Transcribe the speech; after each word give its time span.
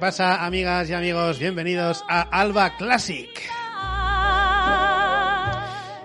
¿Qué 0.00 0.06
pasa, 0.06 0.46
amigas 0.46 0.88
y 0.88 0.94
amigos? 0.94 1.38
Bienvenidos 1.38 2.06
a 2.08 2.22
Alba 2.22 2.74
Classic, 2.78 3.28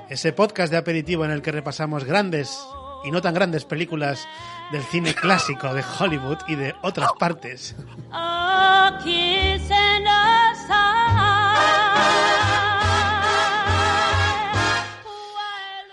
ese 0.09 0.33
podcast 0.33 0.69
de 0.69 0.77
aperitivo 0.77 1.23
en 1.23 1.31
el 1.31 1.41
que 1.41 1.53
repasamos 1.53 2.03
grandes 2.03 2.59
y 3.05 3.11
no 3.11 3.21
tan 3.21 3.33
grandes 3.33 3.63
películas 3.63 4.27
del 4.73 4.83
cine 4.83 5.13
clásico 5.13 5.73
de 5.73 5.81
Hollywood 5.97 6.39
y 6.49 6.55
de 6.55 6.75
otras 6.81 7.11
partes. 7.17 7.73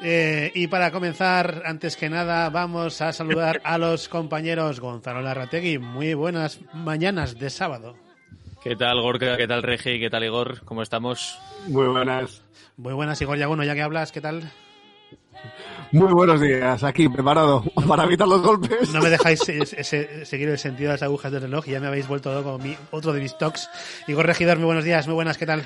Eh, 0.04 0.50
y 0.54 0.66
para 0.66 0.90
comenzar, 0.90 1.62
antes 1.64 1.96
que 1.96 2.08
nada, 2.10 2.50
vamos 2.50 3.00
a 3.00 3.12
saludar 3.12 3.60
a 3.64 3.78
los 3.78 4.08
compañeros 4.08 4.80
Gonzalo 4.80 5.22
Larrategui. 5.22 5.78
Muy 5.78 6.14
buenas 6.14 6.60
mañanas 6.74 7.38
de 7.38 7.50
sábado. 7.50 7.96
¿Qué 8.64 8.74
tal, 8.76 9.00
Gorka? 9.00 9.36
¿Qué 9.36 9.46
tal, 9.46 9.62
Regi? 9.62 10.00
¿Qué 10.00 10.10
tal, 10.10 10.24
Igor? 10.24 10.64
¿Cómo 10.64 10.82
estamos? 10.82 11.38
Muy 11.68 11.86
buenas. 11.86 12.42
Muy 12.76 12.94
buenas, 12.94 13.20
Igor 13.22 13.38
Yaguno, 13.38 13.62
ya 13.64 13.74
que 13.74 13.82
hablas, 13.82 14.10
¿qué 14.12 14.20
tal? 14.20 14.50
Muy 15.92 16.12
buenos 16.12 16.40
días. 16.40 16.82
Aquí, 16.84 17.08
preparado 17.08 17.62
para 17.88 18.04
evitar 18.04 18.26
los 18.26 18.42
golpes. 18.42 18.92
No 18.92 19.00
me 19.02 19.10
dejáis 19.10 19.48
ese- 19.48 20.24
seguir 20.24 20.48
el 20.48 20.58
sentido 20.58 20.88
de 20.90 20.94
las 20.94 21.02
agujas 21.02 21.30
del 21.32 21.42
reloj 21.42 21.68
y 21.68 21.72
ya 21.72 21.80
me 21.80 21.86
habéis 21.88 22.08
vuelto 22.08 22.32
loco 22.32 22.58
mi, 22.58 22.76
otro 22.90 23.12
de 23.12 23.20
mis 23.20 23.36
talks. 23.38 23.68
Igor 24.08 24.26
Regidor, 24.26 24.56
muy 24.58 24.66
buenos 24.66 24.84
días, 24.84 25.06
muy 25.06 25.14
buenas, 25.14 25.38
¿qué 25.38 25.46
tal? 25.46 25.64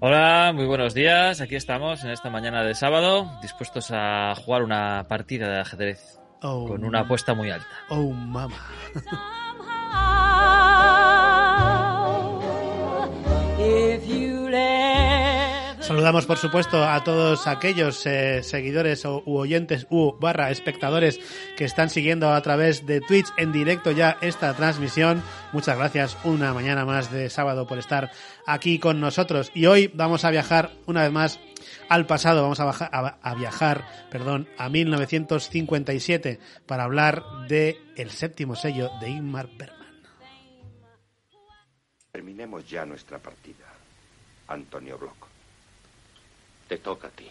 Hola, 0.00 0.52
muy 0.54 0.66
buenos 0.66 0.94
días. 0.94 1.40
Aquí 1.40 1.56
estamos 1.56 2.04
en 2.04 2.10
esta 2.10 2.30
mañana 2.30 2.62
de 2.62 2.76
sábado, 2.76 3.28
dispuestos 3.42 3.90
a 3.90 4.32
jugar 4.36 4.62
una 4.62 5.06
partida 5.08 5.48
de 5.48 5.60
ajedrez 5.60 6.20
Oh, 6.40 6.68
con 6.68 6.84
una 6.84 7.00
apuesta 7.00 7.34
muy 7.34 7.50
alta. 7.50 7.66
Oh, 7.88 8.12
mama. 8.12 8.54
Saludamos, 16.08 16.24
por 16.26 16.38
supuesto, 16.38 16.82
a 16.88 17.04
todos 17.04 17.46
aquellos 17.46 18.06
eh, 18.06 18.42
seguidores 18.42 19.04
o, 19.04 19.22
u 19.26 19.36
oyentes 19.36 19.86
u 19.90 20.12
barra 20.18 20.50
espectadores 20.50 21.20
que 21.54 21.66
están 21.66 21.90
siguiendo 21.90 22.32
a 22.32 22.40
través 22.40 22.86
de 22.86 23.02
Twitch 23.02 23.26
en 23.36 23.52
directo 23.52 23.90
ya 23.90 24.16
esta 24.22 24.54
transmisión. 24.54 25.22
Muchas 25.52 25.76
gracias 25.76 26.16
una 26.24 26.54
mañana 26.54 26.86
más 26.86 27.12
de 27.12 27.28
sábado 27.28 27.66
por 27.66 27.76
estar 27.76 28.10
aquí 28.46 28.78
con 28.78 29.00
nosotros. 29.00 29.50
Y 29.52 29.66
hoy 29.66 29.88
vamos 29.92 30.24
a 30.24 30.30
viajar 30.30 30.70
una 30.86 31.02
vez 31.02 31.12
más 31.12 31.40
al 31.90 32.06
pasado. 32.06 32.40
Vamos 32.40 32.60
a, 32.60 32.70
a- 32.70 33.18
a 33.20 33.34
viajar, 33.34 33.84
perdón, 34.10 34.48
a 34.56 34.70
1957 34.70 36.40
para 36.64 36.84
hablar 36.84 37.22
de 37.48 37.76
el 37.96 38.08
séptimo 38.12 38.56
sello 38.56 38.90
de 39.02 39.10
Ingmar 39.10 39.50
Bergman. 39.58 40.00
Terminemos 42.12 42.66
ya 42.66 42.86
nuestra 42.86 43.18
partida. 43.18 43.66
Antonio 44.48 44.96
Block. 44.96 45.27
Te 46.68 46.76
toca 46.76 47.08
a 47.08 47.10
ti. 47.10 47.30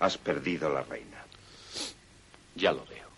Has 0.00 0.18
perdido 0.18 0.68
la 0.70 0.82
reina. 0.82 1.24
Ya 2.56 2.72
lo 2.72 2.84
veo. 2.86 3.08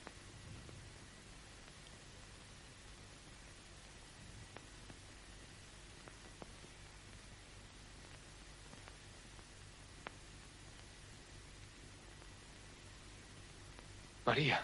María, 14.27 14.61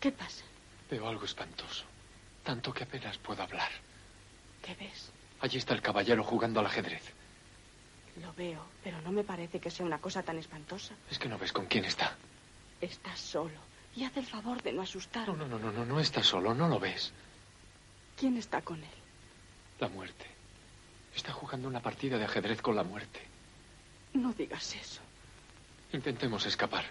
¿Qué 0.00 0.10
pasa? 0.10 0.49
Veo 0.90 1.08
algo 1.08 1.24
espantoso. 1.24 1.84
Tanto 2.42 2.72
que 2.72 2.84
apenas 2.84 3.16
puedo 3.18 3.42
hablar. 3.42 3.70
¿Qué 4.62 4.74
ves? 4.74 5.10
Allí 5.40 5.58
está 5.58 5.74
el 5.74 5.82
caballero 5.82 6.24
jugando 6.24 6.60
al 6.60 6.66
ajedrez. 6.66 7.02
Lo 8.20 8.34
veo, 8.34 8.66
pero 8.82 9.00
no 9.02 9.12
me 9.12 9.24
parece 9.24 9.60
que 9.60 9.70
sea 9.70 9.86
una 9.86 9.98
cosa 9.98 10.22
tan 10.22 10.38
espantosa. 10.38 10.94
Es 11.10 11.18
que 11.18 11.28
no 11.28 11.38
ves 11.38 11.52
con 11.52 11.66
quién 11.66 11.84
está. 11.84 12.16
Estás 12.80 13.20
solo 13.20 13.58
y 13.96 14.04
haz 14.04 14.16
el 14.16 14.26
favor 14.26 14.62
de 14.62 14.72
no 14.72 14.82
asustar. 14.82 15.28
No, 15.28 15.36
no, 15.36 15.46
no, 15.46 15.58
no, 15.58 15.72
no, 15.72 15.84
no 15.86 16.00
está 16.00 16.22
solo, 16.22 16.54
no 16.54 16.68
lo 16.68 16.78
ves. 16.78 17.12
¿Quién 18.16 18.36
está 18.36 18.60
con 18.62 18.78
él? 18.82 18.90
La 19.78 19.88
muerte. 19.88 20.26
Está 21.14 21.32
jugando 21.32 21.68
una 21.68 21.80
partida 21.80 22.18
de 22.18 22.24
ajedrez 22.24 22.60
con 22.60 22.76
la 22.76 22.82
muerte. 22.84 23.20
No 24.14 24.32
digas 24.32 24.74
eso. 24.74 25.00
Intentemos 25.92 26.44
escapar. 26.46 26.84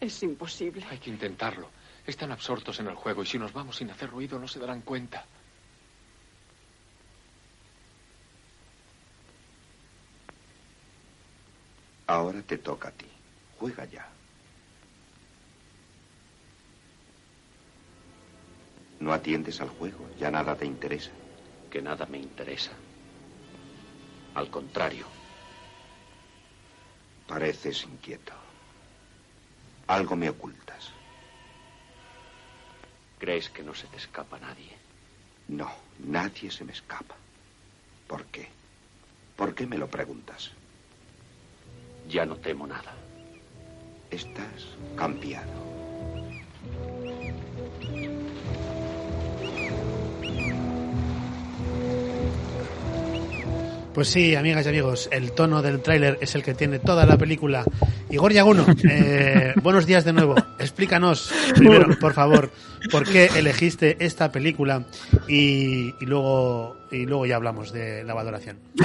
Es 0.00 0.22
imposible. 0.22 0.84
Hay 0.90 0.98
que 0.98 1.10
intentarlo. 1.10 1.68
Están 2.06 2.32
absortos 2.32 2.80
en 2.80 2.88
el 2.88 2.94
juego 2.94 3.22
y 3.22 3.26
si 3.26 3.38
nos 3.38 3.52
vamos 3.52 3.76
sin 3.76 3.90
hacer 3.90 4.10
ruido 4.10 4.38
no 4.38 4.48
se 4.48 4.58
darán 4.58 4.80
cuenta. 4.82 5.24
Ahora 12.06 12.42
te 12.42 12.58
toca 12.58 12.88
a 12.88 12.92
ti. 12.92 13.06
Juega 13.58 13.84
ya. 13.84 14.08
No 18.98 19.12
atiendes 19.12 19.60
al 19.60 19.68
juego, 19.68 20.10
ya 20.18 20.30
nada 20.30 20.56
te 20.56 20.66
interesa. 20.66 21.12
Que 21.70 21.80
nada 21.80 22.06
me 22.06 22.18
interesa. 22.18 22.72
Al 24.34 24.50
contrario. 24.50 25.06
Pareces 27.28 27.84
inquieto. 27.84 28.32
Algo 29.86 30.16
me 30.16 30.28
ocultas. 30.30 30.90
¿Crees 33.20 33.50
que 33.50 33.62
no 33.62 33.74
se 33.74 33.86
te 33.88 33.98
escapa 33.98 34.38
nadie? 34.38 34.72
No, 35.48 35.70
nadie 35.98 36.50
se 36.50 36.64
me 36.64 36.72
escapa. 36.72 37.14
¿Por 38.06 38.24
qué? 38.24 38.48
¿Por 39.36 39.54
qué 39.54 39.66
me 39.66 39.76
lo 39.76 39.88
preguntas? 39.88 40.50
Ya 42.08 42.24
no 42.24 42.36
temo 42.36 42.66
nada. 42.66 42.94
Estás 44.10 44.74
cambiado. 44.96 45.52
Pues 53.92 54.08
sí, 54.08 54.34
amigas 54.34 54.64
y 54.64 54.68
amigos, 54.70 55.10
el 55.12 55.32
tono 55.32 55.60
del 55.60 55.82
tráiler 55.82 56.16
es 56.22 56.34
el 56.34 56.42
que 56.42 56.54
tiene 56.54 56.78
toda 56.78 57.04
la 57.04 57.18
película. 57.18 57.64
Igor 58.08 58.32
Yaguno, 58.32 58.64
eh, 58.88 59.52
buenos 59.62 59.84
días 59.84 60.06
de 60.06 60.14
nuevo. 60.14 60.36
Explícanos, 60.80 61.30
primero, 61.56 61.94
por 61.98 62.14
favor, 62.14 62.50
por 62.90 63.04
qué 63.04 63.26
elegiste 63.36 64.02
esta 64.02 64.32
película 64.32 64.86
y, 65.28 65.94
y 66.00 66.06
luego, 66.06 66.74
y 66.90 67.04
luego 67.04 67.26
ya 67.26 67.36
hablamos 67.36 67.70
de 67.70 68.02
la 68.02 68.14
valoración. 68.14 68.58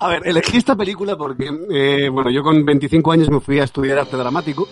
A 0.00 0.08
ver, 0.08 0.22
elegí 0.24 0.56
esta 0.56 0.74
película 0.74 1.16
porque, 1.16 1.48
eh, 1.70 2.08
bueno, 2.08 2.28
yo 2.28 2.42
con 2.42 2.64
25 2.64 3.12
años 3.12 3.30
me 3.30 3.38
fui 3.38 3.60
a 3.60 3.64
estudiar 3.64 4.00
arte 4.00 4.16
dramático 4.16 4.66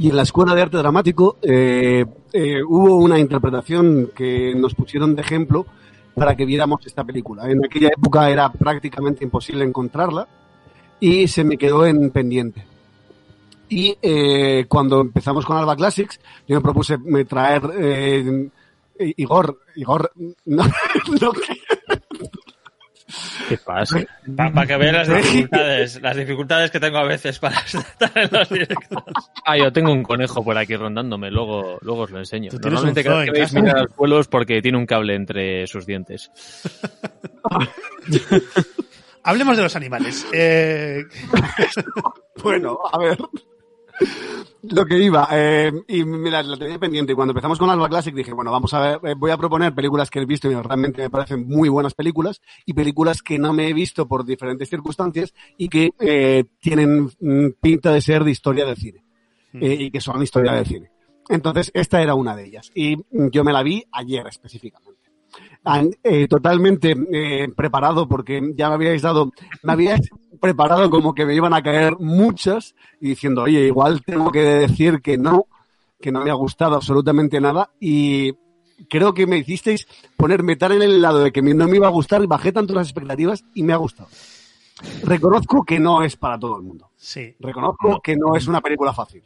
y 0.00 0.10
en 0.10 0.16
la 0.16 0.22
escuela 0.22 0.52
de 0.52 0.62
arte 0.62 0.78
dramático 0.78 1.36
eh, 1.42 2.04
eh, 2.32 2.62
hubo 2.64 2.96
una 2.96 3.20
interpretación 3.20 4.10
que 4.16 4.52
nos 4.56 4.74
pusieron 4.74 5.14
de 5.14 5.22
ejemplo 5.22 5.64
para 6.16 6.34
que 6.34 6.44
viéramos 6.44 6.84
esta 6.84 7.04
película. 7.04 7.48
En 7.48 7.64
aquella 7.64 7.90
época 7.96 8.28
era 8.28 8.50
prácticamente 8.50 9.22
imposible 9.22 9.64
encontrarla 9.64 10.26
y 10.98 11.28
se 11.28 11.44
me 11.44 11.56
quedó 11.56 11.86
en 11.86 12.10
pendiente. 12.10 12.69
Y 13.70 13.96
eh, 14.02 14.66
cuando 14.68 15.00
empezamos 15.00 15.46
con 15.46 15.56
Alba 15.56 15.76
Classics, 15.76 16.20
yo 16.46 16.56
me 16.56 16.60
propuse 16.60 16.98
me 16.98 17.24
traer 17.24 17.62
eh, 17.78 18.48
Igor, 19.16 19.60
Igor, 19.76 20.12
no, 20.46 20.64
no, 21.20 21.32
¿Qué 23.48 23.56
pasa? 23.58 24.00
Para 24.36 24.66
que 24.66 24.76
veas 24.76 25.08
las 25.08 25.22
dificultades, 25.22 26.02
las 26.02 26.16
dificultades 26.16 26.70
que 26.70 26.80
tengo 26.80 26.98
a 26.98 27.04
veces 27.04 27.38
para 27.38 27.58
estar 27.60 28.12
en 28.14 28.28
los 28.30 28.48
directos. 28.48 29.02
Ah, 29.44 29.56
yo 29.56 29.72
tengo 29.72 29.92
un 29.92 30.02
conejo 30.02 30.44
por 30.44 30.56
aquí 30.56 30.76
rondándome, 30.76 31.30
luego, 31.30 31.78
luego 31.82 32.02
os 32.02 32.10
lo 32.10 32.18
enseño. 32.18 32.50
Normalmente 32.52 33.02
cada 33.02 33.20
vez 33.20 33.26
que 33.26 33.38
veis 33.38 33.52
mirar 33.54 33.78
al 33.78 33.88
suelo 33.88 34.20
es 34.20 34.28
porque 34.28 34.62
tiene 34.62 34.78
un 34.78 34.86
cable 34.86 35.14
entre 35.14 35.66
sus 35.66 35.86
dientes. 35.86 36.30
Hablemos 39.22 39.56
de 39.56 39.62
los 39.62 39.76
animales. 39.76 40.26
Eh, 40.32 41.04
Bueno, 42.42 42.78
a 42.90 42.98
ver. 42.98 43.18
Lo 44.62 44.84
que 44.84 44.98
iba, 44.98 45.26
eh, 45.32 45.72
y 45.88 46.04
mira, 46.04 46.42
la 46.42 46.56
tenía 46.56 46.78
pendiente. 46.78 47.12
Y 47.12 47.14
cuando 47.14 47.32
empezamos 47.32 47.58
con 47.58 47.70
Alba 47.70 47.88
Classic 47.88 48.14
dije, 48.14 48.34
bueno, 48.34 48.52
vamos 48.52 48.72
a 48.74 48.80
ver, 48.80 49.00
eh, 49.04 49.14
voy 49.16 49.30
a 49.30 49.38
proponer 49.38 49.74
películas 49.74 50.10
que 50.10 50.20
he 50.20 50.26
visto 50.26 50.50
y 50.50 50.54
realmente 50.54 51.00
me 51.00 51.08
parecen 51.08 51.48
muy 51.48 51.70
buenas 51.70 51.94
películas 51.94 52.42
y 52.66 52.74
películas 52.74 53.22
que 53.22 53.38
no 53.38 53.54
me 53.54 53.68
he 53.68 53.72
visto 53.72 54.06
por 54.06 54.24
diferentes 54.24 54.68
circunstancias 54.68 55.32
y 55.56 55.68
que 55.68 55.90
eh, 55.98 56.44
tienen 56.60 57.10
mm, 57.20 57.52
pinta 57.60 57.90
de 57.92 58.02
ser 58.02 58.22
de 58.22 58.32
historia 58.32 58.66
del 58.66 58.76
cine 58.76 59.02
eh, 59.54 59.76
y 59.80 59.90
que 59.90 60.00
son 60.00 60.22
historia 60.22 60.52
del 60.52 60.66
cine. 60.66 60.90
Entonces, 61.30 61.70
esta 61.72 62.02
era 62.02 62.14
una 62.14 62.36
de 62.36 62.44
ellas 62.44 62.70
y 62.74 62.96
mm, 62.96 63.28
yo 63.30 63.44
me 63.44 63.52
la 63.54 63.62
vi 63.62 63.84
ayer 63.92 64.26
específicamente. 64.26 64.89
Eh, 66.02 66.26
totalmente 66.26 66.96
eh, 67.12 67.48
preparado 67.54 68.08
porque 68.08 68.40
ya 68.54 68.68
me 68.68 68.76
habíais 68.76 69.02
dado, 69.02 69.30
me 69.62 69.72
habíais 69.72 70.08
preparado 70.40 70.88
como 70.88 71.14
que 71.14 71.26
me 71.26 71.34
iban 71.34 71.52
a 71.52 71.62
caer 71.62 71.98
muchas 71.98 72.74
y 72.98 73.08
diciendo, 73.08 73.42
oye, 73.42 73.66
igual 73.66 74.02
tengo 74.02 74.32
que 74.32 74.40
decir 74.40 75.02
que 75.02 75.18
no, 75.18 75.46
que 76.00 76.12
no 76.12 76.24
me 76.24 76.30
ha 76.30 76.34
gustado 76.34 76.76
absolutamente 76.76 77.40
nada 77.40 77.70
y 77.78 78.32
creo 78.88 79.12
que 79.12 79.26
me 79.26 79.36
hicisteis 79.36 79.86
ponerme 80.16 80.56
tan 80.56 80.72
en 80.72 80.82
el 80.82 81.02
lado 81.02 81.18
de 81.18 81.30
que 81.30 81.42
no 81.42 81.68
me 81.68 81.76
iba 81.76 81.88
a 81.88 81.90
gustar 81.90 82.22
y 82.22 82.26
bajé 82.26 82.52
tanto 82.52 82.74
las 82.74 82.86
expectativas 82.86 83.44
y 83.54 83.62
me 83.62 83.74
ha 83.74 83.76
gustado. 83.76 84.08
Reconozco 85.02 85.62
que 85.62 85.78
no 85.78 86.02
es 86.02 86.16
para 86.16 86.38
todo 86.38 86.56
el 86.56 86.62
mundo. 86.62 86.90
sí. 86.96 87.34
Reconozco 87.38 88.00
que 88.00 88.16
no 88.16 88.34
es 88.34 88.46
una 88.46 88.62
película 88.62 88.94
fácil. 88.94 89.22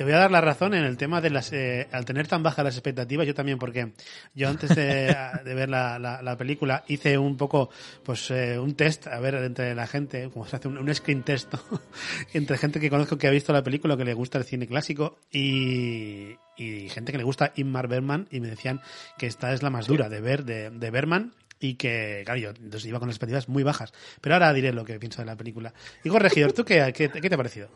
Te 0.00 0.04
voy 0.04 0.14
a 0.14 0.18
dar 0.18 0.30
la 0.30 0.40
razón 0.40 0.72
en 0.72 0.84
el 0.84 0.96
tema 0.96 1.20
de 1.20 1.28
las. 1.28 1.52
eh, 1.52 1.86
al 1.92 2.06
tener 2.06 2.26
tan 2.26 2.42
bajas 2.42 2.64
las 2.64 2.74
expectativas, 2.74 3.26
yo 3.26 3.34
también, 3.34 3.58
porque 3.58 3.92
yo 4.34 4.48
antes 4.48 4.70
de, 4.74 5.14
ver 5.44 5.68
la, 5.68 5.98
la- 5.98 6.22
la 6.22 6.38
película 6.38 6.84
hice 6.88 7.18
un 7.18 7.36
poco, 7.36 7.68
pues, 8.02 8.30
eh, 8.30 8.58
un 8.58 8.74
test, 8.76 9.08
a 9.08 9.20
ver, 9.20 9.34
entre 9.34 9.74
la 9.74 9.86
gente, 9.86 10.30
como 10.30 10.46
se 10.46 10.56
hace 10.56 10.68
un, 10.68 10.78
un 10.78 10.94
screen 10.94 11.22
test, 11.22 11.52
¿no? 11.52 11.60
entre 12.32 12.56
gente 12.56 12.80
que 12.80 12.88
conozco 12.88 13.18
que 13.18 13.26
ha 13.26 13.30
visto 13.30 13.52
la 13.52 13.62
película, 13.62 13.94
que 13.98 14.06
le 14.06 14.14
gusta 14.14 14.38
el 14.38 14.44
cine 14.44 14.66
clásico, 14.66 15.18
y, 15.30 16.30
y 16.56 16.88
gente 16.88 17.12
que 17.12 17.18
le 17.18 17.24
gusta 17.24 17.52
Inmar 17.56 17.86
Berman, 17.86 18.26
y 18.30 18.40
me 18.40 18.48
decían 18.48 18.80
que 19.18 19.26
esta 19.26 19.52
es 19.52 19.62
la 19.62 19.68
más 19.68 19.86
dura 19.86 20.08
de 20.08 20.22
ver 20.22 20.46
de, 20.46 20.70
de 20.70 20.90
Berman. 20.90 21.34
Y 21.62 21.74
que, 21.74 22.22
claro, 22.24 22.40
yo 22.40 22.48
entonces 22.50 22.86
iba 22.86 22.98
con 22.98 23.08
las 23.08 23.16
expectativas 23.16 23.48
muy 23.48 23.62
bajas. 23.62 23.92
Pero 24.22 24.34
ahora 24.34 24.52
diré 24.54 24.72
lo 24.72 24.84
que 24.84 24.98
pienso 24.98 25.20
de 25.20 25.26
la 25.26 25.36
película. 25.36 25.74
Igor 26.04 26.22
Regidor, 26.22 26.52
¿tú 26.52 26.64
qué, 26.64 26.90
qué, 26.94 27.10
qué 27.10 27.28
te 27.28 27.34
ha 27.34 27.36
parecido? 27.36 27.68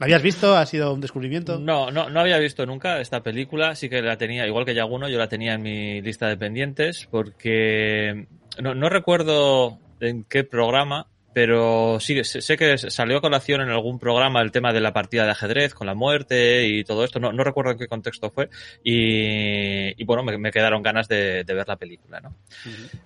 ¿La 0.00 0.06
habías 0.06 0.22
visto? 0.22 0.56
¿Ha 0.56 0.66
sido 0.66 0.92
un 0.92 1.00
descubrimiento? 1.00 1.60
No, 1.60 1.92
no, 1.92 2.10
no 2.10 2.20
había 2.20 2.38
visto 2.38 2.66
nunca 2.66 3.00
esta 3.00 3.22
película, 3.22 3.76
sí 3.76 3.88
que 3.88 4.02
la 4.02 4.18
tenía, 4.18 4.46
igual 4.46 4.64
que 4.64 4.74
Yaguno, 4.74 5.08
yo 5.08 5.18
la 5.18 5.28
tenía 5.28 5.54
en 5.54 5.62
mi 5.62 6.02
lista 6.02 6.26
de 6.26 6.36
pendientes, 6.36 7.06
porque 7.08 8.26
no, 8.60 8.74
no 8.74 8.88
recuerdo 8.88 9.78
en 10.00 10.24
qué 10.24 10.42
programa, 10.44 11.06
pero 11.34 11.98
sí, 12.00 12.22
sé, 12.24 12.56
que 12.56 12.78
salió 12.78 13.18
a 13.18 13.20
colación 13.20 13.60
en 13.60 13.68
algún 13.68 13.98
programa 13.98 14.40
el 14.40 14.52
tema 14.52 14.72
de 14.72 14.80
la 14.80 14.92
partida 14.92 15.24
de 15.24 15.32
ajedrez 15.32 15.74
con 15.74 15.86
la 15.86 15.94
muerte 15.94 16.66
y 16.66 16.84
todo 16.84 17.04
esto, 17.04 17.18
no, 17.18 17.32
no 17.32 17.44
recuerdo 17.44 17.72
en 17.72 17.78
qué 17.78 17.88
contexto 17.88 18.30
fue, 18.30 18.48
y, 18.82 20.00
y 20.00 20.04
bueno, 20.04 20.22
me, 20.22 20.38
me 20.38 20.52
quedaron 20.52 20.82
ganas 20.82 21.08
de, 21.08 21.44
de 21.44 21.54
ver 21.54 21.68
la 21.68 21.76
película, 21.76 22.20
¿no? 22.20 22.36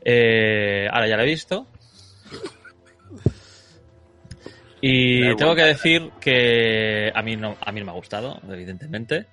Eh, 0.04 0.86
ahora 0.92 1.08
ya 1.08 1.16
la 1.16 1.24
he 1.24 1.26
visto. 1.26 1.66
Y 4.80 5.34
tengo 5.34 5.56
que 5.56 5.64
decir 5.64 6.10
que 6.20 7.10
a 7.12 7.22
mí 7.22 7.36
no, 7.36 7.56
a 7.60 7.72
mí 7.72 7.80
no 7.80 7.86
me 7.86 7.92
ha 7.92 7.96
gustado, 7.96 8.40
evidentemente. 8.48 9.26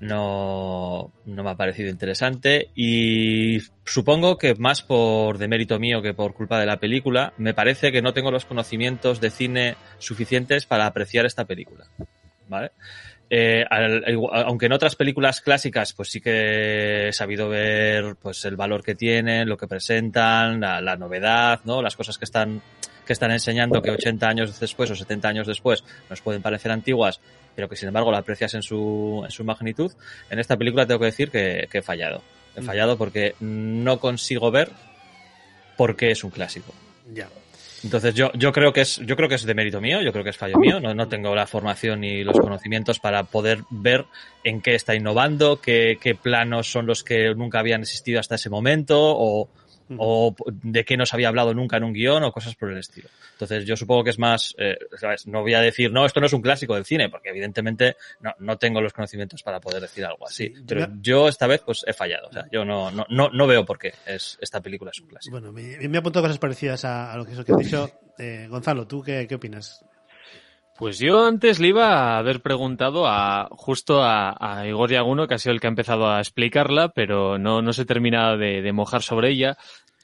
No, 0.00 1.10
no 1.24 1.42
me 1.42 1.50
ha 1.50 1.54
parecido 1.56 1.88
interesante 1.88 2.68
y 2.74 3.58
supongo 3.84 4.36
que 4.36 4.54
más 4.54 4.82
por 4.82 5.38
demérito 5.38 5.78
mío 5.78 6.02
que 6.02 6.14
por 6.14 6.34
culpa 6.34 6.60
de 6.60 6.66
la 6.66 6.78
película, 6.78 7.32
me 7.38 7.54
parece 7.54 7.90
que 7.92 8.02
no 8.02 8.12
tengo 8.12 8.30
los 8.30 8.44
conocimientos 8.44 9.20
de 9.20 9.30
cine 9.30 9.76
suficientes 9.98 10.66
para 10.66 10.86
apreciar 10.86 11.24
esta 11.26 11.44
película. 11.44 11.86
¿Vale? 12.48 12.70
Eh, 13.28 13.64
al- 13.68 14.04
aunque 14.46 14.66
en 14.66 14.72
otras 14.72 14.94
películas 14.94 15.40
clásicas, 15.40 15.92
pues 15.94 16.10
sí 16.10 16.20
que 16.20 17.08
he 17.08 17.12
sabido 17.12 17.48
ver 17.48 18.14
pues 18.22 18.44
el 18.44 18.54
valor 18.56 18.84
que 18.84 18.94
tienen, 18.94 19.48
lo 19.48 19.56
que 19.56 19.66
presentan, 19.66 20.60
la, 20.60 20.80
la 20.80 20.96
novedad, 20.96 21.60
¿no? 21.64 21.82
Las 21.82 21.96
cosas 21.96 22.18
que 22.18 22.24
están, 22.24 22.62
que 23.04 23.12
están 23.12 23.32
enseñando 23.32 23.82
que 23.82 23.90
80 23.90 24.28
años 24.28 24.60
después 24.60 24.90
o 24.92 24.94
70 24.94 25.28
años 25.28 25.46
después 25.48 25.82
nos 26.08 26.20
pueden 26.20 26.40
parecer 26.42 26.70
antiguas, 26.70 27.20
pero 27.56 27.68
que 27.68 27.74
sin 27.74 27.88
embargo 27.88 28.12
la 28.12 28.18
aprecias 28.18 28.54
en 28.54 28.62
su, 28.62 29.22
en 29.24 29.30
su 29.32 29.42
magnitud. 29.42 29.90
En 30.30 30.38
esta 30.38 30.56
película 30.56 30.86
tengo 30.86 31.00
que 31.00 31.06
decir 31.06 31.30
que, 31.30 31.66
que 31.70 31.78
he 31.78 31.82
fallado. 31.82 32.22
He 32.54 32.62
fallado 32.62 32.96
porque 32.96 33.34
no 33.40 33.98
consigo 33.98 34.50
ver 34.50 34.70
por 35.76 35.96
qué 35.96 36.12
es 36.12 36.22
un 36.22 36.30
clásico. 36.30 36.72
Ya. 37.12 37.28
Entonces 37.84 38.14
yo, 38.14 38.32
yo 38.32 38.52
creo 38.52 38.72
que 38.72 38.80
es, 38.80 38.96
yo 38.96 39.16
creo 39.16 39.28
que 39.28 39.34
es 39.34 39.44
de 39.44 39.54
mérito 39.54 39.80
mío, 39.80 40.00
yo 40.00 40.12
creo 40.12 40.24
que 40.24 40.30
es 40.30 40.36
fallo 40.36 40.58
mío, 40.58 40.80
no, 40.80 40.94
no 40.94 41.08
tengo 41.08 41.34
la 41.34 41.46
formación 41.46 42.00
ni 42.00 42.24
los 42.24 42.38
conocimientos 42.38 42.98
para 42.98 43.24
poder 43.24 43.60
ver 43.70 44.06
en 44.42 44.60
qué 44.60 44.74
está 44.74 44.94
innovando, 44.94 45.60
qué, 45.60 45.98
qué 46.00 46.14
planos 46.14 46.70
son 46.70 46.86
los 46.86 47.04
que 47.04 47.34
nunca 47.34 47.60
habían 47.60 47.82
existido 47.82 48.18
hasta 48.18 48.36
ese 48.36 48.50
momento, 48.50 48.98
o, 48.98 49.48
o 49.98 50.34
de 50.48 50.84
qué 50.84 50.96
no 50.96 51.06
se 51.06 51.14
había 51.16 51.28
hablado 51.28 51.54
nunca 51.54 51.76
en 51.76 51.84
un 51.84 51.92
guion, 51.92 52.22
o 52.24 52.32
cosas 52.32 52.54
por 52.54 52.70
el 52.70 52.78
estilo. 52.78 53.08
Entonces 53.32 53.64
yo 53.64 53.76
supongo 53.76 54.04
que 54.04 54.10
es 54.10 54.18
más, 54.18 54.54
eh, 54.58 54.76
¿sabes? 54.98 55.26
no 55.26 55.42
voy 55.42 55.54
a 55.54 55.60
decir, 55.60 55.92
no, 55.92 56.04
esto 56.06 56.20
no 56.20 56.26
es 56.26 56.32
un 56.32 56.42
clásico 56.42 56.74
del 56.74 56.84
cine, 56.84 57.08
porque 57.08 57.28
evidentemente 57.30 57.96
no, 58.20 58.32
no 58.38 58.56
tengo 58.58 58.80
los 58.80 58.92
conocimientos 58.92 59.42
para 59.42 59.60
poder 59.60 59.82
decir 59.82 60.04
algo 60.04 60.26
así. 60.26 60.48
Sí, 60.48 60.54
Pero 60.66 60.80
yo- 60.80 60.86
yo 61.00 61.28
esta 61.28 61.46
vez 61.46 61.60
pues 61.64 61.84
he 61.86 61.92
fallado, 61.92 62.28
o 62.28 62.32
sea, 62.32 62.46
yo 62.50 62.64
no, 62.64 62.90
no, 62.90 63.06
no, 63.08 63.28
no 63.30 63.46
veo 63.46 63.64
por 63.64 63.78
qué 63.78 63.92
es, 64.06 64.38
esta 64.40 64.60
película 64.60 64.90
es 64.92 65.00
un 65.00 65.08
clásico. 65.08 65.32
Bueno, 65.38 65.52
me, 65.52 65.76
me 65.88 65.98
apuntado 65.98 66.24
cosas 66.24 66.38
parecidas 66.38 66.84
a, 66.84 67.12
a 67.12 67.16
lo 67.16 67.24
que, 67.24 67.32
eso 67.32 67.44
que 67.44 67.52
has 67.52 67.58
dicho. 67.58 67.90
Eh, 68.18 68.46
Gonzalo, 68.48 68.86
¿tú 68.86 69.02
qué, 69.02 69.26
qué 69.28 69.34
opinas? 69.34 69.84
Pues 70.78 70.98
yo 70.98 71.24
antes 71.24 71.58
le 71.58 71.68
iba 71.68 71.86
a 71.86 72.18
haber 72.18 72.42
preguntado 72.42 73.06
a 73.06 73.48
justo 73.50 74.02
a, 74.02 74.36
a 74.38 74.66
Igor 74.66 74.90
Yaguno, 74.90 75.26
que 75.26 75.34
ha 75.34 75.38
sido 75.38 75.54
el 75.54 75.60
que 75.60 75.68
ha 75.68 75.70
empezado 75.70 76.08
a 76.08 76.20
explicarla, 76.20 76.90
pero 76.90 77.38
no, 77.38 77.62
no 77.62 77.72
se 77.72 77.86
termina 77.86 78.36
de, 78.36 78.60
de 78.60 78.72
mojar 78.72 79.02
sobre 79.02 79.30
ella. 79.30 79.56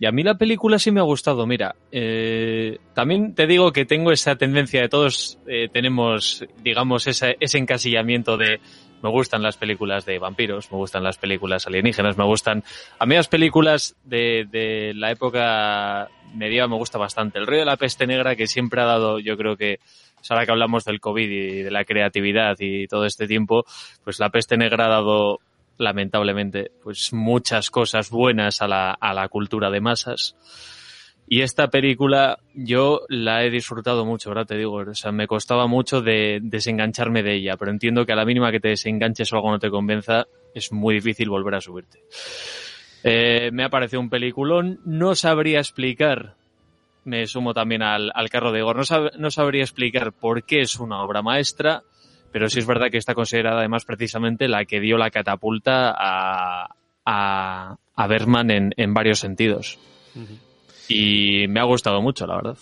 Y 0.02 0.06
a 0.06 0.10
mí 0.12 0.22
la 0.22 0.36
película 0.36 0.78
sí 0.78 0.90
me 0.90 1.00
ha 1.00 1.04
gustado. 1.04 1.46
Mira, 1.46 1.76
eh, 1.92 2.78
también 2.94 3.34
te 3.34 3.46
digo 3.46 3.70
que 3.70 3.84
tengo 3.84 4.10
esa 4.10 4.34
tendencia 4.34 4.80
de 4.80 4.88
todos 4.88 5.38
eh, 5.46 5.68
tenemos, 5.72 6.44
digamos, 6.62 7.06
ese, 7.06 7.36
ese 7.38 7.58
encasillamiento 7.58 8.36
de 8.36 8.58
me 9.02 9.10
gustan 9.10 9.42
las 9.42 9.56
películas 9.56 10.04
de 10.04 10.18
vampiros, 10.18 10.70
me 10.70 10.78
gustan 10.78 11.02
las 11.02 11.18
películas 11.18 11.66
alienígenas, 11.66 12.16
me 12.16 12.24
gustan... 12.24 12.62
A 12.98 13.06
mí 13.06 13.14
las 13.14 13.28
películas 13.28 13.96
de, 14.04 14.46
de 14.50 14.92
la 14.94 15.10
época 15.10 16.08
medieval 16.34 16.70
me 16.70 16.76
gusta 16.76 16.98
bastante. 16.98 17.38
El 17.38 17.46
Río 17.46 17.60
de 17.60 17.66
la 17.66 17.76
Peste 17.76 18.06
Negra, 18.06 18.36
que 18.36 18.46
siempre 18.46 18.80
ha 18.80 18.86
dado, 18.86 19.18
yo 19.18 19.36
creo 19.36 19.56
que, 19.56 19.80
pues 20.16 20.30
ahora 20.30 20.46
que 20.46 20.52
hablamos 20.52 20.84
del 20.84 21.00
COVID 21.00 21.30
y 21.30 21.62
de 21.62 21.70
la 21.70 21.84
creatividad 21.84 22.56
y 22.58 22.86
todo 22.86 23.06
este 23.06 23.26
tiempo, 23.26 23.64
pues 24.04 24.18
la 24.20 24.30
Peste 24.30 24.56
Negra 24.56 24.86
ha 24.86 24.90
dado, 24.90 25.40
lamentablemente, 25.78 26.70
pues 26.82 27.12
muchas 27.12 27.70
cosas 27.70 28.10
buenas 28.10 28.62
a 28.62 28.68
la, 28.68 28.92
a 28.92 29.12
la 29.14 29.28
cultura 29.28 29.70
de 29.70 29.80
masas. 29.80 30.36
Y 31.28 31.40
esta 31.40 31.68
película 31.68 32.38
yo 32.54 33.02
la 33.08 33.44
he 33.44 33.50
disfrutado 33.50 34.04
mucho, 34.04 34.30
¿verdad? 34.30 34.46
Te 34.46 34.56
digo, 34.58 34.74
o 34.74 34.94
sea, 34.94 35.12
me 35.12 35.26
costaba 35.26 35.66
mucho 35.66 36.02
de 36.02 36.40
desengancharme 36.42 37.22
de 37.22 37.34
ella, 37.36 37.56
pero 37.56 37.70
entiendo 37.70 38.04
que 38.04 38.12
a 38.12 38.16
la 38.16 38.24
mínima 38.26 38.50
que 38.50 38.60
te 38.60 38.68
desenganches 38.68 39.32
o 39.32 39.36
algo 39.36 39.50
no 39.50 39.58
te 39.58 39.70
convenza, 39.70 40.26
es 40.54 40.72
muy 40.72 40.96
difícil 40.96 41.30
volver 41.30 41.54
a 41.54 41.60
subirte. 41.60 42.00
Eh, 43.04 43.50
me 43.52 43.64
ha 43.64 43.70
parecido 43.70 44.00
un 44.00 44.10
peliculón, 44.10 44.80
no 44.84 45.14
sabría 45.14 45.58
explicar, 45.58 46.34
me 47.04 47.26
sumo 47.26 47.54
también 47.54 47.82
al, 47.82 48.12
carro 48.30 48.52
de 48.52 48.58
Igor, 48.60 48.76
no, 48.76 48.82
sab- 48.82 49.16
no 49.16 49.30
sabría 49.30 49.62
explicar 49.62 50.12
por 50.12 50.44
qué 50.44 50.60
es 50.60 50.78
una 50.78 51.02
obra 51.02 51.22
maestra, 51.22 51.82
pero 52.30 52.48
sí 52.48 52.58
es 52.58 52.66
verdad 52.66 52.90
que 52.90 52.98
está 52.98 53.14
considerada 53.14 53.58
además 53.60 53.84
precisamente 53.84 54.48
la 54.48 54.64
que 54.66 54.80
dio 54.80 54.98
la 54.98 55.10
catapulta 55.10 55.90
a, 55.96 56.76
a, 57.04 57.76
a 57.96 58.06
Bergman 58.06 58.50
en, 58.50 58.74
en 58.76 58.94
varios 58.94 59.18
sentidos. 59.18 59.78
Y 60.88 61.46
me 61.48 61.60
ha 61.60 61.64
gustado 61.64 62.00
mucho, 62.02 62.26
la 62.26 62.36
verdad. 62.36 62.58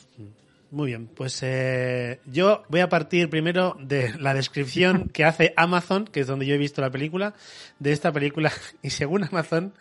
Muy 0.70 0.86
bien, 0.86 1.08
pues 1.08 1.42
eh, 1.42 2.20
yo 2.26 2.62
voy 2.68 2.78
a 2.78 2.88
partir 2.88 3.28
primero 3.28 3.76
de 3.80 4.14
la 4.20 4.34
descripción 4.34 5.08
que 5.12 5.24
hace 5.24 5.52
Amazon, 5.56 6.04
que 6.04 6.20
es 6.20 6.28
donde 6.28 6.46
yo 6.46 6.54
he 6.54 6.58
visto 6.58 6.80
la 6.80 6.90
película, 6.90 7.34
de 7.80 7.92
esta 7.92 8.12
película. 8.12 8.52
Y 8.82 8.90
según 8.90 9.24
Amazon, 9.24 9.74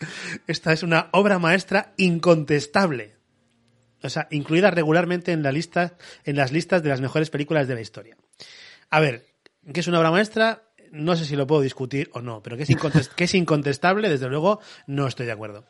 esta 0.48 0.74
es 0.74 0.82
una 0.82 1.10
obra 1.12 1.38
maestra 1.38 1.94
incontestable. 1.98 3.16
O 4.02 4.10
sea, 4.10 4.28
incluida 4.32 4.72
regularmente 4.72 5.32
en 5.32 5.44
la 5.44 5.52
lista, 5.52 5.98
en 6.24 6.38
las 6.38 6.52
listas 6.52 6.82
de 6.82 6.90
las 6.90 7.02
mejores 7.02 7.30
películas 7.30 7.68
de 7.68 7.76
la 7.76 7.82
historia. 7.82 8.18
A 8.90 9.00
ver, 9.00 9.26
¿qué 9.72 9.82
es 9.82 9.88
una 9.88 10.00
obra 10.00 10.12
maestra? 10.12 10.64
No 10.92 11.16
sé 11.16 11.26
si 11.26 11.36
lo 11.36 11.48
puedo 11.48 11.62
discutir 11.62 12.10
o 12.14 12.22
no, 12.22 12.42
pero 12.42 12.58
que 12.58 12.64
es, 12.64 13.10
que 13.10 13.24
es 13.24 13.36
incontestable, 13.36 14.10
desde 14.10 14.30
luego, 14.30 14.60
no 14.88 15.08
estoy 15.08 15.26
de 15.26 15.32
acuerdo. 15.32 15.66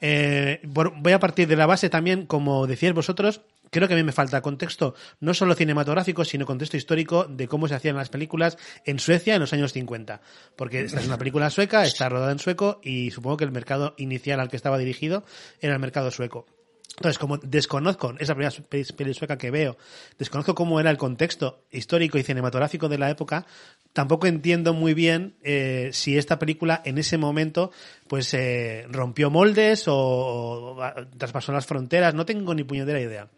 Eh, 0.00 0.60
voy 0.64 1.12
a 1.12 1.18
partir 1.18 1.48
de 1.48 1.56
la 1.56 1.66
base 1.66 1.90
también, 1.90 2.26
como 2.26 2.66
decíais 2.66 2.94
vosotros, 2.94 3.42
creo 3.70 3.88
que 3.88 3.94
a 3.94 3.96
mí 3.96 4.02
me 4.02 4.12
falta 4.12 4.40
contexto, 4.40 4.94
no 5.20 5.34
solo 5.34 5.54
cinematográfico, 5.54 6.24
sino 6.24 6.46
contexto 6.46 6.76
histórico 6.76 7.24
de 7.24 7.48
cómo 7.48 7.66
se 7.66 7.74
hacían 7.74 7.96
las 7.96 8.08
películas 8.08 8.56
en 8.84 8.98
Suecia 8.98 9.34
en 9.34 9.40
los 9.40 9.52
años 9.52 9.72
50. 9.72 10.20
Porque 10.56 10.82
esta 10.82 11.00
es 11.00 11.06
una 11.06 11.18
película 11.18 11.50
sueca, 11.50 11.84
está 11.84 12.08
rodada 12.08 12.32
en 12.32 12.38
sueco 12.38 12.80
y 12.82 13.10
supongo 13.10 13.36
que 13.36 13.44
el 13.44 13.52
mercado 13.52 13.94
inicial 13.98 14.40
al 14.40 14.48
que 14.48 14.56
estaba 14.56 14.78
dirigido 14.78 15.24
era 15.60 15.74
el 15.74 15.80
mercado 15.80 16.10
sueco. 16.10 16.46
Entonces, 16.96 17.18
como 17.18 17.38
desconozco, 17.38 18.14
esa 18.20 18.34
primera 18.34 18.54
peli 18.68 19.14
sueca 19.14 19.36
que 19.36 19.50
veo, 19.50 19.76
desconozco 20.16 20.54
cómo 20.54 20.78
era 20.78 20.90
el 20.90 20.96
contexto 20.96 21.64
histórico 21.72 22.18
y 22.18 22.22
cinematográfico 22.22 22.88
de 22.88 22.98
la 22.98 23.10
época, 23.10 23.46
tampoco 23.92 24.28
entiendo 24.28 24.74
muy 24.74 24.94
bien 24.94 25.34
eh, 25.42 25.90
si 25.92 26.16
esta 26.16 26.38
película 26.38 26.82
en 26.84 26.98
ese 26.98 27.18
momento 27.18 27.72
pues 28.06 28.32
eh, 28.34 28.86
rompió 28.90 29.28
moldes 29.28 29.88
o, 29.88 29.96
o 29.96 30.78
traspasó 31.18 31.52
las 31.52 31.66
fronteras, 31.66 32.14
no 32.14 32.24
tengo 32.24 32.54
ni 32.54 32.62
puñetera 32.62 33.00
idea. 33.00 33.28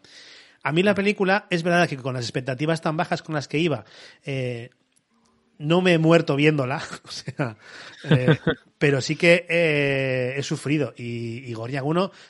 A 0.61 0.71
mí 0.71 0.83
la 0.83 0.93
película, 0.93 1.47
es 1.49 1.63
verdad 1.63 1.87
que 1.87 1.97
con 1.97 2.13
las 2.13 2.25
expectativas 2.25 2.81
tan 2.81 2.97
bajas 2.97 3.23
con 3.23 3.33
las 3.33 3.47
que 3.47 3.57
iba, 3.57 3.85
eh, 4.25 4.69
no 5.59 5.81
me 5.81 5.93
he 5.93 5.97
muerto 5.97 6.35
viéndola, 6.35 6.81
o 7.03 7.11
sea, 7.11 7.57
eh, 8.09 8.37
pero 8.77 9.01
sí 9.01 9.15
que 9.15 9.45
eh, 9.49 10.35
he 10.37 10.43
sufrido. 10.43 10.93
Y, 10.97 11.43
y 11.45 11.53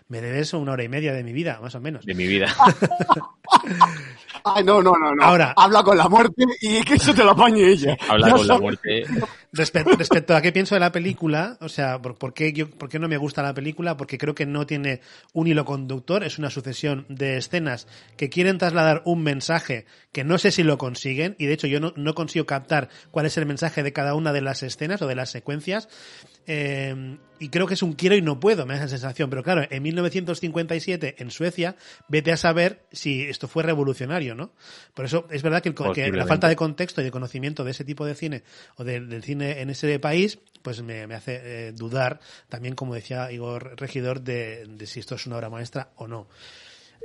me 0.07 0.21
debes 0.21 0.53
una 0.53 0.71
hora 0.73 0.83
y 0.83 0.89
media 0.89 1.13
de 1.13 1.23
mi 1.23 1.33
vida, 1.33 1.59
más 1.61 1.75
o 1.75 1.81
menos. 1.81 2.05
De 2.05 2.13
mi 2.13 2.27
vida. 2.27 2.53
Ay, 4.55 4.63
no, 4.63 4.81
no, 4.81 4.93
no, 4.93 5.13
no. 5.15 5.23
Ahora- 5.23 5.53
Habla 5.55 5.83
con 5.83 5.97
la 5.97 6.07
muerte 6.09 6.43
y 6.61 6.81
que 6.83 6.95
eso 6.95 7.13
te 7.13 7.23
lo 7.23 7.31
apañe 7.31 7.67
ella. 7.67 7.97
Habla 8.09 8.27
Ya 8.27 8.33
con 8.33 8.47
la 8.47 8.59
muerte. 8.59 9.03
Respecto, 9.53 9.91
respecto 9.95 10.35
a 10.35 10.41
qué 10.41 10.51
pienso 10.51 10.75
de 10.75 10.79
la 10.81 10.91
película, 10.91 11.57
o 11.61 11.69
sea, 11.69 11.99
por, 12.01 12.15
por 12.15 12.33
qué 12.33 12.51
yo, 12.53 12.69
por 12.69 12.89
qué 12.89 12.99
no 12.99 13.07
me 13.07 13.17
gusta 13.17 13.41
la 13.41 13.53
película? 13.53 13.95
Porque 13.97 14.17
creo 14.17 14.35
que 14.35 14.45
no 14.45 14.65
tiene 14.67 15.01
un 15.33 15.47
hilo 15.47 15.63
conductor, 15.65 16.23
es 16.23 16.37
una 16.37 16.49
sucesión 16.49 17.05
de 17.09 17.37
escenas 17.37 17.87
que 18.17 18.29
quieren 18.29 18.57
trasladar 18.57 19.01
un 19.05 19.23
mensaje 19.23 19.85
que 20.11 20.23
no 20.23 20.37
sé 20.37 20.51
si 20.51 20.63
lo 20.63 20.77
consiguen, 20.77 21.35
y 21.39 21.45
de 21.45 21.53
hecho 21.53 21.67
yo 21.67 21.79
no, 21.79 21.93
no 21.95 22.13
consigo 22.13 22.45
captar 22.45 22.89
cuál 23.11 23.25
es 23.25 23.37
el 23.37 23.45
mensaje 23.45 23.83
de 23.83 23.93
cada 23.93 24.15
una 24.15 24.33
de 24.33 24.41
las 24.41 24.63
escenas 24.63 25.01
o 25.01 25.07
de 25.07 25.15
las 25.15 25.29
secuencias. 25.31 25.87
Eh, 26.47 27.17
y 27.39 27.49
creo 27.49 27.67
que 27.67 27.75
es 27.75 27.83
un 27.83 27.93
quiero 27.93 28.15
y 28.15 28.21
no 28.21 28.39
puedo, 28.39 28.65
me 28.65 28.73
da 28.73 28.79
esa 28.79 28.89
sensación. 28.89 29.29
Pero 29.29 29.43
claro, 29.43 29.67
en 29.69 29.83
1957, 29.83 31.15
en 31.19 31.31
Suecia, 31.31 31.75
vete 32.07 32.31
a 32.31 32.37
saber 32.37 32.85
si 32.91 33.23
esto 33.23 33.47
fue 33.47 33.63
revolucionario, 33.63 34.33
¿no? 34.33 34.51
Por 34.93 35.05
eso 35.05 35.27
es 35.29 35.43
verdad 35.43 35.61
que, 35.61 35.69
el 35.69 35.75
que 35.93 36.11
la 36.11 36.25
falta 36.25 36.47
de 36.47 36.55
contexto 36.55 37.01
y 37.01 37.03
de 37.03 37.11
conocimiento 37.11 37.63
de 37.63 37.71
ese 37.71 37.83
tipo 37.83 38.05
de 38.05 38.15
cine 38.15 38.43
o 38.77 38.83
del, 38.83 39.09
del 39.09 39.23
cine 39.23 39.61
en 39.61 39.69
ese 39.69 39.99
país, 39.99 40.39
pues 40.61 40.81
me, 40.81 41.05
me 41.05 41.15
hace 41.15 41.67
eh, 41.67 41.71
dudar 41.73 42.19
también, 42.49 42.75
como 42.75 42.95
decía 42.95 43.31
Igor 43.31 43.79
Regidor, 43.79 44.21
de, 44.21 44.65
de 44.67 44.87
si 44.87 44.99
esto 44.99 45.15
es 45.15 45.27
una 45.27 45.37
obra 45.37 45.49
maestra 45.49 45.91
o 45.95 46.07
no. 46.07 46.27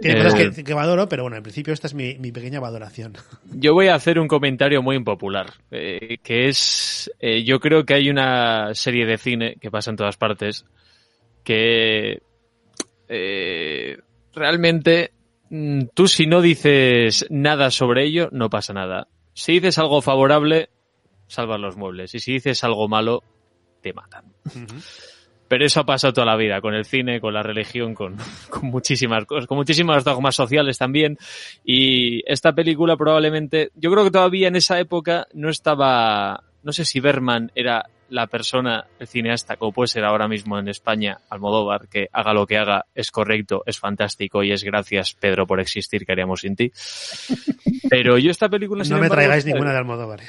Tiene 0.02 0.20
Eh, 0.20 0.24
cosas 0.24 0.54
que, 0.54 0.64
que 0.64 0.74
valoro, 0.74 1.08
pero 1.08 1.22
bueno, 1.22 1.36
en 1.36 1.42
principio 1.42 1.72
esta 1.72 1.86
es 1.86 1.94
mi, 1.94 2.18
mi 2.18 2.32
pequeña 2.32 2.60
valoración. 2.60 3.14
Yo 3.52 3.72
voy 3.72 3.88
a 3.88 3.94
hacer 3.94 4.18
un 4.18 4.28
comentario 4.28 4.82
muy 4.82 4.96
impopular, 4.96 5.46
eh, 5.70 6.18
que 6.22 6.48
es, 6.48 7.10
eh, 7.20 7.44
yo 7.44 7.60
creo 7.60 7.84
que 7.84 7.94
hay 7.94 8.10
una 8.10 8.74
serie 8.74 9.06
de 9.06 9.16
cine 9.16 9.56
que 9.60 9.70
pasa 9.70 9.90
en 9.90 9.96
todas 9.96 10.16
partes, 10.16 10.64
que 11.44 12.20
eh, 13.08 13.98
realmente 14.34 15.12
mm, 15.50 15.82
tú 15.94 16.08
si 16.08 16.26
no 16.26 16.40
dices 16.42 17.26
nada 17.30 17.70
sobre 17.70 18.04
ello, 18.04 18.28
no 18.32 18.50
pasa 18.50 18.72
nada. 18.72 19.06
Si 19.34 19.52
dices 19.52 19.78
algo 19.78 20.02
favorable, 20.02 20.68
salvas 21.26 21.60
los 21.60 21.76
muebles, 21.76 22.14
y 22.14 22.18
si 22.18 22.32
dices 22.32 22.64
algo 22.64 22.88
malo, 22.88 23.22
te 23.80 23.92
matan. 23.92 24.24
Pero 25.52 25.66
eso 25.66 25.80
ha 25.80 25.84
pasado 25.84 26.14
toda 26.14 26.24
la 26.24 26.36
vida, 26.38 26.62
con 26.62 26.72
el 26.72 26.86
cine, 26.86 27.20
con 27.20 27.34
la 27.34 27.42
religión, 27.42 27.92
con, 27.92 28.16
con 28.48 28.70
muchísimas 28.70 29.26
cosas, 29.26 29.46
con 29.46 29.58
muchísimos 29.58 30.02
dogmas 30.02 30.34
sociales 30.34 30.78
también. 30.78 31.18
Y 31.62 32.22
esta 32.24 32.54
película 32.54 32.96
probablemente, 32.96 33.70
yo 33.74 33.90
creo 33.92 34.02
que 34.02 34.10
todavía 34.10 34.48
en 34.48 34.56
esa 34.56 34.80
época 34.80 35.26
no 35.34 35.50
estaba, 35.50 36.42
no 36.62 36.72
sé 36.72 36.86
si 36.86 37.00
Berman 37.00 37.52
era 37.54 37.84
la 38.08 38.28
persona, 38.28 38.86
el 38.98 39.06
cineasta, 39.06 39.58
como 39.58 39.72
puede 39.72 39.88
ser 39.88 40.04
ahora 40.04 40.26
mismo 40.26 40.58
en 40.58 40.68
España, 40.68 41.18
Almodóvar, 41.28 41.86
que 41.86 42.08
haga 42.14 42.32
lo 42.32 42.46
que 42.46 42.56
haga, 42.56 42.86
es 42.94 43.10
correcto, 43.10 43.62
es 43.66 43.78
fantástico 43.78 44.42
y 44.42 44.52
es 44.52 44.64
gracias, 44.64 45.12
Pedro, 45.12 45.46
por 45.46 45.60
existir, 45.60 46.06
que 46.06 46.12
haríamos 46.12 46.40
sin 46.40 46.56
ti. 46.56 46.72
Pero 47.90 48.16
yo 48.16 48.30
esta 48.30 48.48
película... 48.48 48.84
No 48.84 48.88
me 48.88 48.94
embargo, 48.94 49.16
traigáis 49.16 49.42
¿sabes? 49.42 49.54
ninguna 49.54 49.72
de 49.72 49.78
Almodóvar. 49.78 50.20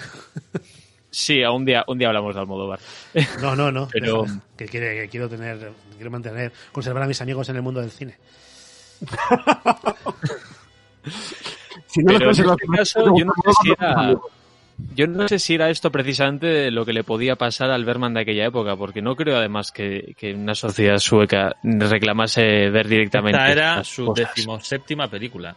Sí, 1.15 1.43
a 1.43 1.51
un 1.51 1.63
día, 1.63 1.83
un 1.87 1.99
día 1.99 2.07
hablamos 2.07 2.33
de 2.33 2.41
Almodóvar. 2.41 2.79
No, 3.41 3.55
no, 3.55 3.71
no. 3.71 3.87
Pero- 3.91 4.25
que, 4.57 4.65
quiere- 4.65 5.01
que 5.03 5.09
quiero 5.09 5.29
tener, 5.29 5.71
quiero 5.95 6.09
mantener, 6.09 6.51
conservar 6.71 7.03
a 7.03 7.07
mis 7.07 7.21
amigos 7.21 7.47
en 7.49 7.55
el 7.57 7.61
mundo 7.61 7.79
del 7.81 7.91
cine. 7.91 8.17
Si 11.87 12.01
no 12.01 12.13
Pero 12.17 12.31
en 12.31 12.39
este 12.39 12.67
caso, 12.75 13.15
yo 13.15 13.25
no 13.25 13.33
sé 13.43 13.51
si 13.61 13.71
era, 13.71 14.15
yo 14.95 15.07
no 15.07 15.27
sé 15.27 15.37
si 15.39 15.53
era 15.55 15.69
esto 15.69 15.91
precisamente 15.91 16.71
lo 16.71 16.85
que 16.85 16.93
le 16.93 17.03
podía 17.03 17.35
pasar 17.35 17.69
al 17.69 17.85
Berman 17.85 18.13
de 18.15 18.21
aquella 18.21 18.45
época, 18.45 18.75
porque 18.75 19.01
no 19.01 19.15
creo 19.15 19.37
además 19.37 19.71
que, 19.71 20.15
que 20.17 20.33
una 20.33 20.55
sociedad 20.55 20.97
sueca 20.97 21.55
reclamase 21.61 22.69
ver 22.69 22.87
directamente. 22.87 23.37
Esta 23.37 23.51
era 23.51 23.83
su 23.83 24.11
decimoséptima 24.13 25.07
película. 25.07 25.55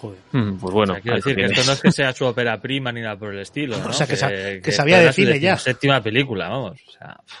Joder. 0.00 0.18
Mm, 0.30 0.58
Pues 0.58 0.72
bueno, 0.74 0.92
O 0.92 0.96
sea, 0.96 1.02
quiero 1.02 1.14
ahí 1.16 1.18
decir 1.20 1.34
que 1.34 1.40
tienes. 1.42 1.58
esto 1.58 1.70
no 1.70 1.74
es 1.74 1.80
que 1.82 1.90
sea 1.92 2.12
su 2.14 2.24
ópera 2.24 2.60
prima 2.60 2.92
ni 2.92 3.00
nada 3.00 3.16
por 3.18 3.32
el 3.34 3.40
estilo. 3.40 3.76
¿no? 3.78 3.88
O 3.88 3.92
sea, 3.92 4.06
que 4.06 4.16
sa- 4.16 4.28
que 4.30 4.70
sabía 4.72 4.96
esta 4.96 4.98
de 4.98 5.02
era 5.04 5.12
su 5.12 5.22
cine 5.22 5.40
ya. 5.40 5.56
Séptima 5.56 6.00
película, 6.00 6.48
vamos. 6.48 6.80
O 6.86 6.90
sea, 6.92 7.16
pf. 7.26 7.38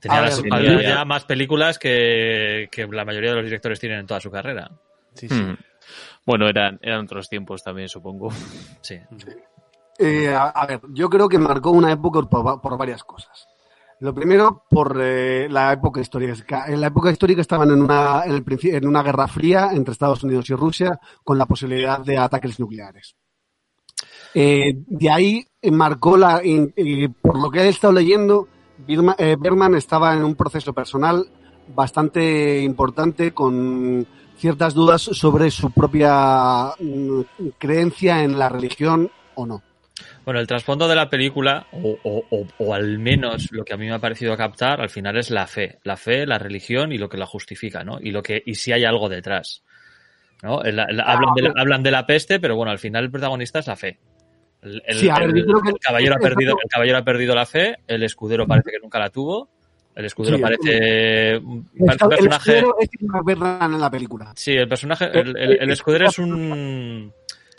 tenía, 0.00 0.20
las- 0.22 0.40
ver, 0.42 0.52
había 0.54 0.70
tenía- 0.76 0.88
ya 0.94 1.04
más 1.04 1.24
películas 1.24 1.78
que, 1.78 2.68
que 2.70 2.86
la 2.86 3.04
mayoría 3.04 3.30
de 3.30 3.36
los 3.36 3.44
directores 3.44 3.80
tienen 3.80 3.98
en 4.00 4.06
toda 4.06 4.20
su 4.20 4.30
carrera. 4.30 4.70
Sí, 5.14 5.28
sí. 5.28 5.34
Mm. 5.34 5.56
Bueno, 6.24 6.48
eran, 6.48 6.78
eran 6.82 7.00
otros 7.04 7.28
tiempos 7.28 7.64
también, 7.64 7.88
supongo. 7.88 8.30
Sí. 8.80 9.00
Eh, 9.98 10.28
a, 10.28 10.50
a 10.50 10.66
ver, 10.66 10.80
yo 10.90 11.08
creo 11.10 11.28
que 11.28 11.38
marcó 11.38 11.70
una 11.72 11.90
época 11.90 12.20
por 12.22 12.78
varias 12.78 13.02
cosas. 13.02 13.48
Lo 14.00 14.14
primero, 14.14 14.64
por 14.70 14.96
eh, 15.00 15.48
la 15.50 15.72
época 15.72 16.00
histórica. 16.00 16.66
En 16.68 16.80
la 16.80 16.86
época 16.86 17.10
histórica 17.10 17.40
estaban 17.40 17.70
en 17.70 17.82
una, 17.82 18.22
en, 18.24 18.86
una 18.86 19.02
guerra 19.02 19.26
fría 19.26 19.70
entre 19.72 19.92
Estados 19.92 20.22
Unidos 20.22 20.48
y 20.50 20.54
Rusia 20.54 21.00
con 21.24 21.36
la 21.36 21.46
posibilidad 21.46 21.98
de 22.00 22.16
ataques 22.16 22.60
nucleares. 22.60 23.16
Eh, 24.34 24.74
de 24.86 25.10
ahí 25.10 25.46
marcó 25.72 26.16
la, 26.16 26.40
eh, 26.44 27.08
por 27.20 27.40
lo 27.40 27.50
que 27.50 27.60
he 27.60 27.68
estado 27.68 27.92
leyendo, 27.92 28.48
eh, 28.86 29.36
Berman 29.38 29.74
estaba 29.74 30.14
en 30.14 30.24
un 30.24 30.34
proceso 30.34 30.72
personal 30.72 31.26
bastante 31.74 32.60
importante 32.60 33.32
con 33.32 34.06
ciertas 34.36 34.74
dudas 34.74 35.02
sobre 35.02 35.50
su 35.50 35.70
propia 35.72 36.72
mm, 36.78 37.20
creencia 37.58 38.22
en 38.22 38.38
la 38.38 38.48
religión 38.48 39.10
o 39.34 39.46
no. 39.46 39.62
Bueno, 40.24 40.40
el 40.40 40.46
trasfondo 40.46 40.86
de 40.88 40.94
la 40.96 41.08
película, 41.08 41.66
o, 41.72 41.98
o- 42.02 42.24
o- 42.30 42.46
o 42.58 42.74
al 42.74 42.98
menos 42.98 43.48
lo 43.52 43.64
que 43.64 43.74
a 43.74 43.76
mí 43.76 43.86
me 43.86 43.94
ha 43.94 43.98
parecido 43.98 44.36
captar, 44.36 44.80
al 44.80 44.90
final 44.90 45.16
es 45.16 45.30
la 45.30 45.46
fe. 45.46 45.78
La 45.84 45.96
fe, 45.96 46.26
la 46.26 46.38
religión 46.38 46.92
y 46.92 46.98
lo 46.98 47.08
que 47.08 47.16
la 47.16 47.26
justifica, 47.26 47.84
¿no? 47.84 47.98
Y 48.00 48.10
lo 48.10 48.22
que, 48.22 48.42
y 48.44 48.54
si 48.54 48.72
hay 48.72 48.84
algo 48.84 49.08
detrás. 49.08 49.62
¿No? 50.42 50.62
El- 50.62 50.78
el- 50.78 51.00
hablan, 51.00 51.34
de 51.34 51.42
la, 51.42 51.52
hablan 51.56 51.82
de 51.82 51.90
la 51.90 52.06
peste, 52.06 52.38
pero 52.38 52.54
bueno, 52.56 52.70
al 52.70 52.78
final 52.78 53.04
el 53.04 53.10
protagonista 53.10 53.58
es 53.58 53.66
la 53.66 53.76
fe. 53.76 53.98
El, 54.62 54.82
Sí, 54.94 55.08
ver, 55.08 55.32
que- 55.32 55.44
caballero 55.80 56.14
ha 56.14 56.18
perdido, 56.18 56.52
el 56.62 56.68
caballero 56.70 56.98
ha 56.98 57.02
perdido 57.04 57.34
la 57.34 57.46
fe, 57.46 57.76
el 57.86 58.02
escudero 58.04 58.46
parece 58.46 58.70
que 58.72 58.78
nunca 58.80 58.98
la 58.98 59.10
tuvo. 59.10 59.48
El 59.96 60.04
escudero 60.04 60.36
Sí, 60.36 60.42
parece 60.42 61.30
El, 61.32 61.42
parece 61.84 62.04
el 62.04 62.08
personaje. 62.10 62.58
escudero 62.58 62.76
es 62.80 62.88
en 63.72 63.80
la 63.80 63.90
película. 63.90 64.32
Sí, 64.36 64.52
el 64.52 64.68
personaje, 64.68 65.06
el, 65.12 65.36
el- 65.36 65.58
el 65.60 65.70
escudero 65.72 66.06
es 66.06 66.18
un 66.20 67.12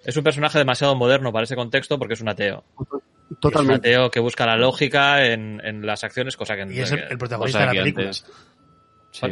es 0.03 0.15
un 0.18 0.24
personaje 0.24 0.58
demasiado 0.58 0.96
moderno 0.96 1.32
para 1.32 1.44
ese 1.44 1.56
contexto 1.56 1.98
porque 2.00 2.13
es 2.13 2.22
un 2.22 2.29
ateo. 2.29 2.63
Es 2.79 2.88
un 3.32 3.38
Totalmente. 3.39 3.89
ateo 3.89 4.10
que 4.12 4.20
busca 4.20 4.46
la 4.46 4.58
lógica 4.58 5.25
en, 5.25 5.62
en 5.63 5.86
las 5.86 6.03
acciones, 6.03 6.36
cosa 6.36 6.56
que 6.56 6.65
Y 6.74 6.79
es 6.79 6.91
el, 6.91 7.00
el 7.10 7.18
protagonista 7.18 7.60
de 7.60 7.65
la 7.65 7.72
película. 7.72 8.06
antes- 8.08 8.25
Sí. 9.12 9.27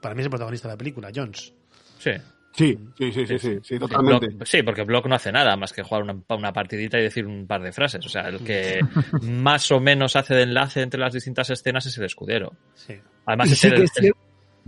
Para 0.00 0.14
mí 0.14 0.20
es 0.20 0.26
el 0.26 0.30
protagonista 0.30 0.68
de 0.68 0.74
la 0.74 0.78
película, 0.78 1.10
Jones. 1.14 1.52
Sí. 1.98 2.10
Sí, 2.52 2.76
sí, 2.96 3.12
sí, 3.12 3.26
sí, 3.26 3.38
sí, 3.38 3.58
sí, 3.62 3.78
totalmente. 3.78 4.26
Block- 4.28 4.44
sí, 4.46 4.62
porque 4.62 4.82
Block 4.82 5.06
no 5.06 5.14
hace 5.14 5.30
nada 5.30 5.54
más 5.56 5.72
que 5.72 5.82
jugar 5.82 6.02
una, 6.02 6.16
una 6.30 6.52
partidita 6.52 6.98
y 6.98 7.02
decir 7.02 7.24
un 7.26 7.46
par 7.46 7.62
de 7.62 7.70
frases. 7.72 8.04
O 8.04 8.08
sea, 8.08 8.22
el 8.28 8.38
que 8.42 8.80
más 9.22 9.70
o 9.70 9.78
menos 9.80 10.16
hace 10.16 10.34
de 10.34 10.42
enlace 10.42 10.80
entre 10.82 10.98
las 10.98 11.12
distintas 11.12 11.50
escenas 11.50 11.86
es 11.86 11.96
el 11.98 12.04
escudero. 12.06 12.52
Sí. 12.74 12.94
Además, 13.26 13.50
Y 13.50 13.52
es 13.52 13.58
sí 13.60 13.66
el, 13.68 13.74
que 13.74 13.82
es 13.84 13.92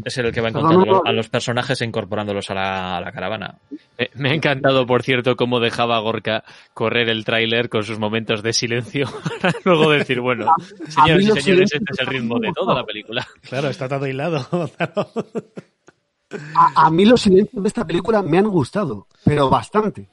es 0.05 0.19
el 0.19 0.33
que 0.33 0.41
va 0.41 0.49
encontrando 0.49 0.87
no, 0.87 1.03
a 1.05 1.13
los 1.13 1.29
personajes 1.29 1.81
e 1.81 1.85
incorporándolos 1.85 2.51
a 2.51 2.55
la, 2.55 2.97
a 2.97 3.01
la 3.01 3.13
caravana. 3.13 3.59
Me, 3.99 4.11
me 4.15 4.31
ha 4.31 4.35
encantado, 4.35 4.87
por 4.87 5.03
cierto, 5.03 5.37
cómo 5.37 5.61
dejaba 5.61 5.97
a 5.97 6.01
Gorka 6.01 6.45
correr 6.75 7.09
el 7.09 7.25
tráiler 7.25 7.69
con 7.69 7.83
sus 7.83 7.99
momentos 7.99 8.43
de 8.43 8.53
silencio 8.53 9.07
para 9.41 9.55
luego 9.65 9.91
decir, 9.91 10.21
bueno, 10.21 10.53
señoras 10.89 11.23
y 11.23 11.41
señores, 11.41 11.73
este 11.73 11.93
es 11.93 12.01
el 12.01 12.07
ritmo 12.07 12.39
de 12.39 12.53
toda 12.53 12.75
la 12.75 12.85
película. 12.85 13.27
Claro, 13.43 13.69
está 13.69 13.89
todo 13.89 14.07
hilado. 14.07 14.47
A, 16.55 16.87
a 16.87 16.91
mí 16.91 17.05
los 17.07 17.23
silencios 17.23 17.61
de 17.61 17.67
esta 17.67 17.85
película 17.85 18.23
me 18.23 18.39
han 18.39 18.47
gustado, 18.47 19.09
pero 19.25 19.51
bastante. 19.51 20.09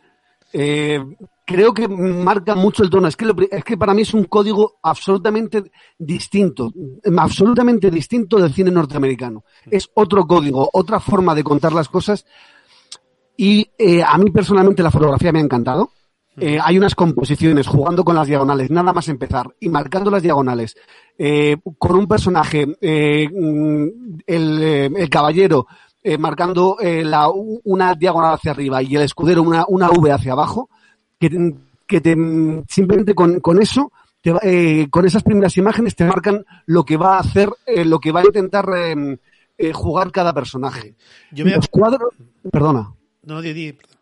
Eh, 0.52 1.00
creo 1.48 1.74
que 1.74 1.88
marca 1.88 2.56
mucho 2.56 2.84
el 2.84 2.90
tono. 2.90 3.08
Es 3.08 3.16
que, 3.16 3.26
lo 3.26 3.34
es 3.50 3.64
que 3.64 3.78
para 3.78 3.94
mí 3.94 4.02
es 4.02 4.14
un 4.14 4.26
código 4.26 4.80
absolutamente 4.84 5.64
distinto, 5.98 6.72
absolutamente 7.18 7.90
distinto 7.90 8.38
del 8.38 8.54
cine 8.54 8.70
norteamericano. 8.70 9.46
Es 9.72 9.90
otro 9.94 10.28
código, 10.28 10.70
otra 10.74 11.00
forma 11.00 11.34
de 11.34 11.44
contar 11.44 11.72
las 11.72 11.88
cosas. 11.88 12.26
Y 13.38 13.72
eh, 13.78 14.04
a 14.04 14.18
mí 14.18 14.30
personalmente 14.30 14.84
la 14.84 14.92
fotografía 14.92 15.32
me 15.32 15.40
ha 15.40 15.44
encantado. 15.44 15.92
Eh, 16.40 16.60
hay 16.62 16.78
unas 16.78 16.94
composiciones 16.94 17.66
jugando 17.66 18.04
con 18.04 18.16
las 18.16 18.28
diagonales, 18.28 18.70
nada 18.70 18.94
más 18.94 19.08
empezar, 19.08 19.48
y 19.60 19.70
marcando 19.70 20.12
las 20.12 20.22
diagonales, 20.22 20.76
eh, 21.18 21.58
con 21.80 21.96
un 21.96 22.08
personaje, 22.08 22.78
eh, 22.80 23.28
mm, 23.28 24.20
el, 24.28 24.62
el 24.96 25.10
caballero, 25.10 25.66
eh, 26.04 26.18
marcando 26.18 26.78
eh, 26.80 27.04
la, 27.04 27.30
una 27.30 27.94
diagonal 27.94 28.36
hacia 28.36 28.52
arriba 28.52 28.82
y 28.82 28.96
el 28.96 29.02
escudero 29.02 29.44
una, 29.44 29.66
una 29.68 29.90
V 29.90 30.10
hacia 30.10 30.32
abajo, 30.32 30.70
que, 31.20 31.30
te- 31.30 31.56
que 31.88 32.02
te, 32.02 32.16
simplemente 32.70 33.14
con, 33.16 33.40
con 33.40 33.62
eso, 33.62 33.92
te 34.22 34.32
va- 34.32 34.40
eh, 34.44 34.88
con 34.90 35.06
esas 35.06 35.24
primeras 35.24 35.56
imágenes 35.58 35.96
te 35.96 36.06
marcan 36.06 36.46
lo 36.66 36.84
que 36.84 36.98
va 36.98 37.16
a 37.18 37.20
hacer, 37.22 37.50
eh, 37.66 37.86
lo 37.86 38.00
que 38.00 38.12
va 38.12 38.22
a 38.22 38.26
intentar 38.26 38.66
eh, 38.76 39.18
eh, 39.58 39.74
jugar 39.74 40.12
cada 40.12 40.34
personaje. 40.34 40.96
Yo 41.32 41.46
me- 41.46 41.52
Los 41.56 41.68
cuadros, 41.68 42.14
perdona 42.52 42.94
No, 43.24 43.42
di, 43.42 43.54
di, 43.54 43.74
perdón. 43.74 43.98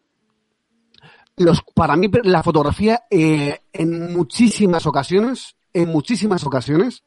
los, 1.38 1.62
para 1.74 1.96
mí 1.96 2.10
la 2.24 2.44
fotografía 2.44 3.04
eh, 3.10 3.60
en 3.74 4.14
muchísimas 4.14 4.86
ocasiones, 4.86 5.56
en 5.74 5.90
muchísimas 5.90 6.44
ocasiones, 6.46 7.04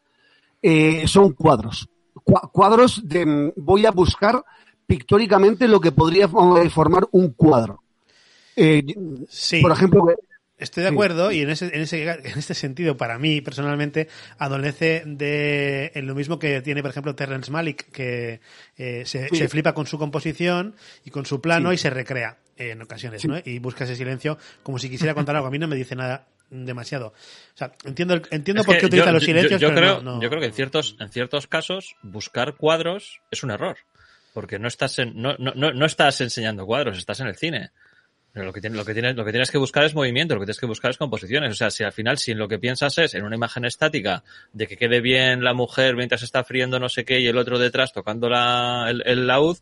eh, 0.63 1.07
son 1.07 1.33
cuadros. 1.33 1.89
Cua- 2.25 2.51
cuadros 2.53 3.01
de 3.09 3.53
voy 3.57 3.87
a 3.87 3.91
buscar 3.91 4.45
pictóricamente 4.87 5.69
lo 5.69 5.81
que 5.81 5.93
podría 5.93 6.29
formar 6.29 7.07
un 7.13 7.31
cuadro. 7.33 7.83
Eh, 8.59 8.83
Sí. 9.29 9.61
Por 9.61 9.73
ejemplo, 9.73 10.05
Estoy 10.61 10.83
de 10.83 10.89
Sí. 10.89 10.93
acuerdo 10.93 11.31
y 11.31 11.43
en 11.43 11.51
ese, 11.51 11.67
en 11.67 11.83
ese 11.83 12.03
en 12.03 12.37
este 12.37 12.53
sentido 12.53 12.97
para 12.97 13.17
mí 13.17 13.41
personalmente 13.41 14.09
adolece 14.39 15.05
de 15.07 15.93
en 15.95 16.05
lo 16.09 16.17
mismo 16.17 16.41
que 16.41 16.61
tiene 16.63 16.83
por 16.83 16.91
ejemplo 16.91 17.15
Terrence 17.15 17.49
Malick 17.53 17.93
que 17.93 18.41
eh, 18.77 19.05
se, 19.07 19.29
Sí. 19.29 19.37
se 19.37 19.49
flipa 19.49 19.73
con 19.73 19.87
su 19.87 19.99
composición 20.01 20.75
y 21.05 21.11
con 21.11 21.27
su 21.27 21.41
plano 21.41 21.69
Sí. 21.71 21.77
y 21.77 21.79
se 21.79 21.91
recrea 21.91 22.39
en 22.57 22.83
ocasiones 22.83 23.23
Sí. 23.23 23.29
¿no? 23.29 23.37
y 23.45 23.61
busca 23.61 23.85
ese 23.85 23.95
silencio 23.95 24.37
como 24.65 24.81
si 24.81 24.91
quisiera 24.91 25.15
contar 25.15 25.37
algo 25.37 25.47
a 25.47 25.51
mí 25.53 25.61
no 25.61 25.69
me 25.69 25.77
dice 25.77 25.95
nada 25.95 26.27
demasiado 26.51 27.09
o 27.55 27.57
sea 27.57 27.71
entiendo 27.85 28.15
el- 28.15 28.23
entiendo 28.33 28.63
Es 28.63 28.67
por 28.67 28.79
qué 28.79 28.87
utiliza 28.87 29.07
yo- 29.07 29.13
los 29.13 29.23
yo- 29.23 29.27
silencios 29.27 29.61
yo, 29.61 29.69
pero 29.69 29.81
creo, 29.81 30.03
no- 30.03 30.17
no- 30.17 30.23
yo 30.23 30.29
creo 30.29 30.41
que 30.41 30.47
en 30.49 30.55
ciertos, 30.55 30.97
en 30.99 31.09
ciertos 31.11 31.47
casos 31.47 31.95
buscar 32.03 32.57
cuadros 32.57 33.21
es 33.31 33.45
un 33.45 33.53
error. 33.53 33.77
Porque 34.35 34.59
no 34.59 34.69
estás, 34.69 34.99
en- 34.99 35.21
no, 35.21 35.37
no, 35.39 35.53
no, 35.55 35.73
no 35.73 35.87
estás 35.87 36.21
enseñando 36.21 36.65
cuadros, 36.67 36.99
estás 36.99 37.19
en 37.21 37.29
el 37.29 37.37
cine. 37.37 37.71
Pero 38.39 38.47
lo 38.47 38.53
que, 38.53 38.61
tiene- 38.61 38.77
lo, 38.77 38.85
que 38.85 38.93
tienes, 38.93 39.17
lo 39.17 39.25
que 39.25 39.33
tienes 39.33 39.51
que 39.51 39.59
buscar 39.59 39.85
es 39.85 39.95
movimiento, 39.95 40.35
lo 40.35 40.41
que 40.41 40.47
tienes 40.47 40.61
que 40.61 40.67
buscar 40.67 40.91
es 40.93 40.97
composiciones. 40.97 41.51
O 41.51 41.55
sea, 41.57 41.71
si 41.71 41.83
al 41.83 41.93
final, 41.93 42.19
si 42.19 42.31
en 42.31 42.39
lo 42.39 42.47
que 42.47 42.59
piensas 42.59 42.97
es 42.99 43.15
en 43.15 43.25
una 43.25 43.35
imagen 43.35 43.65
estática 43.65 44.23
de 44.53 44.67
que 44.69 44.77
quede 44.77 45.01
bien 45.01 45.43
la 45.43 45.55
mujer 45.55 45.97
mientras 45.97 46.23
está 46.23 46.45
friendo 46.45 46.79
no 46.79 46.89
sé 46.89 47.05
qué 47.05 47.19
y 47.21 47.27
el 47.27 47.37
otro 47.37 47.59
detrás 47.59 47.93
tocando 47.93 48.29
la, 48.29 48.87
el, 48.89 49.03
el 49.07 49.27
laúd, 49.27 49.57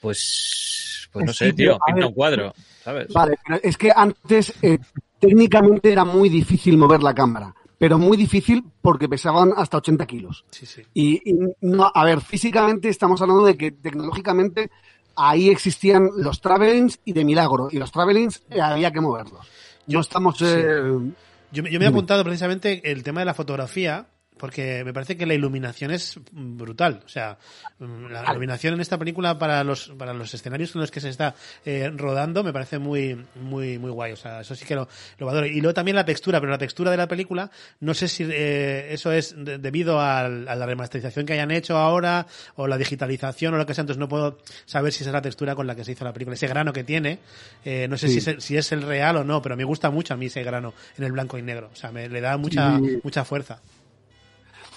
pues, 0.00 1.08
pues 1.12 1.24
no 1.26 1.32
Sí, 1.32 1.46
sé, 1.46 1.52
tío, 1.52 1.74
a 1.74 1.78
pinta 1.86 1.96
ver, 2.00 2.06
un 2.06 2.12
cuadro, 2.14 2.54
¿sabes? 2.82 3.08
Vale, 3.12 3.36
pero 3.46 3.60
es 3.62 3.76
que 3.76 3.90
antes 3.94 4.52
eh, 4.62 4.78
técnicamente 5.18 5.92
era 5.92 6.04
muy 6.04 6.28
difícil 6.28 6.78
mover 6.78 7.02
la 7.02 7.14
cámara, 7.14 7.54
pero 7.78 7.98
muy 7.98 8.16
difícil 8.16 8.64
porque 8.80 9.08
pesaban 9.08 9.52
hasta 9.56 9.76
80 9.78 10.06
kilos. 10.06 10.44
sí, 10.50 10.66
sí. 10.66 10.82
Y, 10.94 11.30
y 11.30 11.34
no, 11.60 11.90
a 11.94 12.04
ver, 12.04 12.20
físicamente 12.20 12.88
estamos 12.88 13.20
hablando 13.20 13.44
de 13.44 13.56
que 13.56 13.72
tecnológicamente 13.72 14.70
ahí 15.16 15.50
existían 15.50 16.10
los 16.16 16.40
travelings 16.40 16.98
y 17.04 17.12
de 17.12 17.24
milagro, 17.24 17.68
y 17.70 17.78
los 17.78 17.92
travelings 17.92 18.42
eh, 18.50 18.60
había 18.60 18.90
que 18.90 19.00
moverlos. 19.00 19.46
No 19.86 20.00
estamos... 20.00 20.38
sí. 20.38 20.44
eh, 20.46 21.12
Yo, 21.52 21.64
yo 21.64 21.78
me 21.80 21.84
he 21.84 21.88
apuntado 21.88 22.22
precisamente 22.22 22.80
el 22.92 23.02
tema 23.02 23.20
de 23.20 23.26
la 23.26 23.34
fotografía, 23.34 24.06
porque 24.40 24.82
me 24.84 24.92
parece 24.92 25.16
que 25.16 25.26
la 25.26 25.34
iluminación 25.34 25.90
es 25.90 26.18
mm, 26.32 26.56
brutal. 26.56 27.02
O 27.04 27.08
sea, 27.08 27.38
mm, 27.78 28.06
la 28.06 28.24
iluminación 28.30 28.74
en 28.74 28.80
esta 28.80 28.98
película 28.98 29.38
para 29.38 29.62
los, 29.62 29.90
para 29.98 30.12
los 30.14 30.32
escenarios 30.34 30.74
en 30.74 30.80
los 30.80 30.90
que 30.90 31.00
se 31.00 31.10
está 31.10 31.34
eh, 31.64 31.92
rodando 31.94 32.42
me 32.42 32.52
parece 32.52 32.78
muy, 32.78 33.24
muy, 33.36 33.78
muy 33.78 33.90
guay. 33.90 34.12
O 34.12 34.16
sea, 34.16 34.40
eso 34.40 34.54
sí 34.54 34.64
que 34.64 34.74
lo, 34.74 34.88
lo 35.18 35.26
valoro. 35.26 35.46
Y 35.46 35.60
luego 35.60 35.74
también 35.74 35.94
la 35.96 36.04
textura, 36.04 36.40
pero 36.40 36.50
la 36.50 36.58
textura 36.58 36.90
de 36.90 36.96
la 36.96 37.06
película, 37.06 37.50
no 37.80 37.94
sé 37.94 38.08
si 38.08 38.26
eh, 38.30 38.88
eso 38.92 39.12
es 39.12 39.34
de- 39.36 39.58
debido 39.58 40.00
a 40.00 40.28
la 40.28 40.66
remasterización 40.66 41.26
que 41.26 41.34
hayan 41.34 41.50
hecho 41.50 41.76
ahora, 41.76 42.26
o 42.56 42.66
la 42.66 42.78
digitalización, 42.78 43.54
o 43.54 43.58
lo 43.58 43.66
que 43.66 43.74
sea. 43.74 43.82
Entonces 43.82 44.00
no 44.00 44.08
puedo 44.08 44.38
saber 44.64 44.92
si 44.92 45.02
esa 45.02 45.10
es 45.10 45.14
la 45.14 45.22
textura 45.22 45.54
con 45.54 45.66
la 45.66 45.76
que 45.76 45.84
se 45.84 45.92
hizo 45.92 46.04
la 46.04 46.12
película. 46.12 46.34
Ese 46.34 46.46
grano 46.48 46.72
que 46.72 46.84
tiene, 46.84 47.18
eh, 47.64 47.86
no 47.88 47.98
sé 47.98 48.08
Sí. 48.08 48.20
si, 48.20 48.30
es 48.30 48.42
si 48.42 48.56
es 48.56 48.72
el 48.72 48.82
real 48.82 49.16
o 49.18 49.24
no, 49.24 49.42
pero 49.42 49.56
me 49.56 49.64
gusta 49.64 49.90
mucho 49.90 50.14
a 50.14 50.16
mí 50.16 50.26
ese 50.26 50.42
grano 50.42 50.72
en 50.96 51.04
el 51.04 51.12
blanco 51.12 51.36
y 51.38 51.42
negro. 51.42 51.70
O 51.72 51.76
sea, 51.76 51.92
me 51.92 52.08
le 52.08 52.20
da 52.20 52.36
mucha, 52.36 52.78
Sí. 52.78 52.98
mucha 53.02 53.24
fuerza. 53.24 53.60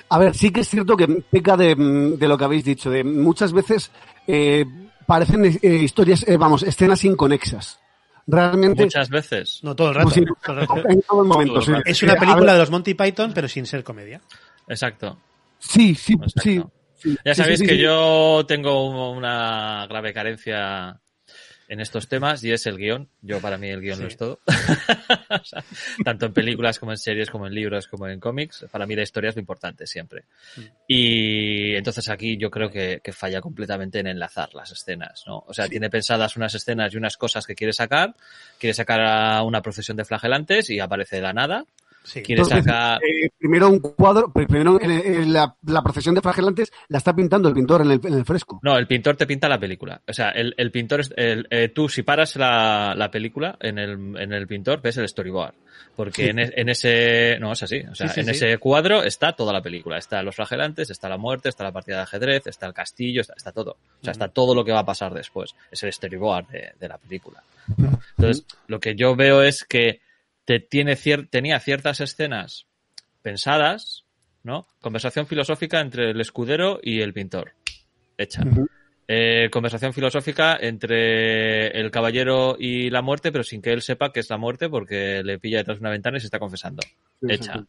A 0.10 0.20
ver, 0.20 0.36
sí 0.36 0.52
que 0.52 0.62
es 0.62 0.70
cierto 0.70 0.96
que 0.96 1.08
peca 1.08 1.58
de, 1.58 1.76
mm, 1.76 2.18
de 2.18 2.28
lo 2.28 2.38
que 2.38 2.44
habéis 2.44 2.66
dicho, 2.66 2.90
de 2.90 3.04
muchas 3.04 3.54
veces 3.54 3.92
eh, 4.28 4.66
parecen 5.06 5.46
eh, 5.46 5.60
historias, 5.62 6.28
eh, 6.28 6.38
vamos, 6.38 6.64
escenas 6.64 7.04
inconexas. 7.04 7.80
Realmente... 8.26 8.84
Muchas 8.84 9.10
veces. 9.10 9.60
No, 9.64 9.76
todo 9.76 9.90
el 9.90 9.96
rato. 9.96 10.10
Sí, 10.12 10.24
todo 10.46 10.60
el 10.60 10.68
rato. 10.68 10.90
en 10.90 11.02
todo 11.02 11.22
el 11.24 11.28
momento, 11.28 11.54
Todo 11.54 11.60
el 11.60 11.66
sí. 11.66 11.72
rato. 11.72 11.84
Es 11.86 12.04
una 12.04 12.16
película 12.16 12.46
ver, 12.46 12.54
de 12.54 12.60
los 12.60 12.70
Monty 12.72 12.94
Python, 12.94 13.32
pero 13.34 13.48
sin 13.48 13.66
ser 13.66 13.84
comedia. 13.84 14.22
Exacto. 14.68 15.18
Sí, 15.60 15.96
sí, 15.96 16.14
Exacto. 16.14 16.42
sí. 16.42 16.64
Ya 17.26 17.36
sabéis 17.36 17.60
sí, 17.60 17.66
sí, 17.66 17.72
que 17.72 17.78
yo 17.78 18.46
tengo 18.48 19.12
una 19.12 19.86
grave 19.88 20.14
carencia 20.14 21.02
en 21.74 21.80
estos 21.80 22.08
temas 22.08 22.44
y 22.44 22.52
es 22.52 22.66
el 22.68 22.78
guion. 22.78 23.10
Yo 23.22 23.42
para 23.42 23.58
mí 23.58 23.68
el 23.68 23.82
guion 23.82 23.98
Sí. 23.98 24.02
lo 24.04 24.08
es 24.08 24.18
todo. 24.18 24.40
O 25.34 25.44
sea, 25.44 25.64
tanto 26.06 26.28
en 26.28 26.34
películas 26.34 26.78
como 26.78 26.92
en 26.92 26.98
series, 26.98 27.32
como 27.32 27.48
en 27.48 27.56
libros, 27.56 27.88
como 27.88 28.08
en 28.08 28.20
cómics. 28.20 28.66
Para 28.72 28.86
mí 28.86 28.96
la 28.96 29.02
historia 29.02 29.30
es 29.30 29.36
lo 29.36 29.40
importante 29.40 29.88
siempre. 29.88 30.26
Mm. 30.56 30.62
Y 30.88 31.76
entonces 31.76 32.08
aquí 32.10 32.38
yo 32.38 32.52
creo 32.52 32.70
que, 32.70 33.02
que 33.04 33.12
falla 33.12 33.42
completamente 33.42 34.00
en 34.00 34.06
enlazar 34.08 34.54
las 34.54 34.72
escenas, 34.72 35.24
¿no? 35.26 35.44
O 35.48 35.54
sea, 35.54 35.68
tiene 35.68 35.90
pensadas 35.90 36.38
unas 36.38 36.54
escenas 36.54 36.94
y 36.94 36.98
unas 36.98 37.18
cosas 37.18 37.48
que 37.48 37.56
quiere 37.56 37.74
sacar. 37.74 38.14
Quiere 38.60 38.76
sacar 38.76 39.02
a 39.02 39.42
una 39.42 39.64
procesión 39.64 39.98
de 39.98 40.06
flagelantes 40.06 40.70
y 40.70 40.80
aparece 40.80 41.16
de 41.16 41.24
la 41.24 41.34
nada. 41.34 41.66
Sí. 42.04 42.22
Quiere 42.22 42.42
Entonces, 42.42 42.66
sacar... 42.66 43.00
eh, 43.04 43.30
primero 43.38 43.70
un 43.70 43.80
cuadro, 43.80 44.28
pr- 44.28 44.46
primero 44.48 44.80
en, 44.82 44.92
en 44.92 45.32
la, 45.34 45.56
la 45.66 45.82
procesión 45.82 46.14
de 46.16 46.22
flagelantes 46.22 46.72
la 46.90 46.98
está 46.98 47.16
pintando 47.16 47.48
el 47.48 47.56
pintor 47.56 47.82
en 47.82 47.92
el, 47.92 48.02
en 48.04 48.14
el 48.14 48.26
fresco. 48.26 48.60
No, 48.62 48.78
el 48.78 48.88
pintor 48.88 49.16
te 49.16 49.26
pinta 49.26 49.48
la 49.48 49.58
película. 49.60 50.02
O 50.08 50.12
sea, 50.14 50.30
el, 50.32 50.54
el 50.58 50.70
pintor, 50.72 51.00
es, 51.00 51.14
el, 51.16 51.48
eh, 51.50 51.70
tú 51.70 51.88
si 51.88 52.04
paras 52.04 52.36
la, 52.36 52.94
la 52.96 53.10
película 53.10 53.58
en 53.62 53.78
el, 53.80 53.92
en 54.18 54.34
el 54.34 54.48
pintor 54.48 54.82
ves 54.82 54.98
el 54.98 55.08
storyboard. 55.08 55.54
Porque 55.96 56.24
Sí. 56.24 56.30
en, 56.30 56.40
e- 56.40 56.54
en 56.56 56.70
ese, 56.70 57.38
no, 57.40 57.52
es 57.54 57.64
así. 57.64 57.80
O 57.90 57.94
sea, 57.96 58.08
Sí, 58.08 58.16
sí, 58.16 58.20
en 58.22 58.26
sí. 58.28 58.32
ese 58.32 58.58
cuadro 58.58 59.04
está 59.04 59.34
toda 59.34 59.54
la 59.54 59.62
película. 59.62 59.98
Está 59.98 60.22
los 60.24 60.36
flagelantes, 60.36 60.90
está 60.90 61.08
la 61.08 61.18
muerte, 61.18 61.50
está 61.50 61.64
la 61.64 61.72
partida 61.72 61.98
de 61.98 62.02
ajedrez, 62.04 62.48
está 62.48 62.66
el 62.66 62.74
castillo, 62.74 63.22
está, 63.22 63.34
está 63.38 63.52
todo. 63.52 63.72
O 64.02 64.04
sea, 64.04 64.12
está 64.12 64.28
todo 64.28 64.56
lo 64.56 64.66
que 64.66 64.72
va 64.72 64.80
a 64.80 64.86
pasar 64.86 65.14
después. 65.14 65.56
Es 65.72 65.84
el 65.84 65.94
storyboard 65.94 66.48
de, 66.50 66.72
de 66.80 66.88
la 66.90 66.98
película. 66.98 67.44
Entonces, 68.18 68.46
lo 68.68 68.80
que 68.80 68.96
yo 68.96 69.16
veo 69.16 69.42
es 69.44 69.64
que 69.64 70.02
te 70.46 70.60
tiene 70.60 70.94
cier- 70.96 71.30
tenía 71.30 71.60
ciertas 71.60 72.00
escenas 72.02 72.66
pensadas, 73.22 74.06
¿no? 74.44 74.68
Conversación 74.82 75.26
filosófica 75.28 75.80
entre 75.80 76.12
el 76.12 76.22
escudero 76.22 76.80
y 76.84 77.02
el 77.02 77.14
pintor. 77.14 77.54
Hecha. 78.18 78.44
Eh, 79.08 79.50
conversación 79.52 79.94
filosófica 79.94 80.58
entre 80.60 81.68
el 81.80 81.92
caballero 81.92 82.56
y 82.60 82.90
la 82.90 83.02
muerte, 83.02 83.32
pero 83.32 83.44
sin 83.44 83.62
que 83.62 83.72
él 83.74 83.82
sepa 83.82 84.12
que 84.12 84.20
es 84.22 84.30
la 84.30 84.38
muerte 84.38 84.70
porque 84.70 85.22
le 85.24 85.40
pilla 85.40 85.58
detrás 85.60 85.78
de 85.78 85.82
una 85.82 85.90
ventana 85.92 86.18
y 86.18 86.20
se 86.22 86.28
está 86.28 86.40
confesando. 86.40 86.82
Hecha. 87.28 87.64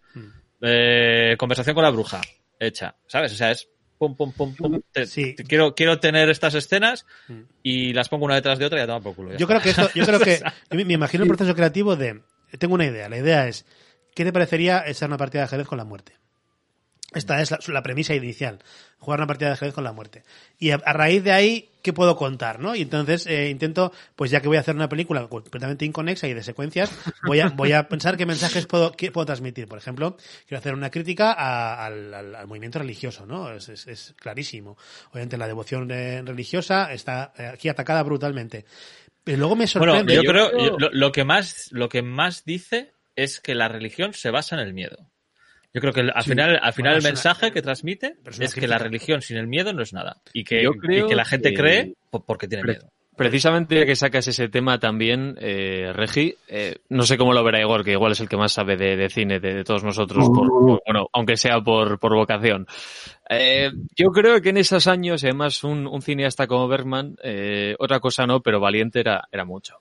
Eh, 0.61 1.37
conversación 1.39 1.75
con 1.75 1.85
la 1.85 1.91
bruja. 1.91 2.21
Hecha. 2.59 2.95
¿Sabes? 3.07 3.33
O 3.33 3.37
sea, 3.37 3.51
es 3.51 3.69
pum, 3.99 4.17
pum, 4.17 4.33
pum, 4.33 4.55
pum. 4.55 4.81
Te- 4.93 5.07
Sí. 5.07 5.35
te 5.35 5.45
quiero, 5.45 5.75
quiero 5.75 5.99
tener 5.99 6.29
estas 6.31 6.55
escenas 6.55 7.05
Mm. 7.29 7.41
y 7.63 7.93
las 7.93 8.09
pongo 8.09 8.25
una 8.27 8.35
detrás 8.37 8.59
de 8.59 8.67
otra 8.67 8.79
y 8.79 8.83
a 8.83 8.87
tomar 8.87 9.03
por 9.03 9.15
culo. 9.15 9.33
ya 9.33 9.39
Yo 9.39 9.47
creo 9.47 9.61
que 9.61 9.71
esto, 9.71 9.89
yo 9.95 10.05
creo 10.07 10.21
que, 10.21 10.41
me 10.85 10.93
imagino 10.95 11.25
el 11.25 11.29
proceso 11.29 11.55
creativo 11.55 11.97
de, 11.97 12.21
tengo 12.59 12.75
una 12.75 12.87
idea, 12.87 13.09
la 13.09 13.19
idea 13.19 13.49
es, 13.49 13.67
¿qué 14.15 14.25
te 14.25 14.33
parecería 14.33 14.85
echar 14.87 15.09
una 15.09 15.19
partida 15.19 15.43
de 15.43 15.45
ajedrez 15.47 15.67
con 15.67 15.79
la 15.79 15.85
muerte? 15.85 16.15
Esta 17.15 17.41
es 17.41 17.69
la, 17.69 17.83
premisa 17.83 18.15
inicial, 18.15 18.59
jugar 18.99 19.21
una 19.21 19.29
partida 19.29 19.49
de 19.49 19.53
ajedrez 19.55 19.75
con 19.75 19.85
la 19.85 19.93
muerte. 19.93 20.25
Y 20.59 20.71
a, 20.71 20.79
raíz 20.79 21.23
de 21.23 21.31
ahí, 21.31 21.71
¿qué 21.81 21.93
puedo 21.93 22.17
contar? 22.17 22.59
¿no? 22.59 22.75
Y 22.75 22.83
entonces 22.83 23.27
eh, 23.27 23.51
intento, 23.51 23.93
pues 24.17 24.33
ya 24.33 24.41
que 24.41 24.49
voy 24.49 24.57
a 24.57 24.61
hacer 24.61 24.75
una 24.75 24.89
película 24.89 25.29
completamente 25.29 25.85
inconexa 25.85 26.27
y 26.27 26.35
de 26.35 26.43
secuencias, 26.43 26.91
voy 27.25 27.39
a, 27.39 27.51
voy 27.51 27.73
a 27.73 27.89
pensar 27.89 28.17
qué 28.17 28.27
mensajes 28.27 28.67
puedo, 28.67 28.91
transmitir. 29.25 29.69
Por 29.69 29.79
ejemplo, 29.79 30.17
quiero 30.49 30.59
hacer 30.59 30.75
una 30.75 30.91
crítica 30.91 31.33
al, 31.33 32.47
movimiento 32.49 32.81
religioso, 32.81 33.27
¿no? 33.27 33.53
Es, 33.53 33.69
es- 33.69 33.87
es 33.87 34.15
clarísimo. 34.19 34.77
Obviamente 35.13 35.37
la 35.37 35.47
devoción 35.47 35.89
eh, 35.93 36.21
religiosa 36.25 36.93
está 36.93 37.33
eh, 37.39 37.47
aquí 37.47 37.69
atacada 37.69 38.03
brutalmente. 38.03 38.65
Pero 39.25 39.39
luego 39.39 39.57
me 39.57 39.65
Bueno, 39.75 39.93
sorprende... 39.95 40.15
yo 40.15 40.23
creo, 40.23 40.51
yo- 40.59 40.77
lo, 40.79 40.91
lo 40.93 41.11
que 41.13 41.25
más, 41.25 41.69
lo 41.73 41.89
que 41.89 42.03
más 42.03 42.45
dice 42.45 42.93
es 43.17 43.41
que 43.41 43.55
la 43.55 43.69
religión 43.69 44.13
se 44.13 44.31
basa 44.31 44.55
en 44.57 44.63
el 44.67 44.75
miedo. 44.75 44.99
Yo 45.73 45.81
creo 45.81 45.93
que 45.93 46.01
el- 46.01 46.13
al 46.15 46.23
Sí. 46.23 46.31
final, 46.31 46.59
al 46.63 46.73
final 46.73 46.93
Bueno, 46.93 46.97
el 46.99 47.01
una- 47.01 47.09
mensaje 47.09 47.51
que 47.53 47.63
transmite 47.63 48.17
es 48.39 48.55
que 48.55 48.69
la 48.69 48.79
religión 48.79 49.23
sin 49.23 49.39
el 49.39 49.47
miedo 49.49 49.73
no 49.73 49.83
es 49.83 49.93
nada. 49.93 50.21
Y 50.33 50.45
que, 50.45 50.63
Yo 50.63 50.73
y 50.75 51.07
que 51.09 51.15
la 51.17 51.25
gente 51.25 51.51
que- 51.51 51.57
cree 51.57 51.95
po- 52.11 52.25
porque 52.25 52.47
tiene 52.47 52.63
Pre- 52.63 52.73
miedo. 52.75 52.93
Precisamente 53.17 53.77
ya 53.77 53.87
que 53.87 53.95
sacas 53.97 54.27
ese 54.29 54.49
tema 54.49 54.79
también, 54.81 55.37
eh, 55.41 55.93
Regi, 55.95 56.35
eh, 56.49 56.77
no 56.89 57.05
sé 57.05 57.17
cómo 57.17 57.33
lo 57.33 57.45
verá 57.45 57.61
Igor, 57.61 57.85
que 57.85 57.93
igual 57.93 58.13
es 58.13 58.21
el 58.21 58.29
que 58.29 58.37
más 58.37 58.53
sabe 58.53 58.77
de, 58.77 58.97
de 58.97 59.09
cine 59.09 59.39
de, 59.41 59.55
de 59.55 59.65
todos 59.65 59.85
nosotros, 59.85 60.29
por- 60.29 60.49
por- 60.49 60.83
bueno, 60.87 61.09
aunque 61.13 61.37
sea 61.37 61.61
por, 61.61 61.99
por 62.01 62.15
vocación. 62.15 62.67
Eh, 63.31 63.71
yo 63.97 64.11
creo 64.11 64.41
que 64.43 64.49
en 64.51 64.57
esos 64.57 64.87
años, 64.87 65.23
además 65.25 65.63
un, 65.65 65.87
un 65.87 66.03
cineasta 66.03 66.47
como 66.47 66.67
Bergman, 66.69 67.17
eh, 67.23 67.77
otra 67.79 68.01
cosa 68.01 68.27
no, 68.27 68.41
pero 68.41 68.59
valiente 68.61 69.01
era, 69.01 69.23
era 69.31 69.45
mucho. 69.45 69.77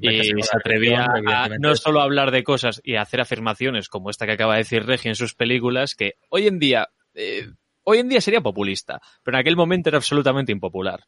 Y 0.00 0.42
se 0.42 0.56
atrevía 0.56 1.04
a 1.34 1.48
no 1.60 1.74
solo 1.76 2.00
a 2.00 2.04
hablar 2.04 2.30
de 2.30 2.42
cosas 2.44 2.80
y 2.82 2.94
a 2.96 3.02
hacer 3.02 3.20
afirmaciones 3.20 3.88
como 3.88 4.08
esta 4.10 4.24
que 4.26 4.32
acaba 4.32 4.54
de 4.54 4.58
decir 4.60 4.84
Regi 4.86 5.08
en 5.08 5.14
sus 5.16 5.34
películas, 5.34 5.94
que 5.94 6.14
hoy 6.30 6.46
en 6.46 6.58
día, 6.58 6.88
eh, 7.14 7.46
hoy 7.84 7.98
en 7.98 8.08
día 8.08 8.20
sería 8.20 8.40
populista, 8.40 9.00
pero 9.22 9.36
en 9.36 9.40
aquel 9.40 9.56
momento 9.56 9.88
era 9.88 9.98
absolutamente 9.98 10.52
impopular. 10.52 11.04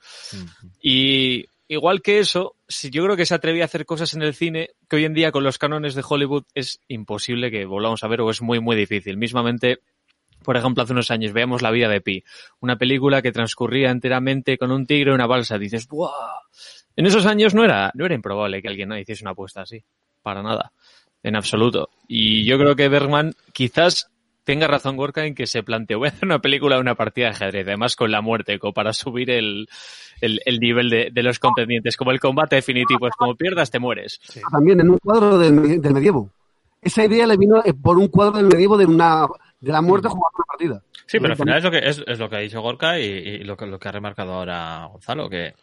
Y 0.80 1.46
igual 1.68 2.02
que 2.02 2.18
eso, 2.18 2.56
si 2.68 2.90
yo 2.90 3.04
creo 3.04 3.16
que 3.16 3.26
se 3.26 3.34
atrevía 3.34 3.64
a 3.64 3.66
hacer 3.66 3.86
cosas 3.86 4.14
en 4.14 4.22
el 4.22 4.34
cine 4.34 4.70
que 4.88 4.96
hoy 4.96 5.04
en 5.04 5.14
día 5.14 5.32
con 5.32 5.44
los 5.44 5.58
cánones 5.58 5.94
de 5.94 6.04
Hollywood 6.06 6.44
es 6.54 6.80
imposible 6.88 7.50
que 7.50 7.64
volvamos 7.64 8.04
a 8.04 8.08
ver 8.08 8.20
o 8.20 8.30
es 8.30 8.42
muy, 8.42 8.60
muy 8.60 8.76
difícil. 8.76 9.16
Mismamente, 9.16 9.78
por 10.42 10.56
ejemplo, 10.56 10.82
hace 10.82 10.92
unos 10.92 11.10
años 11.10 11.32
veamos 11.32 11.62
La 11.62 11.70
vida 11.70 11.88
de 11.88 12.00
Pi, 12.00 12.24
una 12.60 12.76
película 12.76 13.22
que 13.22 13.32
transcurría 13.32 13.90
enteramente 13.90 14.58
con 14.58 14.70
un 14.72 14.86
tigre 14.86 15.10
y 15.10 15.14
una 15.14 15.26
balsa. 15.26 15.58
Dices, 15.58 15.88
¡buah! 15.88 16.10
En 16.96 17.06
esos 17.06 17.26
años 17.26 17.54
no 17.54 17.64
era, 17.64 17.90
no 17.94 18.06
era 18.06 18.14
improbable 18.14 18.62
que 18.62 18.68
alguien 18.68 18.92
hiciese 18.92 19.24
una 19.24 19.32
apuesta 19.32 19.62
así. 19.62 19.82
Para 20.22 20.42
nada. 20.42 20.72
En 21.22 21.36
absoluto. 21.36 21.90
Y 22.06 22.44
yo 22.44 22.58
creo 22.58 22.76
que 22.76 22.88
Bergman 22.88 23.34
quizás 23.52 24.10
tenga 24.44 24.66
razón 24.68 24.96
Gorka 24.96 25.24
en 25.26 25.34
que 25.34 25.46
se 25.46 25.62
planteó, 25.62 25.98
voy 25.98 26.08
a 26.08 26.10
hacer 26.12 26.24
una 26.26 26.38
película 26.38 26.76
de 26.76 26.80
una 26.82 26.94
partida 26.94 27.26
de 27.26 27.30
ajedrez, 27.32 27.66
además 27.66 27.96
con 27.96 28.10
la 28.10 28.20
muerte, 28.20 28.58
como 28.58 28.72
para 28.72 28.92
subir 28.92 29.30
el, 29.30 29.66
el, 30.20 30.40
el 30.44 30.58
nivel 30.60 30.90
de, 30.90 31.10
de 31.12 31.22
los 31.22 31.38
contendientes, 31.38 31.96
como 31.96 32.10
el 32.10 32.20
combate 32.20 32.56
definitivo, 32.56 33.08
es 33.08 33.14
como 33.16 33.34
pierdas, 33.34 33.70
te 33.70 33.78
mueres. 33.78 34.20
También 34.52 34.80
en 34.80 34.90
un 34.90 34.98
cuadro 34.98 35.38
del, 35.38 35.52
me- 35.54 35.78
del 35.78 35.92
medievo. 35.94 36.30
Esa 36.82 37.04
idea 37.04 37.26
le 37.26 37.36
vino 37.38 37.62
eh, 37.64 37.72
por 37.72 37.96
un 37.96 38.08
cuadro 38.08 38.36
del 38.36 38.46
medievo 38.46 38.76
de 38.76 38.84
una 38.86 39.26
de 39.58 39.72
la 39.72 39.80
muerte 39.80 40.08
jugando 40.08 40.36
una 40.36 40.44
partida. 40.46 40.82
Sí, 41.06 41.18
pero 41.18 41.32
al 41.32 41.38
final 41.38 41.58
es 41.58 41.64
lo 41.64 41.70
que, 41.70 41.78
es, 41.78 42.02
es 42.06 42.18
lo 42.18 42.28
que 42.28 42.36
ha 42.36 42.40
dicho 42.40 42.60
Gorka 42.60 42.98
y, 43.00 43.04
y 43.04 43.38
lo, 43.44 43.56
que, 43.56 43.66
lo 43.66 43.78
que 43.78 43.88
ha 43.88 43.92
remarcado 43.92 44.34
ahora 44.34 44.86
Gonzalo, 44.92 45.28
que 45.30 45.54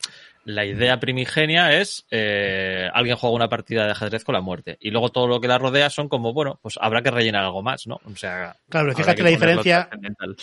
la 0.43 0.65
idea 0.65 0.99
primigenia 0.99 1.73
es 1.80 2.06
eh, 2.10 2.89
alguien 2.93 3.15
juega 3.15 3.36
una 3.36 3.49
partida 3.49 3.86
de 3.86 3.91
ajedrez 3.91 4.23
con 4.23 4.34
la 4.34 4.41
muerte. 4.41 4.77
Y 4.80 4.89
luego 4.91 5.10
todo 5.10 5.27
lo 5.27 5.39
que 5.39 5.47
la 5.47 5.58
rodea 5.58 5.89
son 5.89 6.10
como, 6.10 6.34
bueno, 6.34 6.60
pues 6.62 6.75
habrá 6.82 7.01
que 7.01 7.12
rellenar 7.12 7.43
algo 7.43 7.62
más, 7.62 7.86
¿no? 7.88 7.99
O 8.06 8.15
sea, 8.15 8.56
Claro, 8.69 8.88
pero 8.88 8.97
fíjate 8.97 9.15
que 9.17 9.23
la 9.23 9.30
diferencia, 9.30 9.89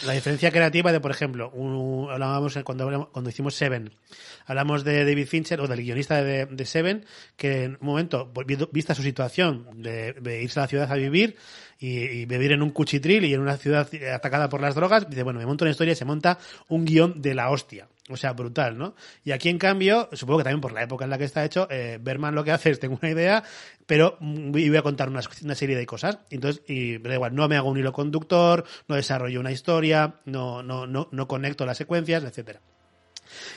la 0.07 0.13
diferencia 0.13 0.51
creativa 0.51 0.93
de, 0.93 1.01
por 1.01 1.11
ejemplo, 1.11 1.51
un- 1.51 2.11
hablábamos 2.11 2.57
cuando, 2.65 2.85
hablamos- 2.85 3.09
cuando 3.09 3.31
hicimos 3.31 3.55
Seven, 3.55 3.91
hablamos 4.47 4.85
de 4.85 5.05
David 5.05 5.27
Fincher 5.27 5.61
o 5.61 5.67
del 5.67 5.83
guionista 5.83 6.23
de, 6.23 6.47
de 6.47 6.65
Seven, 6.65 7.05
que 7.37 7.65
en 7.65 7.73
un 7.81 7.87
momento, 7.87 8.31
pues, 8.33 8.47
vista 8.73 8.95
su 8.95 9.03
situación 9.03 9.67
de, 9.83 10.13
de 10.15 10.43
irse 10.43 10.61
a 10.61 10.63
la 10.63 10.69
ciudad 10.69 10.91
a 10.93 10.95
vivir 10.97 11.37
y, 11.79 11.99
y 11.99 12.27
vivir 12.27 12.53
en 12.53 12.63
un 12.63 12.71
cuchitril 12.71 13.25
y 13.25 13.35
en 13.35 13.41
una 13.41 13.57
ciudad 13.57 13.89
atacada 14.13 14.49
por 14.49 14.61
las 14.61 14.75
drogas, 14.75 15.09
dice, 15.09 15.23
bueno, 15.23 15.39
me 15.39 15.47
monto 15.47 15.65
una 15.65 15.71
historia 15.71 15.93
y 15.93 15.97
se 15.97 16.05
monta 16.05 16.39
un 16.69 16.85
guion 16.85 17.21
de 17.23 17.35
la 17.35 17.51
hostia. 17.51 17.89
O 18.11 18.17
sea, 18.17 18.33
brutal, 18.33 18.79
¿no? 18.79 18.95
Y 19.23 19.33
aquí, 19.33 19.49
en 19.49 19.59
cambio, 19.59 20.09
supongo 20.13 20.39
que 20.39 20.45
también 20.45 20.61
por 20.61 20.73
la 20.73 20.83
época 20.83 21.05
en 21.05 21.11
la 21.11 21.19
que 21.19 21.25
está 21.25 21.45
hecho, 21.45 21.69
eh, 21.71 21.99
Berman 22.01 22.35
lo 22.35 22.43
que 22.43 22.53
hace 22.53 22.71
es, 22.71 22.81
tengo 22.81 22.99
una 23.01 23.11
idea, 23.11 23.45
pero 23.87 24.17
mm, 24.21 24.51
voy 24.51 24.77
a 24.77 24.83
contar 24.83 25.09
una, 25.09 25.21
una 25.43 25.55
serie 25.55 25.77
de 25.77 25.87
cosas. 25.87 26.19
Entonces, 26.31 26.63
y 26.67 26.99
da 26.99 27.15
igual, 27.15 27.35
no 27.35 27.47
me 27.49 27.57
hago 27.57 27.69
un 27.69 27.79
hilo 27.79 27.93
conductor, 27.93 28.65
no 28.89 28.97
desarrollo 28.97 29.41
una 29.41 29.53
historia, 29.53 30.21
no, 30.25 30.63
no, 30.63 30.87
no, 30.87 31.09
no 31.13 31.29
conecto 31.29 31.67
las 31.67 31.77
secuencias, 31.77 32.25
etcétera. 32.25 32.61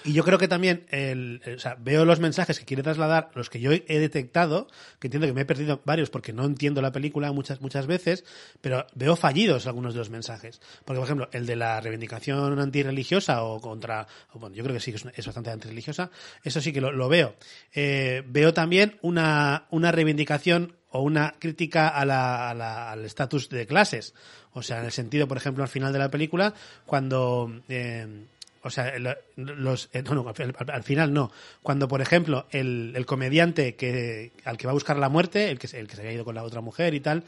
Y 0.03 0.13
yo 0.13 0.23
creo 0.23 0.37
que 0.37 0.47
también, 0.47 0.85
el, 0.89 1.41
o 1.55 1.59
sea, 1.59 1.75
veo 1.79 2.05
los 2.05 2.19
mensajes 2.19 2.59
que 2.59 2.65
quiere 2.65 2.83
trasladar, 2.83 3.31
los 3.35 3.49
que 3.49 3.59
yo 3.59 3.71
he 3.71 3.99
detectado, 3.99 4.67
que 4.99 5.07
entiendo 5.07 5.27
que 5.27 5.33
me 5.33 5.41
he 5.41 5.45
perdido 5.45 5.81
varios 5.85 6.09
porque 6.09 6.33
no 6.33 6.45
entiendo 6.45 6.81
la 6.81 6.91
película 6.91 7.31
muchas, 7.31 7.61
muchas 7.61 7.87
veces, 7.87 8.23
pero 8.61 8.85
veo 8.95 9.15
fallidos 9.15 9.67
algunos 9.67 9.93
de 9.93 9.99
los 9.99 10.09
mensajes. 10.09 10.61
Porque, 10.85 10.99
por 10.99 11.05
ejemplo, 11.05 11.29
el 11.31 11.45
de 11.45 11.55
la 11.55 11.79
reivindicación 11.81 12.59
antirreligiosa 12.59 13.43
o 13.43 13.59
contra, 13.59 14.07
bueno, 14.33 14.55
yo 14.55 14.63
creo 14.63 14.75
que 14.75 14.81
sí 14.81 14.91
que 14.91 14.97
es, 15.15 15.25
bastante 15.25 15.51
antirreligiosa, 15.51 16.11
eso 16.43 16.61
sí 16.61 16.73
que 16.73 16.81
lo, 16.81 17.09
veo. 17.09 17.35
Eh, 17.73 18.23
veo 18.27 18.53
también 18.53 18.97
una, 19.01 19.67
una 19.71 19.91
reivindicación 19.91 20.75
o 20.89 21.01
una 21.01 21.35
crítica 21.39 21.87
a 21.89 22.91
al 22.91 23.05
estatus 23.05 23.49
de 23.49 23.65
clases. 23.65 24.13
O 24.53 24.61
sea, 24.61 24.79
en 24.79 24.85
el 24.85 24.91
sentido, 24.91 25.27
por 25.27 25.37
ejemplo, 25.37 25.63
al 25.63 25.69
final 25.69 25.93
de 25.93 25.99
la 25.99 26.11
película, 26.11 26.53
cuando... 26.85 27.61
eh, 27.69 28.25
o 28.63 28.69
sea, 28.69 28.93
los, 29.35 29.89
eh, 29.93 30.03
no, 30.03 30.13
no, 30.15 30.27
al, 30.27 30.55
al- 30.57 30.69
al 30.71 30.83
final 30.83 31.13
no. 31.13 31.31
Cuando, 31.63 31.87
por 31.87 32.01
ejemplo, 32.01 32.45
el, 32.51 32.93
el 32.95 33.05
comediante 33.05 33.75
que, 33.75 34.31
al 34.45 34.57
que 34.57 34.67
va 34.67 34.71
a 34.71 34.73
buscar 34.73 34.97
la 34.97 35.09
muerte, 35.09 35.49
el 35.49 35.59
que, 35.59 35.67
se- 35.67 35.79
el 35.79 35.87
que 35.87 35.95
se 35.95 36.01
había 36.01 36.13
ido 36.13 36.25
con 36.25 36.35
la 36.35 36.43
otra 36.43 36.61
mujer 36.61 36.93
y 36.93 36.99
tal, 36.99 37.23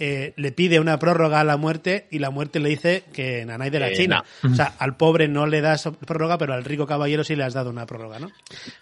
eh, 0.00 0.32
le 0.36 0.50
pide 0.50 0.80
una 0.80 0.98
prórroga 0.98 1.38
a 1.38 1.44
la 1.44 1.56
muerte 1.56 2.08
y 2.10 2.18
la 2.18 2.30
muerte 2.30 2.58
le 2.58 2.68
dice 2.68 3.04
que 3.12 3.44
nanay 3.44 3.70
de 3.70 3.78
la 3.78 3.88
Que 3.90 3.94
China. 3.94 4.24
no. 4.42 4.52
O 4.52 4.54
sea, 4.56 4.74
al 4.80 4.96
pobre 4.96 5.28
no 5.28 5.46
le 5.46 5.60
das 5.60 5.88
prórroga, 6.04 6.36
pero 6.36 6.52
al 6.54 6.64
rico 6.64 6.84
caballero 6.84 7.22
sí 7.22 7.36
le 7.36 7.44
has 7.44 7.54
dado 7.54 7.70
una 7.70 7.86
prórroga, 7.86 8.18
¿no? 8.18 8.32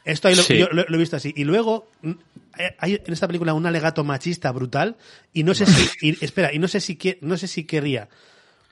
Esto 0.06 0.28
ahí 0.28 0.34
lo, 0.34 0.42
Sí. 0.42 0.56
yo 0.56 0.68
lo, 0.72 0.84
lo 0.88 0.94
he 0.96 0.98
visto 0.98 1.16
así. 1.16 1.34
Y 1.36 1.44
luego 1.44 1.90
mm, 2.00 2.10
eh, 2.58 2.74
hay 2.78 2.94
en 3.04 3.12
esta 3.12 3.26
película 3.26 3.52
un 3.52 3.66
alegato 3.66 4.04
machista 4.04 4.50
brutal 4.52 4.96
y 5.34 5.42
no 5.42 5.52
sé 5.52 5.66
si, 5.66 6.08
y, 6.08 6.24
espera, 6.24 6.50
y 6.54 6.58
no 6.58 6.66
sé 6.66 6.80
si, 6.80 6.98
no 7.20 7.36
sé 7.36 7.46
si 7.46 7.64
querría 7.64 8.08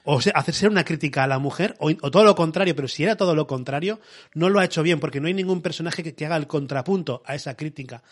o 0.04 0.20
sea, 0.20 0.32
hacer 0.34 0.54
ser 0.54 0.68
una 0.70 0.84
crítica 0.84 1.24
a 1.24 1.26
la 1.26 1.38
mujer, 1.38 1.76
o, 1.78 1.90
o 1.90 2.10
todo 2.10 2.24
lo 2.24 2.34
contrario, 2.34 2.74
pero 2.76 2.88
si 2.88 3.04
era 3.04 3.16
todo 3.16 3.34
lo 3.34 3.46
contrario, 3.46 4.00
no 4.34 4.48
lo 4.48 4.58
ha 4.60 4.64
hecho 4.64 4.82
bien, 4.82 5.00
porque 5.00 5.20
no 5.20 5.28
hay 5.28 5.34
ningún 5.34 5.62
personaje 5.62 6.02
que, 6.02 6.14
que 6.14 6.26
haga 6.26 6.36
el 6.36 6.46
contrapunto 6.46 7.22
a 7.26 7.34
esa 7.34 7.54
crítica, 7.56 8.02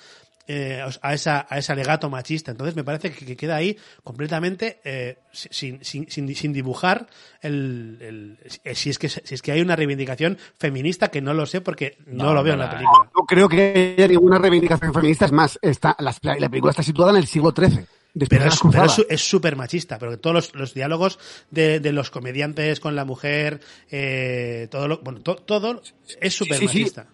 eh, 0.51 0.83
a, 1.03 1.13
esa, 1.15 1.47
a 1.49 1.59
ese 1.59 1.73
alegato 1.73 2.09
machista. 2.09 2.51
Entonces 2.51 2.75
me 2.75 2.83
parece 2.83 3.11
que, 3.13 3.27
que 3.27 3.37
queda 3.37 3.57
ahí 3.57 3.77
completamente 4.03 4.81
eh, 4.83 5.19
sin, 5.33 5.85
sin, 5.85 6.11
sin, 6.11 6.35
sin 6.35 6.53
dibujar 6.55 7.07
el, 7.43 7.99
el- 8.01 8.39
eh, 8.65 8.75
si, 8.75 8.89
es 8.89 8.99
que, 8.99 9.09
si 9.11 9.35
es 9.35 9.43
que 9.43 9.53
hay 9.53 9.61
una 9.61 9.77
reivindicación 9.77 10.39
feminista, 10.59 11.09
que 11.09 11.21
no 11.21 11.35
lo 11.35 11.45
sé 11.45 11.61
porque 11.61 11.99
no, 12.07 12.25
No, 12.25 12.35
lo 12.35 12.43
veo 12.43 12.57
no 12.57 12.63
en 12.65 12.71
la 12.71 12.75
película. 12.77 13.11
No 13.15 13.25
creo 13.27 13.49
que 13.49 13.95
haya 13.99 14.09
ninguna 14.09 14.39
reivindicación 14.39 14.95
feminista. 14.95 15.27
Es 15.27 15.33
más, 15.33 15.59
está, 15.61 15.95
la 15.99 16.49
película 16.49 16.71
está 16.71 16.83
situada 16.83 17.11
en 17.11 17.19
el 17.19 17.27
siglo 17.27 17.53
XIII. 17.53 17.87
Pero 18.27 18.47
es 18.47 18.59
pero 18.73 19.07
es 19.09 19.21
súper 19.21 19.55
machista, 19.57 19.99
pero 19.99 20.19
todos 20.19 20.35
los, 20.35 20.55
los 20.55 20.75
diálogos 20.75 21.19
de, 21.51 21.79
de 21.81 21.93
los 21.93 22.11
comediantes 22.11 22.81
con 22.81 22.97
la 22.97 23.05
mujer, 23.05 23.61
eh, 23.91 24.67
todo 24.71 24.89
lo, 24.89 24.99
bueno, 24.99 25.21
to- 25.21 25.37
todo 25.37 25.83
es 26.21 26.35
súper 26.35 26.55
sí, 26.59 26.61
sí. 26.61 26.67
machista. 26.67 27.07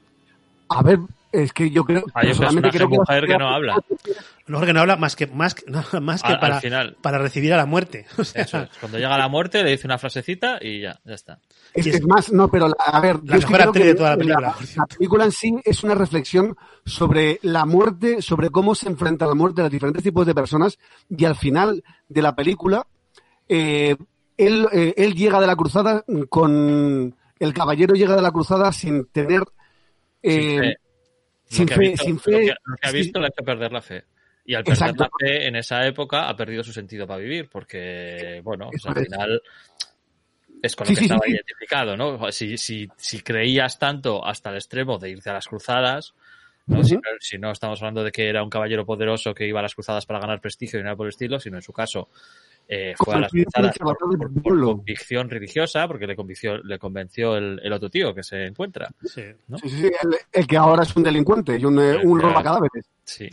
A 0.69 0.83
ver, 0.83 0.99
es 1.43 1.53
que 1.53 1.71
yo 1.71 1.85
creo. 1.85 2.05
Hay 2.15 2.29
personalmente 2.29 2.69
personaje 2.71 2.77
creo 2.79 2.89
que 2.89 2.97
mujer 2.97 3.27
que 3.27 3.39
no 3.39 3.49
habla. 3.49 3.77
Lo 4.47 4.53
mejor 4.53 4.67
que 4.67 4.73
no 4.75 4.81
habla 4.81 4.97
más 4.97 5.17
que, 5.17 5.27
más, 5.27 5.55
que- 5.55 5.65
no, 5.71 5.83
más 6.01 6.23
que 6.23 6.29
Al- 6.29 6.35
al 6.35 6.41
para, 6.41 6.61
final. 6.61 6.97
para 7.03 7.19
recibir 7.19 7.53
a 7.53 7.57
la 7.57 7.67
muerte. 7.67 8.07
O 8.19 8.25
sea, 8.25 8.43
Eso 8.43 8.59
es. 8.61 8.71
Cuando 8.79 8.99
llega 8.99 9.17
la 9.19 9.29
muerte 9.29 9.63
le 9.65 9.71
dice 9.73 9.87
una 9.87 9.99
frasecita 9.99 10.59
y 10.61 10.81
ya, 10.81 10.99
ya 11.05 11.15
está. 11.15 11.41
Es, 11.73 11.87
es- 11.87 11.97
es 11.97 12.07
más, 12.07 12.33
no, 12.33 12.49
pero 12.49 12.69
la- 12.69 12.75
a 12.85 13.01
ver, 13.01 13.17
La 13.25 13.39
yo 13.39 13.49
mejor 13.49 13.63
actriz 13.63 13.85
de 13.87 13.95
toda 13.95 14.11
la 14.11 14.17
película, 14.17 14.55
La, 14.77 14.87
película 14.87 15.25
en 15.25 15.33
sí 15.33 15.55
es 15.65 15.83
una 15.85 15.95
reflexión 15.95 16.57
sobre 16.85 17.39
la 17.43 17.65
muerte, 17.67 18.23
sobre 18.23 18.51
cómo 18.51 18.75
se 18.75 18.89
enfrenta 18.89 19.27
la 19.27 19.35
muerte 19.35 19.61
a 19.61 19.65
los 19.65 19.73
diferentes 19.73 20.03
tipos 20.05 20.27
de 20.27 20.35
personas 20.35 20.79
y 21.09 21.25
al 21.25 21.35
final 21.37 21.83
de 22.09 22.23
la 22.23 22.35
película 22.37 22.87
eh, 23.49 23.97
él, 24.37 24.67
eh, 24.73 24.95
él 24.97 25.15
llega 25.15 25.41
de 25.41 25.47
la 25.47 25.57
cruzada 25.57 26.05
con 26.29 27.15
el 27.39 27.53
caballero 27.55 27.95
llega 27.95 28.17
de 28.17 28.23
la 28.23 28.31
cruzada 28.33 28.73
sin 28.73 29.07
tener 29.07 29.43
eh, 30.23 30.77
Sin 31.55 31.69
fe. 31.69 31.69
Lo 31.69 31.69
que 31.69 31.75
ha 31.75 31.77
fe, 31.77 31.89
visto- 31.91 32.05
sin 32.05 32.15
Lo 32.15 32.21
fe, 32.21 32.31
que, 32.31 32.55
lo 32.65 32.77
que 32.77 32.89
ha 32.89 32.91
sí. 32.91 32.97
visto 32.97 33.19
le 33.21 33.27
ha 33.27 33.29
hecho 33.29 33.45
perder 33.45 33.73
la 33.73 33.83
fe. 33.83 34.05
Y 34.47 34.55
al 34.55 34.65
perder 34.65 34.89
Exacto. 34.91 35.05
la 35.05 35.11
fe 35.27 35.47
en 35.49 35.57
esa 35.57 35.87
época 35.87 36.29
ha 36.29 36.37
perdido 36.37 36.63
su 36.63 36.73
sentido 36.73 37.07
para 37.07 37.21
vivir, 37.21 37.49
porque, 37.49 38.41
bueno, 38.45 38.69
pues 38.71 38.85
al 38.87 39.05
final 39.05 39.43
es 40.63 40.77
con 40.77 40.87
lo 40.87 40.89
Sí, 40.91 40.95
que 40.95 41.01
sí, 41.01 41.05
estaba 41.07 41.25
sí. 41.27 41.33
identificado, 41.33 41.97
¿no? 41.97 42.31
Si, 42.33 42.59
si, 42.59 42.89
si 42.97 43.21
creías 43.21 43.79
tanto 43.79 44.25
hasta 44.25 44.51
el 44.51 44.57
extremo 44.57 44.99
de 44.99 45.11
irte 45.11 45.31
a 45.31 45.35
las 45.35 45.47
cruzadas, 45.47 46.15
no, 46.67 46.83
si 47.21 47.39
no 47.39 47.51
estamos 47.51 47.81
hablando 47.83 48.03
de 48.05 48.11
que 48.13 48.29
era 48.29 48.43
un 48.43 48.49
caballero 48.51 48.87
poderoso 48.87 49.35
que 49.35 49.47
iba 49.47 49.61
a 49.61 49.63
las 49.63 49.75
cruzadas 49.75 50.07
para 50.07 50.21
ganar 50.21 50.41
prestigio 50.41 50.81
y 50.81 50.83
nada 50.83 50.97
por 50.97 51.07
el 51.07 51.11
estilo, 51.11 51.39
sino 51.39 51.57
en 51.57 51.63
su 51.63 51.73
caso 51.73 52.09
eh, 52.69 52.95
fue 52.97 53.15
a 53.15 53.21
las 53.21 53.31
cruzadas 53.31 53.79
por, 53.79 53.97
por- 53.99 54.43
por 54.43 54.61
convicción 54.61 55.29
religiosa, 55.29 55.87
porque 55.87 56.07
le 56.07 56.17
convenció, 56.17 56.59
le 56.59 56.79
convenció 56.79 57.37
el, 57.37 57.61
el 57.63 57.73
otro 57.73 57.91
tío 57.91 58.15
que 58.15 58.23
se 58.23 58.47
encuentra. 58.47 58.89
Sí. 59.05 59.23
¿no? 59.49 59.59
Sí, 59.59 59.69
sí, 59.69 59.85
el, 59.87 60.17
el 60.33 60.47
que 60.47 60.57
ahora 60.57 60.83
es 60.83 60.97
un 60.97 61.03
delincuente 61.03 61.59
y 61.59 61.65
un, 61.65 61.79
eh, 61.79 61.99
un 62.03 62.21
roba 62.21 62.43
cadáveres. 62.43 62.87
Sí. 63.05 63.29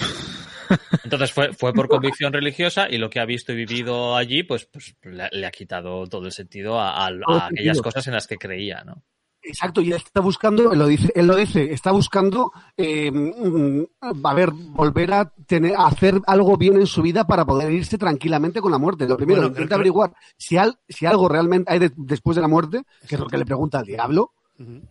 Entonces 1.03 1.31
fue, 1.31 1.53
fue 1.53 1.73
por 1.73 1.87
convicción 1.89 2.31
religiosa 2.31 2.87
y 2.89 2.97
lo 2.97 3.09
que 3.09 3.19
ha 3.19 3.25
visto 3.25 3.51
y 3.51 3.55
vivido 3.55 4.15
allí, 4.15 4.43
pues, 4.43 4.65
pues 4.65 4.95
le, 5.03 5.27
le 5.31 5.45
ha 5.45 5.51
quitado 5.51 6.07
todo 6.07 6.25
el 6.25 6.31
sentido 6.31 6.79
a, 6.79 7.07
aquellas 7.07 7.81
cosas 7.81 8.07
en 8.07 8.13
las 8.13 8.27
que 8.27 8.37
creía, 8.37 8.83
¿no? 8.85 9.03
Exacto, 9.43 9.81
y 9.81 9.87
él 9.91 9.97
está 9.97 10.21
buscando, 10.21 10.71
él 10.71 10.77
lo 10.79 10.85
dice, 10.85 11.11
él 11.15 11.25
lo 11.25 11.35
dice, 11.35 11.73
está 11.73 11.91
buscando, 11.91 12.51
eh, 12.77 13.09
mm, 13.11 13.83
a 14.23 14.33
ver, 14.35 14.51
volver 14.51 15.13
a 15.13 15.25
tener, 15.47 15.75
a 15.75 15.87
hacer 15.87 16.21
algo 16.27 16.57
bien 16.57 16.75
en 16.75 16.85
su 16.85 17.01
vida 17.01 17.25
para 17.25 17.43
poder 17.43 17.71
irse 17.71 17.97
tranquilamente 17.97 18.61
con 18.61 18.71
la 18.71 18.77
muerte. 18.77 19.07
Lo 19.07 19.17
primero, 19.17 19.41
Bueno, 19.41 19.47
intenta 19.53 19.75
averiguar 19.75 20.13
si, 20.37 20.57
al- 20.57 20.77
si 20.87 21.05
algo 21.07 21.27
realmente 21.27 21.71
hay 21.71 21.79
de- 21.79 21.91
después 21.95 22.35
de 22.35 22.41
la 22.41 22.47
muerte, 22.47 22.83
que 23.07 23.15
es 23.15 23.19
lo 23.19 23.27
que 23.27 23.37
le 23.37 23.45
pregunta 23.45 23.79
al 23.79 23.85
diablo, 23.85 24.31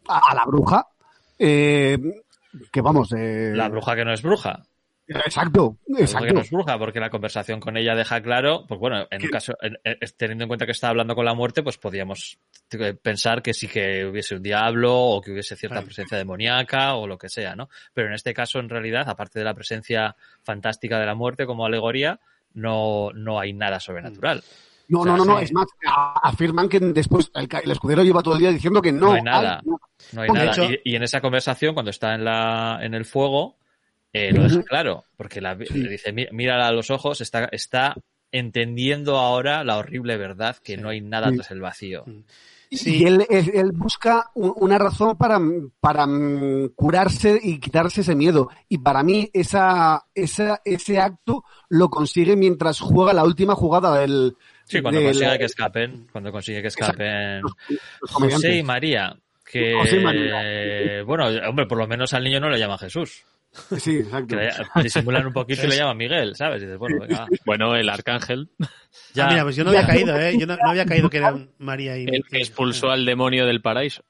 a, 0.08 0.30
a 0.30 0.34
la 0.34 0.44
bruja, 0.46 0.86
eh, 1.38 1.96
que 2.72 2.80
vamos, 2.80 3.12
eh, 3.16 3.52
La 3.54 3.68
bruja 3.68 3.94
que 3.94 4.04
no 4.04 4.12
es 4.12 4.20
bruja. 4.22 4.64
Exacto, 5.18 5.76
que 5.96 6.02
exacto. 6.02 6.34
no 6.34 6.40
es 6.40 6.50
bruja, 6.50 6.78
porque 6.78 7.00
la 7.00 7.10
conversación 7.10 7.60
con 7.60 7.76
ella 7.76 7.94
deja 7.94 8.20
claro, 8.22 8.64
pues 8.68 8.78
bueno, 8.80 9.06
en 9.10 9.22
un 9.22 9.28
caso, 9.30 9.54
en- 9.60 9.78
en- 9.84 9.98
teniendo 10.16 10.44
en 10.44 10.48
cuenta 10.48 10.66
que 10.66 10.72
está 10.72 10.88
hablando 10.88 11.14
con 11.14 11.24
la 11.24 11.34
muerte, 11.34 11.62
pues 11.62 11.78
podíamos 11.78 12.38
eh, 12.72 12.94
pensar 12.94 13.42
que 13.42 13.52
sí 13.54 13.66
que 13.68 14.04
hubiese 14.06 14.36
un 14.36 14.42
diablo 14.42 14.94
o 14.96 15.20
que 15.20 15.32
hubiese 15.32 15.56
cierta 15.56 15.82
presencia 15.82 16.16
demoníaca 16.16 16.94
o 16.94 17.06
lo 17.06 17.18
que 17.18 17.28
sea, 17.28 17.56
¿no? 17.56 17.68
Pero 17.92 18.08
en 18.08 18.14
este 18.14 18.32
caso, 18.32 18.58
en 18.60 18.68
realidad, 18.68 19.08
aparte 19.08 19.38
de 19.38 19.44
la 19.44 19.54
presencia 19.54 20.14
fantástica 20.42 20.98
de 20.98 21.06
la 21.06 21.14
muerte 21.14 21.46
como 21.46 21.66
alegoría, 21.66 22.20
no, 22.54 23.10
no 23.14 23.38
hay 23.40 23.52
nada 23.52 23.80
sobrenatural. 23.80 24.42
No, 24.88 25.00
O 25.00 25.04
sea, 25.04 25.12
no, 25.12 25.18
no, 25.18 25.34
no, 25.34 25.38
es 25.38 25.52
más, 25.52 25.66
afirman 26.22 26.68
que 26.68 26.80
después 26.80 27.30
el, 27.34 27.70
escudero 27.70 28.02
lleva 28.02 28.22
todo 28.24 28.34
el 28.34 28.40
día 28.40 28.50
diciendo 28.50 28.82
que 28.82 28.90
no, 28.90 29.06
No 29.06 29.12
hay 29.12 29.22
nada. 29.22 29.60
hay- 29.64 29.70
No 30.12 30.22
hay 30.22 30.30
nada. 30.30 30.64
y, 30.64 30.80
y 30.92 30.96
en 30.96 31.04
esa 31.04 31.20
conversación, 31.20 31.74
cuando 31.74 31.90
está 31.92 32.14
en, 32.16 32.24
la, 32.24 32.80
en 32.82 32.94
el 32.94 33.04
fuego, 33.04 33.56
eh, 34.12 34.32
lo 34.32 34.42
deja 34.42 34.62
claro, 34.64 35.04
porque 35.16 35.40
la, 35.40 35.56
Sí. 35.56 35.78
le 35.78 35.90
dice, 35.90 36.12
"Mí- 36.12 36.26
mírala 36.32 36.66
a 36.68 36.72
los 36.72 36.90
ojos, 36.90 37.20
está, 37.20 37.48
está 37.52 37.94
entendiendo 38.32 39.18
ahora 39.18 39.64
la 39.64 39.76
horrible 39.76 40.16
verdad 40.16 40.56
que 40.62 40.76
no 40.76 40.88
hay 40.90 41.00
nada 41.00 41.30
Sí. 41.30 41.36
tras 41.36 41.50
el 41.50 41.60
vacío. 41.60 42.04
Sí. 42.72 42.98
Y 42.98 43.04
él, 43.06 43.26
él- 43.28 43.50
él 43.52 43.72
busca 43.72 44.30
un- 44.36 44.52
una 44.56 44.78
razón 44.78 45.16
para, 45.18 45.40
para 45.80 46.06
mm, 46.06 46.68
curarse 46.76 47.40
y 47.42 47.58
quitarse 47.58 48.02
ese 48.02 48.14
miedo. 48.14 48.48
Y 48.68 48.78
para 48.78 49.02
mí 49.02 49.28
esa, 49.32 50.04
esa, 50.14 50.60
ese 50.64 51.00
acto 51.00 51.42
lo 51.68 51.88
consigue 51.88 52.36
mientras 52.36 52.78
juega 52.78 53.12
la 53.12 53.24
última 53.24 53.56
jugada 53.56 53.98
del... 53.98 54.36
Sí, 54.64 54.80
cuando 54.80 55.00
de 55.00 55.06
consigue 55.06 55.38
que 55.38 55.44
escapen, 55.46 56.06
cuando 56.12 56.30
consigue 56.30 56.62
que 56.62 56.68
escapen 56.68 57.42
los- 57.42 57.52
los 58.02 58.10
José 58.12 58.54
y 58.58 58.62
María, 58.62 59.16
que, 59.44 59.74
José 59.74 59.96
y 59.96 60.04
María. 60.04 61.02
bueno, 61.04 61.26
hombre, 61.48 61.66
por 61.66 61.76
lo 61.78 61.88
menos 61.88 62.14
al 62.14 62.22
niño 62.22 62.38
no 62.38 62.48
le 62.50 62.58
llama 62.60 62.78
Jesús, 62.78 63.24
Sí, 63.78 63.96
exacto. 63.98 64.36
disimulan 64.82 65.26
un 65.26 65.32
poquito 65.32 65.64
y 65.66 65.70
le 65.70 65.76
llaman 65.76 65.96
Miguel, 65.96 66.36
¿sabes? 66.36 66.62
Y 66.62 66.66
dices, 66.66 66.78
bueno, 66.78 66.98
venga, 67.00 67.26
Bueno, 67.44 67.74
el 67.74 67.88
arcángel, 67.88 68.48
ya. 69.12 69.26
Ah, 69.26 69.30
mira, 69.30 69.42
pues 69.42 69.56
yo 69.56 69.64
no 69.64 69.70
había 69.70 69.86
caído, 69.86 70.16
¿eh? 70.18 70.36
Yo 70.38 70.46
no, 70.46 70.56
no 70.56 70.70
había 70.70 70.86
caído 70.86 71.10
que 71.10 71.16
eran 71.18 71.50
María 71.58 71.96
y... 71.98 72.04
el 72.04 72.24
que 72.24 72.38
expulsó 72.38 72.90
al 72.90 73.04
demonio 73.04 73.46
del 73.46 73.60
paraíso. 73.60 74.04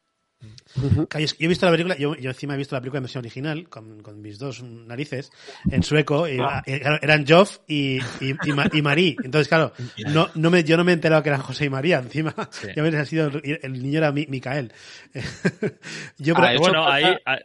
Yo 0.76 1.07
he 1.38 1.48
visto 1.48 1.66
la 1.66 1.72
película, 1.72 1.96
yo, 1.98 2.14
yo 2.16 2.31
encima 2.31 2.55
he 2.55 2.57
visto 2.57 2.74
la 2.74 2.81
película 2.81 2.98
en 2.98 3.03
versión 3.05 3.20
original, 3.22 3.68
con, 3.68 4.03
con 4.03 4.22
mis 4.22 4.38
dos 4.38 4.62
narices, 4.62 5.31
en 5.70 5.83
sueco, 5.83 6.26
y, 6.29 6.37
claro, 6.37 6.62
eran 7.03 7.26
Joff 7.26 7.59
y, 7.66 7.98
y, 8.20 8.35
y, 8.44 8.53
Ma- 8.53 8.68
y 8.72 8.81
Marí. 8.81 9.16
Entonces, 9.22 9.48
claro, 9.48 9.72
no, 10.07 10.29
no 10.35 10.50
me, 10.50 10.64
yo 10.64 10.76
no 10.79 10.85
me 10.85 10.92
he 10.92 10.94
enterado 10.94 11.22
que 11.22 11.29
eran 11.31 11.42
José 11.42 11.66
y 11.66 11.70
María, 11.70 11.98
encima. 11.98 12.35
Sí. 12.50 12.68
Ya 12.74 12.83
hubiera 12.83 13.05
sido, 13.05 13.26
el, 13.29 13.59
el 13.62 13.83
niño 13.83 13.98
era 13.98 14.12
Mi- 14.12 14.26
Micael. 14.29 14.72
yo, 16.18 16.35
Ah, 16.37 16.40
pero- 16.40 16.48
eso 16.50 16.61
bueno, 16.61 16.85
pasa- 16.85 16.94
ahí... 16.94 17.16
ah, 17.26 17.38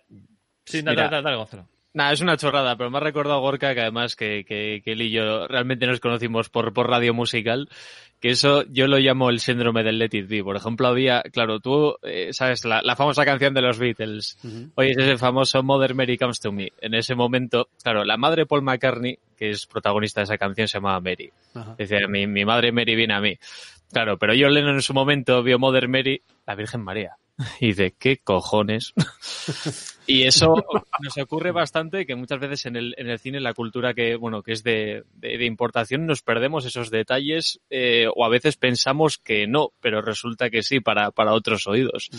Sí, 0.68 0.82
dale, 0.82 0.96
Mira. 0.96 1.10
dale, 1.10 1.24
dale, 1.24 1.38
Gonzalo. 1.38 1.68
Nada, 1.96 2.12
es 2.12 2.20
una 2.20 2.36
chorrada, 2.36 2.76
pero 2.76 2.92
me 2.92 2.98
ha 2.98 3.00
recordado 3.00 3.40
Gorka 3.40 3.74
que 3.74 3.80
además 3.80 4.18
que, 4.18 4.44
que, 4.44 4.82
que 4.84 4.92
él 4.92 5.02
y 5.02 5.12
yo 5.12 5.48
realmente 5.48 5.88
nos 5.88 6.02
conocimos 6.02 6.50
por, 6.50 6.74
por 6.74 6.90
radio 6.90 7.14
musical, 7.14 7.70
que 8.20 8.32
eso 8.32 8.66
yo 8.70 8.88
lo 8.88 8.98
llamo 8.98 9.30
el 9.30 9.40
síndrome 9.40 9.82
del 9.82 9.98
Let 9.98 10.10
It 10.12 10.28
Be. 10.28 10.44
Por 10.44 10.58
ejemplo, 10.58 10.90
había, 10.90 11.24
claro, 11.24 11.62
tú 11.62 11.96
eh, 12.04 12.34
sabes 12.34 12.66
la, 12.66 12.82
la 12.82 12.98
famosa 12.98 13.24
canción 13.24 13.54
de 13.54 13.62
los 13.62 13.80
Beatles, 13.80 14.38
oye, 14.76 14.92
es 14.92 14.98
ese 14.98 15.18
famoso 15.18 15.64
Mother 15.64 15.96
Mary 15.96 16.18
Comes 16.18 16.42
to 16.42 16.52
Me. 16.52 16.74
En 16.82 16.96
ese 16.96 17.16
momento, 17.16 17.70
claro, 17.82 18.04
la 18.04 18.18
madre 18.18 18.42
de 18.42 18.46
Paul 18.46 18.64
McCartney, 18.64 19.18
que 19.38 19.52
es 19.52 19.66
protagonista 19.66 20.20
de 20.20 20.26
esa 20.26 20.38
canción, 20.38 20.68
se 20.68 20.80
llamaba 20.80 21.00
Mary. 21.00 21.32
Decía, 21.78 22.10
mi, 22.10 22.28
mi 22.28 22.44
madre 22.44 22.74
Mary 22.74 22.94
viene 22.94 23.14
a 23.14 23.22
mí. 23.22 23.38
Claro, 23.94 24.18
pero 24.18 24.34
John 24.38 24.54
Lennon 24.54 24.76
en 24.76 24.82
su 24.82 24.94
momento 24.94 25.42
vio 25.44 25.60
Mother 25.60 25.88
Mary, 25.88 26.22
la 26.46 26.56
Virgen 26.56 26.82
María. 26.82 27.16
Y 27.60 27.74
de 27.74 27.92
qué 27.92 28.18
cojones. 28.18 28.94
y 30.08 30.24
eso 30.24 30.54
nos 31.02 31.18
ocurre 31.18 31.52
bastante 31.52 32.06
que 32.06 32.16
muchas 32.16 32.40
veces 32.40 32.66
en 32.66 32.76
el, 32.76 32.96
en 32.98 33.10
el 33.10 33.20
cine, 33.20 33.40
la 33.40 33.54
cultura 33.54 33.94
que, 33.94 34.16
bueno, 34.16 34.42
que 34.42 34.54
es 34.54 34.64
de, 34.64 35.04
de, 35.16 35.38
de 35.38 35.46
importación, 35.46 36.06
nos 36.06 36.22
perdemos 36.22 36.66
esos 36.66 36.92
detalles, 36.92 37.60
eh, 37.70 38.08
o 38.14 38.26
a 38.26 38.30
veces 38.30 38.56
pensamos 38.58 39.18
que 39.18 39.48
no, 39.48 39.74
pero 39.82 40.02
resulta 40.02 40.50
que 40.50 40.64
sí 40.64 40.80
para, 40.80 41.12
para 41.12 41.34
otros 41.34 41.68
oídos. 41.68 42.10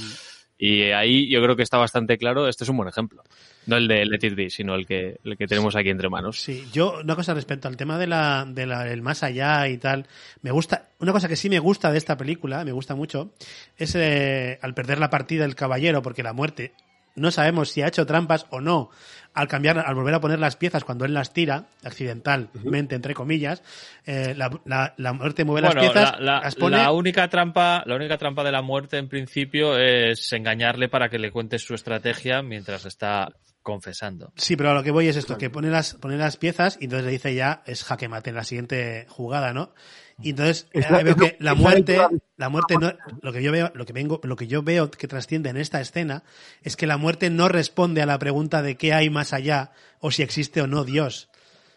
Y 0.58 0.90
ahí 0.92 1.28
yo 1.28 1.42
creo 1.42 1.54
que 1.54 1.62
está 1.62 1.76
bastante 1.76 2.16
claro, 2.16 2.48
este 2.48 2.64
es 2.64 2.70
un 2.70 2.78
buen 2.78 2.88
ejemplo. 2.88 3.22
No 3.66 3.76
el 3.76 3.88
de 3.88 4.06
Let 4.06 4.26
It 4.26 4.34
Be, 4.34 4.50
sino 4.50 4.74
el 4.74 4.86
que, 4.86 5.18
el 5.22 5.36
que 5.36 5.46
tenemos 5.46 5.76
aquí 5.76 5.90
entre 5.90 6.08
manos. 6.08 6.40
Sí, 6.40 6.66
yo, 6.72 7.00
una 7.02 7.14
cosa 7.14 7.34
respecto 7.34 7.68
al 7.68 7.76
tema 7.76 7.98
de 7.98 8.06
la, 8.06 8.44
de 8.46 8.96
más 9.02 9.22
allá 9.22 9.68
y 9.68 9.76
tal, 9.76 10.06
me 10.42 10.50
gusta, 10.50 10.88
una 10.98 11.12
cosa 11.12 11.28
que 11.28 11.36
sí 11.36 11.50
me 11.50 11.58
gusta 11.58 11.90
de 11.92 11.98
esta 11.98 12.16
película, 12.16 12.64
me 12.64 12.72
gusta 12.72 12.94
mucho, 12.94 13.32
es 13.76 13.94
eh, 13.96 14.58
al 14.62 14.72
perder 14.72 14.98
la 14.98 15.10
partida 15.10 15.44
el 15.44 15.54
caballero, 15.54 16.00
porque 16.00 16.22
la 16.22 16.32
muerte, 16.32 16.72
no 17.16 17.30
sabemos 17.30 17.70
si 17.70 17.82
ha 17.82 17.88
hecho 17.88 18.06
trampas 18.06 18.46
o 18.50 18.60
no, 18.60 18.90
al 19.34 19.48
cambiar, 19.48 19.78
al 19.78 19.94
volver 19.94 20.14
a 20.14 20.20
poner 20.20 20.38
las 20.38 20.56
piezas 20.56 20.84
cuando 20.84 21.04
él 21.04 21.12
las 21.12 21.32
tira, 21.32 21.64
accidentalmente, 21.84 22.94
entre 22.94 23.12
comillas, 23.14 23.62
eh, 24.06 24.34
la, 24.36 24.50
la, 24.64 24.94
la 24.96 25.12
muerte 25.12 25.44
mueve 25.44 25.62
las 25.62 25.74
piezas, 25.92 26.12
la, 26.20 26.24
la- 26.36 26.40
las 26.40 26.54
pone, 26.54 26.76
la 26.78 26.92
única 26.92 27.28
trampa, 27.28 27.82
la 27.86 27.96
única 27.96 28.16
trampa 28.16 28.44
de 28.44 28.52
la 28.52 28.62
muerte 28.62 28.96
en 28.98 29.08
principio 29.08 29.76
es 29.78 30.32
engañarle 30.32 30.88
para 30.88 31.08
que 31.08 31.18
le 31.18 31.30
cuentes 31.30 31.62
su 31.62 31.74
estrategia 31.74 32.42
mientras 32.42 32.86
está 32.86 33.28
confesando. 33.66 34.32
Sí, 34.36 34.54
pero 34.54 34.70
a 34.70 34.74
lo 34.74 34.84
que 34.84 34.92
voy 34.92 35.08
es 35.08 35.16
esto, 35.16 35.36
que 35.36 35.50
pone 35.50 35.70
las, 35.70 35.94
pone 35.94 36.16
las 36.16 36.36
piezas 36.36 36.78
y 36.80 36.84
entonces 36.84 37.04
le 37.04 37.10
dice 37.10 37.34
ya 37.34 37.64
es 37.66 37.82
jaque 37.82 38.08
mate 38.08 38.30
en 38.30 38.36
la 38.36 38.44
siguiente 38.44 39.06
jugada, 39.08 39.52
¿no? 39.52 39.74
Y 40.22 40.30
entonces 40.30 40.68
eh, 40.72 40.84
veo 41.02 41.16
que 41.16 41.36
la 41.40 41.54
muerte, 41.54 42.00
la 42.36 42.48
muerte 42.48 42.76
no, 42.80 42.92
lo 43.22 43.32
que 43.32 43.42
yo 43.42 43.50
veo, 43.50 43.72
lo 43.74 43.84
que 43.84 43.92
vengo, 43.92 44.20
lo 44.22 44.36
que 44.36 44.46
yo 44.46 44.62
veo 44.62 44.88
que 44.88 45.08
trasciende 45.08 45.50
en 45.50 45.56
esta 45.56 45.80
escena 45.80 46.22
es 46.62 46.76
que 46.76 46.86
la 46.86 46.96
muerte 46.96 47.28
no 47.28 47.48
responde 47.48 48.02
a 48.02 48.06
la 48.06 48.20
pregunta 48.20 48.62
de 48.62 48.76
qué 48.76 48.94
hay 48.94 49.10
más 49.10 49.32
allá 49.32 49.72
o 49.98 50.12
si 50.12 50.22
existe 50.22 50.62
o 50.62 50.68
no 50.68 50.84
Dios. 50.84 51.28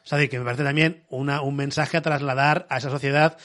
O 0.03 0.07
sea, 0.09 0.19
de 0.19 0.29
que 0.29 0.37
me 0.37 0.45
parece 0.45 0.63
también 0.63 1.05
una, 1.09 1.41
un 1.41 1.55
mensaje 1.55 1.97
a 1.97 2.03
trasladar 2.03 2.67
a 2.69 2.77
esa 2.77 2.91
sociedad 2.91 3.39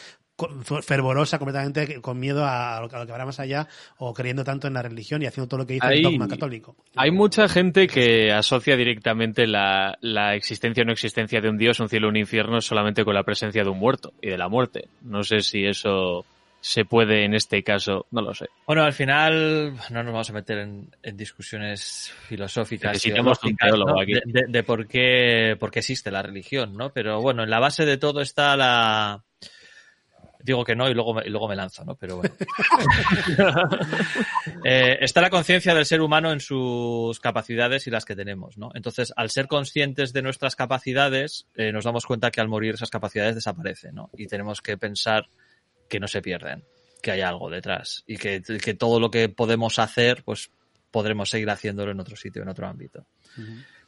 fervorosa 0.82 1.38
completamente 1.38 2.00
con 2.00 2.18
miedo 2.18 2.44
a 2.44 2.80
lo, 2.80 2.88
que- 2.88 2.96
a 2.96 2.98
lo 3.00 3.06
que 3.06 3.12
habrá 3.12 3.24
más 3.24 3.38
allá 3.40 3.68
o 3.98 4.12
creyendo 4.12 4.44
tanto 4.44 4.66
en 4.66 4.74
la 4.74 4.82
religión 4.82 5.22
y 5.22 5.26
haciendo 5.26 5.48
todo 5.48 5.58
lo 5.60 5.66
que 5.66 5.74
dice 5.74 5.86
Hay- 5.86 5.98
el 5.98 6.02
dogma 6.02 6.28
católico. 6.28 6.76
Hay 6.96 7.10
mucha 7.10 7.48
gente 7.48 7.86
que 7.86 8.32
asocia 8.32 8.76
directamente 8.76 9.46
la, 9.46 9.96
la 10.00 10.34
existencia 10.34 10.82
o 10.82 10.86
no 10.86 10.92
existencia 10.92 11.40
de 11.40 11.48
un 11.48 11.58
dios, 11.58 11.78
un 11.80 11.88
cielo 11.88 12.08
o 12.08 12.10
un 12.10 12.16
infierno 12.16 12.60
solamente 12.60 13.04
con 13.04 13.14
la 13.14 13.22
presencia 13.22 13.62
de 13.62 13.70
un 13.70 13.78
muerto 13.78 14.12
y 14.20 14.28
de 14.30 14.38
la 14.38 14.48
muerte. 14.48 14.88
No 15.02 15.22
sé 15.22 15.40
si 15.40 15.64
eso 15.64 16.24
se 16.60 16.86
puede 16.86 17.24
en 17.26 17.34
este 17.34 17.62
caso, 17.62 18.06
no 18.10 18.22
lo 18.22 18.32
sé. 18.32 18.46
Bueno, 18.66 18.84
al 18.84 18.94
final 18.94 19.74
no 19.90 20.02
nos 20.02 20.12
vamos 20.12 20.30
a 20.30 20.32
meter 20.32 20.58
en, 20.58 20.88
en 21.02 21.16
discusiones 21.16 22.12
filosóficas. 22.26 22.92
Necesitamos 22.94 23.38
un 23.44 23.54
teológicas, 23.54 23.68
teólogo 23.70 23.92
¿no? 23.96 24.00
aquí. 24.00 24.12
De, 24.14 24.22
de- 24.24 24.46
de 24.48 24.62
por 24.62 24.86
qué, 24.88 25.56
por 25.60 25.70
qué 25.70 25.80
existe 25.80 26.10
la 26.10 26.22
religión, 26.22 26.74
¿no? 26.74 26.90
Pero 26.90 27.20
bueno, 27.20 27.42
en 27.44 27.50
la 27.50 27.60
base 27.60 27.84
de 27.84 27.98
todo 27.98 28.20
está 28.22 28.56
la... 28.56 29.22
Digo 30.44 30.62
que 30.62 30.76
no 30.76 30.90
y 30.90 30.92
luego 30.92 31.22
y 31.24 31.30
luego 31.30 31.48
me 31.48 31.56
lanzo, 31.56 31.86
¿no? 31.86 31.96
Pero 31.96 32.18
bueno. 32.18 32.34
Eh, 34.66 34.98
está 35.00 35.20
la 35.20 35.30
conciencia 35.30 35.74
del 35.74 35.84
ser 35.84 36.00
humano 36.00 36.32
en 36.32 36.40
sus 36.40 37.20
capacidades 37.20 37.86
y 37.86 37.90
las 37.90 38.04
que 38.04 38.16
tenemos, 38.16 38.56
¿no? 38.56 38.70
Entonces, 38.74 39.12
al 39.14 39.30
ser 39.30 39.46
conscientes 39.46 40.12
de 40.12 40.22
nuestras 40.22 40.56
capacidades, 40.56 41.46
eh, 41.54 41.70
nos 41.70 41.84
damos 41.84 42.06
cuenta 42.06 42.30
que 42.30 42.40
al 42.40 42.48
morir 42.48 42.74
esas 42.74 42.88
capacidades 42.88 43.34
desaparecen, 43.34 43.94
¿no? 43.94 44.10
Y 44.16 44.26
tenemos 44.26 44.62
que 44.62 44.78
pensar 44.78 45.26
que 45.88 46.00
no 46.00 46.08
se 46.08 46.22
pierden, 46.22 46.64
que 47.02 47.10
hay 47.10 47.20
algo 47.20 47.50
detrás 47.50 48.04
y 48.06 48.16
que, 48.16 48.42
que 48.42 48.74
todo 48.74 49.00
lo 49.00 49.10
que 49.10 49.28
podemos 49.28 49.78
hacer, 49.78 50.22
pues 50.24 50.50
podremos 50.90 51.28
seguir 51.28 51.50
haciéndolo 51.50 51.92
en 51.92 52.00
otro 52.00 52.16
sitio, 52.16 52.42
en 52.42 52.48
otro 52.48 52.66
ámbito. 52.66 53.06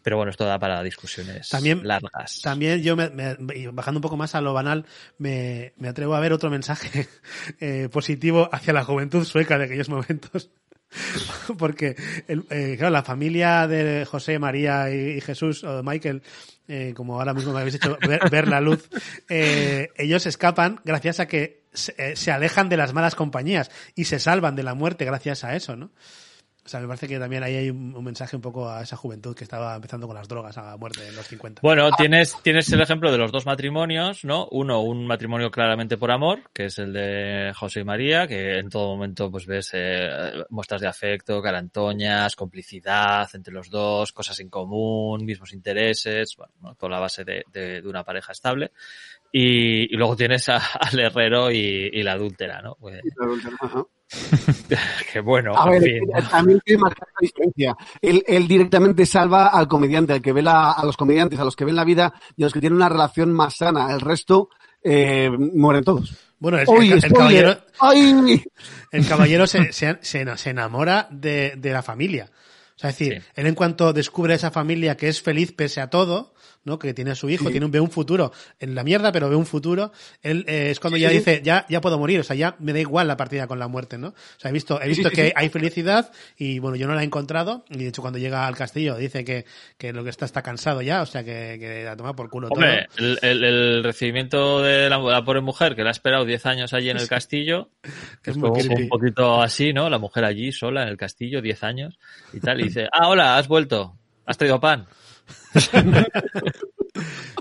Pero 0.06 0.18
bueno, 0.18 0.30
esto 0.30 0.44
da 0.44 0.56
para 0.60 0.84
discusiones 0.84 1.48
También- 1.48 1.80
largas. 1.82 2.40
También 2.40 2.80
yo, 2.80 2.94
me- 2.94 3.10
me- 3.10 3.36
y 3.56 3.66
bajando 3.66 3.98
un 3.98 4.02
poco 4.02 4.16
más 4.16 4.36
a 4.36 4.40
lo 4.40 4.54
banal, 4.54 4.86
me, 5.18 5.72
me 5.78 5.88
atrevo 5.88 6.14
a 6.14 6.20
ver 6.20 6.32
otro 6.32 6.48
mensaje 6.48 7.08
eh, 7.60 7.88
positivo 7.90 8.48
hacia 8.52 8.72
la 8.72 8.84
juventud 8.84 9.24
sueca 9.24 9.58
de 9.58 9.64
aquellos 9.64 9.88
momentos. 9.88 10.48
Porque, 11.58 11.96
el- 12.28 12.46
eh, 12.50 12.76
claro, 12.78 12.92
la 12.92 13.02
familia 13.02 13.66
de 13.66 14.04
José, 14.04 14.38
María 14.38 14.92
y, 14.94 15.16
y 15.16 15.20
Jesús, 15.20 15.64
o 15.64 15.76
de 15.78 15.82
Michael, 15.82 16.22
eh, 16.68 16.92
como 16.96 17.14
ahora 17.18 17.34
mismo 17.34 17.52
me 17.52 17.58
habéis 17.58 17.74
hecho 17.74 17.98
ver, 18.06 18.30
ver 18.30 18.46
la 18.46 18.60
luz, 18.60 18.88
eh, 19.28 19.88
ellos 19.96 20.24
escapan 20.26 20.80
gracias 20.84 21.18
a 21.18 21.26
que 21.26 21.64
se, 21.72 21.96
eh, 21.98 22.14
se 22.14 22.30
alejan 22.30 22.68
de 22.68 22.76
las 22.76 22.92
malas 22.94 23.16
compañías 23.16 23.72
y 23.96 24.04
se 24.04 24.20
salvan 24.20 24.54
de 24.54 24.62
la 24.62 24.74
muerte 24.74 25.04
gracias 25.04 25.42
a 25.42 25.56
eso, 25.56 25.74
¿no? 25.74 25.90
O 26.66 26.68
sea, 26.68 26.80
me 26.80 26.88
parece 26.88 27.06
que 27.06 27.16
también 27.20 27.44
ahí 27.44 27.54
hay 27.54 27.70
un, 27.70 27.94
un 27.94 28.04
mensaje 28.04 28.34
un 28.34 28.42
poco 28.42 28.68
a 28.68 28.82
esa 28.82 28.96
juventud 28.96 29.36
que 29.36 29.44
estaba 29.44 29.76
empezando 29.76 30.08
con 30.08 30.16
las 30.16 30.26
drogas 30.26 30.58
a 30.58 30.76
muerte 30.76 31.06
en 31.06 31.14
los 31.14 31.24
50. 31.28 31.60
Bueno, 31.62 31.88
tienes, 31.92 32.36
tienes 32.42 32.70
el 32.72 32.80
ejemplo 32.80 33.12
de 33.12 33.18
los 33.18 33.30
dos 33.30 33.46
matrimonios, 33.46 34.24
¿no? 34.24 34.48
Uno, 34.50 34.80
un 34.82 35.06
matrimonio 35.06 35.48
claramente 35.52 35.96
por 35.96 36.10
amor, 36.10 36.40
que 36.52 36.64
es 36.64 36.78
el 36.80 36.92
de 36.92 37.52
José 37.54 37.80
y 37.80 37.84
María, 37.84 38.26
que 38.26 38.58
en 38.58 38.68
todo 38.68 38.88
momento 38.96 39.30
pues 39.30 39.46
ves 39.46 39.70
eh, 39.74 40.08
muestras 40.50 40.80
de 40.80 40.88
afecto, 40.88 41.40
carantoñas, 41.40 42.34
complicidad 42.34 43.28
entre 43.34 43.54
los 43.54 43.70
dos, 43.70 44.10
cosas 44.10 44.40
en 44.40 44.50
común, 44.50 45.24
mismos 45.24 45.52
intereses, 45.52 46.34
bueno, 46.36 46.52
¿no? 46.60 46.74
toda 46.74 46.90
la 46.90 46.98
base 46.98 47.24
de, 47.24 47.44
de- 47.52 47.80
de 47.80 47.88
una 47.88 48.02
pareja 48.02 48.32
estable. 48.32 48.72
Y, 49.30 49.92
y 49.94 49.96
luego 49.96 50.16
tienes 50.16 50.48
a- 50.48 50.56
al 50.80 50.98
herrero 50.98 51.50
y, 51.52 51.90
y 51.92 52.02
la 52.02 52.12
adúltera, 52.14 52.60
¿no? 52.60 52.74
Pues, 52.80 53.00
Ajá. 53.60 53.84
que 55.12 55.20
bueno, 55.20 55.56
A 55.56 55.68
ver, 55.70 55.82
fin. 55.82 55.96
eh, 56.14 56.22
también 56.30 56.60
tiene 56.64 56.82
marcar 56.82 57.08
la 57.08 57.18
diferencia. 57.26 57.76
Él, 58.00 58.22
él 58.26 58.46
directamente 58.48 59.04
salva 59.06 59.48
al 59.48 59.68
comediante, 59.68 60.12
al 60.12 60.22
que 60.22 60.32
ve 60.32 60.42
la, 60.42 60.72
a 60.72 60.84
los 60.84 60.96
comediantes, 60.96 61.38
a 61.38 61.44
los 61.44 61.56
que 61.56 61.64
ven 61.64 61.76
la 61.76 61.84
vida 61.84 62.14
y 62.36 62.42
a 62.42 62.46
los 62.46 62.52
que 62.52 62.60
tienen 62.60 62.76
una 62.76 62.88
relación 62.88 63.32
más 63.32 63.56
sana. 63.56 63.92
El 63.92 64.00
resto 64.00 64.48
eh, 64.82 65.30
mueren 65.30 65.84
todos. 65.84 66.16
Bueno, 66.38 66.58
el, 66.58 66.68
Uy, 66.68 66.92
el- 66.92 67.00
caballero, 67.12 67.58
¡Ay! 67.80 68.44
el 68.92 69.08
caballero 69.08 69.46
se, 69.46 69.72
se, 69.72 69.98
enamora 70.50 71.08
de, 71.10 71.54
de 71.56 71.72
la 71.72 71.82
familia. 71.82 72.30
O 72.76 72.78
sea, 72.78 72.90
es 72.90 72.98
decir, 72.98 73.22
Sí. 73.22 73.28
él 73.36 73.46
en 73.46 73.54
cuanto 73.54 73.92
descubre 73.94 74.34
esa 74.34 74.50
familia 74.50 74.96
que 74.98 75.08
es 75.08 75.22
feliz 75.22 75.52
pese 75.52 75.80
a 75.80 75.88
todo, 75.88 76.34
¿no? 76.66 76.78
Que 76.78 76.92
tiene 76.92 77.12
a 77.12 77.14
su 77.14 77.30
hijo, 77.30 77.44
Sí. 77.46 77.50
tiene 77.52 77.64
un, 77.64 77.72
ve 77.72 77.80
un 77.80 77.90
futuro 77.90 78.32
en 78.60 78.74
la 78.74 78.84
mierda, 78.84 79.10
pero 79.12 79.30
ve 79.30 79.36
un 79.36 79.46
futuro, 79.46 79.92
él 80.22 80.44
eh, 80.46 80.68
es 80.70 80.78
cuando 80.80 80.98
ya 80.98 81.08
Sí. 81.08 81.16
dice, 81.16 81.40
ya, 81.42 81.64
ya 81.70 81.80
puedo 81.80 81.98
morir, 81.98 82.20
o 82.20 82.24
sea, 82.24 82.36
ya 82.36 82.56
me 82.58 82.74
da 82.74 82.80
igual 82.80 83.08
la 83.08 83.16
partida 83.16 83.46
con 83.46 83.58
la 83.58 83.68
muerte, 83.68 83.96
¿no? 83.96 84.08
O 84.08 84.14
sea, 84.36 84.50
he 84.50 84.52
visto, 84.52 84.82
he 84.82 84.88
visto 84.88 85.08
que 85.10 85.32
hay 85.34 85.48
felicidad 85.48 86.12
y 86.36 86.58
bueno, 86.58 86.76
yo 86.76 86.86
no 86.86 86.94
la 86.94 87.00
he 87.00 87.04
encontrado, 87.04 87.64
y 87.70 87.78
de 87.78 87.88
hecho 87.88 88.02
cuando 88.02 88.18
llega 88.18 88.46
al 88.46 88.56
castillo 88.56 88.96
dice 88.96 89.24
que, 89.24 89.46
que 89.78 89.92
lo 89.92 90.04
que 90.04 90.10
está 90.10 90.26
está 90.26 90.42
cansado 90.42 90.82
ya, 90.82 91.02
o 91.02 91.06
sea, 91.06 91.24
que, 91.24 91.56
que 91.58 91.88
a 91.88 91.96
tomar 91.96 92.14
por 92.14 92.28
culo 92.28 92.48
Hombre, 92.48 92.88
todo. 92.96 93.06
el, 93.06 93.18
el- 93.22 93.44
el 93.44 93.84
recibimiento 93.84 94.60
de 94.62 94.90
la, 94.90 94.98
la 94.98 95.24
pobre 95.24 95.40
mujer 95.40 95.74
que 95.76 95.82
la 95.82 95.90
ha 95.90 95.92
esperado 95.92 96.24
10 96.24 96.44
años 96.46 96.72
allí 96.74 96.90
en 96.90 96.96
el 96.98 97.08
castillo, 97.08 97.70
que 98.22 98.30
Es 98.30 98.36
es 98.36 98.42
como 98.42 98.54
un 98.54 98.88
poquito 98.88 99.40
así, 99.40 99.72
¿no? 99.72 99.88
La 99.88 99.98
mujer 99.98 100.24
allí 100.24 100.50
sola 100.52 100.82
en 100.82 100.88
el 100.88 100.96
castillo, 100.96 101.40
10 101.40 101.62
años 101.62 101.98
y 102.32 102.40
tal, 102.40 102.60
y 102.60 102.64
dice, 102.64 102.88
ah, 102.92 103.08
hola, 103.08 103.36
has 103.36 103.46
vuelto, 103.48 103.96
has 104.26 104.36
traído 104.36 104.58
pan. 104.60 104.86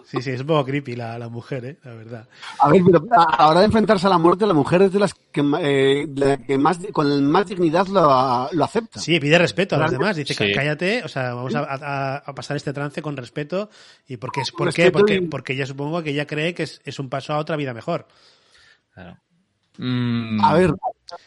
Sí, 0.06 0.22
sí, 0.22 0.30
es 0.32 0.42
un 0.42 0.48
poco 0.48 0.66
creepy 0.66 0.96
la, 0.96 1.18
la 1.18 1.30
mujer, 1.30 1.66
¿eh? 1.66 1.78
La 1.84 1.94
verdad. 1.94 2.28
A 2.60 2.70
ver, 2.70 2.82
pero 2.86 3.04
a 3.12 3.24
a 3.24 3.38
la 3.44 3.48
hora 3.50 3.60
de 3.62 3.66
enfrentarse 3.66 4.06
a 4.06 4.10
la 4.10 4.18
muerte, 4.18 4.46
la 4.46 4.54
mujer 4.54 4.82
es 4.84 4.92
de 4.94 5.00
las 5.00 5.14
que, 5.14 5.42
eh, 5.60 6.06
de 6.08 6.26
la 6.26 6.38
que 6.38 6.58
más, 6.58 6.78
con 6.94 7.26
más 7.32 7.48
dignidad 7.48 7.88
lo, 7.88 8.50
lo 8.52 8.64
acepta. 8.64 9.00
Sí, 9.00 9.20
pide 9.20 9.38
respeto 9.40 9.76
a 9.76 9.80
los 9.80 9.92
demás. 9.92 10.16
Dice, 10.16 10.34
Sí. 10.34 10.52
cállate, 10.54 11.04
o 11.04 11.08
sea, 11.08 11.34
vamos 11.34 11.56
a, 11.56 11.62
a- 11.62 12.18
a 12.18 12.36
pasar 12.36 12.56
este 12.58 12.72
trance 12.74 13.02
con 13.02 13.18
respeto. 13.18 13.70
¿Y 14.08 14.18
por 14.18 14.32
qué? 14.32 14.42
es- 14.42 14.52
¿Por 14.52 14.72
qué? 14.74 14.92
Porque, 14.92 15.16
y- 15.16 15.22
porque 15.22 15.54
ella 15.54 15.66
supongo 15.66 16.04
que 16.04 16.12
ella 16.12 16.28
cree 16.28 16.54
que 16.54 16.64
es, 16.64 16.82
es 16.86 17.00
un 17.00 17.10
paso 17.10 17.34
a 17.34 17.38
otra 17.40 17.56
vida 17.56 17.74
mejor. 17.74 18.08
Claro. 18.94 19.18
Mm, 19.78 20.40
A 20.44 20.54
ver, 20.54 20.74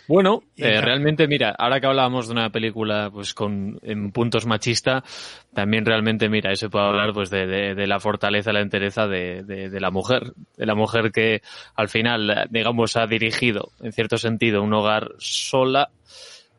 Bueno, 0.09 0.43
eh, 0.57 0.81
realmente, 0.81 1.29
mira, 1.29 1.55
ahora 1.57 1.81
que 1.81 1.87
hablábamos 1.87 2.27
de 2.27 2.33
una 2.33 2.51
película 2.51 3.11
pues 3.13 3.33
con 3.35 3.79
en 3.83 4.11
puntos 4.11 4.45
machista, 4.47 5.05
también 5.55 5.85
realmente, 5.85 6.29
mira, 6.29 6.51
eso 6.51 6.69
puede 6.71 6.87
hablar 6.87 7.13
pues 7.13 7.31
de, 7.31 7.47
de- 7.47 7.75
de 7.75 7.87
la 7.87 8.01
fortaleza, 8.01 8.53
la 8.53 8.61
entereza 8.61 9.07
de, 9.07 9.43
de- 9.45 9.69
de 9.71 9.81
la 9.81 9.91
mujer, 9.91 10.33
de 10.57 10.67
la 10.67 10.75
mujer 10.75 11.13
que 11.13 11.43
al 11.77 11.89
final, 11.89 12.49
digamos, 12.51 12.97
ha 12.97 13.07
dirigido, 13.07 13.71
en 13.81 13.93
cierto 13.93 14.17
sentido, 14.19 14.63
un 14.63 14.73
hogar 14.73 15.13
sola 15.19 15.91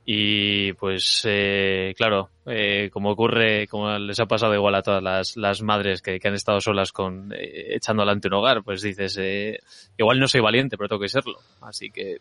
y 0.06 0.74
pues, 0.74 1.22
eh, 1.28 1.94
claro, 1.96 2.30
eh, 2.48 2.90
como 2.92 3.12
ocurre, 3.12 3.68
como 3.68 3.96
les 4.00 4.20
ha 4.20 4.26
pasado 4.26 4.56
igual 4.56 4.74
a 4.76 4.82
todas 4.82 5.04
las, 5.04 5.38
las 5.38 5.62
madres 5.62 6.02
que, 6.02 6.20
que 6.20 6.28
han 6.28 6.34
estado 6.34 6.60
solas 6.62 6.92
con 6.92 7.32
eh, 7.34 7.76
echando 7.76 8.02
adelante 8.02 8.28
un 8.28 8.34
hogar, 8.36 8.64
pues 8.64 8.82
dices, 8.82 9.18
eh, 9.22 9.60
igual 9.98 10.20
no 10.20 10.28
soy 10.28 10.42
valiente, 10.42 10.78
pero 10.78 10.88
tengo 10.90 11.02
que 11.02 11.10
serlo. 11.10 11.38
Así 11.62 11.92
que 11.92 12.18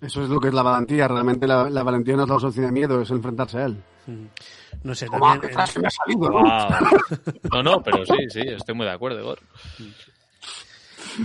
eso 0.00 0.22
es 0.22 0.28
lo 0.28 0.40
que 0.40 0.48
es 0.48 0.54
la 0.54 0.62
valentía. 0.62 1.08
Realmente 1.08 1.46
la, 1.46 1.70
la 1.70 1.82
valentía 1.82 2.16
no 2.16 2.22
es 2.22 2.28
la 2.28 2.34
ausencia 2.34 2.62
de 2.62 2.72
miedo, 2.72 3.00
es 3.00 3.10
enfrentarse 3.10 3.58
a 3.58 3.66
él. 3.66 3.82
No 4.82 4.94
sé, 4.94 5.08
también. 5.08 5.40
qué 5.40 5.48
frase 5.48 5.80
me 5.80 5.88
ha 5.88 5.90
salido, 5.90 6.30
¿no? 6.30 6.42
Wow. 6.42 6.70
No, 7.52 7.62
no, 7.62 7.82
pero 7.82 8.04
sí, 8.06 8.28
sí, 8.28 8.40
estoy 8.40 8.74
muy 8.74 8.86
de 8.86 8.92
acuerdo, 8.92 9.20
Igor. 9.20 9.40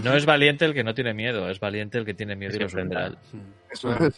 No 0.04 0.14
es 0.14 0.26
valiente 0.26 0.66
el 0.66 0.74
que 0.74 0.84
no 0.84 0.94
tiene 0.94 1.14
miedo, 1.14 1.50
es 1.50 1.60
valiente 1.60 1.98
el 1.98 2.06
que 2.06 2.14
tiene 2.14 2.36
miedo 2.36 2.56
y 2.56 2.60
lo 2.60 2.70
Siempre 2.70 2.98
enfrenta. 2.98 3.20
Eso 3.70 3.94
es. 3.94 4.14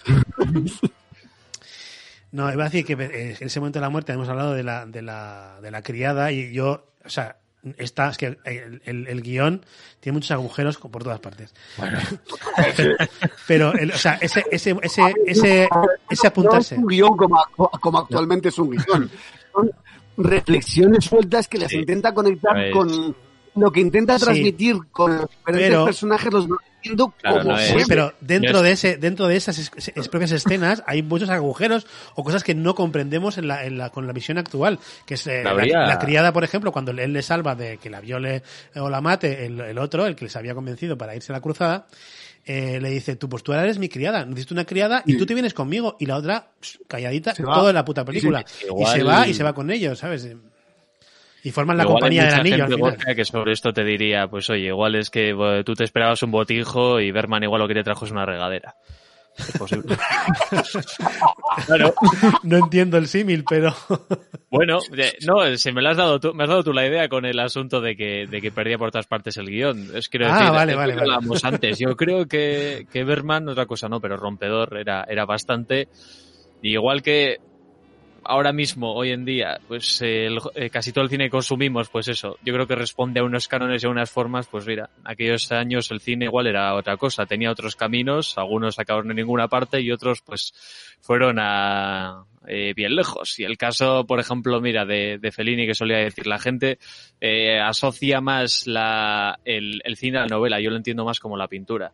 No, 2.32 2.52
iba 2.52 2.64
a 2.64 2.70
decir 2.70 2.84
que 2.84 2.94
eh, 2.94 3.38
en 3.40 3.48
ese 3.48 3.60
momento 3.60 3.78
de 3.78 3.82
la 3.82 3.90
muerte 3.92 4.12
hemos 4.12 4.28
hablado 4.28 4.54
de 4.54 4.64
la, 4.64 4.88
de 4.88 5.04
la, 5.04 5.60
de 5.62 5.70
la 5.70 5.84
criada 5.84 6.32
y 6.32 6.52
yo, 6.52 6.88
o 7.06 7.10
sea, 7.10 7.38
esta, 7.78 8.10
es 8.10 8.18
que 8.18 8.26
el, 8.46 8.82
el- 8.86 9.08
el 9.08 9.22
guion 9.22 9.66
tiene 10.00 10.16
muchos 10.16 10.32
agujeros 10.32 10.78
por 10.78 11.04
todas 11.04 11.20
partes. 11.20 11.54
Pero, 13.48 13.74
el- 13.74 13.92
o 13.92 13.98
sea, 13.98 14.18
ese, 14.22 14.44
ese, 14.52 14.76
ese, 14.82 15.02
ese, 15.26 15.70
ese 16.10 16.24
No 16.24 16.28
apuntarse. 16.30 16.76
es 16.76 16.80
un 16.82 16.88
guion 16.88 17.16
como, 17.18 17.38
como 17.82 18.00
actualmente 18.00 18.50
es 18.50 18.58
un 18.60 18.72
guion. 18.72 19.10
Son 19.54 19.72
reflexiones 20.18 21.06
sueltas 21.06 21.48
que 21.48 21.58
las 21.58 21.70
Sí. 21.70 21.78
intenta 21.78 22.14
conectar 22.14 22.56
No 22.56 22.72
con 22.72 23.16
lo 23.56 23.72
que 23.72 23.80
intenta 23.82 24.18
Sí. 24.20 24.26
transmitir 24.26 24.78
con 24.92 25.18
los 25.18 25.30
diferentes 25.30 25.70
Pero- 25.70 25.86
personajes, 25.86 26.34
los 26.34 26.48
va 26.50 26.56
haciendo 26.80 27.14
Claro, 27.22 27.38
como 27.40 27.52
no 27.54 27.60
es- 27.60 27.88
pero 27.88 28.14
dentro 28.20 28.62
de 28.62 28.72
ese, 28.72 28.98
dentro 28.98 29.28
de 29.28 29.38
esas 29.38 29.58
es- 29.58 29.72
es- 29.96 30.08
propias 30.10 30.32
escenas 30.32 30.84
hay 30.86 31.02
muchos 31.02 31.30
agujeros 31.30 31.88
o 32.16 32.24
cosas 32.26 32.44
que 32.44 32.56
no 32.56 32.76
comprendemos 32.76 33.38
en 33.38 33.48
la, 33.48 33.64
en 33.66 33.78
la, 33.78 33.90
con 33.90 34.06
la 34.06 34.12
visión 34.12 34.38
actual. 34.38 34.80
Que 35.06 35.14
es 35.14 35.26
eh, 35.28 35.44
la, 35.44 35.98
criada, 36.00 36.34
por 36.34 36.44
ejemplo, 36.44 36.72
cuando 36.74 36.92
él 36.92 37.14
le 37.14 37.22
salva 37.22 37.56
de 37.56 37.78
que 37.78 37.90
la 37.90 38.02
viole 38.02 38.44
o 38.76 38.90
la 38.90 39.00
mate, 39.00 39.46
el, 39.46 39.62
el 39.62 39.78
otro, 39.78 40.06
el 40.06 40.16
que 40.16 40.26
les 40.26 40.36
había 40.36 40.54
convencido 40.56 40.98
para 40.98 41.16
irse 41.16 41.32
a 41.32 41.36
la 41.38 41.42
cruzada, 41.42 41.88
eh, 42.46 42.80
le 42.82 42.90
dice, 42.90 43.16
tú, 43.16 43.30
pues 43.30 43.42
tú 43.44 43.54
ahora 43.54 43.64
eres 43.64 43.78
mi 43.80 43.88
criada, 43.88 44.26
necesito 44.26 44.54
una 44.54 44.66
criada 44.66 45.02
y 45.06 45.14
Sí. 45.14 45.18
tú 45.18 45.26
te 45.26 45.34
vienes 45.34 45.54
conmigo. 45.54 45.96
Y 46.02 46.06
la 46.08 46.18
otra, 46.18 46.50
psh, 46.60 46.80
calladita, 46.90 47.34
Se 47.34 47.44
va. 47.46 47.54
toda 47.54 47.72
la 47.72 47.86
puta 47.86 48.04
película. 48.04 48.44
Sí, 48.46 48.66
sí, 48.68 48.74
Y 48.78 48.86
se 48.88 49.04
va 49.04 49.26
y 49.26 49.34
se 49.34 49.44
va 49.44 49.54
con 49.54 49.72
ellos, 49.72 50.00
¿sabes? 50.00 50.28
Y 51.44 51.52
forman 51.52 51.76
la 51.78 51.84
Igual 51.84 51.96
compañía 51.96 52.24
del 52.26 52.34
anillo 52.36 52.56
al 52.56 52.62
gente, 52.62 52.76
final. 52.76 52.92
Gorka, 52.92 53.16
que 53.16 53.26
sobre 53.26 53.52
esto 53.52 53.74
te 53.74 53.84
diría, 53.84 54.28
pues 54.28 54.50
oye, 54.50 54.68
igual 54.68 54.96
es 54.96 55.10
que 55.10 55.34
bueno, 55.34 55.64
tú 55.64 55.74
te 55.74 55.84
esperabas 55.84 56.24
un 56.24 56.32
botijo 56.32 57.00
y 57.02 57.12
Berman 57.12 57.44
igual 57.44 57.62
lo 57.62 57.68
que 57.68 57.74
te 57.74 57.84
trajo 57.84 58.06
es 58.06 58.12
una 58.12 58.26
regadera. 58.26 58.76
Es 59.38 59.58
posible. 59.58 59.98
claro. 61.66 61.94
No 62.44 62.58
entiendo 62.58 62.98
el 62.98 63.08
símil, 63.08 63.44
pero... 63.48 63.74
Bueno, 64.54 64.78
no, 65.26 65.58
si 65.58 65.72
me 65.72 65.82
lo 65.82 65.90
has 65.90 65.98
dado 65.98 66.20
tú, 66.20 66.32
me 66.36 66.44
has 66.44 66.50
dado 66.50 66.64
tú 66.64 66.74
la 66.74 66.86
idea 66.86 67.10
con 67.10 67.26
el 67.26 67.40
asunto 67.40 67.82
de 67.82 67.96
que, 67.96 68.28
de 68.28 68.40
que 68.40 68.52
perdía 68.52 68.78
por 68.78 68.92
todas 68.92 69.08
partes 69.08 69.36
el 69.38 69.48
guion. 69.48 69.90
Es 69.96 70.10
quiero 70.10 70.28
Ah, 70.28 70.38
decir, 70.38 70.52
vale, 70.52 70.76
vale, 70.76 70.94
hablábamos 70.94 71.44
antes. 71.44 71.80
Yo 71.80 71.96
creo 71.98 72.28
que, 72.28 72.86
que 72.94 73.04
Berman, 73.04 73.50
otra 73.50 73.66
cosa 73.66 73.90
no, 73.90 74.00
pero 74.00 74.16
rompedor 74.16 74.78
era, 74.78 75.06
era 75.10 75.26
bastante. 75.26 75.88
Igual 76.62 77.02
que 77.02 77.38
ahora 78.26 78.52
mismo, 78.54 78.94
hoy 78.94 79.12
en 79.12 79.26
día, 79.26 79.60
pues 79.68 80.02
el- 80.02 80.40
eh, 80.56 80.70
casi 80.70 80.92
todo 80.92 81.04
el 81.04 81.10
cine 81.10 81.26
que 81.26 81.30
consumimos, 81.32 81.90
pues 81.90 82.08
eso, 82.08 82.38
yo 82.44 82.54
creo 82.54 82.68
que 82.68 82.76
responde 82.76 83.20
a 83.20 83.24
unos 83.24 83.48
cánones 83.48 83.84
y 83.84 83.88
a 83.88 83.90
unas 83.90 84.10
formas, 84.12 84.48
pues 84.48 84.66
mira, 84.68 84.90
aquellos 85.04 85.52
años 85.52 85.92
el 85.92 86.00
cine 86.00 86.26
igual 86.26 86.48
era 86.48 86.74
otra 86.76 86.98
cosa, 86.98 87.26
tenía 87.26 87.52
otros 87.52 87.76
caminos, 87.76 88.38
algunos 88.38 88.80
acabaron 88.80 89.10
en 89.12 89.18
ninguna 89.18 89.48
parte 89.48 89.82
y 89.82 89.92
otros 89.92 90.22
pues 90.22 90.54
fueron 91.02 91.38
a 91.40 92.24
eh, 92.48 92.74
bien 92.76 92.96
lejos. 92.96 93.40
Y 93.40 93.44
el 93.46 93.58
caso, 93.58 94.06
por 94.06 94.20
ejemplo, 94.20 94.60
mira, 94.62 94.86
de, 94.86 95.18
de 95.18 95.32
Fellini, 95.32 95.66
que 95.66 95.74
solía 95.76 95.98
decir 95.98 96.28
la 96.28 96.40
gente, 96.40 96.78
eh, 97.22 97.60
asocia 97.60 98.20
más 98.22 98.68
la, 98.68 99.40
el, 99.46 99.82
el 99.86 99.96
cine 99.96 100.18
a 100.18 100.22
la 100.22 100.28
novela, 100.28 100.60
yo 100.60 100.70
lo 100.70 100.76
entiendo 100.78 101.06
más 101.06 101.20
como 101.20 101.38
la 101.38 101.48
pintura. 101.48 101.92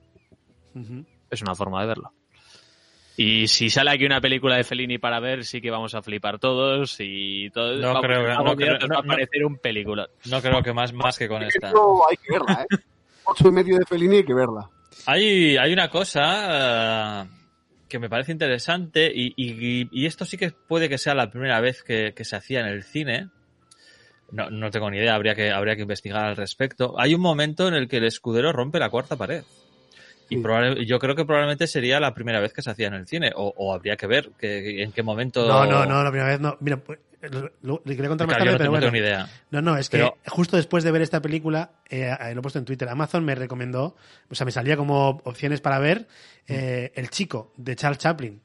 Es 1.30 1.42
una 1.44 1.54
forma 1.56 1.82
de 1.82 1.88
verlo. 1.88 2.12
Y 3.22 3.48
si 3.50 3.70
sale 3.70 3.92
aquí 3.92 4.06
una 4.06 4.22
película 4.22 4.56
de 4.56 4.64
Fellini 4.64 4.98
para 4.98 5.20
ver, 5.20 5.44
sí 5.44 5.60
que 5.60 5.70
vamos 5.70 5.94
a 5.94 6.02
flipar 6.02 6.40
todos 6.40 6.96
y 7.00 7.50
todo. 7.50 7.76
No 7.76 7.88
vamos, 7.88 8.02
creo 8.04 8.22
que- 8.24 8.44
no 8.44 8.56
día 8.56 8.68
creo- 8.68 8.80
nos 8.80 8.88
no- 8.90 8.96
va 8.96 9.00
a 9.00 9.04
no- 9.04 9.08
parecer 9.10 9.46
un 9.46 9.58
película. 9.58 10.08
No 10.30 10.42
creo 10.42 10.64
que 10.64 10.72
más, 10.72 10.94
más 10.94 11.18
que 11.18 11.28
con 11.28 11.44
esta. 11.44 11.68
Hay 12.10 12.16
que 12.18 12.32
verla, 12.32 12.64
¿eh? 12.70 12.78
Ocho 13.26 13.50
y 13.50 13.52
medio 13.52 13.78
de 13.78 13.86
Fellini 13.86 14.16
hay 14.18 14.24
que 14.24 14.34
verla. 14.34 14.70
Hay, 15.06 15.58
hay 15.58 15.74
una 15.74 15.90
cosa 15.90 17.24
eh, 17.24 17.30
que 17.90 18.00
me 18.00 18.10
parece 18.10 18.32
interesante 18.32 19.12
y, 19.14 19.34
y- 19.36 19.90
y 19.92 20.06
esto 20.06 20.24
sí 20.24 20.38
que 20.38 20.52
puede 20.52 20.88
que 20.88 20.98
sea 20.98 21.14
la 21.14 21.30
primera 21.30 21.60
vez 21.60 21.84
que, 21.84 22.14
que 22.16 22.24
se 22.24 22.38
hacía 22.38 22.62
en 22.62 22.68
el 22.68 22.84
cine. 22.84 23.28
No, 24.32 24.50
no 24.50 24.72
tengo 24.72 24.90
ni 24.92 24.98
idea, 24.98 25.16
habría 25.16 25.36
que, 25.36 25.52
habría 25.52 25.76
que 25.76 25.82
investigar 25.82 26.24
al 26.24 26.36
respecto. 26.38 26.96
Hay 26.98 27.16
un 27.16 27.22
momento 27.22 27.68
en 27.68 27.74
el 27.74 27.88
que 27.90 27.98
el 27.98 28.06
escudero 28.06 28.54
rompe 28.54 28.80
la 28.80 28.90
cuarta 28.90 29.18
pared. 29.18 29.44
Y 30.30 30.38
probable- 30.38 30.86
yo 30.86 31.00
creo 31.00 31.16
que 31.16 31.26
probablemente 31.26 31.68
sería 31.68 32.00
la 32.00 32.14
primera 32.14 32.40
vez 32.40 32.54
que 32.54 32.62
se 32.62 32.70
hacía 32.70 32.88
en 32.88 32.94
el 32.94 33.08
cine, 33.08 33.32
o, 33.36 33.54
o 33.58 33.74
habría 33.74 33.98
que 33.98 34.08
ver 34.08 34.32
que, 34.40 34.84
en 34.84 34.92
qué 34.92 35.04
momento. 35.04 35.48
No, 35.48 35.66
no, 35.66 35.86
no, 35.86 36.04
la 36.04 36.12
primera 36.12 36.30
vez 36.30 36.40
no. 36.40 36.56
Mira, 36.60 36.78
pues, 36.78 37.00
lo, 37.62 37.82
le 37.84 37.96
quería 37.96 38.08
contar 38.08 38.28
más 38.28 38.38
tarde, 38.38 38.52
no 38.54 38.58
pero 38.58 38.64
tengo 38.66 38.72
bueno. 38.78 38.92
ni 38.92 39.00
idea. 39.00 39.28
No, 39.52 39.62
no, 39.62 39.76
es 39.76 39.90
que 39.90 39.98
Pero- 39.98 40.18
justo 40.28 40.56
después 40.56 40.84
de 40.86 40.92
ver 40.92 41.02
esta 41.02 41.22
película, 41.22 41.72
eh, 41.90 42.16
eh, 42.18 42.34
lo 42.34 42.40
he 42.40 42.42
puesto 42.42 42.60
en 42.60 42.66
Twitter, 42.66 42.88
Amazon 42.88 43.26
me 43.26 43.36
recomendó, 43.36 43.96
o 44.30 44.36
sea, 44.36 44.46
me 44.46 44.52
salía 44.52 44.78
como 44.78 45.10
opciones 45.26 45.60
para 45.60 45.80
ver 45.80 46.08
eh, 46.48 46.92
El 46.96 47.10
chico 47.10 47.52
de 47.58 47.76
Charles 47.76 47.98
Chaplin. 48.00 48.42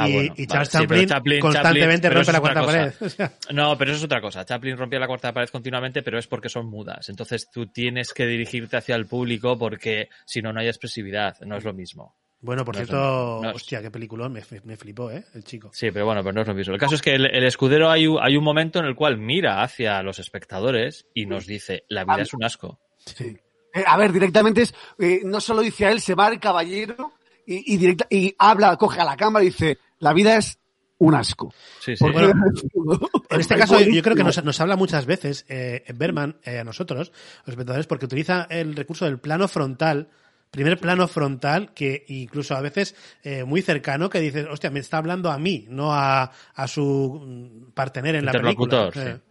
Ah, 0.00 0.08
y, 0.08 0.12
bueno, 0.12 0.26
y 0.26 0.28
vale, 0.28 0.46
Charles 0.46 0.68
sí, 0.68 1.06
Chaplin, 1.06 1.40
constantemente 1.40 2.08
Chaplin- 2.08 2.14
rompe 2.14 2.32
la 2.32 2.40
cuarta 2.40 2.62
pared. 2.64 2.92
cosa. 2.98 3.04
O 3.06 3.08
sea, 3.08 3.32
No, 3.52 3.78
pero 3.78 3.90
eso 3.92 3.98
es 3.98 4.04
otra 4.04 4.20
cosa. 4.20 4.44
Chaplin 4.44 4.76
rompía 4.76 4.98
la 4.98 5.06
cuarta 5.06 5.32
pared 5.32 5.48
continuamente, 5.48 6.02
pero 6.02 6.18
es 6.18 6.26
porque 6.26 6.48
son 6.48 6.66
mudas. 6.66 7.08
Entonces 7.08 7.50
tú 7.50 7.66
tienes 7.66 8.12
que 8.12 8.26
dirigirte 8.26 8.76
hacia 8.76 8.94
el 8.96 9.06
público 9.06 9.58
porque 9.58 10.08
si 10.24 10.40
no, 10.42 10.52
no 10.52 10.60
hay 10.60 10.68
expresividad. 10.68 11.36
No 11.40 11.56
es 11.56 11.64
lo 11.64 11.72
mismo. 11.72 12.14
bueno, 12.40 12.64
por 12.64 12.74
No 12.76 12.78
cierto. 12.84 13.40
No 13.42 13.50
hostia, 13.50 13.82
qué 13.82 13.90
peliculón, 13.90 14.32
me, 14.32 14.42
me 14.64 14.76
flipó, 14.76 15.10
¿eh? 15.10 15.24
El 15.34 15.42
chico. 15.44 15.70
Sí, 15.72 15.90
pero 15.90 16.06
bueno, 16.06 16.22
pero 16.22 16.34
no 16.34 16.42
es 16.42 16.48
lo 16.48 16.54
mismo. 16.54 16.74
El 16.74 16.80
caso 16.80 16.94
es 16.94 17.02
que 17.02 17.14
el, 17.14 17.26
el 17.26 17.44
escudero 17.44 17.90
hay, 17.90 18.06
un- 18.06 18.18
hay 18.22 18.36
un 18.36 18.44
momento 18.44 18.78
en 18.78 18.84
el 18.86 18.94
cual 18.94 19.18
mira 19.18 19.62
hacia 19.62 20.02
los 20.02 20.18
espectadores 20.18 21.06
y 21.14 21.26
nos 21.26 21.46
dice, 21.46 21.84
la 21.88 22.04
vida 22.04 22.22
es 22.22 22.32
un 22.34 22.44
asco. 22.44 22.78
Sí. 22.98 23.36
Eh, 23.74 23.84
a 23.86 23.96
ver, 23.98 24.12
directamente 24.12 24.62
es, 24.62 24.74
eh, 24.98 25.20
no 25.24 25.40
solo 25.40 25.60
dice 25.62 25.86
a 25.86 25.90
él, 25.92 26.00
se 26.00 26.14
va 26.14 26.28
el 26.28 26.40
caballero 26.40 27.12
y, 27.46 27.74
y, 27.74 27.76
directa- 27.76 28.06
y 28.10 28.34
habla, 28.38 28.76
coge 28.76 29.00
a 29.00 29.04
la 29.04 29.16
cámara 29.16 29.44
y 29.44 29.48
dice, 29.48 29.78
la 29.98 30.12
vida 30.12 30.36
es 30.36 30.58
un 30.98 31.14
asco. 31.14 31.52
Sí, 31.80 31.96
sí. 31.96 32.04
Porque- 32.04 32.32
En 33.30 33.40
este 33.40 33.54
Es 33.54 33.60
caso, 33.60 33.78
yo 33.80 34.02
creo 34.02 34.16
que 34.16 34.24
nos, 34.24 34.42
nos 34.42 34.60
habla 34.60 34.74
muchas 34.76 35.04
veces 35.06 35.44
eh, 35.48 35.84
Berman 35.94 36.38
eh, 36.44 36.58
a 36.60 36.64
nosotros, 36.64 37.12
los 37.44 37.48
espectadores, 37.48 37.86
porque 37.86 38.06
utiliza 38.06 38.46
el 38.50 38.74
recurso 38.74 39.04
del 39.04 39.18
plano 39.20 39.46
frontal, 39.48 40.08
primer 40.50 40.78
plano 40.78 41.06
frontal, 41.08 41.74
que 41.74 42.04
incluso 42.08 42.56
a 42.56 42.62
veces 42.62 42.96
eh, 43.22 43.44
muy 43.44 43.60
cercano, 43.60 44.08
que 44.08 44.18
dices, 44.20 44.46
hostia, 44.50 44.70
me 44.70 44.80
está 44.80 44.96
hablando 44.96 45.30
a 45.30 45.38
mí, 45.38 45.66
no 45.68 45.92
a, 45.92 46.32
a 46.54 46.66
su 46.68 47.20
mm, 47.22 47.72
partener 47.72 48.14
en 48.16 48.24
la 48.24 48.32
película. 48.32 48.86
Interlocutor, 48.88 49.08
Eh. 49.08 49.16
sí. 49.18 49.22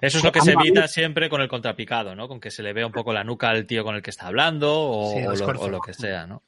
Eso 0.00 0.18
es 0.18 0.24
lo 0.24 0.30
que 0.30 0.40
se 0.42 0.52
evita 0.52 0.86
siempre 0.86 1.28
con 1.28 1.40
el 1.40 1.48
contrapicado, 1.48 2.14
¿no? 2.14 2.28
Con 2.28 2.38
que 2.38 2.52
se 2.52 2.62
le 2.62 2.72
vea 2.72 2.86
un 2.86 2.92
poco 2.92 3.12
la 3.12 3.24
nuca 3.24 3.48
al 3.48 3.66
tío 3.66 3.82
con 3.82 3.96
el 3.96 4.02
que 4.02 4.10
está 4.10 4.28
hablando 4.28 4.72
o, 4.72 5.12
Sí, 5.12 5.22
lo, 5.22 5.46
o 5.60 5.68
lo 5.68 5.80
que 5.80 5.92
sea, 5.92 6.24
¿no? 6.24 6.44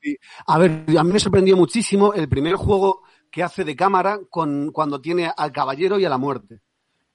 A 0.46 0.56
ver, 0.58 0.70
a 0.96 1.02
mí 1.02 1.12
me 1.12 1.18
sorprendió 1.18 1.56
muchísimo 1.56 2.14
el 2.14 2.28
primer 2.28 2.54
juego 2.54 3.02
que 3.30 3.42
hace 3.42 3.64
de 3.64 3.76
cámara 3.76 4.20
con, 4.28 4.70
cuando 4.72 5.00
tiene 5.00 5.30
al 5.36 5.52
caballero 5.52 5.98
y 5.98 6.04
a 6.04 6.10
la 6.10 6.18
muerte. 6.18 6.60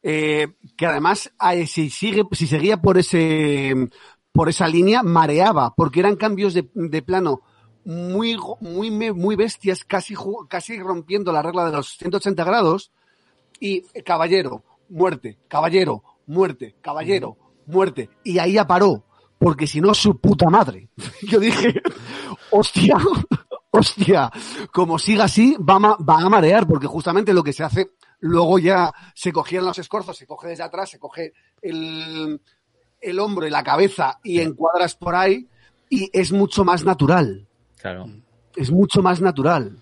Eh, 0.01 0.47
que 0.78 0.86
además, 0.86 1.32
si, 1.68 1.89
sigue, 1.89 2.24
si 2.32 2.47
seguía 2.47 2.78
por 2.78 2.97
ese, 2.97 3.74
por 4.32 4.49
esa 4.49 4.68
línea, 4.68 5.01
mareaba, 5.03 5.74
porque 5.76 5.99
eran 5.99 6.16
cambios 6.16 6.53
de, 6.53 6.70
de 6.74 7.01
plano 7.01 7.41
muy, 7.86 8.38
muy, 8.59 8.91
muy 8.91 9.36
bestias, 9.36 9.86
casi, 9.86 10.16
casi 10.49 10.80
rompiendo 10.80 11.32
la 11.32 11.41
regla 11.41 11.66
de 11.66 11.72
los 11.72 11.97
180 11.97 12.43
grados. 12.43 12.91
Y 13.59 13.84
eh, 13.93 14.03
caballero, 14.03 14.63
muerte, 14.89 15.38
caballero, 15.47 16.03
muerte, 16.26 16.76
caballero, 16.82 17.38
muerte. 17.68 18.09
Y 18.24 18.39
ahí 18.39 18.53
ya 18.53 18.68
paró, 18.68 19.05
porque 19.38 19.68
si 19.68 19.80
no, 19.80 19.93
su 19.93 20.20
puta 20.20 20.49
madre. 20.49 20.89
Yo 21.30 21.39
dije, 21.39 21.82
hostia, 22.51 22.97
hostia, 23.80 24.32
como 24.71 24.97
siga 24.99 25.26
así, 25.26 25.55
va, 25.57 25.76
a 25.76 25.80
ma- 25.80 25.97
va 25.97 26.21
a 26.21 26.30
marear, 26.30 26.67
porque 26.67 26.88
justamente 26.88 27.34
lo 27.34 27.43
que 27.43 27.53
se 27.53 27.63
hace, 27.63 27.91
luego 28.19 28.59
ya 28.59 28.91
se 29.13 29.32
cogían 29.32 29.65
los 29.65 29.78
escorzos, 29.80 30.17
se 30.17 30.26
coge 30.28 30.47
desde 30.49 30.63
atrás, 30.63 30.89
se 30.89 30.99
coge 30.99 31.34
el, 31.61 32.39
el 33.01 33.19
hombro 33.19 33.45
y 33.47 33.49
la 33.49 33.63
cabeza 33.63 34.19
y 34.23 34.39
encuadras 34.39 34.95
por 34.95 35.15
ahí, 35.15 35.47
y 35.89 36.09
es 36.13 36.32
mucho 36.32 36.63
más 36.65 36.84
natural. 36.84 37.47
Claro. 37.80 38.05
Es 38.55 38.71
mucho 38.71 39.01
más 39.03 39.21
natural. 39.21 39.78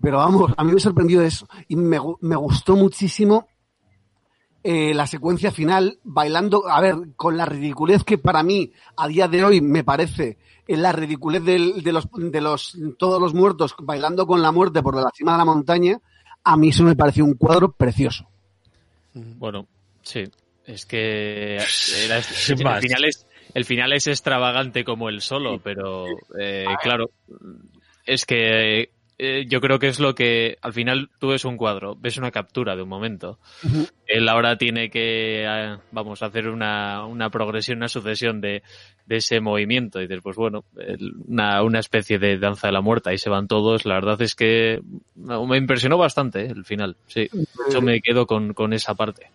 Pero 0.00 0.18
vamos, 0.18 0.52
a 0.56 0.62
mí 0.64 0.72
me 0.72 0.80
sorprendió 0.80 1.22
eso. 1.22 1.48
Y 1.68 1.76
me, 1.76 1.98
gu- 1.98 2.18
me 2.20 2.36
gustó 2.36 2.76
muchísimo 2.76 3.48
eh, 4.62 4.92
la 4.92 5.06
secuencia 5.06 5.50
final, 5.50 5.98
bailando, 6.04 6.68
a 6.68 6.80
ver, 6.80 6.96
con 7.16 7.36
la 7.36 7.46
ridiculez 7.46 8.04
que 8.04 8.18
para 8.18 8.42
mí, 8.42 8.72
a 8.96 9.08
día 9.08 9.26
de 9.28 9.44
hoy, 9.44 9.60
me 9.60 9.84
parece, 9.84 10.38
la 10.76 10.92
ridiculez 10.92 11.42
del- 11.44 11.82
de, 11.82 11.92
los, 11.92 12.06
de 12.12 12.40
los, 12.40 12.76
todos 12.98 13.20
los 13.20 13.32
muertos 13.32 13.74
bailando 13.80 14.26
con 14.26 14.42
la 14.42 14.52
muerte 14.52 14.82
por 14.82 14.94
la 14.96 15.10
cima 15.14 15.32
de 15.32 15.38
la 15.38 15.44
montaña, 15.46 15.98
a 16.44 16.56
mí 16.56 16.68
eso 16.68 16.84
me 16.84 16.94
pareció 16.96 17.24
un 17.24 17.34
cuadro 17.34 17.72
precioso. 17.72 18.28
Bueno, 19.14 19.66
sí. 20.02 20.24
Es 20.66 20.84
que 20.84 21.56
era- 22.04 22.22
Sin 22.22 22.58
el, 22.58 22.64
más. 22.64 22.80
final 22.82 23.04
es, 23.04 23.26
el 23.54 23.64
final 23.64 23.92
es 23.94 24.06
extravagante 24.06 24.84
como 24.84 25.08
el 25.08 25.22
solo, 25.22 25.58
pero 25.62 26.04
eh, 26.38 26.66
claro, 26.82 27.10
es 28.04 28.26
que 28.26 28.90
eh, 29.18 29.46
yo 29.48 29.60
creo 29.60 29.80
que 29.80 29.88
es 29.88 29.98
lo 29.98 30.14
que 30.14 30.58
al 30.62 30.72
final 30.72 31.10
tú 31.18 31.28
ves 31.28 31.44
un 31.44 31.56
cuadro, 31.56 31.96
ves 31.96 32.18
una 32.18 32.30
captura 32.30 32.76
de 32.76 32.82
un 32.82 32.88
momento. 32.88 33.40
Él 34.06 34.28
ahora 34.28 34.56
tiene 34.56 34.90
que, 34.90 35.44
eh, 35.44 35.76
vamos, 35.90 36.22
hacer 36.22 36.48
una, 36.48 37.04
una 37.04 37.28
progresión, 37.28 37.78
una 37.78 37.88
sucesión 37.88 38.40
de, 38.40 38.62
de 39.06 39.16
ese 39.16 39.40
movimiento. 39.40 40.00
Y 40.00 40.06
dices, 40.06 40.22
pues 40.22 40.36
bueno, 40.36 40.64
una, 41.26 41.62
una 41.64 41.80
especie 41.80 42.20
de 42.20 42.38
danza 42.38 42.68
de 42.68 42.72
la 42.72 42.80
muerte, 42.80 43.10
ahí 43.10 43.18
se 43.18 43.28
van 43.28 43.48
todos. 43.48 43.86
La 43.86 43.94
verdad 43.94 44.22
es 44.22 44.36
que 44.36 44.80
me 45.16 45.56
impresionó 45.56 45.98
bastante 45.98 46.42
eh, 46.42 46.52
el 46.54 46.64
final. 46.64 46.96
Sí, 47.08 47.28
yo 47.72 47.82
me 47.82 48.00
quedo 48.00 48.26
con, 48.26 48.54
con 48.54 48.72
esa 48.72 48.94
parte. 48.94 49.30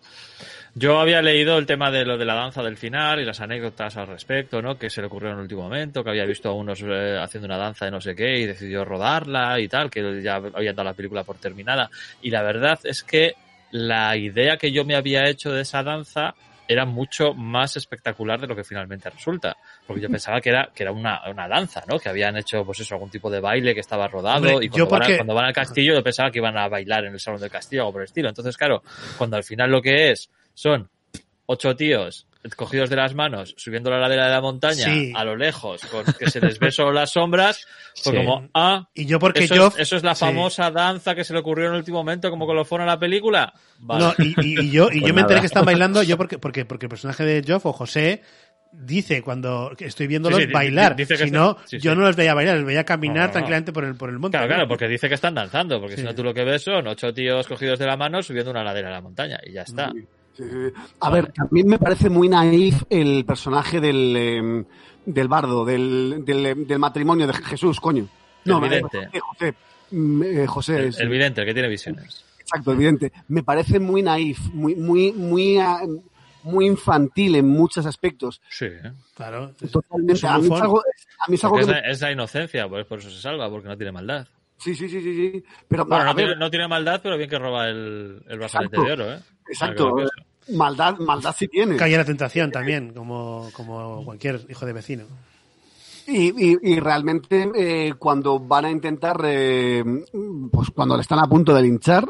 Yo 0.76 1.00
había 1.00 1.22
leído 1.22 1.60
el 1.60 1.68
tema 1.68 1.92
de 1.92 2.04
lo 2.04 2.18
de 2.18 2.26
la 2.26 2.34
danza 2.34 2.64
del 2.64 2.78
final 2.78 3.20
y 3.20 3.26
las 3.26 3.40
anécdotas 3.42 3.96
al 3.96 4.08
respecto, 4.08 4.60
¿no? 4.60 4.76
Que 4.76 4.90
se 4.90 5.02
le 5.02 5.08
ocurrió 5.08 5.30
en 5.30 5.36
el 5.36 5.42
último 5.44 5.62
momento, 5.64 6.04
que 6.04 6.10
había 6.10 6.26
visto 6.26 6.50
a 6.50 6.54
unos 6.54 6.82
eh, 6.82 7.18
haciendo 7.22 7.46
una 7.46 7.58
danza 7.58 7.86
de 7.86 7.92
no 7.92 8.02
sé 8.02 8.16
qué 8.16 8.40
y 8.40 8.46
decidió 8.48 8.84
rodarla 8.84 9.60
y 9.60 9.68
tal, 9.68 9.92
que 9.92 10.22
ya 10.24 10.36
habían 10.38 10.76
dado 10.76 10.90
la 10.90 10.96
película 10.96 11.24
por 11.24 11.38
terminada. 11.38 11.92
Y 12.24 12.32
la 12.32 12.42
verdad 12.42 12.80
es 12.86 13.04
que 13.04 13.34
la 13.70 14.18
idea 14.18 14.58
que 14.58 14.72
yo 14.72 14.84
me 14.84 14.96
había 14.96 15.30
hecho 15.30 15.52
de 15.52 15.62
esa 15.62 15.84
danza 15.84 16.34
era 16.68 16.86
mucho 16.86 17.34
más 17.36 17.76
espectacular 17.76 18.40
de 18.40 18.48
lo 18.48 18.56
que 18.56 18.64
finalmente 18.64 19.10
resulta. 19.12 19.56
Porque 19.86 20.02
yo 20.02 20.10
pensaba 20.10 20.42
que 20.42 20.50
era, 20.50 20.70
que 20.74 20.82
era 20.84 20.92
una, 20.92 21.22
una 21.30 21.48
danza, 21.48 21.84
¿no? 21.88 22.00
Que 22.00 22.10
habían 22.10 22.36
hecho, 22.38 22.66
pues 22.66 22.80
eso, 22.80 22.96
algún 22.96 23.10
tipo 23.12 23.30
de 23.30 23.42
baile 23.42 23.76
que 23.76 23.82
estaba 23.82 24.08
rodado 24.08 24.38
Hombre, 24.38 24.66
y 24.66 24.70
yo 24.70 24.88
cuando, 24.88 24.90
van, 24.90 25.02
a- 25.02 25.06
porque- 25.06 25.18
cuando 25.18 25.34
van 25.36 25.46
al 25.46 25.54
castillo 25.54 25.94
yo 25.94 26.02
pensaba 26.04 26.32
que 26.32 26.40
iban 26.40 26.58
a 26.58 26.68
bailar 26.68 27.06
en 27.06 27.14
el 27.14 27.20
salón 27.20 27.42
del 27.42 27.52
castillo 27.52 27.88
o 27.88 27.92
por 27.92 28.02
el 28.02 28.06
estilo. 28.06 28.30
Entonces, 28.30 28.58
claro, 28.58 28.82
cuando 29.20 29.36
al 29.38 29.44
final 29.44 29.70
lo 29.70 29.82
que 29.84 30.12
es 30.12 30.30
son 30.54 30.90
ocho 31.46 31.76
tíos 31.76 32.28
cogidos 32.58 32.90
de 32.90 32.98
las 32.98 33.16
manos, 33.16 33.54
subiendo 33.58 33.90
la 33.90 34.00
ladera 34.00 34.26
de 34.26 34.32
la 34.32 34.42
montaña 34.42 34.84
Sí. 34.84 35.14
a 35.16 35.24
lo 35.24 35.38
lejos, 35.38 35.82
con 35.86 36.04
que 36.20 36.30
se 36.30 36.42
les 36.42 36.60
ve 36.60 36.72
solo 36.72 36.92
las 36.92 37.12
sombras, 37.12 37.66
pues 37.94 38.04
Sí. 38.04 38.12
como, 38.12 38.50
ah, 38.54 38.90
Y 38.94 39.06
yo 39.06 39.18
porque 39.18 39.46
eso, 39.46 39.56
yo... 39.56 39.68
es, 39.68 39.80
eso 39.80 39.96
es 39.96 40.04
la 40.04 40.14
sí. 40.14 40.26
famosa 40.26 40.70
danza 40.70 41.16
que 41.16 41.24
se 41.24 41.32
le 41.32 41.40
ocurrió 41.40 41.68
en 41.68 41.72
el 41.72 41.78
último 41.78 42.00
momento, 42.00 42.30
como 42.30 42.46
colofón 42.46 42.82
a 42.82 42.86
la 42.86 43.00
película. 43.00 43.54
Vale. 43.80 44.04
No, 44.04 44.14
y, 44.18 44.36
y- 44.46 44.60
y 44.60 44.72
yo, 44.72 44.90
y 44.92 45.00
Pues 45.00 45.08
yo 45.08 45.14
me 45.14 45.22
enteré 45.22 45.40
que 45.40 45.46
están 45.46 45.64
bailando, 45.64 46.04
yo 46.04 46.18
porque, 46.18 46.38
porque, 46.38 46.66
porque 46.66 46.88
el 46.88 46.90
personaje 46.90 47.24
de 47.24 47.44
Joff 47.48 47.66
o 47.66 47.72
José 47.72 48.22
dice 48.74 49.22
cuando 49.22 49.72
estoy 49.80 50.08
viéndolos 50.08 50.40
Sí, 50.42 50.48
bailar. 50.48 50.98
di- 50.98 51.04
dice 51.04 51.16
que 51.16 51.26
si 51.26 51.32
no, 51.32 51.56
sí, 51.64 51.78
yo 51.80 51.96
no 51.96 52.02
los 52.02 52.18
veía 52.18 52.34
bailar, 52.34 52.58
los 52.58 52.66
veía 52.66 52.84
caminar 52.84 53.16
No, 53.16 53.22
no, 53.22 53.28
no. 53.28 53.32
tranquilamente 53.32 53.72
por 53.72 53.86
el, 53.86 53.96
por 53.96 54.10
el 54.10 54.20
monte. 54.20 54.36
Claro, 54.38 54.48
¿no? 54.50 54.56
claro, 54.56 54.68
porque 54.68 54.90
dice 54.90 55.08
que 55.08 55.16
están 55.16 55.34
danzando, 55.36 55.80
porque 55.80 55.96
Sí. 55.96 56.02
si 56.02 56.08
no 56.08 56.14
tú 56.14 56.26
lo 56.26 56.34
que 56.34 56.44
ves 56.44 56.62
son 56.64 56.86
ocho 56.88 57.14
tíos 57.14 57.48
cogidos 57.48 57.80
de 57.80 57.86
la 57.86 57.96
mano 57.96 58.22
subiendo 58.22 58.52
una 58.52 58.66
ladera 58.66 58.90
a 58.90 58.92
la 58.92 59.02
montaña 59.02 59.40
y 59.46 59.54
ya 59.54 59.62
está. 59.62 59.94
A 61.00 61.10
ver, 61.10 61.32
también 61.32 61.68
me 61.68 61.78
parece 61.80 62.10
muy 62.10 62.28
naif 62.30 62.84
el 62.90 63.24
personaje 63.26 63.80
del, 63.80 64.16
eh, 64.18 64.66
del 65.06 65.28
bardo, 65.28 65.64
del, 65.66 66.24
del, 66.26 66.66
del 66.68 66.80
matrimonio 66.80 67.28
de 67.28 67.34
Jesús, 67.34 67.80
coño. 67.80 68.08
El 68.46 68.60
vidente. 68.60 69.10
eh, 69.14 69.20
José, 69.20 69.54
mm, 69.92 70.24
eh, 70.24 70.48
José 70.48 70.78
El, 70.80 70.86
es- 70.86 71.00
el 71.00 71.10
vidente, 71.10 71.42
el 71.42 71.48
que 71.48 71.54
tiene 71.54 71.70
visiones. 71.70 72.26
Exacto, 72.40 72.72
evidente. 72.74 73.12
Me 73.30 73.44
parece 73.44 73.80
muy 73.80 74.02
naif, 74.02 74.40
muy, 74.54 74.76
muy, 74.76 75.12
muy, 75.14 75.58
ah, 75.60 75.80
muy 76.44 76.66
infantil 76.66 77.36
en 77.36 77.48
muchos 77.48 77.86
aspectos. 77.86 78.42
Sí, 78.50 78.66
¿eh? 78.66 78.92
Claro. 79.16 79.54
Totalmente. 79.72 80.28
A 80.28 80.38
mí 80.40 80.48
es 80.48 80.62
algo, 80.62 80.80
a 80.80 81.30
mí 81.30 81.36
es 81.36 81.44
algo 81.46 81.56
Porque 81.56 81.66
que 81.68 81.72
es, 81.72 81.78
me- 81.78 81.82
la, 81.88 81.92
es 81.94 82.02
la 82.02 82.12
inocencia, 82.12 82.68
pues 82.68 82.86
por 82.86 83.00
eso 83.00 83.10
se 83.10 83.22
salva, 83.22 83.50
porque 83.50 83.70
no 83.70 83.78
tiene 83.78 83.92
maldad. 83.94 84.28
Sí, 84.64 84.74
sí, 84.76 84.88
sí, 84.88 85.02
sí, 85.02 85.14
sí. 85.14 85.44
Pero 85.68 85.86
Bueno, 85.86 86.06
no 86.06 86.14
ver, 86.14 86.26
tiene, 86.26 86.40
no 86.40 86.50
tiene 86.50 86.68
maldad, 86.70 87.02
pero 87.04 87.18
bien 87.18 87.30
que 87.30 87.38
roba 87.38 87.68
el, 87.68 88.24
el 88.30 88.38
brazalete 88.40 88.80
de 88.80 88.92
oro, 88.94 89.12
¿eh? 89.12 89.20
exacto. 89.50 89.94
Maldad, 90.54 90.98
maldad 91.00 91.36
sí 91.38 91.50
tiene. 91.50 91.76
Cae 91.76 91.98
la 91.98 92.06
tentación 92.06 92.50
también, 92.50 92.94
como, 92.94 93.50
como 93.54 94.06
cualquier 94.06 94.40
hijo 94.50 94.66
de 94.66 94.72
vecino. 94.74 95.04
Y, 96.08 96.52
y, 96.52 96.58
y 96.62 96.80
realmente 96.80 97.50
eh, 97.56 97.94
cuando 97.98 98.40
van 98.40 98.66
a 98.66 98.72
intentar, 98.72 99.20
eh, 99.26 99.84
pues 100.52 100.70
cuando 100.70 100.96
le 100.96 101.02
están 101.02 101.20
a 101.20 101.28
punto 101.28 101.54
de 101.54 101.62
linchar, 101.62 102.06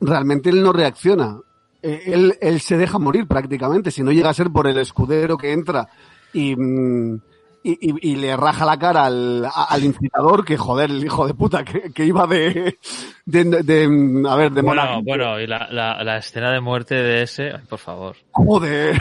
realmente 0.00 0.50
él 0.50 0.60
no 0.60 0.72
reacciona. 0.72 1.38
Eh, 1.82 2.02
él, 2.06 2.36
él 2.40 2.60
se 2.60 2.76
deja 2.76 2.98
morir 2.98 3.28
prácticamente, 3.28 3.92
si 3.92 4.02
no 4.02 4.10
llega 4.10 4.30
a 4.30 4.34
ser 4.34 4.50
por 4.50 4.66
el 4.66 4.78
escudero 4.78 5.36
que 5.36 5.52
entra 5.52 5.88
y, 6.32 6.54
mm, 6.56 7.20
y, 7.64 7.90
y- 7.90 8.12
y 8.12 8.16
le 8.16 8.36
raja 8.36 8.64
la 8.64 8.78
cara 8.78 9.06
al, 9.06 9.46
al 9.68 9.84
incitador, 9.84 10.44
que 10.44 10.56
joder, 10.56 10.90
el 10.90 11.04
hijo 11.04 11.26
de 11.26 11.34
puta, 11.34 11.64
que, 11.64 11.92
que 11.92 12.04
iba 12.04 12.26
de, 12.26 12.76
de, 13.24 13.44
de- 13.44 13.62
de- 13.62 14.28
a 14.28 14.34
ver, 14.36 14.50
de 14.52 14.62
Bueno, 14.62 15.02
bueno, 15.02 15.40
y 15.40 15.46
la, 15.46 15.68
la, 15.70 16.02
la 16.02 16.16
escena 16.18 16.50
de 16.52 16.60
muerte 16.60 16.94
de 16.94 17.22
ese, 17.22 17.50
ay, 17.52 17.62
por 17.68 17.78
favor. 17.78 18.16
Joder. 18.32 18.96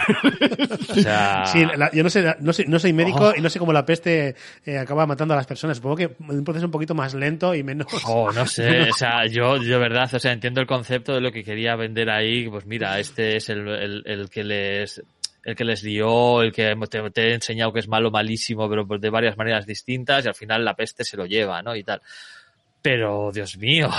O 0.90 0.94
sea, 0.94 1.46
Sí, 1.46 1.66
la- 1.76 1.92
yo 1.92 2.04
no 2.04 2.10
sé, 2.10 2.36
no 2.40 2.54
soy, 2.54 2.66
no 2.68 2.80
soy 2.80 2.94
médico 2.94 3.20
Oh. 3.22 3.34
y 3.38 3.42
no 3.42 3.50
sé 3.50 3.60
cómo 3.60 3.74
la 3.74 3.86
peste 3.86 4.36
eh, 4.66 4.78
acaba 4.78 5.06
matando 5.06 5.34
a 5.34 5.38
las 5.38 5.48
personas. 5.48 5.78
Supongo 5.78 5.96
que 5.98 6.12
un 6.30 6.44
proceso 6.44 6.66
un 6.66 6.72
poquito 6.72 6.96
más 6.96 7.14
lento 7.14 7.54
y 7.56 7.64
menos. 7.64 7.88
Oh, 8.08 8.32
no 8.32 8.46
sé, 8.46 8.82
o 8.90 8.94
sea, 8.94 9.26
yo 9.28 9.60
de 9.60 9.78
verdad, 9.78 10.10
o 10.14 10.20
sea, 10.20 10.32
entiendo 10.32 10.62
el 10.62 10.68
concepto 10.68 11.14
de 11.14 11.22
lo 11.22 11.32
que 11.32 11.44
quería 11.44 11.76
vender 11.76 12.10
ahí, 12.10 12.48
pues 12.50 12.66
mira, 12.66 13.00
este 13.00 13.36
es 13.38 13.50
el, 13.50 13.68
el, 13.68 14.04
el 14.06 14.30
que 14.30 14.44
les 14.44 15.02
el 15.44 15.56
que 15.56 15.64
les 15.66 15.82
dio, 15.82 16.42
el 16.42 16.52
que 16.52 16.76
te, 16.90 17.10
te 17.12 17.30
he 17.30 17.34
enseñado 17.34 17.74
que 17.74 17.80
es 17.80 17.88
malo, 17.88 18.12
malísimo, 18.12 18.70
pero 18.70 18.86
pues 18.88 19.02
de 19.02 19.10
varias 19.10 19.38
maneras 19.38 19.66
distintas 19.66 20.24
y 20.26 20.28
al 20.28 20.36
final 20.36 20.64
la 20.66 20.76
peste 20.76 21.04
se 21.04 21.18
lo 21.18 21.26
lleva, 21.26 21.62
¿no? 21.62 21.76
Y 21.76 21.84
tal. 21.84 22.02
Pero, 22.84 23.30
Dios 23.32 23.58
mío, 23.58 23.90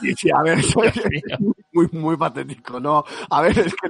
Sí, 0.00 0.12
sí, 0.16 0.28
a 0.36 0.42
ver, 0.42 0.58
eso 0.58 0.82
es 0.82 0.96
mío. 0.96 1.54
muy, 1.72 1.88
muy 1.92 2.16
patético, 2.16 2.80
¿no? 2.80 3.04
A 3.30 3.40
ver, 3.40 3.56
es 3.56 3.72
que 3.74 3.88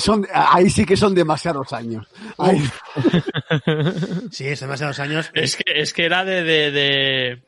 son, 0.00 0.26
ahí 0.32 0.68
sí 0.68 0.84
que 0.84 0.96
son 0.96 1.14
demasiados 1.14 1.72
años. 1.72 2.06
Ahí- 2.36 2.62
Sí, 4.30 4.46
es 4.48 4.60
demasiados 4.60 4.98
años. 5.00 5.30
es 5.34 5.56
que, 5.56 5.64
es 5.80 5.92
que 5.92 6.04
era 6.04 6.24
de, 6.24 6.42
de, 6.42 6.70
de, 6.70 7.42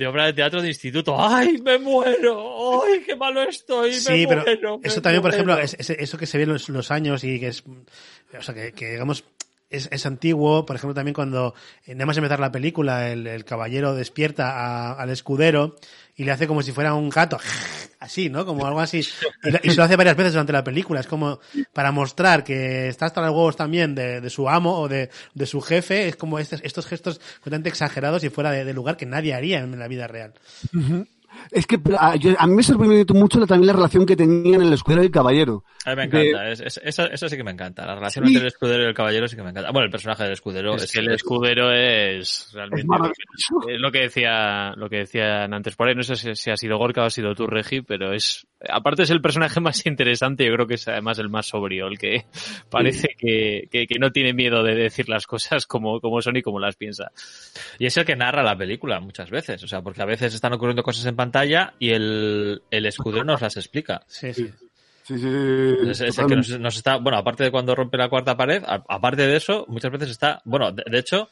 de 0.00 0.06
obra 0.06 0.24
de 0.24 0.32
teatro 0.32 0.62
de 0.62 0.68
instituto. 0.68 1.14
¡Ay, 1.18 1.58
me 1.58 1.78
muero! 1.78 2.82
¡Ay, 2.82 3.00
qué 3.04 3.14
malo 3.16 3.42
estoy! 3.42 3.92
Sí, 3.92 4.24
pero 4.26 4.40
muero, 4.42 4.80
eso 4.82 5.02
también, 5.02 5.20
por 5.20 5.30
ejemplo, 5.34 5.58
es, 5.58 5.76
es- 5.78 5.90
eso 5.90 6.16
que 6.16 6.24
se 6.24 6.38
ve 6.38 6.44
en 6.44 6.54
los, 6.54 6.70
los 6.70 6.90
años 6.90 7.22
y 7.22 7.38
que 7.38 7.48
es, 7.48 7.62
o 7.66 8.42
sea, 8.42 8.54
que, 8.54 8.72
que, 8.72 8.92
digamos, 8.92 9.24
es, 9.70 9.88
es 9.90 10.04
antiguo. 10.06 10.66
Por 10.66 10.76
ejemplo, 10.76 10.94
también 10.94 11.14
cuando, 11.14 11.54
eh, 11.86 11.94
nada 11.94 12.06
más 12.06 12.16
empezar 12.16 12.40
la 12.40 12.52
película, 12.52 13.10
el, 13.10 13.26
el 13.26 13.44
caballero 13.44 13.94
despierta 13.94 14.50
a- 14.50 14.92
al 14.92 15.10
escudero 15.10 15.76
y 16.16 16.24
le 16.24 16.32
hace 16.32 16.46
como 16.46 16.62
si 16.62 16.72
fuera 16.72 16.92
un 16.94 17.08
gato, 17.08 17.38
así, 18.00 18.28
¿no? 18.28 18.44
Como 18.44 18.66
algo 18.66 18.80
así. 18.80 18.98
Y, 19.62 19.70
se 19.70 19.76
lo 19.76 19.84
hace 19.84 19.96
varias 19.96 20.16
veces 20.16 20.32
durante 20.34 20.52
la 20.52 20.62
película. 20.64 21.00
Es 21.00 21.06
como 21.06 21.40
para 21.72 21.92
mostrar 21.92 22.44
que 22.44 22.88
está 22.88 23.06
hasta 23.06 23.20
los 23.22 23.30
huevos 23.30 23.56
también 23.56 23.94
de, 23.94 24.20
de 24.20 24.28
su 24.30 24.48
amo 24.48 24.78
o 24.80 24.88
de, 24.88 25.08
de 25.34 25.46
su 25.46 25.60
jefe. 25.62 26.08
Es 26.08 26.16
como 26.16 26.38
estos, 26.38 26.60
estos 26.62 26.86
gestos 26.86 27.18
completamente 27.36 27.68
exagerados 27.70 28.22
y 28.24 28.28
fuera 28.28 28.50
de, 28.50 28.64
de 28.64 28.74
lugar 28.74 28.96
que 28.98 29.06
nadie 29.06 29.32
haría 29.34 29.60
en 29.60 29.78
la 29.78 29.88
vida 29.88 30.06
real. 30.08 30.34
Es 31.50 31.66
que 31.66 31.80
a, 31.98 32.16
yo- 32.16 32.34
a 32.38 32.46
mí 32.46 32.54
me 32.54 32.62
sorprendió 32.62 33.04
mucho 33.14 33.38
la- 33.40 33.46
también 33.46 33.66
la 33.68 33.72
relación 33.72 34.06
que 34.06 34.16
tenían 34.16 34.62
el 34.62 34.72
escudero 34.72 35.02
y 35.02 35.06
el 35.06 35.10
caballero. 35.12 35.64
A 35.84 35.90
mí 35.90 35.96
me 35.96 36.08
De- 36.08 36.28
encanta, 36.30 36.48
es- 36.50 36.60
es- 36.60 36.80
eso, 36.84 37.04
eso 37.10 37.28
sí 37.28 37.36
que 37.36 37.44
me 37.44 37.50
encanta. 37.50 37.86
La 37.86 37.94
relación 37.94 38.24
Sí. 38.26 38.32
entre 38.32 38.42
el 38.42 38.46
escudero 38.48 38.82
y 38.82 38.86
el 38.86 38.94
caballero 38.94 39.26
sí 39.28 39.36
que 39.36 39.42
me 39.42 39.50
encanta. 39.50 39.70
Bueno, 39.70 39.86
el 39.86 39.90
personaje 39.90 40.22
del 40.24 40.32
escudero 40.32 40.74
Es 40.76 40.84
es, 40.84 40.92
que 40.92 41.00
el 41.00 41.10
escudero 41.12 41.72
es 41.72 42.50
realmente 42.54 42.86
es 43.68 43.80
lo 43.80 43.90
que 43.90 44.00
decía 44.00 44.72
lo 44.76 44.88
que 44.88 44.96
decían 44.98 45.52
antes 45.54 45.74
por 45.76 45.88
ahí 45.88 45.94
no 45.94 46.02
sé 46.02 46.16
si, 46.16 46.34
si 46.34 46.50
ha 46.50 46.56
sido 46.56 46.78
Gorka 46.78 47.02
o 47.02 47.04
ha 47.06 47.10
sido 47.10 47.34
tú 47.34 47.46
Regi 47.46 47.82
pero 47.82 48.12
es 48.12 48.46
aparte 48.68 49.02
es 49.04 49.10
el 49.10 49.20
personaje 49.22 49.58
más 49.60 49.84
interesante 49.86 50.44
yo 50.44 50.52
creo 50.54 50.66
que 50.66 50.74
es 50.74 50.86
además 50.88 51.18
el 51.18 51.28
más 51.28 51.46
sobrio 51.46 51.86
el 51.86 51.98
que 51.98 52.26
parece 52.70 53.08
que, 53.18 53.68
que, 53.70 53.86
que 53.86 53.98
no 53.98 54.10
tiene 54.12 54.32
miedo 54.34 54.62
de 54.62 54.74
decir 54.74 55.08
las 55.08 55.26
cosas 55.26 55.66
como, 55.66 56.00
como 56.00 56.20
son 56.20 56.36
y 56.36 56.42
como 56.42 56.60
las 56.60 56.76
piensa 56.76 57.10
Y 57.78 57.86
es 57.86 57.96
el 57.96 58.04
que 58.04 58.16
narra 58.16 58.42
la 58.42 58.56
película 58.56 59.00
muchas 59.00 59.30
veces. 59.30 59.62
O 59.64 59.68
sea, 59.68 59.80
porque 59.82 60.02
a 60.02 60.06
veces 60.06 60.34
están 60.34 60.52
ocurriendo 60.52 60.82
cosas 60.82 61.06
en 61.06 61.16
pantalla 61.16 61.74
y 61.78 61.90
el, 61.90 62.62
el 62.70 62.86
escudero 62.86 63.24
nos 63.24 63.40
las 63.40 63.56
explica. 63.56 64.02
Sí, 64.06 64.32
sí. 64.34 64.50
Sí, 65.02 65.18
sí, 65.18 65.26
Es, 65.88 66.00
es 66.02 66.18
el 66.18 66.26
que 66.26 66.36
nos, 66.36 66.48
nos 66.60 66.76
está, 66.76 66.96
bueno, 66.98 67.18
aparte 67.18 67.42
de 67.42 67.50
cuando 67.50 67.74
rompe 67.74 67.96
la 67.96 68.08
cuarta 68.08 68.36
pared, 68.36 68.62
a- 68.64 68.84
aparte 68.88 69.26
de 69.26 69.36
eso, 69.36 69.64
muchas 69.68 69.90
veces 69.90 70.10
está, 70.10 70.40
bueno, 70.44 70.70
de, 70.70 70.84
de 70.88 70.98
hecho, 70.98 71.30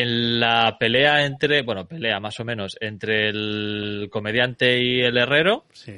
en 0.00 0.40
la 0.40 0.76
pelea 0.78 1.24
entre, 1.24 1.62
bueno, 1.62 1.86
pelea 1.86 2.20
más 2.20 2.38
o 2.40 2.44
menos, 2.44 2.76
entre 2.80 3.28
el 3.28 4.08
comediante 4.10 4.80
y 4.82 5.00
el 5.00 5.16
herrero, 5.16 5.64
sí. 5.72 5.92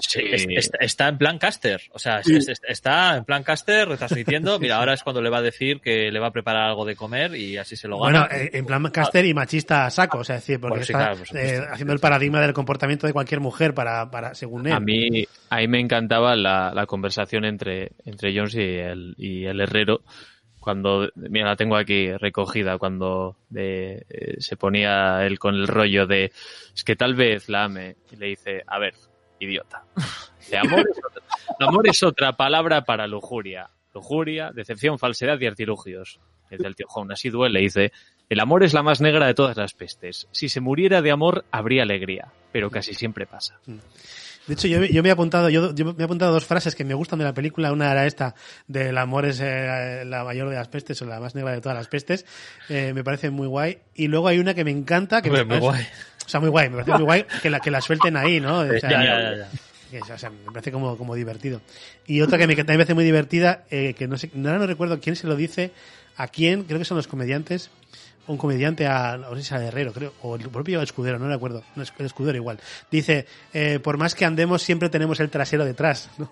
sí, 0.00 0.20
es- 0.30 0.46
está, 0.50 0.78
está 0.80 1.08
en 1.08 1.18
plan 1.18 1.38
caster. 1.38 1.80
O 1.92 1.98
sea, 1.98 2.20
es- 2.20 2.26
Sí. 2.26 2.36
es- 2.36 2.60
está 2.66 3.16
en 3.16 3.24
plan 3.24 3.42
caster 3.42 3.88
retransmitiendo. 3.88 4.58
Mira, 4.60 4.76
ahora 4.76 4.94
es 4.94 5.02
cuando 5.02 5.20
le 5.22 5.30
va 5.30 5.38
a 5.38 5.42
decir 5.42 5.80
que 5.80 6.10
le 6.10 6.20
va 6.20 6.28
a 6.28 6.32
preparar 6.32 6.68
algo 6.68 6.84
de 6.84 6.96
comer 6.96 7.34
y 7.36 7.56
así 7.56 7.76
se 7.76 7.88
lo 7.88 7.98
gana. 8.00 8.26
Bueno, 8.28 8.34
eh, 8.44 8.50
en 8.52 8.66
plan 8.66 8.82
caster 8.90 9.24
y 9.24 9.34
machista 9.34 9.86
a 9.86 9.90
saco, 9.90 10.18
o 10.18 10.24
sea, 10.24 10.36
es 10.36 10.42
decir, 10.42 10.60
porque 10.60 10.70
Bueno, 10.72 10.84
sí, 10.86 10.92
está 10.92 11.04
claro, 11.04 11.18
por 11.18 11.26
supuesto. 11.26 11.62
eh, 11.62 11.66
haciendo 11.70 11.92
el 11.92 12.00
paradigma 12.00 12.40
del 12.40 12.52
comportamiento 12.52 13.06
de 13.06 13.12
cualquier 13.12 13.40
mujer 13.40 13.74
para, 13.74 14.10
para 14.10 14.34
según 14.34 14.66
él. 14.66 14.72
a 14.72 14.80
mí 14.80 15.24
a 15.50 15.58
mí 15.58 15.68
me 15.68 15.80
encantaba 15.80 16.34
la, 16.36 16.72
la 16.74 16.86
conversación 16.86 17.44
entre 17.44 17.92
entre 18.04 18.36
Jones 18.36 18.54
y 18.56 18.60
el, 18.60 19.14
y 19.18 19.44
el 19.44 19.60
herrero 19.60 20.00
cuando 20.64 21.10
mira 21.14 21.46
la 21.48 21.56
tengo 21.56 21.76
aquí 21.76 22.10
recogida 22.16 22.78
cuando 22.78 23.36
de- 23.50 24.06
eh, 24.08 24.36
se 24.40 24.56
ponía 24.56 25.24
él 25.26 25.38
con 25.38 25.54
el 25.54 25.68
rollo 25.68 26.06
de 26.06 26.32
es 26.74 26.82
que 26.84 26.96
tal 26.96 27.14
vez 27.14 27.50
la 27.50 27.64
ame 27.64 27.96
y 28.10 28.16
le 28.16 28.26
dice 28.28 28.62
a 28.66 28.78
ver 28.78 28.94
idiota 29.38 29.84
Dice, 30.38 30.56
amor, 30.58 30.84
es 31.88 32.02
otra, 32.02 32.32
palabra 32.32 32.82
para 32.84 33.06
lujuria 33.06 33.68
lujuria 33.94 34.50
decepción 34.52 34.98
falsedad 34.98 35.38
y 35.40 35.46
artilugios 35.46 36.18
dice 36.50 36.66
el 36.66 36.74
tío 36.76 36.86
Juan 36.88 37.12
así 37.12 37.28
duele 37.28 37.60
dice 37.60 37.92
el 38.30 38.40
amor 38.40 38.64
es 38.64 38.72
la 38.72 38.82
más 38.82 39.02
negra 39.02 39.26
de 39.26 39.34
todas 39.34 39.54
las 39.58 39.74
pestes. 39.74 40.26
Si 40.32 40.48
se 40.48 40.62
muriera 40.62 41.02
de 41.02 41.10
amor 41.10 41.44
habría 41.50 41.82
alegría 41.82 42.28
pero 42.52 42.70
casi 42.70 42.94
siempre 42.94 43.26
pasa 43.26 43.58
De 44.46 44.54
hecho, 44.54 44.68
yo, 44.68 44.84
yo 44.84 45.02
me 45.02 45.08
he 45.08 45.12
apuntado, 45.12 45.48
yo, 45.48 45.74
yo 45.74 45.84
me 45.86 46.02
he 46.02 46.04
apuntado 46.04 46.32
dos 46.32 46.44
frases 46.44 46.74
que 46.74 46.84
me 46.84 46.92
gustan 46.94 47.18
de 47.18 47.24
la 47.24 47.32
película. 47.32 47.72
Una 47.72 47.90
era 47.90 48.06
esta, 48.06 48.34
del 48.68 48.98
amor 48.98 49.24
es 49.24 49.40
eh, 49.42 50.02
la 50.06 50.22
mayor 50.24 50.50
de 50.50 50.56
las 50.56 50.68
pestes 50.68 51.00
o 51.02 51.06
la 51.06 51.18
más 51.20 51.34
negra 51.34 51.52
de 51.52 51.60
todas 51.60 51.76
las 51.78 51.88
pestes. 51.88 52.26
Eh, 52.68 52.92
me 52.94 53.02
parece 53.02 53.30
muy 53.30 53.46
guay. 53.46 53.78
Y 53.94 54.08
luego 54.08 54.28
hay 54.28 54.38
una 54.38 54.52
que 54.54 54.64
me 54.64 54.70
encanta, 54.70 55.22
que 55.22 55.30
Hombre, 55.30 55.44
me 55.46 55.58
muy 55.60 55.68
parece- 55.70 55.88
guay. 55.88 55.98
O 56.24 56.28
sea, 56.28 56.40
muy 56.40 56.48
guay, 56.50 56.68
me 56.70 56.76
parece 56.76 56.92
muy 56.92 57.02
guay 57.04 57.26
que 57.42 57.50
la, 57.50 57.60
que 57.60 57.70
la 57.70 57.80
suelten 57.80 58.16
ahí, 58.16 58.40
¿no? 58.40 58.60
O 58.60 58.78
sea, 58.78 58.90
Ya, 58.90 59.04
ya, 59.04 59.48
ya, 59.92 60.14
o 60.14 60.18
sea, 60.18 60.30
me 60.30 60.50
parece 60.52 60.72
como, 60.72 60.96
como 60.98 61.14
divertido. 61.14 61.60
Y 62.06 62.20
otra 62.22 62.38
que 62.38 62.46
me, 62.46 62.56
que 62.56 62.62
también 62.64 62.78
me 62.78 62.84
parece 62.84 62.94
muy 62.94 63.04
divertida, 63.04 63.64
eh, 63.70 63.94
que 63.96 64.08
no 64.08 64.16
sé, 64.18 64.30
ahora 64.34 64.58
no 64.58 64.66
recuerdo 64.66 65.00
quién 65.00 65.16
se 65.16 65.26
lo 65.26 65.36
dice, 65.36 65.70
a 66.16 66.28
quién, 66.28 66.64
creo 66.64 66.78
que 66.78 66.84
son 66.86 66.96
los 66.96 67.06
comediantes, 67.08 67.70
un 68.26 68.36
comediante 68.36 68.86
a, 68.86 69.16
no 69.16 69.34
sé 69.36 69.42
si 69.42 69.54
a 69.54 69.62
Herrero, 69.64 69.92
creo, 69.92 70.14
o 70.22 70.36
el 70.36 70.48
propio 70.48 70.80
Escudero, 70.82 71.18
no 71.18 71.28
recuerdo, 71.28 71.62
no, 71.76 71.82
es- 71.82 71.92
el 71.98 72.06
Escudero 72.06 72.36
igual. 72.36 72.58
Dice, 72.90 73.26
eh, 73.52 73.78
por 73.82 73.96
más 73.98 74.14
que 74.14 74.24
andemos, 74.24 74.62
siempre 74.62 74.88
tenemos 74.88 75.20
el 75.20 75.30
trasero 75.30 75.64
detrás, 75.64 76.08
¿no? 76.18 76.30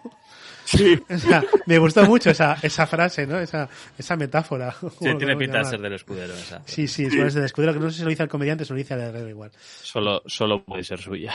Sí. 0.64 0.97
O 1.11 1.18
sea, 1.18 1.43
me 1.66 1.78
gustó 1.78 2.05
mucho 2.05 2.30
esa, 2.30 2.57
esa 2.62 2.86
frase, 2.86 3.26
¿no? 3.26 3.38
Esa, 3.40 3.68
esa 3.99 4.16
metáfora. 4.16 4.72
Sí, 4.80 4.86
¿Cómo- 4.99 5.18
tiene 5.18 5.36
pinta 5.36 5.59
de 5.59 5.64
se 5.64 5.70
ser 5.70 5.80
del 5.80 5.93
escudero 5.95 6.32
esa. 6.34 6.62
Sí, 6.66 6.86
sí, 6.88 7.05
eso 7.07 7.26
es 7.26 7.34
del 7.34 7.45
Escudero, 7.45 7.72
que 7.74 7.80
no 7.80 7.90
sé 7.90 7.99
si 7.99 8.05
lo 8.05 8.11
dice 8.11 8.22
al 8.22 8.28
comediante 8.28 8.62
o 8.62 8.66
se 8.66 8.72
lo 8.72 8.78
dice 8.78 8.95
al 8.95 9.01
Herrero 9.01 9.28
igual. 9.28 9.51
solo 9.82 10.22
solo 10.26 10.64
puede 10.64 10.84
ser 10.84 11.01
suya 11.01 11.34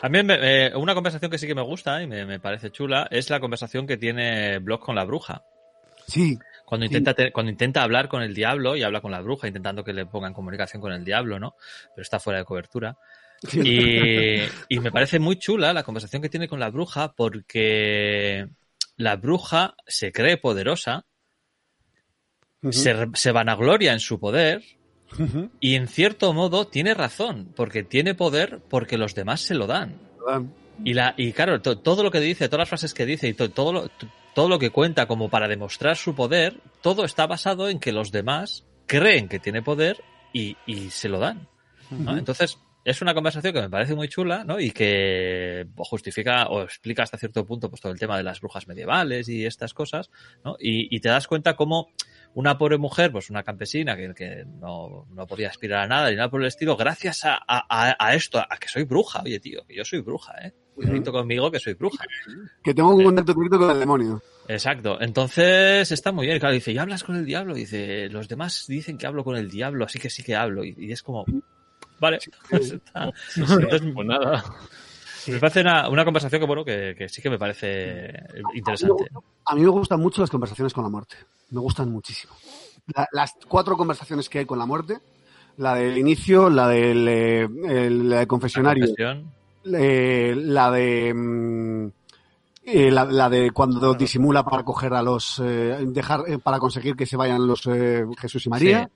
A 0.00 0.08
mí 0.08 0.22
me- 0.22 0.66
eh, 0.66 0.72
una 0.76 0.94
conversación 0.94 1.30
que 1.30 1.38
sí 1.38 1.46
que 1.46 1.54
me 1.54 1.62
gusta 1.62 2.02
y 2.02 2.06
me, 2.06 2.24
me 2.24 2.40
parece 2.40 2.70
chula 2.70 3.06
es 3.10 3.28
la 3.30 3.40
conversación 3.40 3.86
que 3.86 3.96
tiene 3.96 4.58
Block 4.60 4.82
con 4.84 4.94
la 4.94 5.04
bruja. 5.04 5.42
Sí. 6.06 6.38
Cuando 6.64 6.86
intenta, 6.86 7.14
te- 7.14 7.30
cuando 7.32 7.50
intenta 7.52 7.82
hablar 7.82 8.08
con 8.08 8.22
el 8.22 8.34
diablo 8.34 8.74
y 8.76 8.82
habla 8.82 9.00
con 9.00 9.10
la 9.12 9.20
bruja, 9.20 9.46
intentando 9.46 9.84
que 9.84 9.92
le 9.92 10.06
ponga 10.06 10.28
en 10.28 10.34
comunicación 10.34 10.80
con 10.80 10.92
el 10.92 11.04
diablo, 11.04 11.38
¿no? 11.38 11.54
Pero 11.94 12.02
está 12.02 12.18
fuera 12.18 12.38
de 12.40 12.44
cobertura. 12.44 12.96
Y, 13.52 14.40
y 14.68 14.78
me 14.80 14.90
parece 14.90 15.18
muy 15.18 15.36
chula 15.36 15.72
la 15.74 15.82
conversación 15.82 16.22
que 16.22 16.30
tiene 16.30 16.48
con 16.48 16.58
la 16.60 16.70
bruja 16.70 17.12
porque 17.12 18.48
la 18.96 19.16
bruja 19.16 19.74
se 19.86 20.12
cree 20.12 20.38
poderosa, 20.38 21.04
se, 22.72 22.94
se 23.14 23.32
vanagloria 23.32 23.92
en 23.92 24.00
su 24.00 24.18
poder 24.18 24.62
y 25.60 25.74
en 25.74 25.86
cierto 25.86 26.32
modo 26.32 26.66
tiene 26.66 26.94
razón, 26.94 27.52
porque 27.54 27.82
tiene 27.84 28.14
poder 28.14 28.60
porque 28.70 28.96
los 28.96 29.14
demás 29.14 29.42
se 29.42 29.54
lo 29.54 29.66
dan. 29.66 29.98
Y, 30.82 30.94
la, 30.94 31.14
y 31.16 31.32
claro, 31.32 31.60
to- 31.60 31.78
todo 31.78 32.02
lo 32.02 32.10
que 32.10 32.20
dice, 32.20 32.48
todas 32.48 32.60
las 32.62 32.68
frases 32.70 32.94
que 32.94 33.04
dice 33.06 33.28
y 33.28 33.34
to- 33.34 33.50
todo, 33.50 33.72
lo, 33.72 33.90
todo 34.34 34.48
lo 34.48 34.58
que 34.58 34.70
cuenta 34.70 35.06
como 35.06 35.28
para 35.28 35.48
demostrar 35.48 35.96
su 35.96 36.14
poder, 36.14 36.60
todo 36.82 37.04
está 37.04 37.26
basado 37.26 37.68
en 37.68 37.78
que 37.78 37.92
los 37.92 38.10
demás 38.12 38.64
creen 38.86 39.28
que 39.28 39.38
tiene 39.38 39.62
poder 39.62 40.02
y, 40.32 40.56
y 40.66 40.90
se 40.90 41.08
lo 41.08 41.18
dan. 41.18 41.48
¿no? 41.90 42.16
Entonces, 42.18 42.58
es 42.84 43.00
una 43.00 43.14
conversación 43.14 43.54
que 43.54 43.60
me 43.62 43.70
parece 43.70 43.94
muy 43.94 44.08
chula 44.08 44.44
¿no? 44.44 44.58
y 44.60 44.70
que 44.72 45.66
justifica 45.76 46.46
o 46.48 46.62
explica 46.62 47.02
hasta 47.02 47.16
cierto 47.18 47.46
punto 47.46 47.70
pues, 47.70 47.80
todo 47.80 47.92
el 47.92 47.98
tema 47.98 48.16
de 48.16 48.22
las 48.24 48.40
brujas 48.40 48.66
medievales 48.68 49.28
y 49.28 49.46
estas 49.46 49.72
cosas. 49.72 50.10
¿no? 50.44 50.56
Y, 50.58 50.94
y 50.94 51.00
te 51.00 51.08
das 51.08 51.26
cuenta 51.26 51.54
cómo 51.56 51.88
una 52.34 52.58
pobre 52.58 52.76
mujer, 52.78 53.12
pues 53.12 53.30
una 53.30 53.44
campesina 53.44 53.96
que, 53.96 54.12
que 54.14 54.44
no, 54.46 55.06
no 55.10 55.26
podía 55.26 55.48
aspirar 55.48 55.84
a 55.84 55.86
nada 55.86 56.10
ni 56.10 56.16
nada 56.16 56.28
por 56.30 56.40
el 56.42 56.48
estilo, 56.48 56.76
gracias 56.76 57.24
a, 57.24 57.34
a- 57.36 57.64
a- 57.68 57.96
a 57.98 58.14
esto, 58.14 58.38
a 58.40 58.56
que 58.58 58.68
soy 58.68 58.82
bruja, 58.82 59.22
oye 59.24 59.38
tío, 59.38 59.64
que 59.66 59.76
yo 59.76 59.84
soy 59.84 60.00
bruja, 60.00 60.34
¿eh? 60.44 60.52
Cuidadito 60.74 61.12
conmigo 61.12 61.50
que 61.50 61.60
soy 61.60 61.74
bruja. 61.74 62.04
Que 62.62 62.74
tengo 62.74 62.94
un 62.94 63.04
contacto 63.04 63.32
directo 63.34 63.58
con 63.58 63.70
el 63.70 63.78
demonio. 63.80 64.22
Exacto. 64.48 65.00
Entonces 65.00 65.90
está 65.92 66.12
muy 66.12 66.26
bien. 66.26 66.38
Claro, 66.38 66.54
dice, 66.54 66.72
¿y 66.72 66.78
hablas 66.78 67.04
con 67.04 67.16
el 67.16 67.24
diablo? 67.24 67.54
Dice, 67.54 68.08
los 68.10 68.28
demás 68.28 68.64
dicen 68.68 68.98
que 68.98 69.06
hablo 69.06 69.22
con 69.24 69.36
el 69.36 69.48
diablo, 69.50 69.84
así 69.84 69.98
que 69.98 70.10
sí 70.10 70.22
que 70.22 70.34
hablo. 70.36 70.64
Y, 70.64 70.74
y 70.78 70.92
es 70.92 71.02
como, 71.02 71.24
vale. 72.00 72.18
pues 72.50 72.72
está. 72.72 73.10
Entonces, 73.36 73.82
pues 73.94 74.06
nada 74.06 74.44
me 75.26 75.38
parece 75.38 75.62
una, 75.62 75.88
una 75.88 76.04
conversación 76.04 76.38
que, 76.38 76.46
bueno, 76.46 76.64
que, 76.66 76.94
que 76.98 77.08
sí 77.08 77.22
que 77.22 77.30
me 77.30 77.38
parece 77.38 78.12
interesante. 78.54 79.04
A 79.46 79.54
mí 79.54 79.62
me 79.62 79.68
gustan 79.70 79.98
mucho 79.98 80.20
las 80.20 80.28
conversaciones 80.28 80.74
con 80.74 80.84
la 80.84 80.90
muerte. 80.90 81.16
Me 81.50 81.60
gustan 81.60 81.90
muchísimo. 81.90 82.34
La- 82.94 83.08
las 83.12 83.32
cuatro 83.48 83.74
conversaciones 83.76 84.28
que 84.28 84.40
hay 84.40 84.44
con 84.44 84.58
la 84.58 84.66
muerte, 84.66 84.98
la 85.56 85.76
del 85.76 85.96
inicio, 85.96 86.50
la 86.50 86.68
del 86.68 87.08
eh, 87.08 87.48
el- 87.64 88.10
la 88.10 88.18
de 88.18 88.26
confesionario, 88.26 88.84
Confesión. 88.84 89.32
Eh, 89.64 90.34
la 90.36 90.70
de 90.70 91.12
mm, 91.14 91.86
eh, 92.66 92.90
la, 92.90 93.04
la 93.04 93.28
de 93.28 93.50
cuando 93.50 93.94
disimula 93.94 94.42
para 94.44 94.62
coger 94.62 94.94
a 94.94 95.02
los 95.02 95.40
eh, 95.44 95.78
dejar 95.88 96.22
eh, 96.26 96.38
para 96.38 96.58
conseguir 96.58 96.96
que 96.96 97.06
se 97.06 97.16
vayan 97.16 97.46
los 97.46 97.66
eh, 97.66 98.04
Jesús 98.18 98.46
y 98.46 98.50
María 98.50 98.90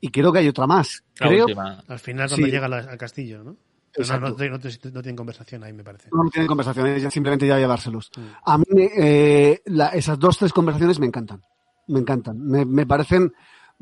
y 0.00 0.10
creo 0.10 0.32
que 0.32 0.40
hay 0.40 0.48
otra 0.48 0.66
más 0.66 1.02
La 1.20 1.28
creo 1.28 1.44
última. 1.46 1.82
Al 1.88 1.98
final, 1.98 2.28
cuando 2.28 2.46
Sí. 2.46 2.52
llega 2.52 2.68
la- 2.68 2.78
al 2.78 2.98
castillo, 2.98 3.42
¿no? 3.44 3.56
No, 3.98 4.20
no, 4.20 4.34
tienen 4.36 5.16
conversación 5.16 5.64
ahí, 5.64 5.72
me 5.72 5.82
parece. 5.82 6.10
no 6.12 6.28
tienen 6.30 6.46
conversaciones 6.48 7.00
ya 7.02 7.10
simplemente 7.10 7.46
ya 7.46 7.56
llevárselos 7.58 8.10
Mm. 8.14 8.20
a 8.44 8.58
mí 8.58 8.64
eh, 8.98 9.62
la- 9.66 9.88
esas 9.88 10.18
dos 10.18 10.36
tres 10.36 10.52
conversaciones 10.52 11.00
me 11.00 11.06
encantan 11.06 11.40
me 11.86 12.00
encantan 12.00 12.38
me, 12.46 12.66
me 12.66 12.84
parecen 12.86 13.32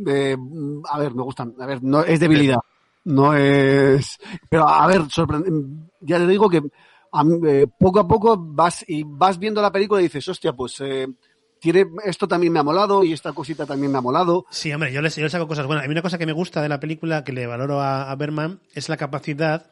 eh, 0.06 0.36
a 0.88 0.98
ver 1.00 1.14
me 1.16 1.22
gustan 1.24 1.54
a 1.58 1.66
ver 1.66 1.82
no 1.82 2.04
es 2.04 2.20
debilidad 2.20 2.60
no 3.04 3.34
es 3.36 4.18
pero 4.48 4.68
a 4.68 4.86
ver 4.86 5.02
sorprende- 5.10 5.90
ya 6.00 6.18
te 6.18 6.26
digo 6.26 6.48
que 6.48 6.62
a 7.12 7.24
mí, 7.24 7.38
eh, 7.48 7.66
poco 7.78 8.00
a 8.00 8.08
poco 8.08 8.36
vas 8.36 8.84
y 8.88 9.04
vas 9.06 9.38
viendo 9.38 9.62
la 9.62 9.70
película 9.70 10.00
y 10.00 10.04
dices 10.04 10.26
hostia 10.28 10.52
pues 10.52 10.80
eh, 10.80 11.06
tiene 11.60 11.86
esto 12.04 12.28
también 12.28 12.52
me 12.52 12.58
ha 12.58 12.62
molado 12.62 13.04
y 13.04 13.12
esta 13.12 13.32
cosita 13.32 13.64
también 13.64 13.90
me 13.92 13.98
ha 13.98 14.02
molado 14.02 14.44
Sí, 14.50 14.72
hombre, 14.72 14.92
yo 14.92 15.00
les, 15.00 15.16
yo 15.16 15.22
les 15.22 15.32
saco 15.32 15.48
cosas 15.48 15.66
buenas. 15.66 15.84
A 15.84 15.88
mí 15.88 15.92
una 15.92 16.02
cosa 16.02 16.18
que 16.18 16.26
me 16.26 16.32
gusta 16.32 16.60
de 16.60 16.68
la 16.68 16.78
película, 16.80 17.24
que 17.24 17.32
le 17.32 17.46
valoro 17.46 17.80
a, 17.80 18.10
a 18.10 18.16
Berman, 18.16 18.60
es 18.74 18.90
la 18.90 18.98
capacidad 18.98 19.70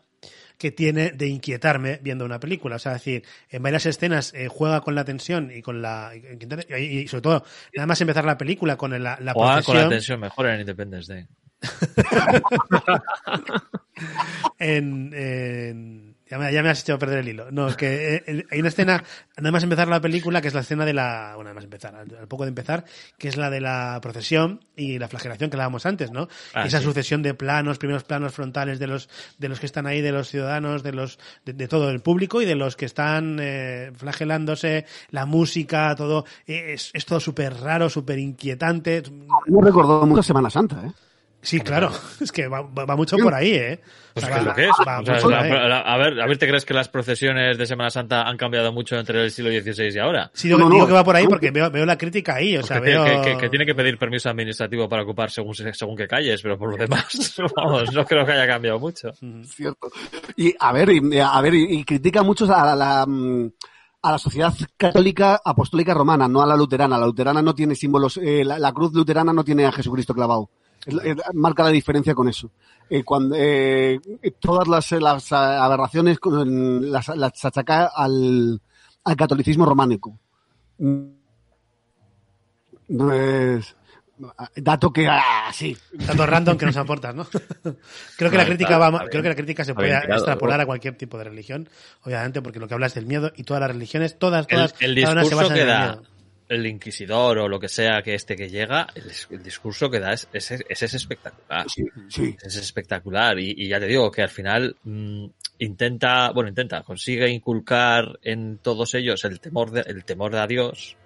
que 0.56 0.70
tiene 0.70 1.10
de 1.10 1.26
inquietarme 1.26 1.98
viendo 2.02 2.24
una 2.24 2.38
película. 2.38 2.76
O 2.76 2.78
sea, 2.78 2.92
es 2.92 2.98
decir, 3.04 3.24
en 3.50 3.62
varias 3.62 3.84
escenas 3.84 4.32
eh, 4.32 4.48
juega 4.48 4.80
con 4.80 4.94
la 4.94 5.04
tensión 5.04 5.50
y 5.54 5.60
con 5.60 5.82
la... 5.82 6.12
Y, 6.14 7.08
sobre 7.08 7.22
todo, 7.22 7.44
nada 7.74 7.86
más 7.86 8.00
empezar 8.00 8.24
la 8.24 8.38
película 8.38 8.76
con 8.76 8.90
la, 8.92 9.18
la 9.20 9.32
Juega 9.34 9.62
con 9.62 9.76
la 9.76 9.88
tensión 9.88 10.20
mejor 10.20 10.46
en 10.46 10.60
Independence 10.60 11.12
Day. 11.12 11.26
en... 14.58 15.12
en- 15.14 16.12
ya, 16.32 16.38
me, 16.38 16.50
ya 16.50 16.62
me 16.62 16.70
has 16.70 16.80
hecho 16.80 16.98
perder 16.98 17.18
el 17.18 17.28
hilo. 17.28 17.50
No, 17.50 17.68
es 17.68 17.76
que 17.76 18.14
eh, 18.26 18.46
hay 18.50 18.60
una 18.60 18.70
escena, 18.70 19.04
nada 19.36 19.52
más 19.52 19.64
empezar 19.64 19.86
la 19.88 20.00
película, 20.00 20.40
que 20.40 20.48
es 20.48 20.54
la 20.54 20.60
escena 20.60 20.86
de 20.86 20.94
la... 20.94 21.32
Bueno, 21.34 21.50
nada 21.50 21.56
más 21.56 21.64
empezar, 21.64 21.94
al, 21.94 22.08
al 22.18 22.26
poco 22.26 22.44
de 22.44 22.48
empezar, 22.48 22.86
que 23.18 23.28
es 23.28 23.36
la 23.36 23.50
de 23.50 23.60
la 23.60 23.98
procesión 24.00 24.64
y 24.74 24.98
la 24.98 25.08
flagelación 25.08 25.50
que 25.50 25.56
hablábamos 25.56 25.84
antes, 25.84 26.10
¿no? 26.10 26.28
Ah, 26.54 26.64
Esa 26.64 26.78
sí. 26.78 26.84
sucesión 26.84 27.20
de 27.22 27.34
planos, 27.34 27.76
primeros 27.76 28.04
planos 28.04 28.32
frontales 28.32 28.78
de 28.78 28.86
los, 28.86 29.10
de 29.36 29.50
los 29.50 29.60
que 29.60 29.66
están 29.66 29.86
ahí, 29.86 30.00
de 30.00 30.12
los 30.12 30.30
ciudadanos, 30.30 30.82
de 30.82 30.92
los, 30.92 31.18
de, 31.44 31.52
de 31.52 31.68
todo 31.68 31.90
el 31.90 32.00
público 32.00 32.40
y 32.40 32.46
de 32.46 32.54
los 32.54 32.76
que 32.76 32.86
están 32.86 33.36
eh, 33.38 33.92
flagelándose, 33.94 34.86
la 35.10 35.26
música, 35.26 35.94
todo, 35.96 36.24
eh, 36.46 36.72
es, 36.72 36.92
es 36.94 37.04
todo 37.04 37.20
súper 37.20 37.52
raro, 37.60 37.90
súper 37.90 38.18
inquietante. 38.18 39.02
me 39.48 39.60
recordó 39.62 40.06
mucho 40.06 40.22
Semana 40.22 40.48
Santa 40.48 40.82
¿eh? 40.86 40.92
Sí, 41.42 41.60
claro, 41.60 41.90
es 42.20 42.30
que 42.30 42.46
va, 42.46 42.62
mucho 42.96 43.16
por 43.18 43.34
ahí, 43.34 43.52
¿eh? 43.52 43.80
Pues 44.14 44.24
O 44.24 44.28
¿qué 44.28 44.32
sea, 44.34 44.40
es 44.42 44.46
lo 44.46 44.54
que 44.54 44.64
es? 44.68 44.70
va 44.86 45.00
O 45.00 45.04
sea, 45.04 45.28
la- 45.28 45.68
la- 45.68 45.80
a 45.80 45.96
ver, 45.96 46.20
a 46.20 46.26
ver, 46.26 46.38
¿te 46.38 46.46
crees 46.46 46.64
que 46.64 46.72
las 46.74 46.88
procesiones 46.88 47.58
de 47.58 47.66
Semana 47.66 47.90
Santa 47.90 48.22
han 48.28 48.36
cambiado 48.36 48.72
mucho 48.72 48.96
entre 48.96 49.24
el 49.24 49.30
siglo 49.30 49.50
XVI 49.50 49.94
y 49.94 49.98
ahora? 49.98 50.30
Sí, 50.34 50.48
digo, 50.48 50.60
No, 50.60 50.68
no, 50.68 50.74
digo 50.76 50.86
que 50.86 50.92
va 50.92 51.02
por 51.02 51.16
ahí 51.16 51.24
no. 51.24 51.30
porque 51.30 51.50
veo, 51.50 51.70
veo 51.70 51.84
la 51.86 51.98
crítica 51.98 52.34
ahí, 52.36 52.56
o 52.56 52.60
Pues 52.60 52.68
sea, 52.68 52.80
que, 52.80 52.86
tiene- 52.90 53.02
veo... 53.04 53.22
que- 53.22 53.32
que- 53.32 53.38
que 53.38 53.48
tiene 53.48 53.66
que 53.66 53.74
pedir 53.74 53.98
permiso 53.98 54.28
administrativo 54.30 54.88
para 54.88 55.02
ocupar 55.02 55.30
según, 55.30 55.54
se- 55.54 55.72
según 55.74 55.96
qué 55.96 56.06
calles, 56.06 56.40
pero 56.42 56.56
por 56.58 56.70
lo 56.70 56.76
demás, 56.76 57.06
vamos, 57.56 57.92
no 57.92 58.04
creo 58.04 58.24
que 58.24 58.32
haya 58.32 58.46
cambiado 58.46 58.78
mucho. 58.78 59.12
cierto. 59.46 59.90
Y 60.36 60.54
a 60.60 60.72
ver, 60.72 60.90
y, 60.90 61.18
a 61.18 61.40
ver, 61.40 61.54
y, 61.54 61.78
y 61.80 61.84
critica 61.84 62.22
mucho 62.22 62.44
a 62.54 62.66
la, 62.66 62.76
la, 62.76 63.04
mm, 63.06 63.50
a 64.02 64.12
la 64.12 64.18
sociedad 64.18 64.52
católica 64.76 65.40
apostólica 65.44 65.94
romana, 65.94 66.28
no 66.28 66.42
a 66.42 66.46
la 66.46 66.56
luterana. 66.56 66.98
La 66.98 67.06
luterana 67.06 67.40
no 67.42 67.54
tiene 67.54 67.74
símbolos, 67.74 68.18
eh, 68.18 68.44
la, 68.44 68.58
la 68.58 68.72
cruz 68.72 68.92
luterana 68.92 69.32
no 69.32 69.42
tiene 69.42 69.64
a 69.64 69.72
Jesucristo 69.72 70.12
clavado. 70.14 70.50
Marca 71.34 71.64
la 71.64 71.70
diferencia 71.70 72.14
con 72.14 72.28
eso. 72.28 72.50
Eh, 72.90 73.04
cuando 73.04 73.34
eh, 73.38 74.00
todas 74.38 74.68
las, 74.68 74.92
eh, 74.92 75.00
las 75.00 75.32
aberraciones 75.32 76.18
con- 76.18 76.90
las, 76.90 77.08
las 77.08 77.44
achaca 77.44 77.90
al, 77.94 78.60
al 79.04 79.16
catolicismo 79.16 79.64
románico. 79.64 80.18
Mm. 80.78 81.04
No 82.88 83.12
es 83.12 83.74
dato 84.56 84.92
que 84.92 85.08
ah, 85.08 85.50
sí. 85.52 85.76
Tanto 86.06 86.26
random 86.26 86.56
que 86.56 86.66
nos 86.66 86.76
aportas, 86.76 87.14
¿no? 87.14 87.26
creo 88.16 88.30
que 88.30 88.36
la 88.36 88.44
crítica 88.46 88.78
va, 88.78 89.06
creo 89.10 89.22
que 89.22 89.28
la 89.28 89.34
crítica 89.34 89.64
se 89.64 89.74
puede 89.74 89.94
extrapolar 89.96 90.58
¿no? 90.58 90.62
a 90.62 90.66
cualquier 90.66 90.96
tipo 90.96 91.18
de 91.18 91.24
religión, 91.24 91.68
obviamente, 92.02 92.42
porque 92.42 92.60
lo 92.60 92.68
que 92.68 92.74
hablas 92.74 92.94
del 92.94 93.06
miedo 93.06 93.32
y 93.36 93.44
todas 93.44 93.60
las 93.60 93.70
religiones, 93.70 94.18
todas, 94.18 94.46
El, 94.48 94.56
todas, 94.56 94.74
el 94.80 95.00
cada 95.00 95.12
una 95.12 95.24
se 95.24 95.30
discurso 95.30 95.48
basa 95.50 95.54
que 95.54 95.60
en 95.62 95.68
el 95.68 95.72
da 95.74 95.96
miedo. 95.96 96.02
El 96.48 96.66
inquisidor 96.66 97.38
o 97.38 97.48
lo 97.48 97.58
que 97.58 97.68
sea 97.68 98.02
que 98.02 98.14
este 98.14 98.36
que 98.36 98.50
llega, 98.50 98.86
el, 98.94 99.10
el 99.30 99.42
discurso 99.42 99.90
que 99.90 100.00
da 100.00 100.12
es, 100.12 100.28
es, 100.32 100.50
es- 100.50 100.82
es 100.82 100.94
espectacular. 100.94 101.66
Sí, 101.70 101.84
sí. 102.08 102.36
Es 102.42 102.56
espectacular 102.56 103.38
y, 103.38 103.54
y 103.56 103.68
ya 103.68 103.80
te 103.80 103.86
digo 103.86 104.10
que 104.10 104.22
al 104.22 104.28
final 104.28 104.76
mm, 104.84 105.26
intenta, 105.58 106.30
bueno, 106.32 106.48
intenta, 106.48 106.82
consigue 106.82 107.28
inculcar 107.30 108.18
en 108.22 108.58
todos 108.58 108.94
ellos 108.94 109.24
el 109.24 109.40
temor 109.40 109.70
de, 109.70 109.80
el 109.82 110.04
temor 110.04 110.34
a 110.36 110.46
Dios, 110.46 110.96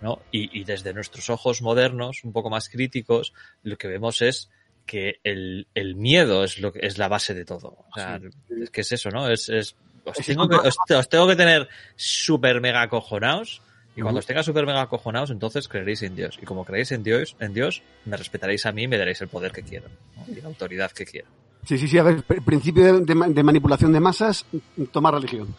¿no? 0.00 0.22
Y, 0.32 0.58
y 0.60 0.64
desde 0.64 0.92
nuestros 0.92 1.30
ojos 1.30 1.62
modernos, 1.62 2.24
un 2.24 2.32
poco 2.32 2.50
más 2.50 2.68
críticos, 2.68 3.32
lo 3.62 3.76
que 3.76 3.88
vemos 3.88 4.22
es 4.22 4.50
que 4.86 5.20
el, 5.24 5.66
el 5.74 5.96
miedo 5.96 6.44
es 6.44 6.58
lo 6.60 6.72
que 6.72 6.80
es 6.86 6.96
la 6.98 7.08
base 7.08 7.34
de 7.34 7.44
todo. 7.44 7.86
O 7.94 7.98
sea, 7.98 8.20
es 8.62 8.70
que 8.70 8.80
es 8.82 8.92
eso, 8.92 9.10
¿no? 9.10 9.28
Es, 9.28 9.48
es 9.48 9.74
os, 10.04 10.16
tengo 10.24 10.48
que, 10.48 10.56
os 10.94 11.08
tengo 11.08 11.26
que 11.26 11.34
tener 11.34 11.68
súper 11.96 12.60
mega 12.60 12.82
acojonados 12.82 13.62
y 13.96 14.02
cuando 14.02 14.18
os 14.20 14.26
tenga 14.26 14.42
súper 14.42 14.66
mega 14.66 14.82
acojonados, 14.82 15.30
entonces 15.30 15.66
creeréis 15.68 16.02
en 16.02 16.14
Dios. 16.14 16.38
Y 16.40 16.44
como 16.44 16.64
creéis 16.64 16.92
en 16.92 17.02
Dios, 17.02 17.34
en 17.40 17.54
Dios, 17.54 17.82
me 18.04 18.16
respetaréis 18.16 18.66
a 18.66 18.72
mí 18.72 18.82
y 18.84 18.88
me 18.88 18.98
daréis 18.98 19.20
el 19.22 19.28
poder 19.28 19.52
que 19.52 19.62
quiero. 19.62 19.86
¿no? 20.16 20.24
Y 20.36 20.40
la 20.40 20.48
autoridad 20.48 20.90
que 20.92 21.06
quiero. 21.06 21.28
Sí, 21.64 21.76
sí, 21.78 21.88
sí, 21.88 21.98
a 21.98 22.04
ver, 22.04 22.24
pr- 22.24 22.44
principio 22.44 22.84
de, 22.84 23.00
de 23.00 23.14
ma- 23.16 23.26
de 23.28 23.42
manipulación 23.42 23.92
de 23.92 23.98
masas, 23.98 24.46
toma 24.92 25.10
religión. 25.10 25.52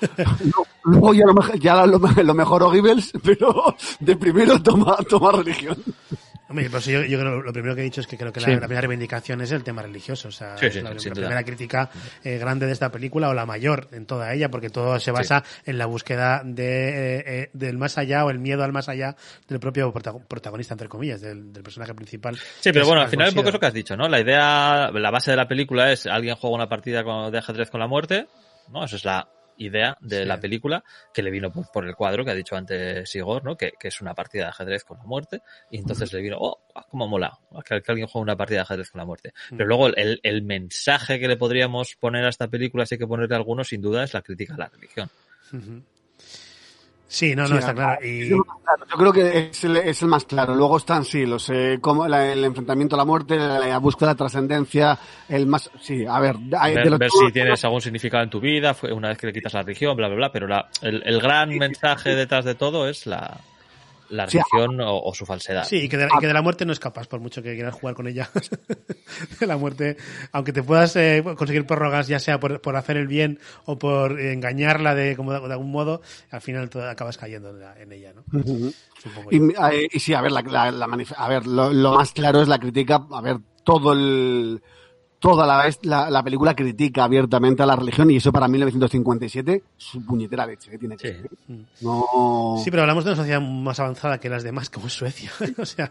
Luego- 0.84 1.14
ya 1.14 1.24
lo, 1.26 1.54
ya 1.54 1.86
lo, 1.86 1.98
lo 1.98 2.34
mejor 2.34 2.64
Goebbels, 2.64 3.12
pero 3.24 3.74
de 4.00 4.16
primero 4.16 4.60
toma, 4.62 4.96
toma 5.08 5.32
religión. 5.32 5.76
Hombre, 6.56 6.70
pues 6.70 6.84
yo, 6.86 7.02
yo 7.02 7.18
creo 7.20 7.42
lo 7.42 7.52
primero 7.52 7.74
que 7.74 7.82
he 7.82 7.84
dicho 7.84 8.00
es 8.00 8.06
que 8.06 8.16
creo 8.16 8.32
que 8.32 8.40
la, 8.40 8.46
Sí. 8.46 8.52
la 8.52 8.60
primera 8.60 8.80
reivindicación 8.80 9.40
es 9.42 9.52
el 9.52 9.62
tema 9.62 9.82
religioso. 9.82 10.28
O 10.28 10.30
sea, 10.32 10.56
Sí, 10.56 10.66
es 10.66 10.74
sí, 10.74 10.80
la, 10.80 10.90
la 10.94 10.96
primera 10.96 11.44
crítica 11.44 11.90
eh, 12.24 12.38
grande 12.38 12.66
de 12.66 12.72
esta 12.72 12.90
película 12.90 13.28
o 13.28 13.34
la 13.34 13.44
mayor 13.46 13.88
en 13.92 14.06
toda 14.06 14.32
ella, 14.32 14.48
porque 14.50 14.70
todo 14.70 14.98
se 15.00 15.10
basa 15.10 15.44
en 15.64 15.76
la 15.78 15.86
búsqueda 15.86 16.42
de, 16.44 16.88
eh, 16.88 17.24
eh, 17.26 17.50
del 17.52 17.76
más 17.78 17.98
allá 17.98 18.24
o 18.24 18.30
el 18.30 18.38
miedo 18.38 18.64
al 18.64 18.72
más 18.72 18.88
allá 18.88 19.16
del 19.48 19.60
propio 19.60 19.92
protago- 19.92 20.24
protagonista, 20.26 20.74
entre 20.74 20.88
comillas, 20.88 21.20
del, 21.20 21.52
del 21.52 21.62
personaje 21.62 21.94
principal. 21.94 22.36
Sí, 22.60 22.72
pero 22.72 22.86
bueno, 22.86 23.00
es 23.02 23.04
al 23.06 23.10
final 23.10 23.28
un 23.28 23.34
poco 23.34 23.48
eso 23.50 23.60
que 23.60 23.66
has 23.66 23.74
dicho, 23.74 23.96
¿no? 23.96 24.08
La 24.08 24.20
idea, 24.20 24.90
la 24.92 25.10
base 25.10 25.32
de 25.32 25.36
la 25.36 25.46
película 25.48 25.92
es 25.92 26.06
alguien 26.06 26.36
juega 26.36 26.56
una 26.56 26.68
partida 26.68 27.04
con- 27.04 27.30
de 27.30 27.38
ajedrez 27.38 27.70
con 27.70 27.80
la 27.80 27.86
muerte, 27.86 28.26
¿no? 28.72 28.84
Esa 28.84 28.96
es 28.96 29.04
la 29.04 29.28
idea 29.58 29.96
de 30.00 30.20
Sí. 30.20 30.24
la 30.24 30.38
película, 30.40 30.84
que 31.12 31.22
le 31.22 31.30
vino 31.30 31.50
por, 31.52 31.70
por 31.72 31.86
el 31.86 31.94
cuadro 31.94 32.24
que 32.24 32.30
ha 32.30 32.34
dicho 32.34 32.56
antes 32.56 33.14
Igor, 33.14 33.44
¿no? 33.44 33.56
Que, 33.56 33.72
que 33.78 33.88
es 33.88 34.00
una 34.00 34.14
partida 34.14 34.44
de 34.44 34.48
ajedrez 34.50 34.84
con 34.84 34.98
la 34.98 35.04
muerte, 35.04 35.40
y 35.70 35.78
entonces 35.78 36.12
le 36.12 36.20
vino, 36.22 36.36
oh, 36.40 36.60
cómo 36.90 37.08
mola, 37.08 37.38
que, 37.64 37.80
que 37.82 37.92
alguien 37.92 38.06
juega 38.08 38.22
una 38.22 38.36
partida 38.36 38.58
de 38.58 38.62
ajedrez 38.62 38.90
con 38.90 38.98
la 39.00 39.04
muerte. 39.04 39.32
Mm. 39.50 39.56
Pero 39.56 39.68
luego 39.68 39.86
el, 39.88 40.20
el 40.22 40.42
mensaje 40.42 41.18
que 41.18 41.28
le 41.28 41.36
podríamos 41.36 41.96
poner 41.96 42.24
a 42.24 42.28
esta 42.28 42.48
película, 42.48 42.86
si 42.86 42.94
hay 42.94 42.98
que 42.98 43.06
ponerle 43.06 43.36
alguno, 43.36 43.64
sin 43.64 43.80
duda, 43.80 44.04
es 44.04 44.14
la 44.14 44.22
crítica 44.22 44.54
a 44.54 44.58
la 44.58 44.68
religión. 44.68 45.10
Sí, 47.08 47.36
no, 47.36 47.42
no, 47.42 47.48
Sí, 47.48 47.54
está 47.58 47.72
claro. 47.72 48.04
Y, 48.04 48.28
Yo 48.28 48.42
creo 48.98 49.12
que 49.12 49.48
es 49.50 49.62
el, 49.64 49.76
es 49.76 50.02
el 50.02 50.08
más 50.08 50.24
claro. 50.24 50.56
Luego 50.56 50.76
están, 50.76 51.04
sí, 51.04 51.24
los, 51.24 51.48
eh, 51.50 51.78
como 51.80 52.08
la- 52.08 52.32
el 52.32 52.44
enfrentamiento 52.44 52.96
a 52.96 52.98
la 52.98 53.04
muerte, 53.04 53.36
la, 53.36 53.60
la 53.60 53.78
búsqueda 53.78 54.08
de 54.08 54.14
la 54.14 54.16
trascendencia, 54.16 54.98
el 55.28 55.46
más, 55.46 55.70
sí, 55.80 56.04
a 56.04 56.18
ver, 56.18 56.34
hay- 56.58 56.72
de 56.74 56.80
ver, 56.80 56.90
los- 56.90 56.98
ver 56.98 57.10
si 57.10 57.32
tienes 57.32 57.64
algún 57.64 57.80
significado 57.80 58.24
en 58.24 58.30
tu 58.30 58.40
vida, 58.40 58.74
fue 58.74 58.92
una 58.92 59.08
vez 59.08 59.18
que 59.18 59.28
le 59.28 59.32
quitas 59.32 59.54
la 59.54 59.62
religión, 59.62 59.96
bla, 59.96 60.08
bla, 60.08 60.16
bla, 60.16 60.32
pero 60.32 60.48
la, 60.48 60.68
el, 60.82 61.00
el 61.06 61.20
gran 61.20 61.56
mensaje 61.56 62.16
detrás 62.16 62.44
de 62.44 62.56
todo 62.56 62.88
es 62.88 63.06
la, 63.06 63.38
la 64.10 64.28
Sí, 64.28 64.38
religión 64.38 64.80
o, 64.80 65.00
o 65.02 65.14
su 65.14 65.26
falsedad. 65.26 65.64
Sí, 65.64 65.76
y 65.76 65.88
que, 65.88 65.96
de, 65.96 66.06
y 66.06 66.20
que 66.20 66.26
de 66.26 66.32
la 66.32 66.42
muerte 66.42 66.64
no 66.64 66.72
escapas, 66.72 67.06
por 67.08 67.20
mucho 67.20 67.42
que 67.42 67.54
quieras 67.54 67.74
jugar 67.74 67.94
con 67.94 68.06
ella. 68.06 68.28
de 69.40 69.46
la 69.46 69.56
muerte, 69.56 69.96
aunque 70.32 70.52
te 70.52 70.62
puedas 70.62 70.94
eh, 70.96 71.22
conseguir 71.36 71.66
prórrogas, 71.66 72.08
ya 72.08 72.18
sea 72.18 72.38
por, 72.40 72.60
por 72.60 72.76
hacer 72.76 72.96
el 72.96 73.06
bien 73.06 73.38
o 73.64 73.78
por 73.78 74.18
eh, 74.20 74.32
engañarla 74.32 74.94
de, 74.94 75.16
como 75.16 75.32
de, 75.32 75.40
de 75.40 75.52
algún 75.52 75.70
modo, 75.70 76.02
al 76.30 76.40
final 76.40 76.68
tú 76.70 76.80
acabas 76.80 77.18
cayendo 77.18 77.50
en, 77.50 77.60
la- 77.60 77.80
en 77.80 77.92
ella, 77.92 78.12
¿no? 78.14 78.24
Supongo 79.02 79.30
yo. 79.30 79.38
Y, 79.46 79.50
eh, 79.74 79.88
y 79.92 80.00
sí, 80.00 80.14
a 80.14 80.20
ver, 80.20 80.32
la, 80.32 80.42
la- 80.42 80.86
a 81.16 81.28
ver 81.28 81.46
lo, 81.46 81.72
lo 81.72 81.94
más 81.94 82.12
claro 82.12 82.40
es 82.42 82.48
la 82.48 82.58
crítica, 82.58 83.06
a 83.10 83.20
ver, 83.20 83.38
todo 83.64 83.92
el, 83.92 84.62
toda 85.18 85.46
la, 85.46 85.64
vez 85.64 85.78
la, 85.82 86.10
la 86.10 86.22
película 86.22 86.54
critica 86.54 87.04
abiertamente 87.04 87.62
a 87.62 87.66
la 87.66 87.74
religión 87.76 88.10
y 88.10 88.16
eso 88.16 88.30
para 88.32 88.48
1957 88.48 89.62
su 89.76 90.04
puñetera 90.04 90.46
leche 90.46 90.70
que 90.70 90.78
tiene 90.78 90.96
que 90.96 91.08
Sí. 91.08 91.14
ser. 91.20 91.30
No. 91.80 92.56
Sí, 92.62 92.70
pero 92.70 92.82
hablamos 92.82 93.04
de 93.04 93.10
una 93.10 93.16
sociedad 93.16 93.40
más 93.40 93.80
avanzada 93.80 94.18
que 94.20 94.28
las 94.28 94.42
demás, 94.42 94.70
como 94.70 94.88
Suecia. 94.88 95.30
o 95.58 95.64
sea, 95.66 95.90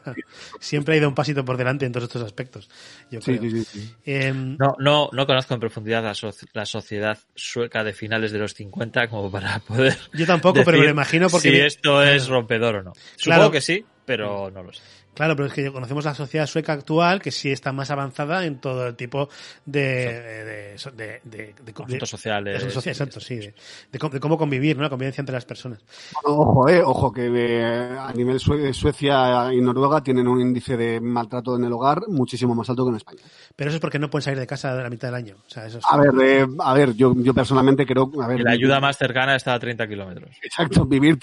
siempre 0.60 0.96
ha 0.96 0.98
ido 0.98 1.08
un 1.10 1.16
pasito 1.16 1.44
por 1.44 1.58
delante 1.58 1.86
en 1.86 1.92
todos 1.92 2.06
estos 2.06 2.24
aspectos. 2.24 2.70
Yo 3.12 3.20
creo. 3.20 3.42
sí, 3.42 3.50
sí, 3.52 3.64
sí. 3.64 3.94
Em, 4.06 4.58
No, 4.58 4.76
no, 4.80 5.10
no 5.12 5.26
conozco 5.28 5.54
en 5.54 5.60
profundidad 5.60 6.04
la, 6.04 6.12
soci- 6.14 6.48
la 6.54 6.66
sociedad 6.66 7.18
sueca 7.36 7.84
de 7.84 7.94
finales 7.94 8.32
de 8.32 8.40
los 8.40 8.54
50 8.54 9.08
como 9.10 9.32
para 9.32 9.60
poder 9.60 9.98
Yo 10.14 10.26
tampoco, 10.26 10.62
pero 10.64 10.78
me 10.78 10.86
lo 10.86 10.92
imagino 10.92 11.30
porque 11.30 11.50
si 11.52 11.58
esto 11.58 12.04
es 12.04 12.28
rompedor 12.28 12.76
o 12.76 12.84
no. 12.84 12.94
Supongo 13.16 13.52
que 13.52 13.62
sí, 13.62 13.84
pero 14.06 14.52
no 14.52 14.64
lo 14.64 14.72
sé. 14.74 14.82
Claro, 15.16 15.36
pero 15.36 15.48
es 15.48 15.54
que 15.54 15.72
conocemos 15.72 16.06
la 16.06 16.14
sociedad 16.14 16.46
sueca 16.46 16.74
actual 16.74 17.22
que 17.22 17.32
sí 17.32 17.52
está 17.52 17.72
más 17.72 17.90
avanzada 17.90 18.46
en 18.46 18.60
todo 18.60 18.88
el 18.88 18.96
tipo 18.96 19.30
de, 19.66 19.82
de, 19.82 20.46
de, 20.46 20.76
de, 20.96 21.22
de- 21.24 21.56
de- 22.00 22.06
sociales. 22.06 22.62
de 22.62 22.92
exacto, 22.92 23.20
sí, 23.20 23.36
de, 23.38 23.54
de 23.92 24.00
cómo- 24.00 24.14
de 24.14 24.20
cómo 24.20 24.38
convivir, 24.38 24.76
¿no? 24.78 24.84
La 24.84 24.90
convivencia 24.90 25.22
entre 25.22 25.34
las 25.34 25.46
personas. 25.46 25.80
Ojo, 26.24 26.70
eh, 26.70 26.82
ojo, 26.84 27.12
que 27.12 27.28
eh, 27.34 27.98
a 27.98 28.12
nivel 28.14 28.40
Sue- 28.40 28.74
Suecia 28.74 29.54
y 29.54 29.62
Noruega 29.62 30.04
tienen 30.04 30.28
un 30.28 30.40
índice 30.42 30.78
de 30.78 31.00
maltrato 31.00 31.56
en 31.56 31.64
el 31.64 31.74
hogar 31.74 32.02
muchísimo 32.08 32.54
más 32.54 32.70
alto 32.70 32.84
que 32.86 32.90
en 32.90 32.96
España. 32.98 33.22
Pero 33.56 33.70
eso 33.70 33.76
es 33.78 33.82
porque 33.82 34.00
no 34.00 34.10
pueden 34.10 34.24
salir 34.24 34.40
de 34.40 34.48
casa 34.48 34.72
a 34.72 34.76
la 34.76 34.90
mitad 34.90 35.08
del 35.08 35.16
año. 35.16 35.36
O 35.46 35.50
sea, 35.50 35.66
eso 35.66 35.78
es- 35.80 35.86
A 35.90 35.98
ver, 35.98 36.12
eh, 36.22 36.46
a 36.60 36.74
ver, 36.74 36.94
yo, 36.94 37.14
yo 37.18 37.34
personalmente 37.34 37.86
creo, 37.86 38.12
a 38.22 38.28
ver, 38.28 38.42
la 38.42 38.52
ayuda 38.52 38.80
más 38.80 38.98
cercana 38.98 39.36
está 39.36 39.54
a 39.54 39.60
30 39.60 39.88
kilómetros. 39.88 40.30
Exacto, 40.42 40.86
vivir 40.86 41.18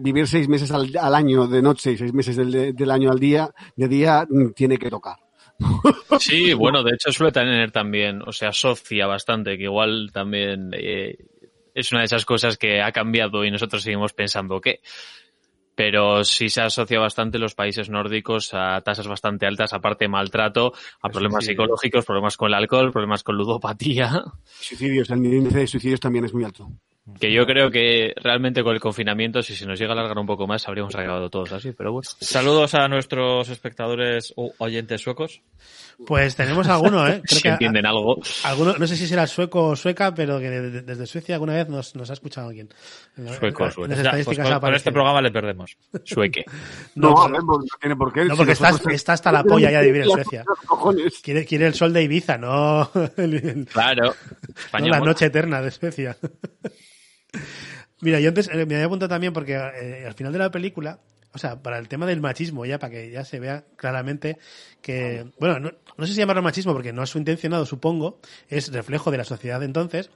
vivir 0.00 0.26
seis 0.28 0.48
meses 0.48 0.70
al, 0.70 0.90
al 1.00 1.14
año 1.14 1.46
de 1.46 1.62
noche 1.62 1.92
y 1.92 1.96
seis 1.96 2.12
meses 2.12 2.36
del, 2.36 2.74
del 2.74 2.90
año 2.90 3.10
al 3.10 3.18
día, 3.18 3.37
de 3.76 3.88
día, 3.88 4.26
mm, 4.28 4.52
tiene 4.52 4.78
que 4.78 4.90
tocar. 4.90 5.16
Sí, 6.20 6.54
bueno, 6.54 6.82
de 6.82 6.94
hecho 6.94 7.12
suele 7.12 7.32
tener 7.32 7.70
también, 7.70 8.22
o 8.26 8.32
sea, 8.32 8.50
asocia 8.50 9.06
bastante, 9.06 9.56
que 9.56 9.64
igual 9.64 10.10
también 10.12 10.70
eh, 10.72 11.16
es 11.74 11.92
una 11.92 12.00
de 12.00 12.06
esas 12.06 12.24
cosas 12.24 12.56
que 12.56 12.80
ha 12.82 12.92
cambiado 12.92 13.44
y 13.44 13.50
nosotros 13.50 13.82
seguimos 13.82 14.12
pensando 14.12 14.60
que. 14.60 14.80
Pero 15.74 16.24
sí 16.24 16.48
se 16.48 16.60
asocia 16.60 16.98
bastante 16.98 17.38
los 17.38 17.54
países 17.54 17.88
nórdicos 17.88 18.52
a 18.52 18.80
tasas 18.80 19.06
bastante 19.06 19.46
altas, 19.46 19.72
aparte 19.72 20.06
de 20.06 20.08
maltrato, 20.08 20.72
a 21.00 21.08
problemas 21.08 21.44
sí. 21.44 21.52
psicológicos, 21.52 22.04
problemas 22.04 22.36
con 22.36 22.48
el 22.48 22.54
alcohol, 22.54 22.90
problemas 22.90 23.22
con 23.22 23.36
ludopatía. 23.36 24.24
Suicidios, 24.44 25.08
el 25.10 25.24
índice 25.24 25.58
de 25.58 25.66
suicidios 25.68 26.00
también 26.00 26.24
es 26.24 26.34
muy 26.34 26.42
alto. 26.42 26.68
Que 27.20 27.32
yo 27.32 27.46
creo 27.46 27.70
que 27.70 28.12
realmente 28.22 28.62
con 28.62 28.74
el 28.74 28.80
confinamiento, 28.80 29.42
si 29.42 29.54
se 29.56 29.66
nos 29.66 29.78
llega 29.78 29.92
a 29.92 29.94
alargar 29.94 30.18
un 30.18 30.26
poco 30.26 30.46
más, 30.46 30.66
habríamos 30.68 30.94
acabado 30.94 31.30
todos 31.30 31.52
así, 31.52 31.72
pero 31.72 31.92
bueno. 31.92 32.08
Saludos 32.20 32.74
a 32.74 32.86
nuestros 32.88 33.48
espectadores 33.48 34.32
o 34.36 34.52
oyentes 34.58 35.00
suecos. 35.00 35.40
Pues 36.06 36.36
tenemos 36.36 36.68
alguno, 36.68 37.08
¿eh? 37.08 37.20
Creo 37.26 37.36
Si 37.38 37.42
que 37.42 37.48
a- 37.48 37.52
entienden 37.54 37.84
algo. 37.86 38.20
alguno, 38.44 38.74
no 38.78 38.86
sé 38.86 38.96
si 38.96 39.06
será 39.08 39.26
sueco 39.26 39.68
o 39.68 39.74
sueca, 39.76 40.14
pero 40.14 40.38
que 40.38 40.48
de- 40.48 40.70
de- 40.70 40.82
desde 40.82 41.06
Suecia 41.06 41.34
alguna 41.34 41.54
vez 41.54 41.68
nos, 41.68 41.96
nos 41.96 42.08
ha 42.10 42.12
escuchado 42.12 42.48
alguien. 42.48 42.68
Sueco, 43.16 43.68
sueco. 43.70 43.92
Ya, 43.94 44.10
pues 44.12 44.38
con, 44.38 44.60
con 44.60 44.74
este 44.74 44.92
programa 44.92 45.20
le 45.20 45.32
perdemos. 45.32 45.76
Sueque. 46.04 46.44
No, 46.94 47.10
No, 47.10 47.22
a 47.22 47.28
pues, 47.28 47.44
no 47.44 47.58
tiene 47.80 47.96
por 47.96 48.12
qué. 48.12 48.24
No, 48.26 48.34
si 48.34 48.36
porque 48.36 48.52
está, 48.52 48.70
nosotros- 48.70 48.94
está 48.94 49.12
hasta 49.14 49.32
la 49.32 49.42
polla 49.44 49.70
ya 49.72 49.80
de 49.80 49.86
vivir 49.86 50.02
en 50.02 50.10
Suecia. 50.10 50.44
Quiere, 51.22 51.44
quiere 51.44 51.66
el 51.66 51.74
sol 51.74 51.92
de 51.92 52.02
Ibiza, 52.04 52.38
no, 52.38 52.88
el- 53.16 53.34
el- 53.34 53.66
Claro. 53.66 54.14
no 54.78 54.86
la 54.86 55.00
noche 55.00 55.26
eterna 55.26 55.60
de 55.60 55.70
Suecia. 55.72 56.16
Mira, 58.00 58.20
yo 58.20 58.28
antes 58.28 58.48
eh, 58.48 58.66
me 58.66 58.74
había 58.74 58.86
apuntado 58.86 59.08
también 59.08 59.32
porque 59.32 59.54
eh, 59.54 60.04
al 60.06 60.14
final 60.14 60.32
de 60.32 60.38
la 60.38 60.50
película, 60.50 61.00
o 61.32 61.38
sea, 61.38 61.60
para 61.62 61.78
el 61.78 61.88
tema 61.88 62.06
del 62.06 62.20
machismo, 62.20 62.64
ya 62.64 62.78
para 62.78 62.92
que 62.92 63.10
ya 63.10 63.24
se 63.24 63.40
vea 63.40 63.64
claramente 63.76 64.38
que, 64.80 65.30
bueno, 65.38 65.58
no, 65.96 66.06
sé 66.06 66.12
si 66.12 66.18
llamarlo 66.18 66.42
machismo 66.42 66.72
porque 66.72 66.92
no 66.92 67.02
es 67.02 67.10
su 67.10 67.18
intencionado, 67.18 67.66
supongo, 67.66 68.20
es 68.48 68.72
reflejo 68.72 69.10
de 69.10 69.18
la 69.18 69.24
sociedad 69.24 69.60
de 69.60 69.66
entonces, 69.66 70.10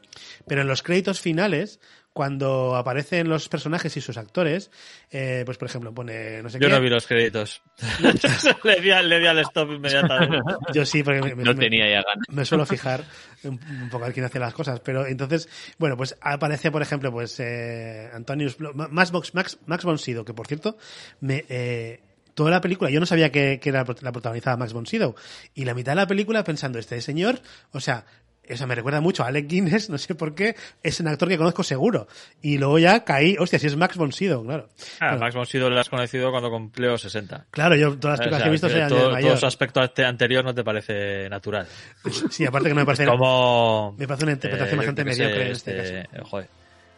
pero 0.46 0.62
en 0.62 0.68
los 0.68 0.82
créditos 0.82 1.20
finales, 1.20 1.80
cuando 2.12 2.76
aparecen 2.76 3.28
los 3.28 3.48
personajes 3.48 3.96
y 3.96 4.00
sus 4.02 4.18
actores, 4.18 4.70
eh, 5.10 5.42
pues 5.46 5.56
por 5.56 5.68
ejemplo 5.68 5.94
pone, 5.94 6.42
no 6.42 6.50
sé 6.50 6.58
Yo 6.58 6.68
qué. 6.68 6.74
no 6.74 6.80
vi 6.80 6.90
los 6.90 7.06
créditos. 7.06 7.62
le, 8.64 8.80
di, 8.80 8.90
al- 8.90 9.08
le 9.08 9.18
di 9.18 9.26
al 9.26 9.38
stop 9.38 9.70
inmediatamente. 9.72 10.38
Yo 10.74 10.84
sí, 10.84 11.02
porque 11.02 11.22
me, 11.22 11.34
me- 11.34 11.44
No 11.44 11.54
me- 11.54 11.60
tenía 11.60 11.86
ya 11.88 12.02
ganas. 12.02 12.26
me 12.28 12.44
suelo 12.44 12.66
fijar 12.66 13.02
un, 13.44 13.58
un 13.82 13.88
poco 13.90 14.04
a 14.04 14.08
ver 14.08 14.14
quién 14.14 14.26
hace 14.26 14.38
las 14.38 14.52
cosas. 14.54 14.80
Pero 14.80 15.06
entonces, 15.06 15.48
bueno, 15.78 15.96
pues 15.96 16.16
aparece, 16.20 16.70
por 16.70 16.82
ejemplo, 16.82 17.10
pues 17.10 17.38
eh, 17.40 18.10
Antonius, 18.12 18.56
Max, 18.60 19.10
Box- 19.10 19.34
Max, 19.34 19.58
Max 19.66 19.84
von 19.84 19.98
Sydow, 19.98 20.24
que 20.24 20.34
por 20.34 20.46
cierto, 20.46 20.76
me, 21.20 21.44
eh, 21.48 22.00
toda 22.34 22.50
la 22.50 22.60
película, 22.60 22.90
yo 22.90 23.00
no 23.00 23.06
sabía 23.06 23.30
que, 23.32 23.58
que 23.60 23.68
era 23.70 23.84
la 24.00 24.12
protagonizada 24.12 24.56
Max 24.56 24.72
von 24.72 24.86
Sydow. 24.86 25.14
Y 25.54 25.64
la 25.64 25.74
mitad 25.74 25.92
de 25.92 25.96
la 25.96 26.06
película 26.06 26.44
pensando, 26.44 26.78
este 26.78 27.00
señor, 27.00 27.40
o 27.72 27.80
sea, 27.80 28.04
eso 28.44 28.66
me 28.66 28.74
recuerda 28.74 29.00
mucho 29.00 29.22
a 29.22 29.28
Alec 29.28 29.46
Guinness, 29.48 29.88
no 29.88 29.98
sé 29.98 30.14
por 30.14 30.34
qué, 30.34 30.54
es 30.82 30.98
un 31.00 31.08
actor 31.08 31.28
que 31.28 31.38
conozco 31.38 31.62
seguro. 31.62 32.08
Y 32.42 32.58
luego 32.58 32.78
ya 32.78 33.04
caí, 33.04 33.36
hostia, 33.38 33.58
si 33.58 33.66
es 33.68 33.76
Max 33.76 33.96
von 33.96 34.12
Sydow, 34.12 34.44
claro. 34.44 34.68
Ah, 35.00 35.08
Bueno, 35.10 35.20
Max 35.20 35.34
von 35.34 35.46
Sydow 35.46 35.70
lo 35.70 35.78
has 35.80 35.88
conocido 35.88 36.30
cuando 36.30 36.50
cumplió 36.50 36.98
60. 36.98 37.46
Claro, 37.50 37.76
yo 37.76 37.96
todas 37.98 38.18
las 38.18 38.26
O 38.26 38.30
películas 38.30 38.38
sea, 38.38 38.44
que 38.44 38.48
he 38.48 38.52
visto 38.52 38.66
que 38.68 38.72
son 38.74 38.82
de 38.82 38.88
todo, 38.88 39.10
mayor. 39.12 39.30
todo 39.30 39.40
su 39.40 39.46
aspecto 39.46 39.80
ante- 39.80 40.04
anterior 40.04 40.44
no 40.44 40.54
te 40.54 40.64
parece 40.64 41.28
natural. 41.28 41.66
Sí, 42.30 42.44
aparte 42.44 42.68
que 42.68 42.74
no 42.74 42.80
me 42.80 42.86
parece, 42.86 43.06
Como... 43.06 43.94
me 43.98 44.06
parece 44.08 44.24
una 44.24 44.32
interpretación 44.32 44.74
eh, 44.74 44.76
bastante 44.78 45.04
mediocre 45.04 45.46
en 45.46 45.52
este 45.52 45.80
este, 45.80 46.02
caso. 46.02 46.16
eh, 46.16 46.22
Joder. 46.28 46.48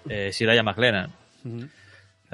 Eh, 0.08 0.32
Siraya 0.32 0.62
McLennan. 0.62 1.10
Ujú. 1.44 1.68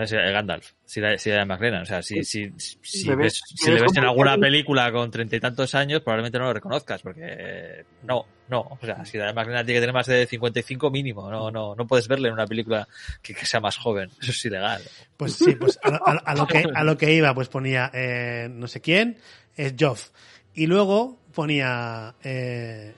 ¿Sabes? 0.07 0.33
Gandalf. 0.33 0.73
Siraya 0.85 1.19
Siraya 1.19 1.45
McLennan. 1.45 1.83
O 1.83 1.87
sea, 1.87 2.03
si, 2.03 2.25
si, 2.25 2.53
si, 2.57 3.09
Me 3.09 3.17
ves- 3.17 3.41
si 3.55 3.71
le 3.71 3.81
ves 3.83 3.97
en 3.97 4.05
alguna 4.05 4.37
película 4.39 4.91
con 4.93 5.11
treinta 5.11 5.37
y 5.37 5.41
tantos 5.41 5.75
años, 5.75 6.01
probablemente 6.03 6.39
no 6.39 6.45
lo 6.47 6.53
reconozcas, 6.53 7.03
porque 7.03 7.21
eh, 7.25 7.85
no, 8.03 8.27
no. 8.49 8.61
O 8.61 8.79
sea, 8.85 9.05
Siraya 9.05 9.33
McLennan 9.33 9.65
tiene 9.67 9.79
que 9.79 9.83
tener 9.83 9.95
más 9.95 10.07
de 10.07 10.27
55 10.27 10.91
mínimo. 10.91 11.31
No, 11.31 11.51
no, 11.51 11.75
no 11.75 11.87
puedes 11.87 12.09
verle 12.09 12.29
en 12.29 12.35
una 12.35 12.47
película 12.47 12.87
que, 13.23 13.35
que 13.35 13.47
sea 13.47 13.61
más 13.61 13.77
joven. 13.77 14.11
Eso 14.21 14.31
es 14.33 14.45
ilegal. 14.45 14.83
Pues 15.17 15.35
sí, 15.35 15.55
pues 15.55 15.79
a 15.83 16.35
lo 16.35 16.47
que 16.47 16.65
a 16.75 16.85
lo 16.85 16.97
que 16.99 17.13
iba, 17.13 17.35
pues 17.35 17.49
ponía 17.49 17.91
eh, 17.95 18.49
no 18.51 18.67
sé 18.69 18.81
quién, 18.81 19.19
es 19.57 19.75
Joff. 19.79 20.11
Y 20.55 20.67
luego 20.67 21.21
ponía 21.33 22.15
eh, 22.25 22.93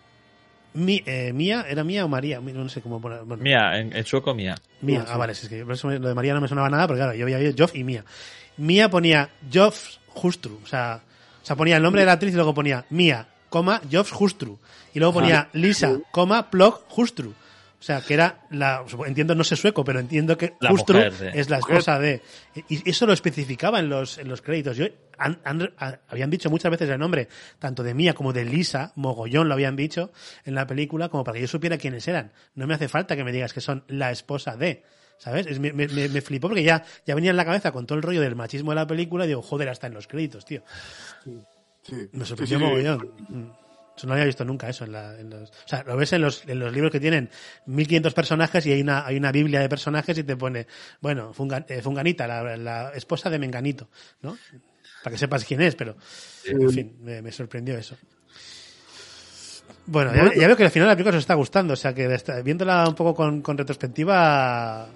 mi, 0.75 1.03
eh, 1.07 1.33
Mía, 1.33 1.65
¿era 1.69 1.85
Mía 1.85 2.05
o 2.05 2.09
María? 2.09 2.41
No 2.41 2.69
sé 2.69 2.81
cómo 2.81 3.01
poner. 3.01 3.21
bueno, 3.25 3.43
Mía, 3.43 3.79
en, 3.79 3.95
en 3.97 4.05
sueco, 4.05 4.35
Mía. 4.35 4.55
Mía, 4.81 5.05
ah, 5.09 5.17
vale, 5.17 5.33
es 5.33 5.49
que 5.49 5.65
por 5.65 5.75
eso 5.75 5.89
me- 5.89 5.99
lo 5.99 6.09
de 6.09 6.15
María 6.15 6.35
no 6.35 6.41
me 6.41 6.49
sonaba 6.49 6.69
nada, 6.71 6.87
pero 6.87 6.99
claro, 6.99 7.15
yo 7.15 7.25
había 7.25 7.37
oído 7.39 7.53
Joff 7.59 7.75
y 7.75 7.85
Mía. 7.85 8.05
Mía 8.57 8.89
ponía 8.91 9.29
Joff 9.53 9.97
Justru, 10.09 10.61
o 10.63 10.67
sea, 10.67 11.01
o 11.43 11.47
sea, 11.47 11.57
ponía 11.57 11.77
el 11.77 11.83
nombre 11.83 12.03
de 12.03 12.07
la 12.07 12.13
actriz 12.13 12.33
y 12.33 12.37
luego 12.37 12.53
ponía 12.55 12.85
Mía, 12.91 13.27
coma, 13.49 13.81
Joff 13.91 14.11
Justru. 14.13 14.59
Y 14.95 14.99
luego 14.99 15.15
ponía 15.15 15.49
Lisa, 15.55 15.99
coma, 16.11 16.51
Plog 16.51 16.83
Justru. 16.89 17.35
O 17.83 17.85
sea, 17.85 18.01
que 18.01 18.15
era 18.15 18.47
la, 18.53 18.85
entiendo, 19.09 19.35
no 19.35 19.43
sé 19.43 19.57
sueco, 19.57 19.83
pero 19.83 19.99
entiendo 19.99 20.39
que 20.39 20.55
La 20.61 20.71
Justru 20.71 20.99
mujer 20.99 21.33
es 21.35 21.51
la 21.51 21.59
esposa 21.59 21.99
de. 21.99 22.23
Y 22.69 22.89
eso 22.89 23.07
lo 23.07 23.13
especificaba 23.13 23.81
en 23.81 23.89
los, 23.89 24.19
en 24.19 24.29
los 24.29 24.41
créditos. 24.41 24.77
Yo, 24.77 24.87
han- 25.19 25.41
han- 25.45 25.73
habían 26.07 26.31
dicho 26.31 26.49
muchas 26.49 26.71
veces 26.71 26.89
el 26.89 27.01
nombre, 27.01 27.27
tanto 27.59 27.83
de 27.83 27.93
Mía 27.93 28.15
como 28.15 28.33
de 28.33 28.45
Lisa, 28.45 28.93
mogollón 28.95 29.49
lo 29.49 29.55
habían 29.55 29.75
dicho 29.75 30.13
en 30.45 30.55
la 30.55 30.65
película, 30.69 31.09
como 31.09 31.25
para 31.25 31.35
que 31.35 31.41
yo 31.41 31.49
supiera 31.49 31.77
quiénes 31.77 32.07
eran. 32.07 32.31
No 32.55 32.69
me 32.69 32.75
hace 32.75 32.87
falta 32.87 33.17
que 33.17 33.25
me 33.25 33.33
digas 33.33 33.53
que 33.53 33.61
son 33.61 33.83
la 33.89 34.13
esposa 34.13 34.57
de. 34.57 34.85
¿Sabes? 35.19 35.49
Es- 35.49 35.59
me, 35.59 35.73
me, 35.73 35.89
me- 35.89 36.21
flipó 36.21 36.47
porque 36.51 36.63
ya, 36.63 36.85
ya 37.05 37.17
venía 37.17 37.33
en 37.33 37.37
la 37.37 37.45
cabeza 37.45 37.73
con 37.73 37.85
todo 37.87 37.97
el 37.97 38.03
rollo 38.05 38.21
del 38.21 38.37
machismo 38.37 38.71
de 38.71 38.77
la 38.77 38.87
película 38.87 39.25
y 39.25 39.29
digo, 39.29 39.43
joder, 39.43 39.69
hasta 39.71 39.89
en 39.89 39.95
los 39.95 40.07
créditos, 40.07 40.45
tío. 40.45 40.63
Sí. 41.83 42.09
Me 42.13 42.25
sorprendió 42.25 42.59
sí, 42.61 42.65
sí. 42.65 42.71
mogollón. 42.71 43.53
Eso 43.97 44.07
no 44.07 44.15
había 44.15 44.25
visto 44.25 44.45
nunca 44.45 44.69
eso 44.69 44.85
en, 44.85 44.93
la- 44.93 45.19
en 45.21 45.29
los, 45.31 45.51
o 45.51 45.69
sea, 45.69 45.83
lo 45.85 45.97
ves 45.97 46.13
en 46.15 46.23
los, 46.23 46.47
en 46.49 46.59
los 46.59 46.73
libros 46.73 46.91
que 46.91 46.99
tienen 47.01 47.29
1500 47.67 48.15
personajes 48.15 48.65
y 48.67 48.73
hay 48.73 48.81
una, 48.81 49.07
hay 49.07 49.17
una 49.17 49.31
biblia 49.33 49.61
de 49.61 49.69
personajes 49.69 50.17
y 50.19 50.25
te 50.25 50.37
pone, 50.37 50.67
bueno, 51.01 51.33
eh, 51.69 51.83
Funganita, 51.83 52.27
la, 52.27 52.57
la 52.57 52.91
esposa 52.95 53.29
de 53.31 53.39
Menganito, 53.39 53.89
¿no? 54.23 54.37
Para 55.03 55.13
que 55.15 55.19
sepas 55.19 55.45
quién 55.45 55.61
es, 55.63 55.75
pero, 55.75 55.97
en 56.47 56.71
fin, 56.71 56.97
me, 57.03 57.21
me 57.23 57.33
sorprendió 57.33 57.77
eso. 57.77 57.97
Bueno, 59.87 60.15
ya, 60.15 60.35
ya 60.35 60.47
veo 60.47 60.57
que 60.57 60.65
al 60.65 60.71
final 60.71 60.89
la 60.89 60.95
película 60.95 61.17
os 61.17 61.23
está 61.23 61.35
gustando, 61.35 61.75
o 61.75 61.77
sea 61.77 61.93
que 61.93 62.09
viéndola 62.45 62.89
un 62.89 62.95
poco 62.95 63.15
con, 63.15 63.43
con 63.43 63.59
retrospectiva, 63.59 64.85
A 64.85 64.89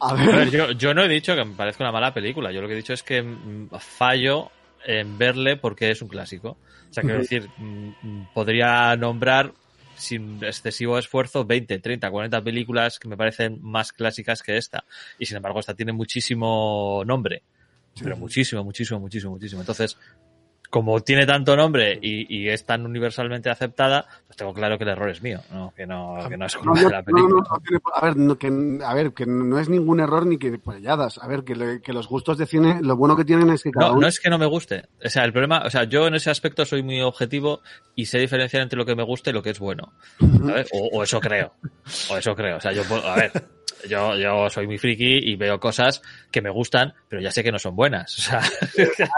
A 0.00 0.14
ver, 0.14 0.34
ver, 0.34 0.50
yo, 0.50 0.72
yo 0.72 0.94
no 0.94 1.02
he 1.04 1.08
dicho 1.08 1.34
que 1.36 1.44
me 1.44 1.54
parezca 1.54 1.84
una 1.84 1.92
mala 1.92 2.12
película. 2.12 2.50
Yo 2.50 2.60
lo 2.60 2.66
que 2.66 2.74
he 2.74 2.78
dicho 2.78 2.92
es 2.92 3.02
que 3.02 3.22
mm, 3.22 3.68
fallo 3.78 4.50
en 4.86 5.18
verle 5.18 5.56
porque 5.56 5.90
es 5.90 6.02
un 6.02 6.08
clásico. 6.08 6.58
O 6.90 6.92
sea, 6.92 7.02
quiero 7.02 7.18
decir, 7.18 7.48
mm, 7.58 7.88
mm, 8.02 8.28
podría 8.34 8.94
nombrar 8.96 9.52
sin 9.96 10.42
excesivo 10.42 10.98
esfuerzo 10.98 11.44
20, 11.44 11.78
30, 11.78 12.10
40 12.10 12.42
películas 12.42 12.98
que 12.98 13.08
me 13.08 13.16
parecen 13.16 13.58
más 13.62 13.92
clásicas 13.92 14.42
que 14.42 14.56
esta. 14.56 14.84
Y 15.18 15.26
sin 15.26 15.36
embargo, 15.36 15.60
esta 15.60 15.74
tiene 15.74 15.92
muchísimo 15.92 17.02
nombre. 17.06 17.42
Pero 18.02 18.16
muchísimo, 18.16 18.64
muchísimo, 18.64 19.00
muchísimo, 19.00 19.32
muchísimo. 19.32 19.60
Entonces, 19.60 19.98
como 20.72 21.00
tiene 21.02 21.26
tanto 21.26 21.54
nombre 21.54 21.98
y, 22.00 22.34
y 22.34 22.48
es 22.48 22.64
tan 22.64 22.86
universalmente 22.86 23.50
aceptada, 23.50 24.06
pues 24.26 24.38
tengo 24.38 24.54
claro 24.54 24.78
que 24.78 24.84
el 24.84 24.90
error 24.90 25.10
es 25.10 25.20
mío, 25.20 25.38
¿no? 25.52 25.70
Que 25.76 25.86
no, 25.86 26.16
que 26.26 26.38
no 26.38 26.46
es 26.46 26.56
culpa 26.56 26.80
no, 26.80 26.88
de 26.88 26.90
la 26.94 27.02
película. 27.02 27.42
a 27.94 28.04
ver, 28.06 28.16
no, 28.16 28.38
que, 28.38 28.78
a 28.82 28.94
ver, 28.94 29.12
que 29.12 29.26
no 29.26 29.58
es 29.58 29.68
ningún 29.68 30.00
error 30.00 30.24
ni 30.24 30.38
que 30.38 30.56
polladas. 30.58 31.18
A 31.18 31.26
ver, 31.26 31.44
que, 31.44 31.54
le- 31.56 31.82
que 31.82 31.92
los 31.92 32.08
gustos 32.08 32.38
de 32.38 32.46
cine, 32.46 32.78
lo 32.80 32.96
bueno 32.96 33.16
que 33.16 33.26
tienen 33.26 33.50
es 33.50 33.62
que 33.62 33.70
cada 33.70 33.88
No, 33.88 33.92
uno... 33.92 34.00
no 34.00 34.06
es 34.08 34.18
que 34.18 34.30
no 34.30 34.38
me 34.38 34.46
guste. 34.46 34.86
O 35.04 35.10
sea, 35.10 35.24
el 35.24 35.32
problema, 35.32 35.62
o 35.66 35.68
sea, 35.68 35.84
yo 35.84 36.06
en 36.06 36.14
ese 36.14 36.30
aspecto 36.30 36.64
soy 36.64 36.82
muy 36.82 37.02
objetivo 37.02 37.60
y 37.94 38.06
sé 38.06 38.18
diferenciar 38.18 38.62
entre 38.62 38.78
lo 38.78 38.86
que 38.86 38.96
me 38.96 39.02
gusta 39.04 39.28
y 39.28 39.34
lo 39.34 39.42
que 39.42 39.50
es 39.50 39.58
bueno. 39.58 39.92
¿sabes? 40.18 40.70
O, 40.72 40.88
o 40.98 41.02
eso 41.02 41.20
creo. 41.20 41.52
O 42.08 42.16
eso 42.16 42.34
creo. 42.34 42.56
O 42.56 42.60
sea, 42.60 42.72
yo 42.72 42.82
puedo, 42.84 43.06
a 43.06 43.16
ver, 43.16 43.30
yo, 43.88 44.16
yo 44.16 44.48
soy 44.48 44.66
muy 44.66 44.78
friki 44.78 45.18
y 45.30 45.36
veo 45.36 45.60
cosas 45.60 46.00
que 46.30 46.40
me 46.40 46.48
gustan, 46.50 46.94
pero 47.08 47.20
ya 47.20 47.30
sé 47.30 47.42
que 47.44 47.52
no 47.52 47.58
son 47.58 47.76
buenas. 47.76 48.16
O 48.18 48.22
sea, 48.22 48.40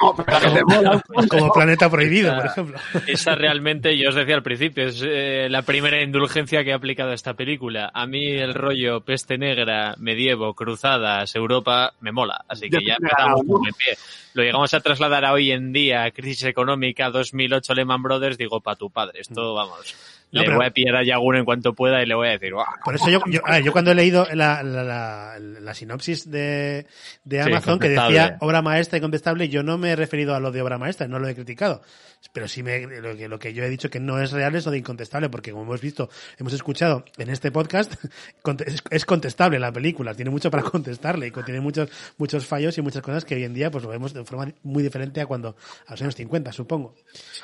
No, 0.00 0.14
pero 0.16 0.41
como, 0.42 1.02
como 1.28 1.52
Planeta 1.52 1.90
Prohibido, 1.90 2.34
por 2.34 2.46
ejemplo. 2.46 2.78
Esa 3.06 3.34
realmente, 3.34 3.96
yo 3.96 4.10
os 4.10 4.14
decía 4.14 4.34
al 4.34 4.42
principio, 4.42 4.86
es 4.86 5.02
eh, 5.04 5.48
la 5.50 5.62
primera 5.62 6.02
indulgencia 6.02 6.64
que 6.64 6.70
he 6.70 6.74
aplicado 6.74 7.10
a 7.10 7.14
esta 7.14 7.34
película. 7.34 7.90
A 7.92 8.06
mí 8.06 8.26
el 8.26 8.54
rollo 8.54 9.00
peste 9.00 9.38
negra, 9.38 9.94
medievo, 9.98 10.54
cruzadas, 10.54 11.34
Europa, 11.34 11.92
me 12.00 12.12
mola. 12.12 12.44
Así 12.48 12.68
que 12.68 12.78
Ya 12.80 12.88
ya 12.88 12.94
empezamos 12.94 13.42
ganado, 13.42 13.60
muy 13.60 13.70
bien. 13.78 13.96
Lo 14.34 14.42
llegamos 14.42 14.72
a 14.74 14.80
trasladar 14.80 15.24
a 15.24 15.32
hoy 15.32 15.52
en 15.52 15.72
día, 15.72 16.10
crisis 16.10 16.44
económica 16.44 17.10
2008 17.10 17.74
Lehman 17.74 18.02
Brothers, 18.02 18.38
digo, 18.38 18.60
pa' 18.60 18.76
tu 18.76 18.90
padre. 18.90 19.20
Esto, 19.20 19.54
vamos, 19.54 19.94
No, 20.32 20.40
le 20.40 20.46
pero- 20.46 20.56
voy 20.56 20.66
a 20.66 20.70
pillar 20.70 20.96
a 20.96 21.04
Yaguno 21.04 21.38
en 21.38 21.44
cuanto 21.44 21.74
pueda 21.74 22.02
y 22.02 22.06
le 22.06 22.14
voy 22.14 22.28
a 22.28 22.30
decir, 22.32 22.54
"Buah". 22.54 22.80
Por 22.82 22.94
eso 22.94 23.10
yo, 23.10 23.20
yo, 23.26 23.40
a 23.44 23.52
ver, 23.52 23.64
yo 23.64 23.72
cuando 23.72 23.90
he 23.92 23.94
leído 23.94 24.26
la, 24.32 24.62
la, 24.62 24.82
la- 24.82 25.38
la 25.38 25.74
sinopsis 25.74 26.30
de, 26.30 26.86
de 27.24 27.42
Sí, 27.42 27.50
Amazon 27.50 27.78
que 27.78 27.90
decía 27.90 28.38
obra 28.40 28.62
maestra 28.62 28.96
y 28.98 29.02
contestable, 29.02 29.48
yo 29.50 29.62
no 29.62 29.76
me 29.76 29.90
he 29.90 29.96
referido 29.96 30.34
a 30.34 30.40
lo 30.40 30.50
de 30.50 30.62
obra 30.62 30.78
maestra, 30.78 31.06
no 31.06 31.18
lo 31.18 31.28
he 31.28 31.34
criticado. 31.34 31.82
Pero 32.32 32.46
sí 32.46 32.62
me, 32.62 32.86
lo, 32.86 33.16
que, 33.16 33.28
lo 33.28 33.38
que 33.40 33.52
yo 33.52 33.64
he 33.64 33.68
dicho 33.68 33.90
que 33.90 33.98
no 33.98 34.20
es 34.22 34.30
real 34.30 34.54
es 34.54 34.64
lo 34.64 34.70
de 34.70 34.78
incontestable, 34.78 35.28
porque 35.28 35.50
como 35.50 35.64
hemos 35.64 35.80
visto, 35.80 36.08
hemos 36.38 36.52
escuchado 36.52 37.04
en 37.18 37.28
este 37.30 37.50
podcast, 37.50 37.92
es, 38.64 38.82
es 38.90 39.04
contestable 39.04 39.58
la 39.58 39.72
película, 39.72 40.14
tiene 40.14 40.30
mucho 40.30 40.48
para 40.50 40.62
contestarle 40.70 41.26
y 41.26 41.30
contiene 41.32 41.60
muchos, 41.60 41.90
muchos 42.18 42.46
fallos 42.46 42.78
y 42.78 42.80
muchas 42.80 43.02
cosas 43.02 43.24
que 43.24 43.34
hoy 43.34 43.44
en 43.44 43.52
día 43.54 43.70
pues 43.72 43.82
lo 43.84 43.90
vemos 43.90 44.14
de 44.14 44.21
forma 44.24 44.52
muy 44.62 44.82
diferente 44.82 45.20
a 45.20 45.26
cuando, 45.26 45.56
a 45.86 45.92
los 45.92 46.02
años 46.02 46.14
50, 46.16 46.52
supongo. 46.52 46.94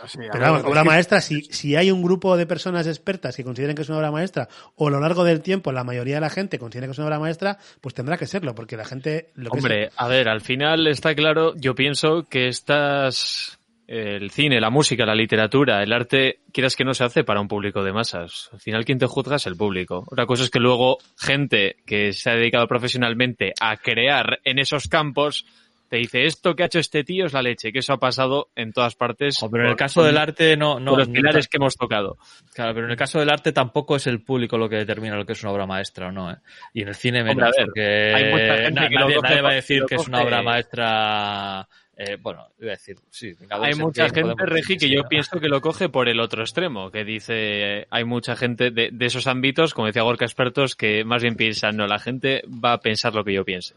Sí, 0.06 0.18
Pero 0.32 0.40
vamos, 0.40 0.64
obra 0.64 0.84
maestra, 0.84 1.20
si, 1.20 1.42
si 1.44 1.76
hay 1.76 1.90
un 1.90 2.02
grupo 2.02 2.36
de 2.36 2.46
personas 2.46 2.86
expertas 2.86 3.36
que 3.36 3.44
consideren 3.44 3.76
que 3.76 3.82
es 3.82 3.88
una 3.88 3.98
obra 3.98 4.10
maestra, 4.10 4.48
o 4.76 4.88
a 4.88 4.90
lo 4.90 5.00
largo 5.00 5.24
del 5.24 5.40
tiempo 5.40 5.72
la 5.72 5.84
mayoría 5.84 6.16
de 6.16 6.20
la 6.20 6.30
gente 6.30 6.58
considera 6.58 6.86
que 6.86 6.92
es 6.92 6.98
una 6.98 7.06
obra 7.06 7.18
maestra, 7.18 7.58
pues 7.80 7.94
tendrá 7.94 8.16
que 8.16 8.26
serlo, 8.26 8.54
porque 8.54 8.76
la 8.76 8.84
gente... 8.84 9.30
Lo 9.34 9.50
que 9.50 9.58
Hombre, 9.58 9.90
a 9.96 10.08
ver, 10.08 10.28
al 10.28 10.40
final 10.40 10.86
está 10.86 11.14
claro, 11.14 11.54
yo 11.56 11.74
pienso 11.74 12.24
que 12.28 12.48
estas, 12.48 13.58
el 13.88 14.30
cine, 14.30 14.60
la 14.60 14.70
música, 14.70 15.06
la 15.06 15.14
literatura, 15.14 15.82
el 15.82 15.92
arte, 15.92 16.40
quieras 16.52 16.76
que 16.76 16.84
no 16.84 16.92
se 16.92 17.04
hace 17.04 17.24
para 17.24 17.40
un 17.40 17.48
público 17.48 17.82
de 17.82 17.92
masas. 17.92 18.50
Al 18.52 18.60
final 18.60 18.84
quien 18.84 18.98
te 18.98 19.06
juzga 19.06 19.36
es 19.36 19.46
el 19.46 19.56
público. 19.56 20.04
Otra 20.10 20.26
cosa 20.26 20.44
es 20.44 20.50
que 20.50 20.60
luego 20.60 20.98
gente 21.16 21.76
que 21.86 22.12
se 22.12 22.30
ha 22.30 22.34
dedicado 22.34 22.68
profesionalmente 22.68 23.54
a 23.60 23.76
crear 23.78 24.40
en 24.44 24.58
esos 24.58 24.88
campos 24.88 25.46
te 25.88 25.96
dice 25.96 26.24
esto 26.26 26.54
que 26.54 26.62
ha 26.62 26.66
hecho 26.66 26.78
este 26.78 27.02
tío 27.04 27.26
es 27.26 27.32
la 27.32 27.42
leche, 27.42 27.72
que 27.72 27.78
eso 27.78 27.92
ha 27.94 27.98
pasado 27.98 28.48
en 28.54 28.72
todas 28.72 28.94
partes. 28.94 29.42
O, 29.42 29.50
pero 29.50 29.64
en 29.64 29.70
el 29.70 29.76
caso 29.76 30.02
del 30.02 30.18
arte 30.18 30.56
no, 30.56 30.78
no, 30.78 30.92
por 30.92 31.00
los 31.00 31.08
pilares 31.08 31.48
que 31.48 31.56
hemos 31.56 31.76
tocado. 31.76 32.18
Claro, 32.54 32.74
pero 32.74 32.86
en 32.86 32.90
el 32.92 32.96
caso 32.96 33.18
del 33.18 33.30
arte 33.30 33.52
tampoco 33.52 33.96
es 33.96 34.06
el 34.06 34.20
público 34.22 34.58
lo 34.58 34.68
que 34.68 34.76
determina 34.76 35.16
lo 35.16 35.24
que 35.24 35.32
es 35.32 35.42
una 35.42 35.52
obra 35.52 35.66
maestra 35.66 36.08
o 36.08 36.12
no, 36.12 36.30
¿eh? 36.30 36.36
Y 36.74 36.82
en 36.82 36.88
el 36.88 36.94
cine 36.94 37.24
menos, 37.24 37.52
Hombre, 37.56 37.64
porque 37.64 38.12
hay 38.14 38.30
mucha 38.32 38.56
gente 38.56 38.80
na- 38.80 38.88
que 38.88 38.94
nadie, 38.94 39.40
va 39.40 39.50
a 39.50 39.54
decir 39.54 39.84
que 39.88 39.94
es 39.94 40.08
una 40.08 40.22
obra 40.22 40.42
maestra, 40.42 41.68
eh, 41.96 42.16
bueno, 42.20 42.46
iba 42.60 42.68
a 42.72 42.76
decir, 42.76 42.96
sí, 43.10 43.32
Hay 43.50 43.74
mucha 43.74 44.08
gente, 44.10 44.34
Regi, 44.46 44.76
que 44.76 44.88
yo 44.90 45.02
pienso 45.08 45.40
que 45.40 45.48
lo 45.48 45.60
coge 45.60 45.88
por 45.88 46.08
el 46.08 46.20
otro 46.20 46.42
extremo, 46.42 46.90
que 46.90 47.04
dice, 47.04 47.86
hay 47.90 48.04
mucha 48.04 48.36
gente 48.36 48.70
de, 48.70 48.90
de 48.92 49.06
esos 49.06 49.26
ámbitos, 49.26 49.74
como 49.74 49.86
decía 49.86 50.02
Gorka 50.02 50.24
Expertos, 50.24 50.76
que 50.76 51.04
más 51.04 51.22
bien 51.22 51.34
piensan, 51.34 51.76
no, 51.76 51.86
la 51.86 51.98
gente 51.98 52.42
va 52.64 52.74
a 52.74 52.78
pensar 52.80 53.14
lo 53.14 53.24
que 53.24 53.32
yo 53.32 53.44
piense. 53.44 53.74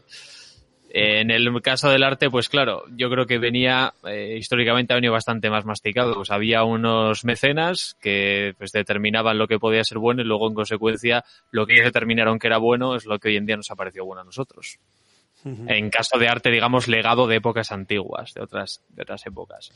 En 0.94 1.30
el 1.30 1.62
caso 1.62 1.88
del 1.88 2.02
arte, 2.02 2.28
pues 2.28 2.50
claro, 2.50 2.84
yo 2.94 3.08
creo 3.08 3.24
que 3.24 3.38
venía, 3.38 3.94
eh, 4.06 4.36
históricamente 4.38 4.92
ha 4.92 4.96
venido 4.96 5.14
bastante 5.14 5.48
más 5.48 5.64
masticado. 5.64 6.14
Pues 6.14 6.30
había 6.30 6.64
unos 6.64 7.24
mecenas 7.24 7.96
que 7.98 8.54
pues 8.58 8.72
determinaban 8.72 9.38
lo 9.38 9.48
que 9.48 9.58
podía 9.58 9.84
ser 9.84 9.96
bueno 9.96 10.20
y 10.20 10.26
luego 10.26 10.48
en 10.48 10.54
consecuencia 10.54 11.24
lo 11.50 11.64
que 11.64 11.72
ellos 11.72 11.86
determinaron 11.86 12.38
que 12.38 12.48
era 12.48 12.58
bueno 12.58 12.94
es 12.94 13.06
lo 13.06 13.18
que 13.18 13.28
hoy 13.28 13.38
en 13.38 13.46
día 13.46 13.56
nos 13.56 13.70
ha 13.70 13.74
parecido 13.74 14.04
bueno 14.04 14.20
a 14.20 14.24
nosotros. 14.24 14.78
En 15.44 15.88
caso 15.88 16.18
de 16.18 16.28
arte, 16.28 16.50
digamos, 16.50 16.86
legado 16.88 17.26
de 17.26 17.36
épocas 17.36 17.72
antiguas, 17.72 18.34
de 18.34 18.42
otras, 18.42 18.84
de 18.90 19.02
otras 19.02 19.26
épocas. 19.26 19.72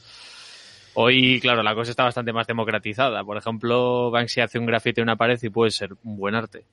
Hoy, 0.94 1.40
claro, 1.40 1.62
la 1.62 1.74
cosa 1.74 1.92
está 1.92 2.04
bastante 2.04 2.34
más 2.34 2.46
democratizada. 2.46 3.24
Por 3.24 3.38
ejemplo, 3.38 4.10
Banksy 4.10 4.42
hace 4.42 4.58
un 4.58 4.66
grafite 4.66 5.00
en 5.00 5.04
una 5.04 5.16
pared 5.16 5.38
y 5.42 5.48
puede 5.48 5.70
ser 5.70 5.94
un 6.04 6.18
buen 6.18 6.34
arte. 6.34 6.66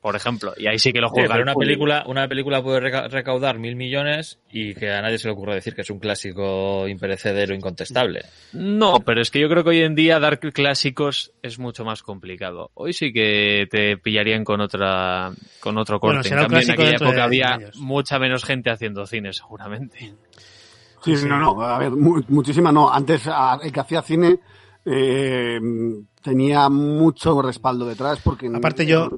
Por 0.00 0.14
ejemplo, 0.14 0.54
y 0.56 0.68
ahí 0.68 0.78
sí 0.78 0.92
que 0.92 1.00
lo 1.00 1.08
Sí, 1.08 1.14
juega. 1.14 1.28
pero 1.30 1.38
el 1.38 1.42
una 1.42 1.54
público. 1.54 1.68
película, 1.70 2.04
una 2.06 2.28
película 2.28 2.62
puede 2.62 2.78
reca- 2.80 3.08
recaudar 3.08 3.58
mil 3.58 3.74
millones 3.74 4.38
y 4.52 4.72
que 4.74 4.92
a 4.92 5.02
nadie 5.02 5.18
se 5.18 5.26
le 5.26 5.34
ocurra 5.34 5.54
decir 5.54 5.74
que 5.74 5.80
es 5.82 5.90
un 5.90 5.98
clásico 5.98 6.86
imperecedero 6.86 7.52
incontestable. 7.52 8.20
No, 8.52 9.00
pero 9.04 9.20
es 9.20 9.30
que 9.32 9.40
yo 9.40 9.48
creo 9.48 9.64
que 9.64 9.70
hoy 9.70 9.80
en 9.80 9.96
día 9.96 10.20
dar 10.20 10.38
clásicos 10.38 11.32
es 11.42 11.58
mucho 11.58 11.84
más 11.84 12.04
complicado. 12.04 12.70
Hoy 12.74 12.92
sí 12.92 13.12
que 13.12 13.66
te 13.70 13.96
pillarían 13.96 14.44
con 14.44 14.60
otra, 14.60 15.32
con 15.58 15.76
otro 15.78 15.98
corte. 15.98 16.28
Bueno, 16.28 16.36
en 16.36 16.42
cambio, 16.48 16.60
en 16.60 16.70
aquella 16.70 16.88
de 16.90 16.94
época 16.94 17.10
10 17.12 17.24
había 17.24 17.54
años. 17.54 17.76
mucha 17.78 18.18
menos 18.20 18.44
gente 18.44 18.70
haciendo 18.70 19.04
cine, 19.04 19.32
seguramente. 19.32 20.14
Sí, 21.02 21.12
no, 21.26 21.38
no, 21.40 21.60
a 21.60 21.78
ver, 21.78 21.90
mu- 21.90 22.22
muchísima 22.28 22.70
no. 22.70 22.88
Antes 22.92 23.26
a- 23.26 23.58
el 23.62 23.72
que 23.72 23.80
hacía 23.80 24.02
cine 24.02 24.38
eh, 24.84 25.58
tenía 26.22 26.68
mucho 26.68 27.42
respaldo 27.42 27.84
detrás 27.86 28.20
porque 28.22 28.48
Aparte 28.54 28.86
yo- 28.86 29.10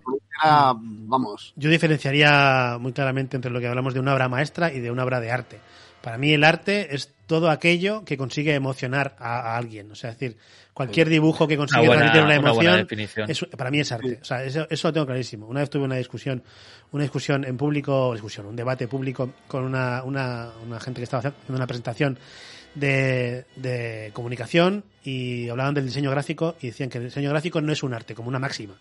era, 0.43 0.73
vamos, 0.77 1.53
Yo 1.57 1.71
diferenciaría 1.71 2.77
muy 2.81 2.93
claramente 2.93 3.37
entre 3.37 3.51
lo 3.51 3.61
que 3.61 3.67
hablamos 3.69 3.95
de 3.95 4.01
una 4.01 4.15
obra 4.15 4.29
maestra 4.29 4.73
y 4.73 4.81
de 4.81 4.91
una 4.91 5.05
obra 5.05 5.21
de 5.21 5.31
arte. 5.31 5.59
Para 6.03 6.17
mí 6.17 6.33
el 6.33 6.45
arte 6.45 6.95
es 6.95 7.13
todo 7.27 7.51
aquello 7.51 8.05
que 8.07 8.17
consigue 8.17 8.55
emocionar 8.55 9.17
a, 9.19 9.53
a 9.53 9.57
alguien. 9.59 9.91
O 9.93 9.95
sea, 9.95 10.11
es 10.11 10.19
decir, 10.19 10.39
cualquier 10.73 11.11
dibujo 11.11 11.47
que 11.47 11.59
consigue 11.59 11.81
Una 11.83 11.89
buena- 11.89 12.03
transmitir 12.13 12.25
una 12.25 12.35
emoción, 12.37 12.87
es- 13.29 13.45
para 13.57 13.71
mí 13.71 13.81
es 13.81 13.93
arte. 13.93 14.19
O 14.23 14.25
sea, 14.25 14.43
eso, 14.43 14.67
eso 14.71 14.89
lo 14.89 14.93
tengo 14.95 15.07
clarísimo. 15.07 15.47
Una 15.47 15.61
vez 15.61 15.69
tuve 15.69 15.85
una 15.85 15.97
discusión, 15.97 16.43
una 16.93 17.03
discusión 17.03 17.45
en 17.45 17.57
público, 17.59 18.13
discusión, 18.15 18.47
un 18.47 18.57
debate 18.57 18.89
público 18.89 19.31
con 19.47 19.63
una, 19.65 20.03
una, 20.03 20.49
una 20.67 20.81
gente 20.81 21.01
que 21.01 21.05
estaba 21.05 21.19
haciendo 21.19 21.37
una 21.55 21.67
presentación 21.67 22.19
de, 22.75 23.45
de 23.57 24.11
comunicación 24.15 24.85
y 25.05 25.49
hablaban 25.51 25.75
del 25.75 25.85
diseño 25.87 26.11
gráfico 26.11 26.57
y 26.63 26.69
decían 26.69 26.89
que 26.89 26.99
el 26.99 27.05
diseño 27.05 27.29
gráfico 27.31 27.61
no 27.61 27.73
es 27.73 27.83
un 27.83 27.93
arte, 27.95 28.15
como 28.15 28.29
una 28.29 28.39
máxima. 28.39 28.75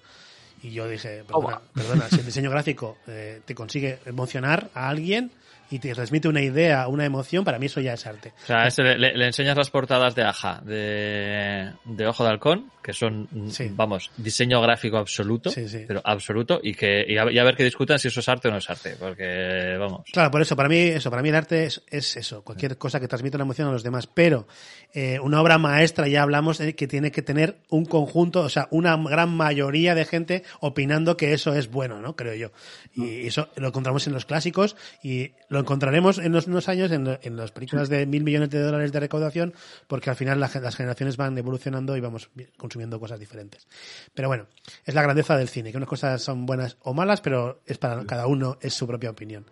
Y 0.62 0.72
yo 0.72 0.88
dije, 0.88 1.24
perdona, 1.24 1.62
perdona, 1.74 2.10
si 2.10 2.18
el 2.18 2.26
diseño 2.26 2.50
gráfico 2.50 2.98
eh, 3.08 3.42
te 3.46 3.56
consigue 3.56 4.00
emocionar 4.06 4.70
a 4.74 4.90
alguien 4.90 5.32
y 5.70 5.80
te 5.80 5.94
transmite 5.94 6.28
una 6.28 6.42
idea, 6.42 6.88
una 6.88 7.06
emoción, 7.06 7.44
para 7.44 7.60
mí 7.60 7.68
eso 7.68 7.82
ya 7.82 7.94
es 7.94 8.06
arte. 8.06 8.34
O 8.44 8.46
sea, 8.46 8.68
le, 8.98 9.26
enseñas 9.26 9.58
las 9.58 9.70
portadas 9.70 10.16
de 10.16 10.24
Aja, 10.24 10.62
de, 10.66 11.72
de 11.86 12.08
Ojo 12.08 12.24
de 12.24 12.30
Halcón, 12.30 12.72
que 12.82 12.94
son, 12.94 13.28
Sí. 13.50 13.70
vamos, 13.72 14.12
diseño 14.18 14.62
gráfico 14.62 14.98
absoluto, 14.98 15.50
Sí, 15.52 15.68
sí. 15.68 15.86
pero 15.88 16.02
absoluto, 16.04 16.60
y 16.64 16.74
que 16.74 17.06
y 17.08 17.18
a, 17.18 17.32
y 17.32 17.38
a 17.38 17.44
ver 17.44 17.56
que 17.56 17.64
discutan 17.64 18.00
si 18.00 18.08
eso 18.08 18.20
es 18.20 18.30
arte 18.30 18.48
o 18.48 18.52
no 18.52 18.58
es 18.58 18.70
arte, 18.70 18.96
porque, 19.00 19.76
vamos. 19.80 20.02
Claro, 20.12 20.32
por 20.32 20.42
eso, 20.42 20.56
para 20.56 20.70
mí, 20.70 20.78
eso, 20.80 21.10
para 21.10 21.22
mí 21.22 21.30
el 21.30 21.36
arte 21.36 21.66
es, 21.66 21.84
es 21.90 22.18
eso, 22.18 22.44
cualquier 22.44 22.78
cosa 22.78 23.00
que 23.00 23.08
transmita 23.08 23.38
una 23.38 23.44
emoción 23.46 23.68
a 23.68 23.72
los 23.72 23.84
demás. 23.84 24.08
Pero 24.08 24.48
eh, 24.94 25.20
una 25.20 25.42
obra 25.42 25.58
maestra, 25.58 26.08
ya 26.08 26.24
hablamos 26.24 26.60
eh, 26.62 26.74
que 26.76 26.88
tiene 26.88 27.12
que 27.12 27.22
tener 27.22 27.58
un 27.70 27.86
conjunto, 27.86 28.42
o 28.42 28.50
sea, 28.50 28.68
una 28.72 28.98
gran 28.98 29.30
mayoría 29.30 29.94
de 29.96 30.06
gente 30.06 30.44
opinando 30.62 31.16
que 31.18 31.34
eso 31.34 31.54
es 31.54 31.70
bueno, 31.70 32.00
¿no? 32.02 32.16
Creo 32.16 32.34
yo. 32.34 32.52
Y 32.96 33.28
eso 33.28 33.50
lo 33.56 33.68
encontramos 33.68 34.08
en 34.08 34.14
los 34.14 34.26
clásicos 34.26 34.76
y 35.04 35.32
lo 35.48 35.59
encontraremos 35.60 36.18
en 36.18 36.32
los 36.32 36.48
unos 36.48 36.68
años 36.70 36.92
en, 36.92 37.04
lo- 37.04 37.20
en 37.22 37.36
las 37.38 37.52
películas 37.52 37.90
de 37.90 38.06
mil 38.06 38.24
millones 38.24 38.50
de 38.50 38.60
dólares 38.62 38.92
de 38.92 39.00
recaudación, 39.00 39.54
porque 39.88 40.10
al 40.10 40.16
final 40.16 40.40
la 40.40 40.50
las 40.62 40.76
generaciones 40.76 41.18
van 41.18 41.38
evolucionando 41.38 41.96
y 41.96 42.02
vamos 42.02 42.30
consumiendo 42.58 43.00
cosas 43.00 43.20
diferentes. 43.20 43.68
Pero 44.14 44.28
bueno, 44.28 44.48
es 44.86 44.94
la 44.96 45.02
grandeza 45.02 45.38
del 45.38 45.48
cine, 45.50 45.72
que 45.72 45.78
unas 45.78 45.90
cosas 45.90 46.22
son 46.22 46.46
buenas 46.46 46.78
o 46.82 46.94
malas, 46.94 47.22
pero 47.22 47.62
es 47.66 47.78
para 47.78 48.04
cada 48.06 48.28
uno, 48.28 48.58
es 48.62 48.74
su 48.74 48.86
propia 48.88 49.10
opinión. 49.12 49.46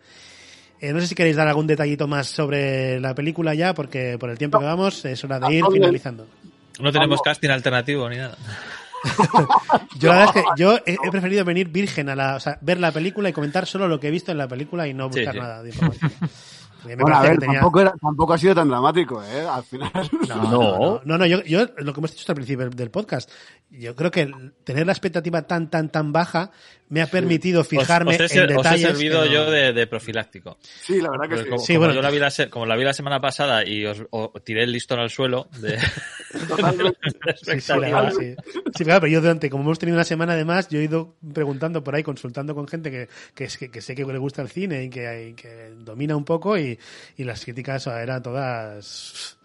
Eh, 0.79 0.93
no 0.93 0.99
sé 1.01 1.07
si 1.07 1.15
queréis 1.15 1.35
dar 1.35 1.47
algún 1.47 1.65
detallito 1.65 2.07
más 2.07 2.27
sobre 2.27 2.99
la 2.99 3.15
película 3.15 3.53
ya, 3.55 3.73
porque 3.73 4.17
por 4.19 4.29
el 4.29 4.37
tiempo 4.37 4.59
que 4.59 4.65
vamos 4.65 5.03
es 5.05 5.23
hora 5.23 5.39
de 5.39 5.53
ir 5.53 5.63
Ah, 5.65 5.69
finalizando. 5.71 6.27
No 6.79 6.91
tenemos 6.91 7.21
casting 7.23 7.49
alternativo 7.49 8.07
ni 8.09 8.17
nada. 8.17 8.37
Yo 9.99 10.09
la 10.09 10.17
verdad 10.19 10.37
es 10.37 10.43
que 10.43 10.47
yo 10.57 10.77
he, 10.85 10.97
he 11.03 11.11
preferido 11.11 11.45
venir 11.45 11.69
virgen 11.69 12.09
a 12.09 12.15
la, 12.15 12.35
o 12.35 12.39
sea, 12.39 12.57
ver 12.61 12.79
la 12.79 12.91
película 12.91 13.29
y 13.29 13.33
comentar 13.33 13.65
solo 13.65 13.87
lo 13.87 13.99
que 13.99 14.07
he 14.07 14.11
visto 14.11 14.31
en 14.31 14.37
la 14.37 14.47
película 14.47 14.87
y 14.87 14.93
no 14.93 15.07
buscar 15.09 15.33
sí. 15.33 15.39
nada 15.39 15.63
de 15.63 15.69
información. 15.69 16.11
Bueno, 16.83 17.07
a 17.07 17.19
parece 17.19 17.27
ver, 17.29 17.31
que 17.39 17.45
tenía- 17.45 17.59
tampoco, 17.59 17.81
era, 17.81 17.93
tampoco 17.99 18.33
ha 18.33 18.37
sido 18.37 18.55
tan 18.55 18.69
dramático, 18.69 19.21
¿eh? 19.23 19.45
Al 19.49 19.63
final. 19.63 19.91
No, 20.27 21.01
no, 21.03 21.17
no, 21.17 21.25
yo, 21.25 21.41
yo 21.43 21.65
lo 21.77 21.93
que 21.93 21.99
hemos 21.99 22.11
dicho 22.11 22.31
al 22.31 22.35
principio 22.35 22.69
del 22.69 22.91
podcast, 22.91 23.29
yo 23.69 23.95
creo 23.95 24.11
que 24.11 24.21
el 24.21 24.53
tener 24.63 24.85
la 24.85 24.93
expectativa 24.93 25.41
tan, 25.41 25.69
tan, 25.69 25.89
tan 25.89 26.13
baja 26.13 26.51
me 26.89 27.01
ha 27.01 27.07
permitido 27.07 27.63
fijarme 27.63 28.15
os, 28.15 28.21
os 28.21 28.31
he, 28.31 28.37
en 28.37 28.43
os 28.45 28.49
he 28.51 28.55
detalles. 28.55 28.81
servido 28.87 29.25
no- 29.25 29.31
yo 29.31 29.51
de, 29.51 29.73
de 29.73 29.87
profiláctico. 29.87 30.57
Sí, 30.81 31.01
la 31.01 31.09
verdad 31.11 31.25
que 31.25 31.35
Porque 31.35 31.43
sí. 31.43 31.49
Como, 31.49 31.61
Sí, 31.63 31.73
como 31.73 31.79
bueno. 31.85 31.93
yo 31.95 32.01
la 32.01 32.11
vi 32.11 32.19
la, 32.19 32.29
se- 32.31 32.49
como 32.49 32.65
la 32.65 32.75
vi 32.75 32.83
la 32.83 32.93
semana 32.93 33.19
pasada 33.19 33.65
y 33.67 33.85
os, 33.85 34.03
os 34.11 34.43
tiré 34.43 34.63
el 34.63 34.71
listón 34.71 34.99
al 34.99 35.09
suelo 35.09 35.47
de, 35.59 35.77
Sí, 37.43 37.59
sí, 37.61 37.71
la 37.79 37.89
verdad, 37.89 38.11
sí. 38.17 38.35
Sí, 38.75 38.83
claro, 38.83 39.01
pero 39.01 39.11
yo 39.13 39.21
durante, 39.21 39.49
como 39.49 39.63
hemos 39.63 39.79
tenido 39.79 39.95
una 39.95 40.03
semana 40.03 40.33
además, 40.33 40.67
yo 40.69 40.79
he 40.79 40.83
ido 40.83 41.15
preguntando 41.33 41.83
por 41.83 41.95
ahí, 41.95 42.03
consultando 42.03 42.53
con 42.55 42.67
gente 42.67 42.91
que, 42.91 43.07
que, 43.33 43.45
es- 43.45 43.57
que, 43.57 43.69
que 43.71 43.81
sé 43.81 43.95
que 43.95 44.05
le 44.05 44.17
gusta 44.17 44.41
el 44.41 44.49
cine 44.49 44.83
y 44.85 44.89
que, 44.89 45.29
y 45.29 45.33
que 45.33 45.71
domina 45.77 46.15
un 46.15 46.25
poco 46.25 46.57
y, 46.57 46.77
y 47.17 47.23
las 47.23 47.43
críticas 47.43 47.87
eran 47.87 48.21
todas... 48.23 49.36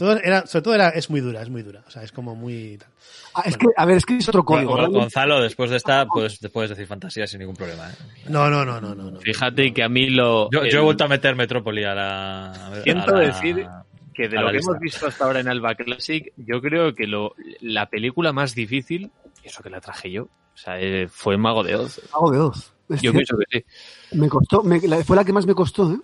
Todo 0.00 0.18
era, 0.18 0.46
sobre 0.46 0.62
todo 0.62 0.74
era, 0.74 0.88
es 0.88 1.10
muy 1.10 1.20
dura, 1.20 1.42
es 1.42 1.50
muy 1.50 1.62
dura. 1.62 1.84
O 1.86 1.90
sea, 1.90 2.02
es 2.02 2.10
como 2.10 2.34
muy... 2.34 2.78
tal. 2.78 2.88
Ah, 3.34 3.42
es 3.44 3.56
que, 3.58 3.66
a 3.76 3.84
ver, 3.84 3.98
es 3.98 4.06
que 4.06 4.16
es 4.16 4.28
otro 4.30 4.44
código. 4.44 4.74
Gonzalo, 4.88 5.40
después 5.42 5.68
de 5.70 5.76
esta, 5.76 6.06
puedes, 6.06 6.38
te 6.40 6.48
puedes 6.48 6.70
decir 6.70 6.86
fantasía 6.86 7.26
sin 7.26 7.40
ningún 7.40 7.54
problema. 7.54 7.90
¿eh? 7.90 7.94
No, 8.30 8.48
no, 8.48 8.64
no, 8.64 8.80
no, 8.80 8.94
no. 8.94 9.10
no. 9.10 9.20
Fíjate 9.20 9.72
que 9.74 9.82
a 9.82 9.88
mí 9.90 10.08
lo... 10.08 10.50
Yo, 10.50 10.60
yo 10.64 10.78
he 10.78 10.80
el- 10.80 10.80
vuelto 10.84 11.04
a 11.04 11.08
meter 11.08 11.36
Metrópoli 11.36 11.84
a 11.84 11.94
la. 11.94 12.50
a 12.50 12.82
Siento 12.82 13.14
la- 13.14 13.26
decir 13.26 13.66
que 14.14 14.28
de 14.28 14.36
lo 14.40 14.46
que 14.46 14.52
lista. 14.54 14.70
hemos 14.72 14.80
visto 14.80 15.06
hasta 15.06 15.24
ahora 15.24 15.40
en 15.40 15.48
Alba 15.48 15.74
Classic, 15.74 16.32
yo 16.36 16.60
creo 16.62 16.94
que 16.94 17.06
lo, 17.06 17.34
la 17.60 17.86
película 17.90 18.32
más 18.32 18.54
difícil, 18.54 19.10
eso 19.44 19.62
que 19.62 19.68
la 19.70 19.80
traje 19.80 20.10
yo, 20.10 20.22
o 20.24 20.56
sea, 20.56 20.80
eh, 20.80 21.06
fue 21.08 21.36
Mago 21.36 21.62
de 21.62 21.76
Oz. 21.76 22.00
Mago 22.12 22.30
de 22.32 22.38
Oz. 22.40 22.72
Es 22.88 23.02
Yo 23.02 23.12
cierto. 23.12 23.36
pienso 23.36 23.36
que 23.50 23.58
sí. 23.60 24.16
Me 24.18 24.28
costó, 24.28 24.62
me- 24.64 24.80
la- 24.80 25.04
fue 25.04 25.14
la 25.14 25.24
que 25.24 25.32
más 25.32 25.46
me 25.46 25.54
costó, 25.54 25.92
¿eh? 25.92 25.98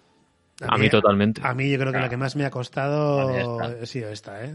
A 0.66 0.78
mí 0.78 0.88
totalmente. 0.88 1.40
A 1.44 1.52
mí 1.54 1.70
yo 1.70 1.78
creo 1.78 1.92
que 1.92 1.98
la 1.98 2.08
que 2.08 2.16
más 2.16 2.34
me 2.36 2.44
ha 2.44 2.48
A 2.48 2.50
costado 2.50 3.60
ha 3.60 3.86
sido 3.86 4.10
esta, 4.10 4.44
¿eh? 4.44 4.54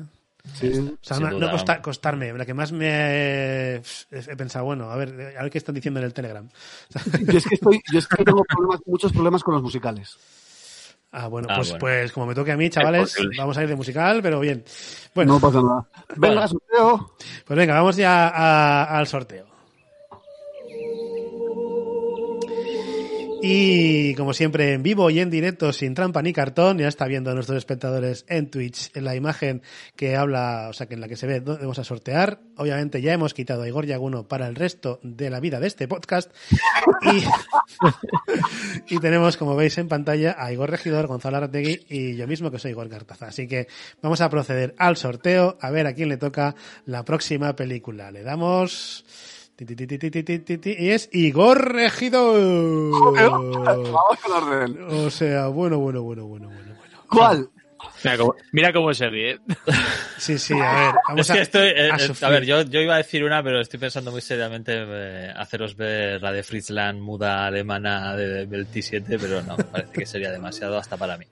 Sí. 0.55 0.71
O 0.73 0.97
sea, 1.03 1.19
no, 1.19 1.51
costa- 1.51 1.81
costarme. 1.83 2.33
La 2.33 2.45
que 2.47 2.55
más 2.55 2.71
me 2.71 2.87
he, 2.87 3.81
he 4.11 4.35
pensado, 4.35 4.65
bueno, 4.65 4.89
a 4.89 4.95
ver, 4.95 5.35
a 5.37 5.43
ver 5.43 5.51
qué 5.51 5.59
están 5.59 5.75
diciendo 5.75 5.99
en 5.99 6.07
el 6.07 6.13
Telegram. 6.13 6.49
Yo 7.27 7.37
es 7.37 7.45
que 7.45 7.53
estoy, 7.55 7.79
yo 7.93 7.99
es 7.99 8.07
que 8.07 8.23
tengo 8.23 8.43
problemas- 8.45 8.81
muchos 8.87 9.11
problemas 9.13 9.43
con 9.43 9.53
los 9.53 9.61
musicales. 9.63 10.17
Ah, 11.11 11.27
bueno, 11.27 11.47
Ah, 11.51 11.55
pues, 11.57 11.67
bueno. 11.69 11.79
pues 11.81 12.11
como 12.13 12.25
me 12.25 12.33
toque 12.33 12.53
a 12.53 12.57
mí, 12.57 12.69
chavales, 12.71 13.15
vamos 13.37 13.55
a 13.57 13.63
ir 13.63 13.69
de 13.69 13.75
musical, 13.75 14.21
pero 14.23 14.39
bien. 14.39 14.63
Bueno, 15.13 15.33
No 15.33 15.39
pasa 15.39 15.61
nada. 15.61 15.85
Venga, 16.15 16.47
sorteo. 16.47 17.15
pues 17.45 17.57
venga, 17.57 17.73
vamos 17.75 17.97
ya 17.97 18.29
a- 18.29 18.97
al 18.97 19.05
sorteo. 19.07 19.45
Y 23.43 24.13
como 24.15 24.33
siempre, 24.33 24.73
en 24.73 24.83
vivo 24.83 25.09
y 25.09 25.19
en 25.19 25.31
directo, 25.31 25.73
sin 25.73 25.95
trampa 25.95 26.21
ni 26.21 26.31
cartón, 26.31 26.77
ya 26.77 26.87
está 26.87 27.07
viendo 27.07 27.31
a 27.31 27.33
nuestros 27.33 27.57
espectadores 27.57 28.23
en 28.27 28.51
Twitch, 28.51 28.91
en 28.95 29.03
la 29.03 29.15
imagen 29.15 29.63
que 29.95 30.15
habla, 30.15 30.67
o 30.69 30.73
sea, 30.73 30.85
que 30.85 30.93
en 30.93 31.01
la 31.01 31.07
que 31.07 31.15
se 31.15 31.25
ve 31.25 31.39
dónde 31.39 31.61
vamos 31.61 31.79
a 31.79 31.83
sortear. 31.83 32.39
Obviamente 32.57 33.01
ya 33.01 33.13
hemos 33.13 33.33
quitado 33.33 33.63
a 33.63 33.67
Igor 33.67 33.87
Yaguno 33.87 34.27
para 34.27 34.47
el 34.47 34.53
resto 34.53 34.99
de 35.01 35.31
la 35.31 35.39
vida 35.39 35.59
de 35.59 35.67
este 35.67 35.87
podcast. 35.87 36.31
Y, 37.01 37.23
y 38.95 38.99
tenemos, 38.99 39.37
como 39.37 39.55
veis 39.55 39.75
en 39.79 39.87
pantalla, 39.87 40.35
a 40.37 40.51
Igor 40.53 40.69
Regidor, 40.69 41.07
Gonzalo 41.07 41.37
Arategui 41.37 41.85
y 41.89 42.15
yo 42.15 42.27
mismo, 42.27 42.51
que 42.51 42.59
soy 42.59 42.71
Igor 42.71 42.89
Cartaza. 42.89 43.27
Así 43.27 43.47
que 43.47 43.67
vamos 44.03 44.21
a 44.21 44.29
proceder 44.29 44.75
al 44.77 44.97
sorteo, 44.97 45.57
a 45.59 45.71
ver 45.71 45.87
a 45.87 45.93
quién 45.93 46.09
le 46.09 46.17
toca 46.17 46.53
la 46.85 47.03
próxima 47.03 47.55
película. 47.55 48.11
Le 48.11 48.21
damos... 48.21 49.03
Y 49.61 50.89
es 50.89 51.09
Igor 51.11 51.73
Regidor. 51.73 52.91
Vamos. 53.13 53.93
O 54.89 55.09
sea, 55.11 55.47
bueno, 55.47 55.77
bueno, 55.77 56.01
bueno, 56.01 56.25
bueno, 56.25 56.47
bueno. 56.47 56.75
¿Cuál? 57.07 57.49
Mira 58.03 58.17
cómo, 58.17 58.35
mira 58.51 58.73
cómo. 58.73 58.93
Sí, 58.93 60.37
sí, 60.37 60.53
a 60.53 60.73
ver. 60.73 60.95
Vamos 61.07 61.29
a, 61.29 62.29
ver, 62.29 62.45
yo, 62.45 62.63
yo, 62.63 62.79
iba 62.79 62.95
a 62.95 62.97
decir 62.97 63.23
una, 63.23 63.43
pero 63.43 63.61
estoy 63.61 63.79
pensando 63.79 64.11
muy 64.11 64.21
seriamente 64.21 64.73
eh, 64.75 65.33
haceros 65.35 65.75
ver 65.75 66.21
la 66.21 66.31
de 66.31 66.41
Fritzland 66.41 66.99
muda 66.99 67.45
alemana 67.45 68.15
de, 68.15 68.47
del 68.47 68.67
T7, 68.67 69.03
pero 69.19 69.43
no, 69.43 69.57
parece 69.57 69.93
que 69.93 70.05
sería 70.05 70.31
demasiado 70.31 70.77
hasta 70.77 70.97
para 70.97 71.17
mí. 71.17 71.25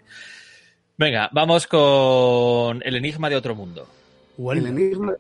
Venga, 0.97 1.30
vamos 1.32 1.65
con 1.65 2.82
El 2.84 2.95
Enigma 2.95 3.30
de 3.30 3.36
Otro 3.36 3.55
Mundo. 3.55 3.88
Huelva, 4.41 4.69
El 4.69 4.77
enigma. 4.77 5.15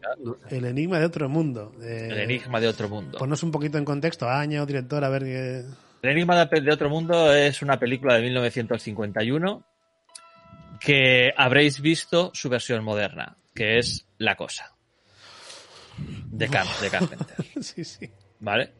el 0.49 0.65
enigma 0.65 0.97
de 0.99 1.05
otro 1.05 1.27
mundo. 1.27 1.73
Eh, 1.81 2.07
El 2.09 2.19
Enigma 2.19 2.59
de 2.61 2.67
Otro 2.69 2.87
Mundo. 2.87 3.17
Ponnos 3.17 3.43
un 3.43 3.51
poquito 3.51 3.77
en 3.77 3.83
contexto, 3.83 4.29
año, 4.29 4.65
director, 4.65 5.03
a 5.03 5.09
ver 5.09 5.23
qué... 5.23 5.65
El 6.01 6.09
Enigma 6.11 6.45
de 6.45 6.61
de 6.61 6.71
Otro 6.71 6.89
Mundo 6.89 7.33
es 7.33 7.61
una 7.61 7.77
película 7.77 8.15
de 8.15 8.21
1951 8.21 9.65
que 10.79 11.33
habréis 11.35 11.81
visto 11.81 12.31
su 12.33 12.47
versión 12.47 12.81
moderna, 12.83 13.35
que 13.53 13.77
es 13.79 14.05
La 14.17 14.37
Cosa. 14.37 14.73
De, 16.31 16.47
Car- 16.47 16.65
de 16.81 16.89
Carpenter. 16.89 17.35
sí, 17.61 17.83
sí. 17.83 18.09
¿Vale? 18.39 18.71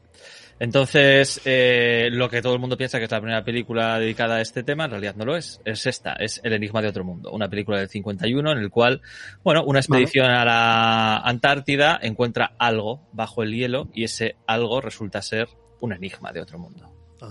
Entonces, 0.60 1.42
eh, 1.46 2.10
lo 2.12 2.30
que 2.30 2.42
todo 2.42 2.54
el 2.54 2.60
mundo 2.60 2.78
piensa 2.78 3.00
que 3.00 3.06
es 3.06 3.12
la 3.12 3.22
primera 3.22 3.44
película 3.44 3.98
dedicada 3.98 4.36
a 4.36 4.42
este 4.42 4.64
tema, 4.64 4.86
en 4.86 4.92
realidad 4.92 5.16
no 5.16 5.26
lo 5.26 5.38
es. 5.38 5.62
Es 5.64 5.86
esta, 5.86 6.14
es 6.14 6.42
El 6.44 6.54
Enigma 6.54 6.82
de 6.82 6.90
Otro 6.90 7.06
Mundo, 7.06 7.32
una 7.32 7.50
película 7.50 7.80
del 7.80 7.88
51 7.88 8.52
en 8.52 8.58
el 8.58 8.70
cual, 8.70 9.02
bueno, 9.44 9.64
una 9.64 9.80
expedición 9.80 10.30
a 10.30 10.44
la 10.44 11.18
Antártida 11.18 11.98
encuentra 12.02 12.54
algo 12.60 13.08
bajo 13.14 13.42
el 13.42 13.54
hielo 13.54 13.90
y 13.94 14.04
ese 14.04 14.36
algo 14.48 14.82
resulta 14.82 15.22
ser 15.22 15.48
un 15.80 15.94
enigma 15.94 16.32
de 16.34 16.42
otro 16.42 16.60
mundo. 16.60 16.92
Ah. 17.22 17.30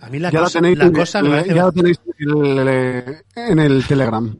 A 0.00 0.10
mí 0.10 0.18
la 0.18 0.30
Ya 0.30 0.40
lo 0.40 0.44
cosa, 0.44 0.60
tenéis, 0.60 0.78
la 0.78 0.92
cosa 0.92 1.22
me 1.22 1.28
ya 1.30 1.36
parece... 1.36 1.54
lo 1.54 1.72
tenéis 1.72 2.00
en 2.18 2.68
el, 2.68 3.24
en 3.34 3.58
el 3.58 3.84
Telegram. 3.86 4.38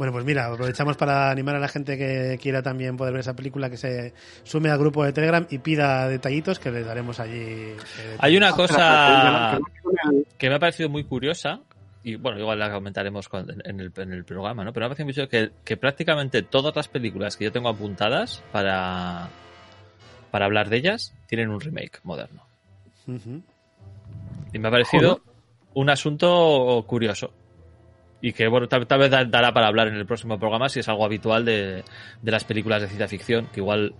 Bueno, 0.00 0.14
pues 0.14 0.24
mira, 0.24 0.46
aprovechamos 0.46 0.96
para 0.96 1.30
animar 1.30 1.56
a 1.56 1.58
la 1.58 1.68
gente 1.68 1.98
que 1.98 2.38
quiera 2.40 2.62
también 2.62 2.96
poder 2.96 3.12
ver 3.12 3.20
esa 3.20 3.36
película 3.36 3.68
que 3.68 3.76
se 3.76 4.14
sume 4.44 4.70
al 4.70 4.78
grupo 4.78 5.04
de 5.04 5.12
Telegram 5.12 5.46
y 5.50 5.58
pida 5.58 6.08
detallitos 6.08 6.58
que 6.58 6.70
les 6.70 6.86
daremos 6.86 7.20
allí. 7.20 7.34
eh, 7.38 7.76
Hay 8.18 8.34
una 8.34 8.52
cosa 8.52 9.58
Espera, 9.58 9.60
espera, 9.76 10.24
que 10.38 10.48
me 10.48 10.54
ha 10.54 10.58
parecido 10.58 10.88
muy 10.88 11.04
curiosa, 11.04 11.60
y 12.02 12.16
bueno, 12.16 12.38
igual 12.40 12.58
la 12.58 12.72
comentaremos 12.72 13.28
en, 13.62 13.78
el, 13.78 13.92
en 13.94 14.12
el 14.14 14.24
programa, 14.24 14.64
¿no? 14.64 14.72
Pero 14.72 14.84
me 14.84 14.86
ha 14.86 14.88
parecido 14.96 15.04
muy 15.04 15.12
curioso 15.12 15.28
que, 15.28 15.50
que 15.66 15.76
prácticamente 15.76 16.40
todas 16.44 16.74
las 16.74 16.88
películas 16.88 17.36
que 17.36 17.44
yo 17.44 17.52
tengo 17.52 17.68
apuntadas 17.68 18.42
para, 18.52 19.28
para 20.30 20.46
hablar 20.46 20.70
de 20.70 20.78
ellas 20.78 21.12
tienen 21.26 21.50
un 21.50 21.60
remake 21.60 22.00
moderno. 22.04 22.42
Y 23.06 24.58
me 24.58 24.68
ha 24.68 24.70
parecido 24.70 25.20
un 25.74 25.90
asunto 25.90 26.82
curioso. 26.86 27.34
Y 28.22 28.32
que, 28.32 28.46
bueno, 28.48 28.68
tal, 28.68 28.86
tal 28.86 28.98
vez 29.00 29.10
da- 29.10 29.24
dará 29.24 29.52
para 29.52 29.66
hablar 29.68 29.88
en 29.88 29.94
el 29.94 30.06
próximo 30.06 30.38
programa 30.38 30.68
si 30.68 30.80
es 30.80 30.88
algo 30.88 31.04
habitual 31.04 31.44
de, 31.44 31.84
de 32.20 32.30
las 32.30 32.44
películas 32.44 32.82
de 32.82 32.88
ciencia 32.88 33.08
ficción, 33.08 33.46
que 33.52 33.60
igual 33.60 33.94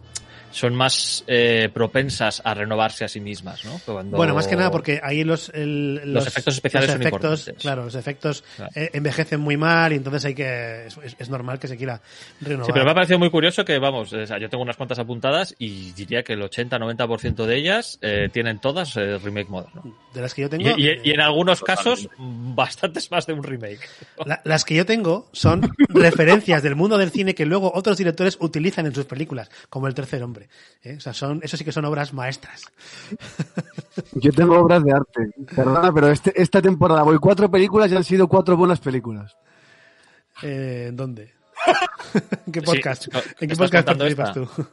son 0.50 0.74
más 0.74 1.24
eh, 1.26 1.68
propensas 1.72 2.42
a 2.44 2.54
renovarse 2.54 3.04
a 3.04 3.08
sí 3.08 3.20
mismas, 3.20 3.64
¿no? 3.64 3.80
Cuando- 3.84 4.16
Bueno, 4.16 4.34
más 4.34 4.46
que 4.46 4.56
nada 4.56 4.70
porque 4.70 5.00
ahí 5.02 5.24
los, 5.24 5.48
el- 5.54 6.00
Los 6.12 6.26
efectos 6.26 6.54
especiales 6.54 6.88
los 6.88 6.94
son 6.94 7.02
efectos, 7.02 7.22
importantes. 7.40 7.62
Claro, 7.62 7.84
los 7.84 7.94
efectos 7.94 8.44
Claro. 8.56 8.72
eh, 8.74 8.90
envejecen 8.92 9.40
muy 9.40 9.56
mal 9.56 9.92
y 9.92 9.96
entonces 9.96 10.24
hay 10.24 10.34
que. 10.34 10.86
Es, 11.18 11.30
normal 11.30 11.58
que 11.58 11.68
se 11.68 11.76
quiera 11.76 12.00
renovar. 12.40 12.66
Sí, 12.66 12.72
pero 12.72 12.84
me 12.84 12.90
ha 12.90 12.94
parecido 12.94 13.18
muy 13.18 13.30
curioso 13.30 13.64
que, 13.64 13.78
vamos, 13.78 14.12
o 14.12 14.26
sea, 14.26 14.38
yo 14.38 14.48
tengo 14.48 14.62
unas 14.64 14.76
cuantas 14.76 14.98
apuntadas 14.98 15.54
y 15.58 15.92
diría 15.92 16.22
que 16.22 16.32
el 16.32 16.42
80-90% 16.42 17.46
de 17.46 17.56
ellas 17.56 17.98
eh, 18.02 18.28
tienen 18.32 18.58
todas 18.60 18.96
eh, 18.96 19.18
remake 19.18 19.48
moderno. 19.48 19.96
De 20.12 20.20
las 20.20 20.34
que 20.34 20.42
yo 20.42 20.46
Y, 20.48 20.50
tengo. 20.50 20.70
y- 20.78 21.00
y 21.04 21.10
en 21.10 21.20
algunos 21.20 21.60
casos, 21.62 22.08
bastantes 22.18 23.10
más 23.10 23.26
de 23.26 23.32
un 23.34 23.42
remake. 23.42 23.80
La- 24.24 24.40
las 24.44 24.64
que 24.64 24.74
yo 24.74 24.86
tengo 24.86 25.28
son 25.32 25.70
referencias 25.88 26.62
del 26.62 26.74
mundo 26.74 26.98
del 26.98 27.10
cine 27.10 27.34
que 27.34 27.46
luego 27.46 27.70
otros 27.74 27.96
directores 27.98 28.36
utilizan 28.40 28.86
en 28.86 28.94
sus 28.94 29.04
películas, 29.04 29.50
como 29.68 29.86
El 29.86 29.94
Tercer 29.94 30.22
Hombre. 30.22 30.39
¿Eh? 30.82 30.96
O 30.96 31.00
sea, 31.00 31.12
son, 31.12 31.40
eso 31.42 31.56
sí 31.56 31.64
que 31.64 31.72
son 31.72 31.84
obras 31.84 32.12
maestras. 32.12 32.62
Yo 34.12 34.32
tengo 34.32 34.58
obras 34.58 34.82
de 34.84 34.92
arte. 34.92 35.30
Perdona, 35.54 35.92
pero 35.92 36.08
este, 36.08 36.40
esta 36.40 36.62
temporada 36.62 37.02
voy 37.02 37.18
cuatro 37.18 37.50
películas 37.50 37.90
y 37.92 37.96
han 37.96 38.04
sido 38.04 38.28
cuatro 38.28 38.56
buenas 38.56 38.80
películas. 38.80 39.36
Eh, 40.42 40.86
¿En 40.88 40.96
dónde? 40.96 41.34
¿En 42.46 42.52
qué 42.52 42.60
Sí, 42.60 42.66
podcast? 42.66 43.06
¿me 43.12 43.20
¿En 43.40 43.48
qué 43.48 43.56
podcast 43.56 43.86
participas 43.86 44.28
esta? 44.36 44.40
tú? 44.46 44.66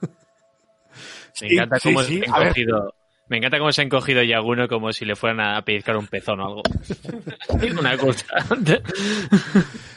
Me 1.41 1.53
encanta 1.53 1.80
sí, 1.80 1.89
cómo 1.89 2.03
sí, 2.03 2.20
ver. 2.39 2.47
encogido. 2.47 2.95
Me 3.30 3.38
encanta 3.38 3.59
cómo 3.59 3.71
se 3.71 3.82
ha 3.82 3.84
encogido 3.84 4.23
Yaguno 4.23 4.67
como 4.67 4.93
si 4.93 5.03
le 5.03 5.15
fueran 5.15 5.41
a 5.41 5.61
pellizcar 5.63 5.97
un 5.97 6.07
pezón 6.07 6.39
o 6.39 6.45
algo. 6.45 6.63
Una 7.80 7.97
cosa. 7.97 8.25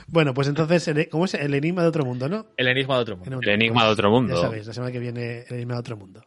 Bueno, 0.09 0.35
pues 0.35 0.49
entonces, 0.49 1.09
¿cómo 1.11 1.27
es? 1.27 1.35
El 1.35 1.55
enigma 1.55 1.83
de 1.83 1.89
otro 1.89 2.05
mundo, 2.05 2.29
¿no? 2.29 2.47
El 2.57 2.67
enigma 2.67 2.97
de 2.97 3.03
otro 3.03 3.17
mundo. 3.17 3.39
El 3.41 3.49
enigma 3.49 3.85
de 3.85 3.91
otro 3.91 4.11
mundo. 4.11 4.35
Ya 4.35 4.41
sabéis, 4.41 4.67
la 4.67 4.73
semana 4.73 4.91
que 4.93 4.99
viene, 4.99 5.45
el 5.49 5.55
enigma 5.55 5.75
de 5.75 5.81
otro 5.81 5.97
mundo. 5.97 6.25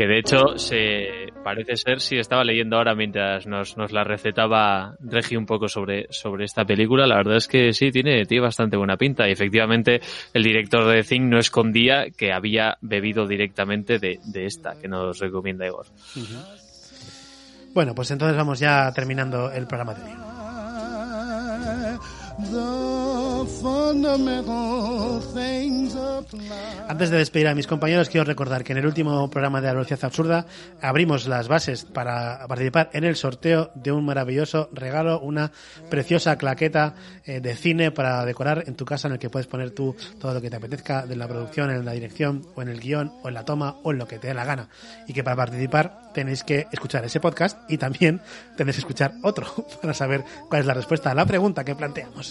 Que 0.00 0.06
de 0.06 0.18
hecho 0.18 0.56
se 0.56 1.30
parece 1.44 1.76
ser, 1.76 2.00
si 2.00 2.16
estaba 2.16 2.42
leyendo 2.42 2.78
ahora 2.78 2.94
mientras 2.94 3.46
nos, 3.46 3.76
nos 3.76 3.92
la 3.92 4.02
recetaba 4.02 4.96
Regi 4.98 5.36
un 5.36 5.44
poco 5.44 5.68
sobre, 5.68 6.06
sobre 6.08 6.46
esta 6.46 6.64
película, 6.64 7.06
la 7.06 7.16
verdad 7.16 7.36
es 7.36 7.46
que 7.46 7.74
sí, 7.74 7.90
tiene, 7.90 8.24
bastante 8.40 8.78
buena 8.78 8.96
pinta. 8.96 9.28
Y 9.28 9.32
efectivamente 9.32 10.00
el 10.32 10.42
director 10.42 10.90
de 10.90 11.02
Thing 11.02 11.28
no 11.28 11.38
escondía 11.38 12.06
que 12.16 12.32
había 12.32 12.78
bebido 12.80 13.26
directamente 13.26 13.98
de, 13.98 14.20
de 14.24 14.46
esta 14.46 14.80
que 14.80 14.88
nos 14.88 15.18
recomienda 15.18 15.66
Igor. 15.66 15.84
Bueno, 17.74 17.94
pues 17.94 18.10
entonces 18.10 18.38
vamos 18.38 18.58
ya 18.58 18.90
terminando 18.94 19.52
el 19.52 19.66
programa 19.66 19.92
de 19.92 20.02
hoy. 20.02 20.12
Antes 26.88 27.10
de 27.10 27.18
despedir 27.18 27.48
a 27.48 27.54
mis 27.54 27.66
compañeros, 27.66 28.08
quiero 28.08 28.24
recordar 28.24 28.64
que 28.64 28.72
en 28.72 28.78
el 28.78 28.86
último 28.86 29.28
programa 29.30 29.60
de 29.60 29.68
La 29.68 29.74
Velocidad 29.74 30.04
Absurda 30.04 30.46
abrimos 30.80 31.26
las 31.26 31.48
bases 31.48 31.84
para 31.84 32.46
participar 32.46 32.90
en 32.92 33.04
el 33.04 33.16
sorteo 33.16 33.70
de 33.74 33.92
un 33.92 34.04
maravilloso 34.04 34.68
regalo, 34.72 35.20
una 35.20 35.52
preciosa 35.88 36.36
claqueta 36.36 36.94
eh, 37.24 37.40
de 37.40 37.54
cine 37.54 37.90
para 37.90 38.24
decorar 38.24 38.64
en 38.66 38.74
tu 38.74 38.84
casa 38.84 39.08
en 39.08 39.14
el 39.14 39.18
que 39.18 39.30
puedes 39.30 39.46
poner 39.46 39.70
tú 39.70 39.96
todo 40.18 40.34
lo 40.34 40.40
que 40.40 40.50
te 40.50 40.56
apetezca 40.56 41.06
de 41.06 41.16
la 41.16 41.26
producción, 41.28 41.70
en 41.70 41.84
la 41.84 41.92
dirección 41.92 42.46
o 42.54 42.62
en 42.62 42.68
el 42.68 42.80
guion 42.80 43.12
o 43.22 43.28
en 43.28 43.34
la 43.34 43.44
toma 43.44 43.76
o 43.82 43.92
en 43.92 43.98
lo 43.98 44.06
que 44.06 44.18
te 44.18 44.28
dé 44.28 44.34
la 44.34 44.44
gana. 44.44 44.68
Y 45.06 45.12
que 45.12 45.24
para 45.24 45.36
participar 45.36 46.12
tenéis 46.12 46.44
que 46.44 46.66
escuchar 46.72 47.04
ese 47.04 47.20
podcast 47.20 47.58
y 47.68 47.78
también 47.78 48.20
tenéis 48.56 48.76
que 48.76 48.80
escuchar 48.80 49.14
otro 49.22 49.46
para 49.80 49.94
saber 49.94 50.24
cuál 50.48 50.60
es 50.60 50.66
la 50.66 50.74
respuesta 50.74 51.10
a 51.10 51.14
la 51.14 51.26
pregunta 51.26 51.64
que 51.64 51.74
planteamos. 51.74 52.29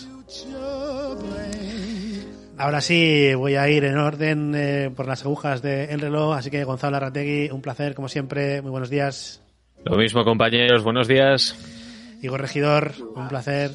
Ahora 2.58 2.82
sí, 2.82 3.34
voy 3.36 3.56
a 3.56 3.70
ir 3.70 3.86
en 3.86 3.98
orden 3.98 4.54
eh, 4.56 4.92
por 4.94 5.08
las 5.08 5.24
agujas 5.24 5.62
del 5.62 6.00
reloj, 6.00 6.36
así 6.36 6.50
que 6.50 6.64
Gonzalo 6.66 6.98
Arrategui, 6.98 7.50
un 7.52 7.62
placer 7.62 7.96
como 7.96 8.10
siempre, 8.10 8.62
muy 8.62 8.70
buenos 8.72 8.90
días. 8.90 9.42
Lo 9.86 9.96
mismo 9.96 10.26
compañeros, 10.26 10.84
buenos 10.84 11.08
días. 11.08 11.56
Igor 12.22 12.42
Regidor, 12.42 12.94
un 13.16 13.30
placer. 13.30 13.72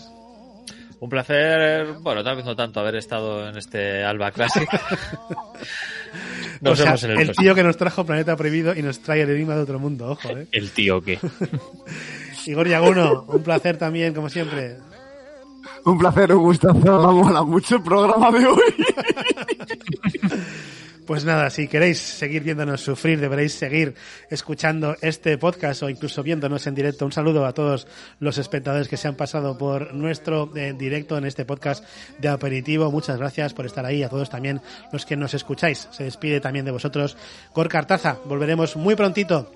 Un 1.01 1.09
placer, 1.09 1.95
bueno, 2.01 2.22
tal 2.22 2.37
vez 2.37 2.45
no 2.45 2.55
tanto 2.55 2.81
haber 2.81 2.97
estado 2.97 3.49
en 3.49 3.57
este 3.57 4.05
Alba 4.05 4.31
Classic. 4.33 4.68
Nos 6.61 6.75
O 6.75 6.77
sea, 6.77 6.85
vemos 6.87 7.05
en 7.05 7.11
el, 7.11 7.18
el 7.18 7.25
próximo. 7.27 7.43
tío 7.43 7.55
que 7.55 7.62
nos 7.64 7.77
trajo 7.77 8.07
Planeta 8.07 8.37
Prohibido 8.37 8.75
y 8.75 8.81
nos 8.83 9.01
trae 9.01 9.22
el 9.22 9.31
enigma 9.31 9.57
de 9.57 9.62
otro 9.62 9.79
mundo, 9.79 10.11
ojo, 10.11 10.29
¿eh? 10.31 10.47
El 10.53 10.70
tío 10.70 11.01
que. 11.03 11.18
Igor 12.47 12.68
Yaguno, 12.68 13.25
un 13.29 13.43
placer 13.43 13.77
también, 13.77 14.14
como 14.14 14.31
siempre. 14.31 14.77
Un 15.85 15.99
placer, 15.99 16.32
un 16.35 16.43
gustazo. 16.43 16.74
Me 16.74 16.91
mola 16.91 17.43
mucho 17.43 17.76
el 17.76 17.82
programa 17.82 18.30
de 18.30 18.47
hoy. 18.47 18.74
Pues 21.07 21.26
nada, 21.26 21.51
si 21.51 21.68
queréis 21.68 21.99
seguir 21.99 22.43
viéndonos 22.43 22.80
sufrir, 22.80 23.20
deberéis 23.20 23.53
seguir 23.53 23.95
escuchando 24.30 24.97
este 25.03 25.37
podcast 25.37 25.82
o 25.82 25.91
incluso 25.91 26.22
viéndonos 26.22 26.66
en 26.66 26.74
directo. 26.74 27.05
Un 27.05 27.12
saludo 27.12 27.45
a 27.45 27.53
todos 27.53 27.87
los 28.20 28.39
espectadores 28.39 28.89
que 28.89 28.97
se 28.97 29.07
han 29.07 29.14
pasado 29.14 29.59
por 29.59 29.93
nuestro 29.93 30.51
eh, 30.57 30.72
directo 30.72 31.18
en 31.18 31.26
este 31.26 31.45
podcast 31.45 31.85
de 32.18 32.28
aperitivo. 32.28 32.91
Muchas 32.91 33.18
gracias 33.18 33.53
por 33.53 33.66
estar 33.66 33.85
ahí. 33.85 34.03
A 34.03 34.09
todos 34.09 34.30
también 34.30 34.62
los 34.93 35.05
que 35.05 35.14
nos 35.14 35.35
escucháis. 35.35 35.89
Se 35.91 36.05
despide 36.05 36.41
también 36.41 36.64
de 36.64 36.72
vosotros. 36.72 37.18
Cor 37.53 37.68
Cartaza, 37.68 38.16
volveremos 38.24 38.74
muy 38.74 38.95
prontito. 38.95 39.53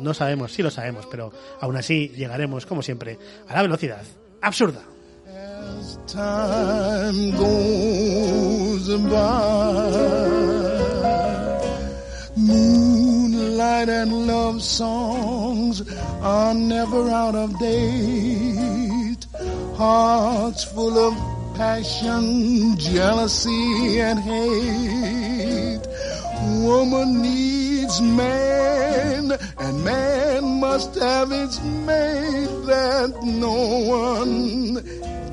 No 0.00 0.14
sabemos, 0.14 0.52
sí 0.52 0.64
lo 0.64 0.70
sabemos, 0.72 1.06
pero 1.08 1.32
aún 1.60 1.76
así 1.76 2.08
llegaremos, 2.08 2.66
como 2.66 2.82
siempre, 2.82 3.18
a 3.46 3.54
la 3.54 3.62
velocidad 3.62 4.02
absurda. 4.42 4.82
Time 6.06 7.30
goes 7.32 8.88
by. 9.10 10.38
Moonlight 12.36 13.88
and 13.88 14.26
love 14.26 14.62
songs 14.62 15.82
are 16.22 16.54
never 16.54 17.10
out 17.10 17.34
of 17.34 17.58
date. 17.58 19.26
Hearts 19.76 20.64
full 20.64 20.98
of 20.98 21.14
passion, 21.56 22.76
jealousy, 22.78 24.00
and 24.00 24.18
hate. 24.18 25.86
Woman 26.40 27.20
needs 27.22 28.00
man, 28.00 29.32
and 29.58 29.84
man 29.84 30.44
must 30.60 30.94
have 30.94 31.32
its 31.32 31.60
mate 31.60 32.66
that 32.66 33.22
no 33.24 33.78
one 33.80 34.76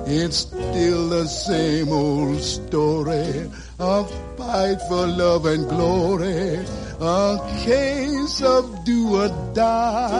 It's 0.06 0.38
still 0.38 1.08
the 1.08 1.26
same 1.26 1.92
old 1.92 2.42
story, 2.42 3.50
a 3.78 4.04
fight 4.36 4.80
for 4.88 5.06
love 5.06 5.46
and 5.46 5.68
glory, 5.68 6.64
a 7.00 7.38
case 7.64 8.42
of 8.42 8.84
do 8.84 9.16
or 9.22 9.28
die. 9.54 10.16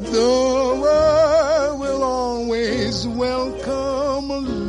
The 0.00 0.78
world 0.80 1.29
is 2.90 3.06
welcome. 3.06 4.59